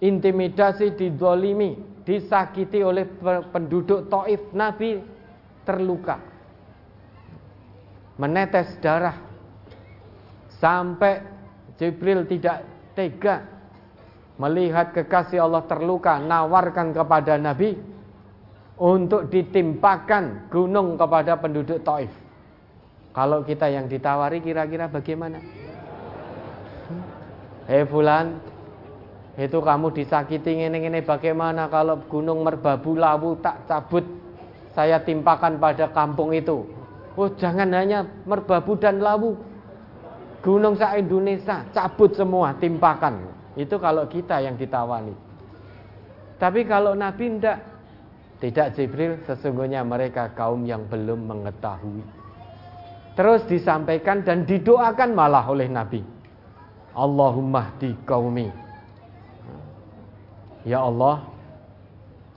[0.03, 3.07] intimidasi, didolimi, disakiti oleh
[3.55, 4.99] penduduk Taif, Nabi
[5.63, 6.28] terluka.
[8.19, 9.15] Menetes darah.
[10.59, 11.23] Sampai
[11.79, 13.47] Jibril tidak tega
[14.35, 17.79] melihat kekasih Allah terluka, nawarkan kepada Nabi
[18.79, 22.11] untuk ditimpakan gunung kepada penduduk Taif.
[23.15, 25.39] Kalau kita yang ditawari kira-kira bagaimana?
[27.67, 28.39] Hei fulan,
[29.35, 34.03] itu kamu disakiti ngene-ngene bagaimana kalau gunung merbabu lawu tak cabut
[34.75, 36.78] saya timpakan pada kampung itu.
[37.19, 39.35] Oh jangan hanya merbabu dan lawu.
[40.39, 43.27] Gunung sa Indonesia cabut semua timpakan.
[43.59, 45.11] Itu kalau kita yang ditawani.
[46.39, 47.59] Tapi kalau Nabi tidak
[48.39, 51.99] tidak Jibril sesungguhnya mereka kaum yang belum mengetahui.
[53.19, 55.99] Terus disampaikan dan didoakan malah oleh Nabi.
[56.95, 58.49] Allahumma di kaumi
[60.67, 61.23] Ya Allah,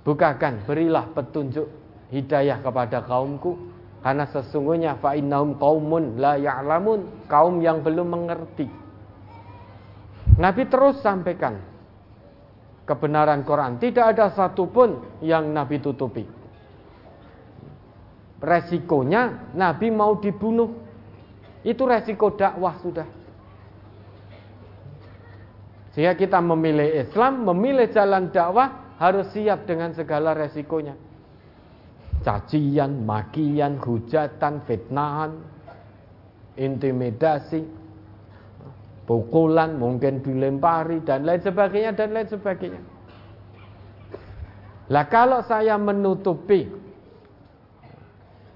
[0.07, 1.67] bukakan, berilah petunjuk
[2.15, 3.72] hidayah kepada kaumku
[4.03, 8.67] karena sesungguhnya fa innahum qaumun la ya'lamun, kaum yang belum mengerti.
[10.43, 11.63] Nabi terus sampaikan
[12.83, 16.27] kebenaran Quran, tidak ada satupun yang Nabi tutupi.
[18.43, 20.83] Resikonya Nabi mau dibunuh.
[21.63, 23.07] Itu resiko dakwah sudah.
[25.95, 30.99] Sehingga kita memilih Islam, memilih jalan dakwah harus siap dengan segala resikonya.
[32.23, 35.37] Cacian, makian, hujatan, fitnahan,
[36.57, 37.67] intimidasi,
[39.05, 42.83] pukulan, mungkin dilempari dan lain sebagainya dan lain sebagainya.
[44.91, 46.69] Lah kalau saya menutupi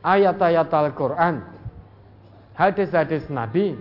[0.06, 1.42] ayat-ayat Al-Qur'an,
[2.54, 3.74] hadis-hadis Nabi,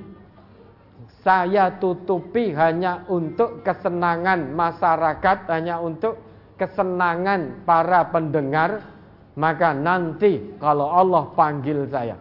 [1.26, 6.22] saya tutupi hanya untuk kesenangan masyarakat, hanya untuk
[6.56, 8.94] kesenangan para pendengar,
[9.36, 12.16] maka nanti kalau Allah panggil saya,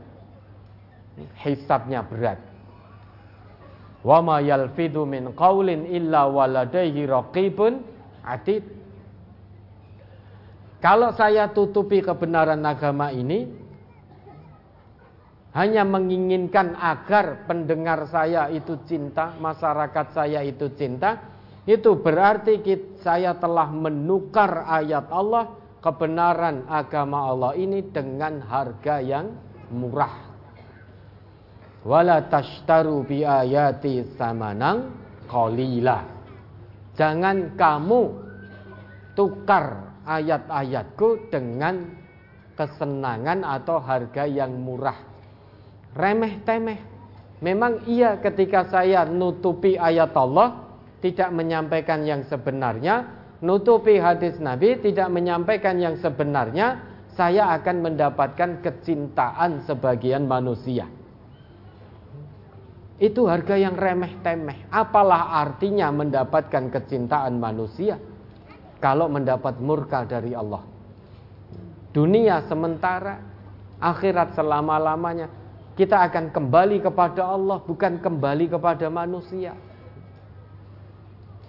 [1.47, 2.43] hisabnya berat.
[4.05, 5.07] Wa ma yalfidu
[5.89, 7.81] illa waladaihi raqibun
[8.27, 8.67] atid.
[10.83, 13.49] Kalau saya tutupi kebenaran agama ini,
[15.55, 21.17] hanya menginginkan agar pendengar saya itu cinta, masyarakat saya itu cinta,
[21.65, 22.61] itu berarti
[23.01, 29.37] saya telah menukar ayat Allah, kebenaran agama Allah ini dengan harga yang
[29.69, 30.33] murah.
[31.85, 34.89] Wala tashtaru bi ayati samanang
[35.29, 36.01] qalila.
[36.97, 38.03] Jangan kamu
[39.13, 41.93] tukar ayat-ayatku dengan
[42.57, 45.15] kesenangan atau harga yang murah
[45.95, 46.81] remeh temeh.
[47.41, 55.13] Memang iya ketika saya nutupi ayat Allah tidak menyampaikan yang sebenarnya, nutupi hadis Nabi tidak
[55.13, 56.81] menyampaikan yang sebenarnya,
[57.13, 60.89] saya akan mendapatkan kecintaan sebagian manusia.
[62.97, 64.65] Itu harga yang remeh temeh.
[64.73, 68.01] Apalah artinya mendapatkan kecintaan manusia
[68.81, 70.65] kalau mendapat murka dari Allah?
[71.95, 73.21] Dunia sementara,
[73.79, 75.31] akhirat selama-lamanya
[75.75, 79.59] kita akan kembali kepada Allah, bukan kembali kepada manusia.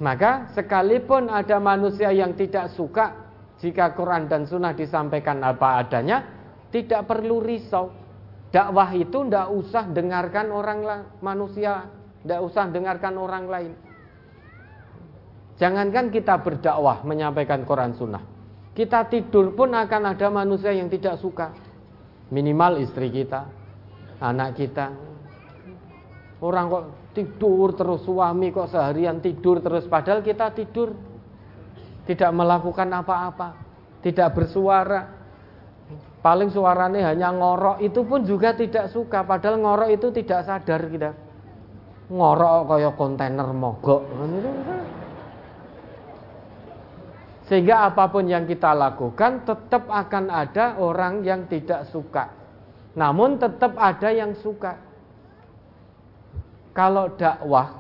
[0.04, 3.32] Maka sekalipun ada manusia yang tidak suka
[3.64, 6.28] jika Quran dan Sunnah disampaikan apa adanya,
[6.68, 7.96] tidak perlu risau.
[8.52, 10.80] Dakwah itu tidak usah dengarkan orang
[11.24, 11.88] manusia,
[12.24, 13.72] tidak usah dengarkan orang lain.
[15.56, 18.24] Jangankan kita berdakwah menyampaikan Quran Sunnah,
[18.76, 21.56] kita tidur pun akan ada manusia yang tidak suka.
[22.28, 23.48] Minimal istri kita,
[24.20, 24.92] anak kita.
[26.44, 26.84] Orang kok
[27.16, 30.92] tidur terus suami kok seharian tidur terus padahal kita tidur
[32.06, 33.58] tidak melakukan apa-apa,
[34.06, 35.26] tidak bersuara.
[36.22, 41.14] Paling suaranya hanya ngorok itu pun juga tidak suka padahal ngorok itu tidak sadar kita.
[42.10, 44.02] Ngorok kayak kontainer mogok.
[47.46, 52.34] Sehingga apa pun yang kita lakukan tetap akan ada orang yang tidak suka.
[52.98, 54.82] Namun tetap ada yang suka.
[56.76, 57.72] Kalau dakwah,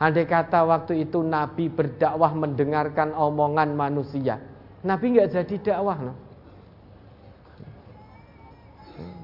[0.00, 4.40] andai kata waktu itu Nabi berdakwah mendengarkan omongan manusia,
[4.80, 5.98] Nabi nggak jadi dakwah.
[6.00, 6.14] No?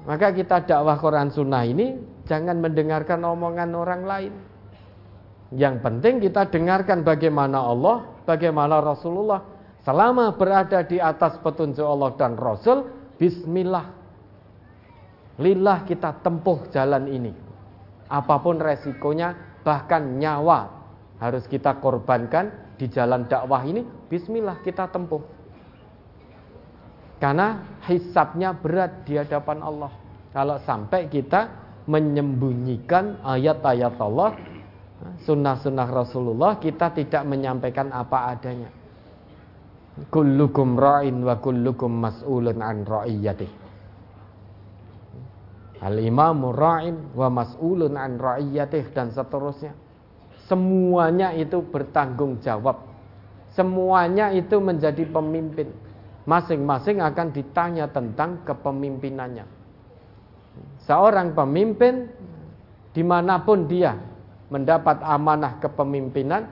[0.05, 1.97] Maka kita dakwah Quran Sunnah ini
[2.29, 4.33] jangan mendengarkan omongan orang lain.
[5.49, 9.41] Yang penting kita dengarkan bagaimana Allah, bagaimana Rasulullah.
[9.81, 12.85] Selama berada di atas petunjuk Allah dan Rasul,
[13.17, 13.99] Bismillah
[15.39, 17.31] Lillah kita tempuh jalan ini.
[18.09, 20.65] Apa pun resikonya, bahkan nyawa
[21.21, 23.85] harus kita korbankan di jalan dakwah ini.
[24.09, 25.21] Bismillah kita tempuh.
[27.19, 29.91] Karena hisapnya berat di hadapan Allah.
[30.31, 31.51] Kalau sampai kita
[31.85, 34.39] menyembunyikan ayat-ayat Allah,
[35.27, 38.71] sunnah-sunnah Rasulullah, kita tidak menyampaikan apa adanya.
[40.07, 43.58] Kullukum ra'in wa kullukum mas'ulun an ra'iyatih.
[45.79, 49.71] Al-imamu ra'in wa mas'ulun an ra'iyatih dan seterusnya.
[50.49, 52.83] Semuanya itu bertanggung jawab.
[53.55, 55.71] Semuanya itu menjadi pemimpin.
[56.27, 59.45] Masing-masing akan ditanya tentang kepemimpinannya.
[60.83, 62.11] Seorang pemimpin
[62.91, 63.95] di mana pun dia
[64.49, 66.43] mendapat amanah kepemimpinan,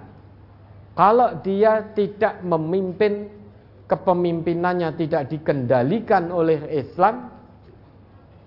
[0.93, 3.29] kalau dia tidak memimpin
[3.89, 7.36] kepemimpinannya tidak dikendalikan oleh Islam,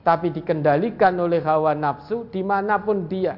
[0.01, 3.37] tapi dikendalikan oleh hawa nafsu di mana pun dia.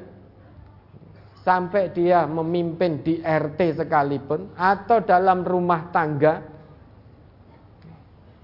[1.43, 6.39] Sampai dia memimpin di RT sekalipun atau dalam rumah tangga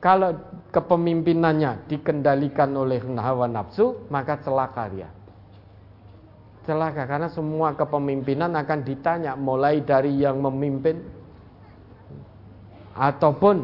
[0.04, 0.36] kalau
[0.76, 5.10] kepemimpinannya dikendalikan oleh hawa nafsu maka celaka dia.
[6.68, 11.00] Celaka karena semua kepemimpinan akan ditanya mulai dari yang memimpin
[13.00, 13.64] ataupun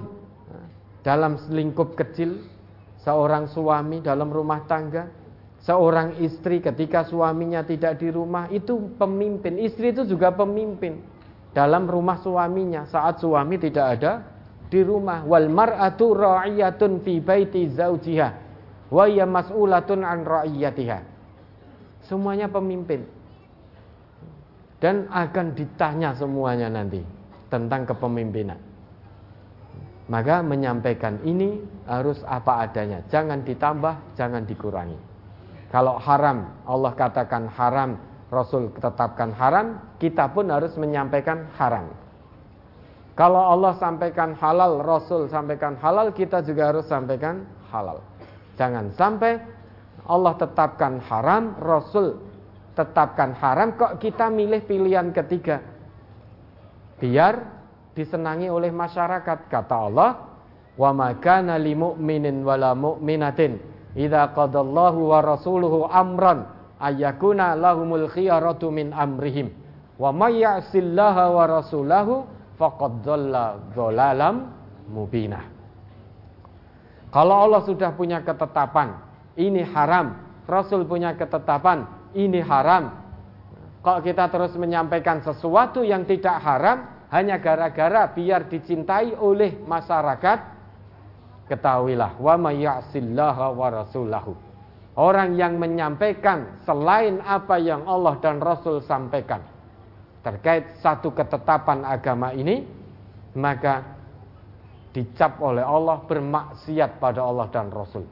[1.03, 2.39] dalam lingkup kecil
[3.05, 5.05] seorang suami dalam rumah tangga,
[5.61, 9.61] seorang istri ketika suaminya tidak di rumah itu pemimpin.
[9.61, 10.99] Istri itu juga pemimpin
[11.53, 14.25] dalam rumah suaminya saat suami tidak ada
[14.67, 18.29] di rumah wal mar'atu ra'iyatun fi baiti zaujiha
[18.89, 20.99] wa hiya mas'ulatun an ra'iyatiha.
[22.09, 23.05] Semuanya pemimpin.
[24.81, 27.01] Dan akan ditanya semuanya nanti
[27.47, 28.74] tentang kepemimpinan.
[30.05, 34.97] Maka menyampaikan ini harus apa adanya, jangan ditambah, jangan dikurangi.
[35.73, 37.97] Kalau haram, Allah katakan haram,
[38.29, 41.89] Rasul tetapkan haram, kita pun harus menyampaikan haram.
[43.15, 48.03] Kalau Allah sampaikan halal, Rasul sampaikan halal, kita juga harus sampaikan halal.
[48.59, 49.39] Jangan sampai
[50.05, 52.19] Allah tetapkan haram, Rasul
[52.75, 55.63] tetapkan haram, kok kita milih pilihan ketiga.
[56.99, 57.54] Biar
[57.95, 59.47] disenangi oleh masyarakat.
[59.47, 60.11] Kata Allah,
[60.75, 63.57] "Wa ma kana lil mu'minin wala mu'minatin
[63.95, 66.45] idza qadallahu wa rasuluhu amran
[66.77, 69.55] ayyakuna lahumul khiyaratu min amrihim
[69.95, 72.27] wa may ya'sillaha wa rasulahu
[72.59, 74.51] faqad dhalla dhalalam
[74.91, 75.41] mubina.
[77.15, 78.99] Kalau Allah sudah punya ketetapan,
[79.39, 82.91] ini haram, Rasul punya ketetapan, ini haram.
[83.79, 90.39] Kalau kita terus menyampaikan sesuatu yang tidak haram hanya gara-gara biar dicintai oleh masyarakat,
[91.45, 94.33] ketahuilah wa may ya'sillaha wa rasulahu.
[94.95, 99.43] Orang yang menyampaikan selain apa yang Allah dan Rasul sampaikan
[100.23, 102.65] terkait satu ketetapan agama ini,
[103.35, 103.83] maka
[104.95, 108.07] dicap oleh Allah bermaksiat pada Allah dan Rasul.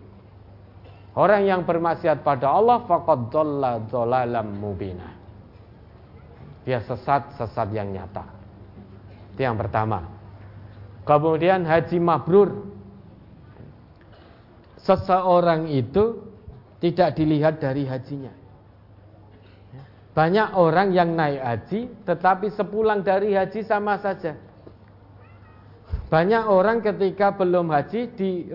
[1.16, 5.10] Orang yang bermaksiat pada Allah faqad dhalla dhalalam mubina.
[6.68, 8.43] Dia sesat sesat yang nyata.
[9.34, 10.06] Itu yang pertama.
[11.04, 12.70] Kemudian haji mabrur.
[14.78, 16.22] Seseorang itu
[16.84, 18.44] tidak dilihat dari hajinya.
[20.14, 24.38] Banyak orang yang naik haji tetapi sepulang dari haji sama saja.
[26.14, 28.46] Banyak orang ketika belum haji di,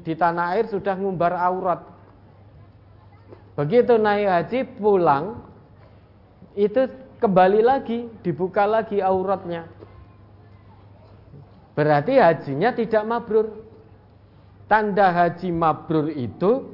[0.00, 1.84] di tanah air sudah ngumbar aurat.
[3.52, 5.44] Begitu naik haji pulang
[6.56, 6.88] itu
[7.20, 9.81] kembali lagi dibuka lagi auratnya.
[11.72, 13.48] Berarti hajinya tidak mabrur.
[14.68, 16.72] Tanda haji mabrur itu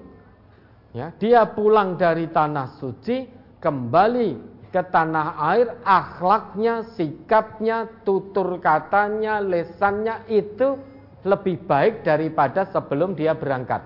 [0.96, 3.28] Ya, dia pulang dari tanah suci
[3.60, 4.28] kembali
[4.72, 10.80] ke tanah air, akhlaknya, sikapnya, tutur katanya, lesannya itu
[11.28, 13.84] lebih baik daripada sebelum dia berangkat.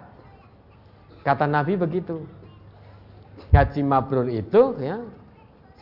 [1.27, 2.23] Kata Nabi begitu.
[3.51, 5.03] Haji mabrur itu ya,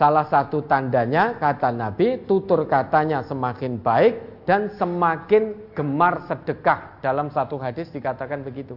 [0.01, 6.99] salah satu tandanya kata Nabi tutur katanya semakin baik dan semakin gemar sedekah.
[6.99, 8.75] Dalam satu hadis dikatakan begitu.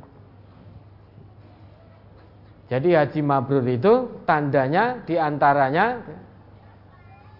[2.69, 5.98] Jadi haji mabrur itu tandanya di antaranya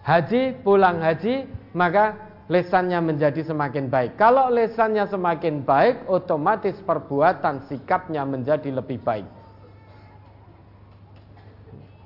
[0.02, 1.46] haji pulang haji
[1.78, 2.18] maka
[2.50, 4.18] lesannya menjadi semakin baik.
[4.18, 9.30] Kalau lesannya semakin baik, otomatis perbuatan sikapnya menjadi lebih baik.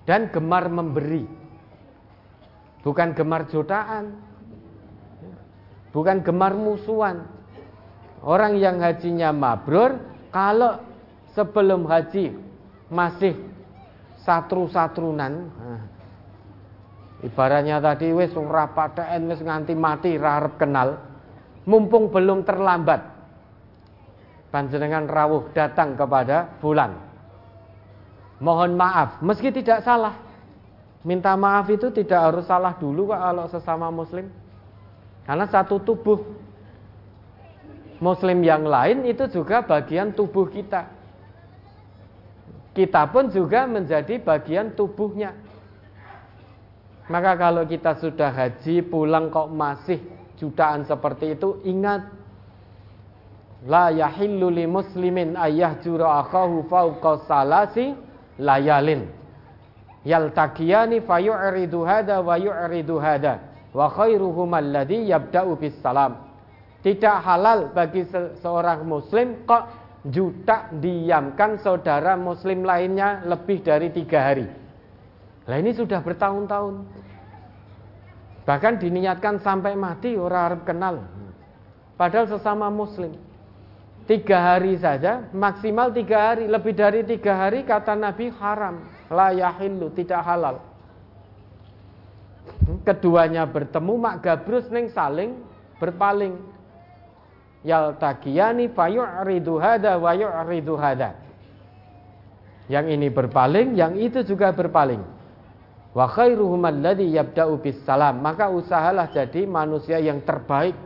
[0.05, 1.25] Dan gemar memberi.
[2.85, 4.28] Bukan gemar jutaan.
[5.99, 7.27] Bukan gemar musuhan.
[8.23, 9.99] Orang yang hajinya mabrur,
[10.31, 10.79] kalau
[11.35, 12.39] sebelum haji
[12.87, 13.35] masih
[14.23, 15.51] satru-satrunan.
[15.51, 15.83] Nah,
[17.27, 21.03] ibaratnya tadi wis ora paten wis nganti mati rarep kenal.
[21.67, 23.03] Mumpung belum terlambat.
[24.55, 26.95] Panjenengan rawuh datang kepada bulan.
[28.39, 30.15] Mohon maaf, meski tidak salah.
[31.03, 34.31] Minta maaf itu tidak harus salah dulu kalau sesama muslim.
[35.29, 36.25] Karena satu tubuh.
[37.99, 40.99] Muslim yang lain itu juga bagian tubuh kita
[42.79, 45.35] kita pun juga menjadi bagian tubuhnya.
[47.11, 49.99] Maka kalau kita sudah haji pulang kok masih
[50.39, 52.07] jutaan seperti itu, ingat
[53.67, 57.99] la yahillu li muslimin ayah jura akahu fauqa salasi
[58.39, 59.11] layalin
[60.07, 63.43] yaltaqiyani fayu'ridu hada wa yu'ridu hada
[63.75, 64.53] wa khairuhum
[64.87, 66.29] yabda'u bis salam
[66.79, 68.07] tidak halal bagi
[68.39, 69.67] seorang muslim kok
[70.07, 74.47] juta diamkan saudara muslim lainnya lebih dari tiga hari.
[75.49, 76.87] Nah ini sudah bertahun-tahun.
[78.47, 81.03] Bahkan diniatkan sampai mati orang Arab kenal.
[81.99, 83.13] Padahal sesama muslim.
[84.09, 86.49] Tiga hari saja, maksimal tiga hari.
[86.49, 88.87] Lebih dari tiga hari kata Nabi haram.
[89.13, 90.63] La yahillu, tidak halal.
[92.85, 95.41] Keduanya bertemu, mak gabrus neng saling
[95.79, 96.37] berpaling
[97.65, 101.17] yaltaqiyani fayu'ridu hada wa yu'ridu hada.
[102.69, 105.01] Yang ini berpaling, yang itu juga berpaling.
[105.97, 108.21] Wa khairuhum alladhi yabda'u bis salam.
[108.21, 110.77] Maka usahalah jadi manusia yang terbaik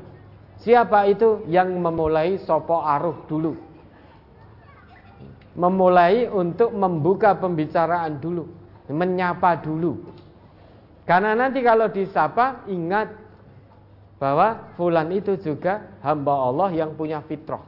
[0.62, 3.58] Siapa itu yang memulai sopo aruh dulu?
[5.58, 8.46] Memulai untuk membuka pembicaraan dulu,
[8.86, 9.98] menyapa dulu.
[11.02, 13.10] Karena nanti kalau disapa ingat
[14.22, 17.62] bahwa fulan itu juga hamba Allah yang punya fitrah.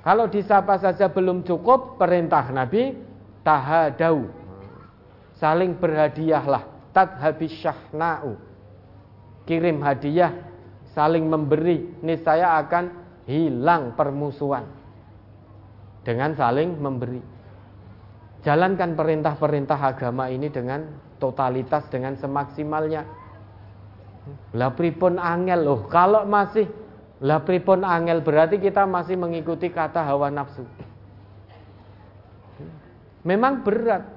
[0.00, 2.96] Kalau disapa saja belum cukup, perintah Nabi
[3.44, 4.28] tahadau.
[5.36, 6.68] Saling berhadiahlah.
[6.90, 8.50] Tadhabis syahna'u
[9.50, 10.30] kirim hadiah,
[10.94, 11.90] saling memberi,
[12.22, 12.84] saya akan
[13.26, 14.62] hilang permusuhan
[16.06, 17.18] dengan saling memberi.
[18.40, 20.88] Jalankan perintah-perintah agama ini dengan
[21.20, 23.04] totalitas dengan semaksimalnya.
[24.56, 26.64] Lah pripun angel loh, kalau masih
[27.20, 30.64] lah pripun angel berarti kita masih mengikuti kata hawa nafsu.
[33.28, 34.08] Memang berat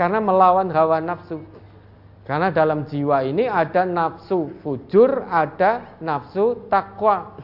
[0.00, 1.44] karena melawan hawa nafsu.
[2.24, 7.36] Karena dalam jiwa ini ada nafsu fujur, ada nafsu takwa.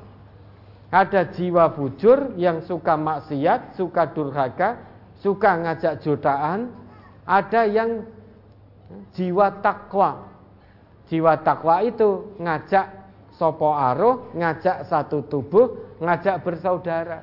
[0.89, 4.79] Ada jiwa fujur yang suka maksiat, suka durhaka,
[5.21, 6.73] suka ngajak jutaan.
[7.27, 8.07] Ada yang
[9.15, 10.31] jiwa takwa.
[11.11, 12.87] Jiwa takwa itu ngajak
[13.35, 17.23] sopo aruh, ngajak satu tubuh, ngajak bersaudara.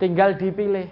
[0.00, 0.88] Tinggal dipilih.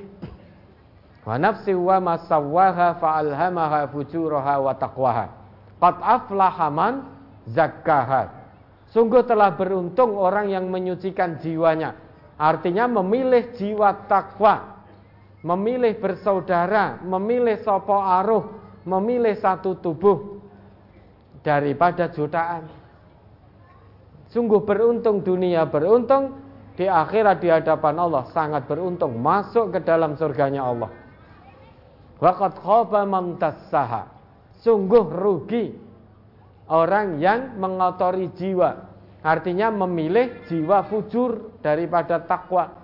[1.25, 5.27] Wa nafsi wa masawwaha fa'alhamaha fujuraha wa taqwaha.
[5.79, 6.69] Qad aflaha
[7.49, 8.23] zakkaha.
[8.89, 11.93] Sungguh telah beruntung orang yang menyucikan jiwanya.
[12.39, 14.78] Artinya memilih jiwa takwa,
[15.49, 18.53] memilih bersaudara, memilih sopo aruh,
[18.85, 20.45] memilih satu tubuh
[21.41, 22.69] daripada jutaan.
[24.29, 26.37] Sungguh beruntung dunia beruntung
[26.77, 30.93] di akhirat di hadapan Allah sangat beruntung masuk ke dalam surganya Allah.
[32.21, 33.41] Waqad khaba man.
[34.61, 35.73] Sungguh rugi
[36.69, 38.85] orang yang mengotori jiwa.
[39.25, 42.78] Artinya memilih jiwa fujur daripada takwa.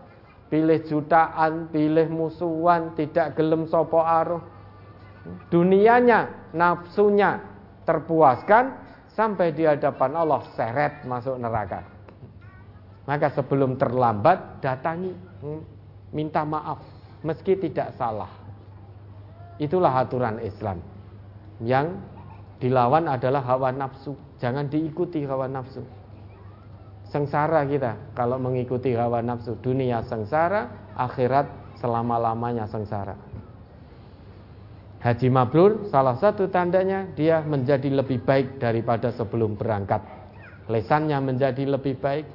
[0.55, 4.39] Pilih jutaan, pilih musuhan, tidak gelem sopo aruh.
[5.51, 7.43] Dunianya, nafsunya
[7.83, 8.71] terpuaskan
[9.11, 11.83] sampai di hadapan Allah seret masuk neraka.
[13.03, 15.11] Maka sebelum terlambat datangi,
[15.43, 15.61] hmm,
[16.15, 16.79] minta maaf
[17.27, 18.31] meski tidak salah.
[19.59, 20.79] Itulah aturan Islam
[21.59, 21.99] yang
[22.63, 24.15] dilawan adalah hawa nafsu.
[24.39, 25.83] Jangan diikuti hawa nafsu.
[27.15, 29.55] Sengsara kita kalau mengikuti hawa nafsu.
[29.63, 33.15] Dunia sengsara, akhirat selama-lamanya sengsara.
[34.99, 40.03] Haji mabrur salah satu tandanya dia menjadi lebih baik daripada sebelum berangkat.
[40.67, 42.27] Lesannya menjadi lebih baik.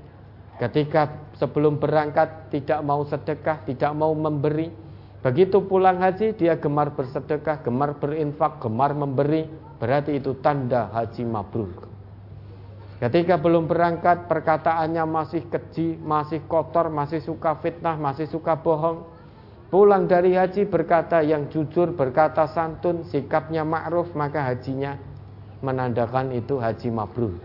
[0.64, 4.72] Ketika sebelum berangkat tidak mau sedekah, tidak mau memberi,
[5.20, 11.89] Begitu pulang haji dia gemar bersedekah, gemar berinfak, gemar memberi, berarti itu tanda haji mabrur.
[13.00, 19.08] Ketika belum berangkat perkataannya masih keji, masih kotor, masih suka fitnah, masih suka bohong.
[19.72, 25.00] Pulang dari haji berkata yang jujur, berkata santun, sikapnya ma'ruf, maka hajinya
[25.64, 27.40] menandakan itu haji mabrur.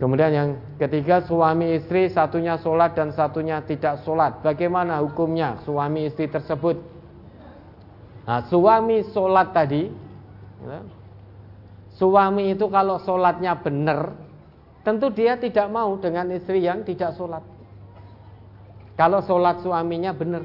[0.00, 0.50] Kemudian yang
[0.80, 4.40] ketiga suami istri satunya sholat dan satunya tidak sholat.
[4.40, 6.80] Bagaimana hukumnya suami istri tersebut?
[8.24, 9.92] Nah, suami sholat tadi,
[10.64, 10.80] ya,
[12.00, 14.16] suami itu kalau sholatnya benar,
[14.80, 17.44] tentu dia tidak mau dengan istri yang tidak sholat.
[18.96, 20.44] Kalau sholat suaminya benar,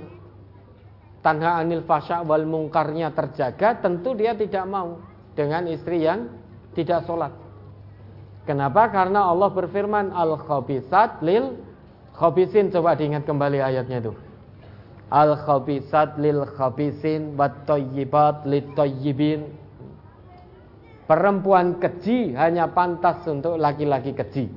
[1.23, 4.99] tanha anil fasya wal mungkarnya terjaga, tentu dia tidak mau
[5.31, 6.27] dengan istri yang
[6.75, 7.31] tidak sholat.
[8.45, 8.93] Kenapa?
[8.93, 11.57] Karena Allah berfirman al khabisat lil
[12.13, 12.69] khabisin.
[12.69, 14.13] Coba diingat kembali ayatnya itu.
[15.09, 19.64] Al khabisat lil khabisin wat thayyibat lit thayyibin.
[21.05, 24.49] Perempuan keji hanya pantas untuk laki-laki keji.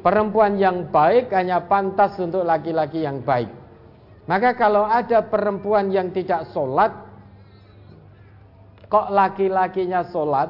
[0.00, 3.48] Perempuan yang baik hanya pantas untuk laki-laki yang baik.
[4.24, 6.92] Maka kalau ada perempuan yang tidak sholat,
[8.88, 10.48] kok laki-lakinya sholat,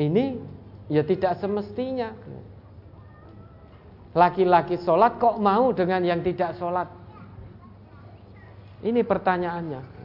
[0.00, 0.40] ini
[0.88, 2.16] ya tidak semestinya.
[4.16, 6.88] Laki-laki sholat kok mau dengan yang tidak sholat?
[8.80, 9.97] Ini pertanyaannya.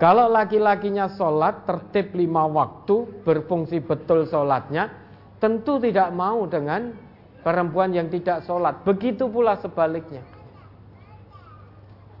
[0.00, 4.88] Kalau laki-lakinya sholat tertib lima waktu, berfungsi betul sholatnya,
[5.36, 6.96] tentu tidak mau dengan
[7.44, 8.80] perempuan yang tidak sholat.
[8.80, 10.24] Begitu pula sebaliknya.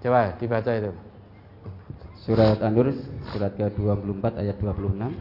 [0.04, 0.92] Coba dibaca itu.
[2.20, 2.92] Surat An-Nur
[3.32, 5.16] surat ke-24 ayat 26.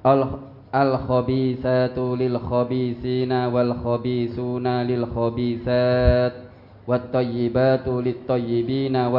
[0.00, 0.20] Al
[0.72, 6.49] al khabisatu lil khabisina wal khabisuna lil khabisat
[6.88, 9.12] wat tayyibuna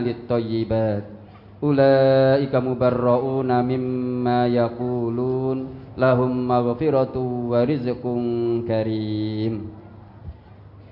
[0.00, 1.16] lit tayyibat
[1.56, 5.88] Ulaika mubarrauna mimma yaqulun.
[5.96, 9.72] Lahum maghfiratu wa rizqun karim.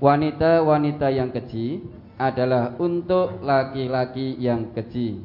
[0.00, 1.84] Wanita-wanita yang keji
[2.16, 5.20] adalah untuk laki-laki yang keji.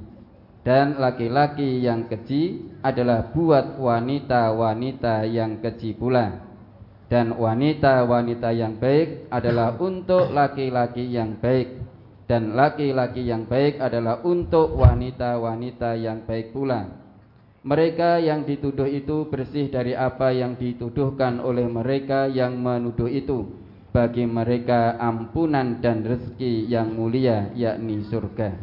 [0.68, 6.49] Dan laki-laki yang keji adalah buat wanita-wanita yang keji pula
[7.10, 11.90] dan wanita-wanita yang baik adalah untuk laki-laki yang baik
[12.30, 16.86] dan laki-laki yang baik adalah untuk wanita-wanita yang baik pula.
[17.66, 23.50] Mereka yang dituduh itu bersih dari apa yang dituduhkan oleh mereka yang menuduh itu.
[23.90, 28.54] Bagi mereka ampunan dan rezeki yang mulia yakni surga.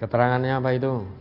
[0.00, 1.19] Keterangannya apa itu?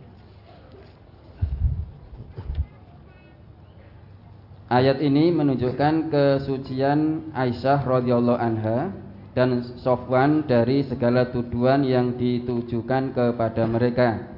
[4.69, 8.93] Ayat ini menunjukkan kesucian Aisyah radhiyallahu anha
[9.33, 14.30] dan Sofwan dari segala tuduhan yang ditujukan kepada mereka.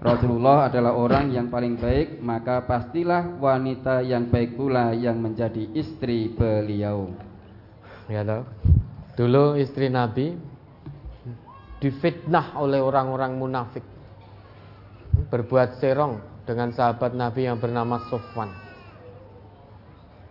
[0.00, 6.32] Rasulullah adalah orang yang paling baik, maka pastilah wanita yang baik pula yang menjadi istri
[6.32, 7.12] beliau.
[8.08, 8.40] Ya tahu.
[9.20, 10.32] Dulu istri Nabi
[11.84, 13.84] difitnah oleh orang-orang munafik.
[15.28, 18.63] Berbuat serong dengan sahabat Nabi yang bernama Sofwan.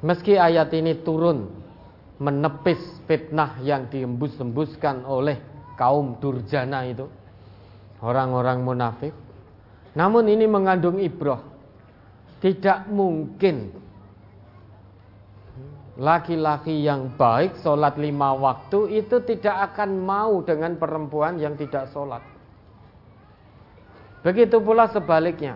[0.03, 1.47] Meski ayat ini turun
[2.19, 5.39] menepis fitnah yang diembus-embuskan oleh
[5.79, 7.07] kaum durjana itu,
[8.03, 9.15] orang-orang munafik.
[9.95, 11.39] Namun ini mengandung ibrah.
[12.43, 13.71] Tidak mungkin
[15.95, 22.19] laki-laki yang baik sholat lima waktu itu tidak akan mau dengan perempuan yang tidak sholat.
[24.25, 25.55] Begitu pula sebaliknya.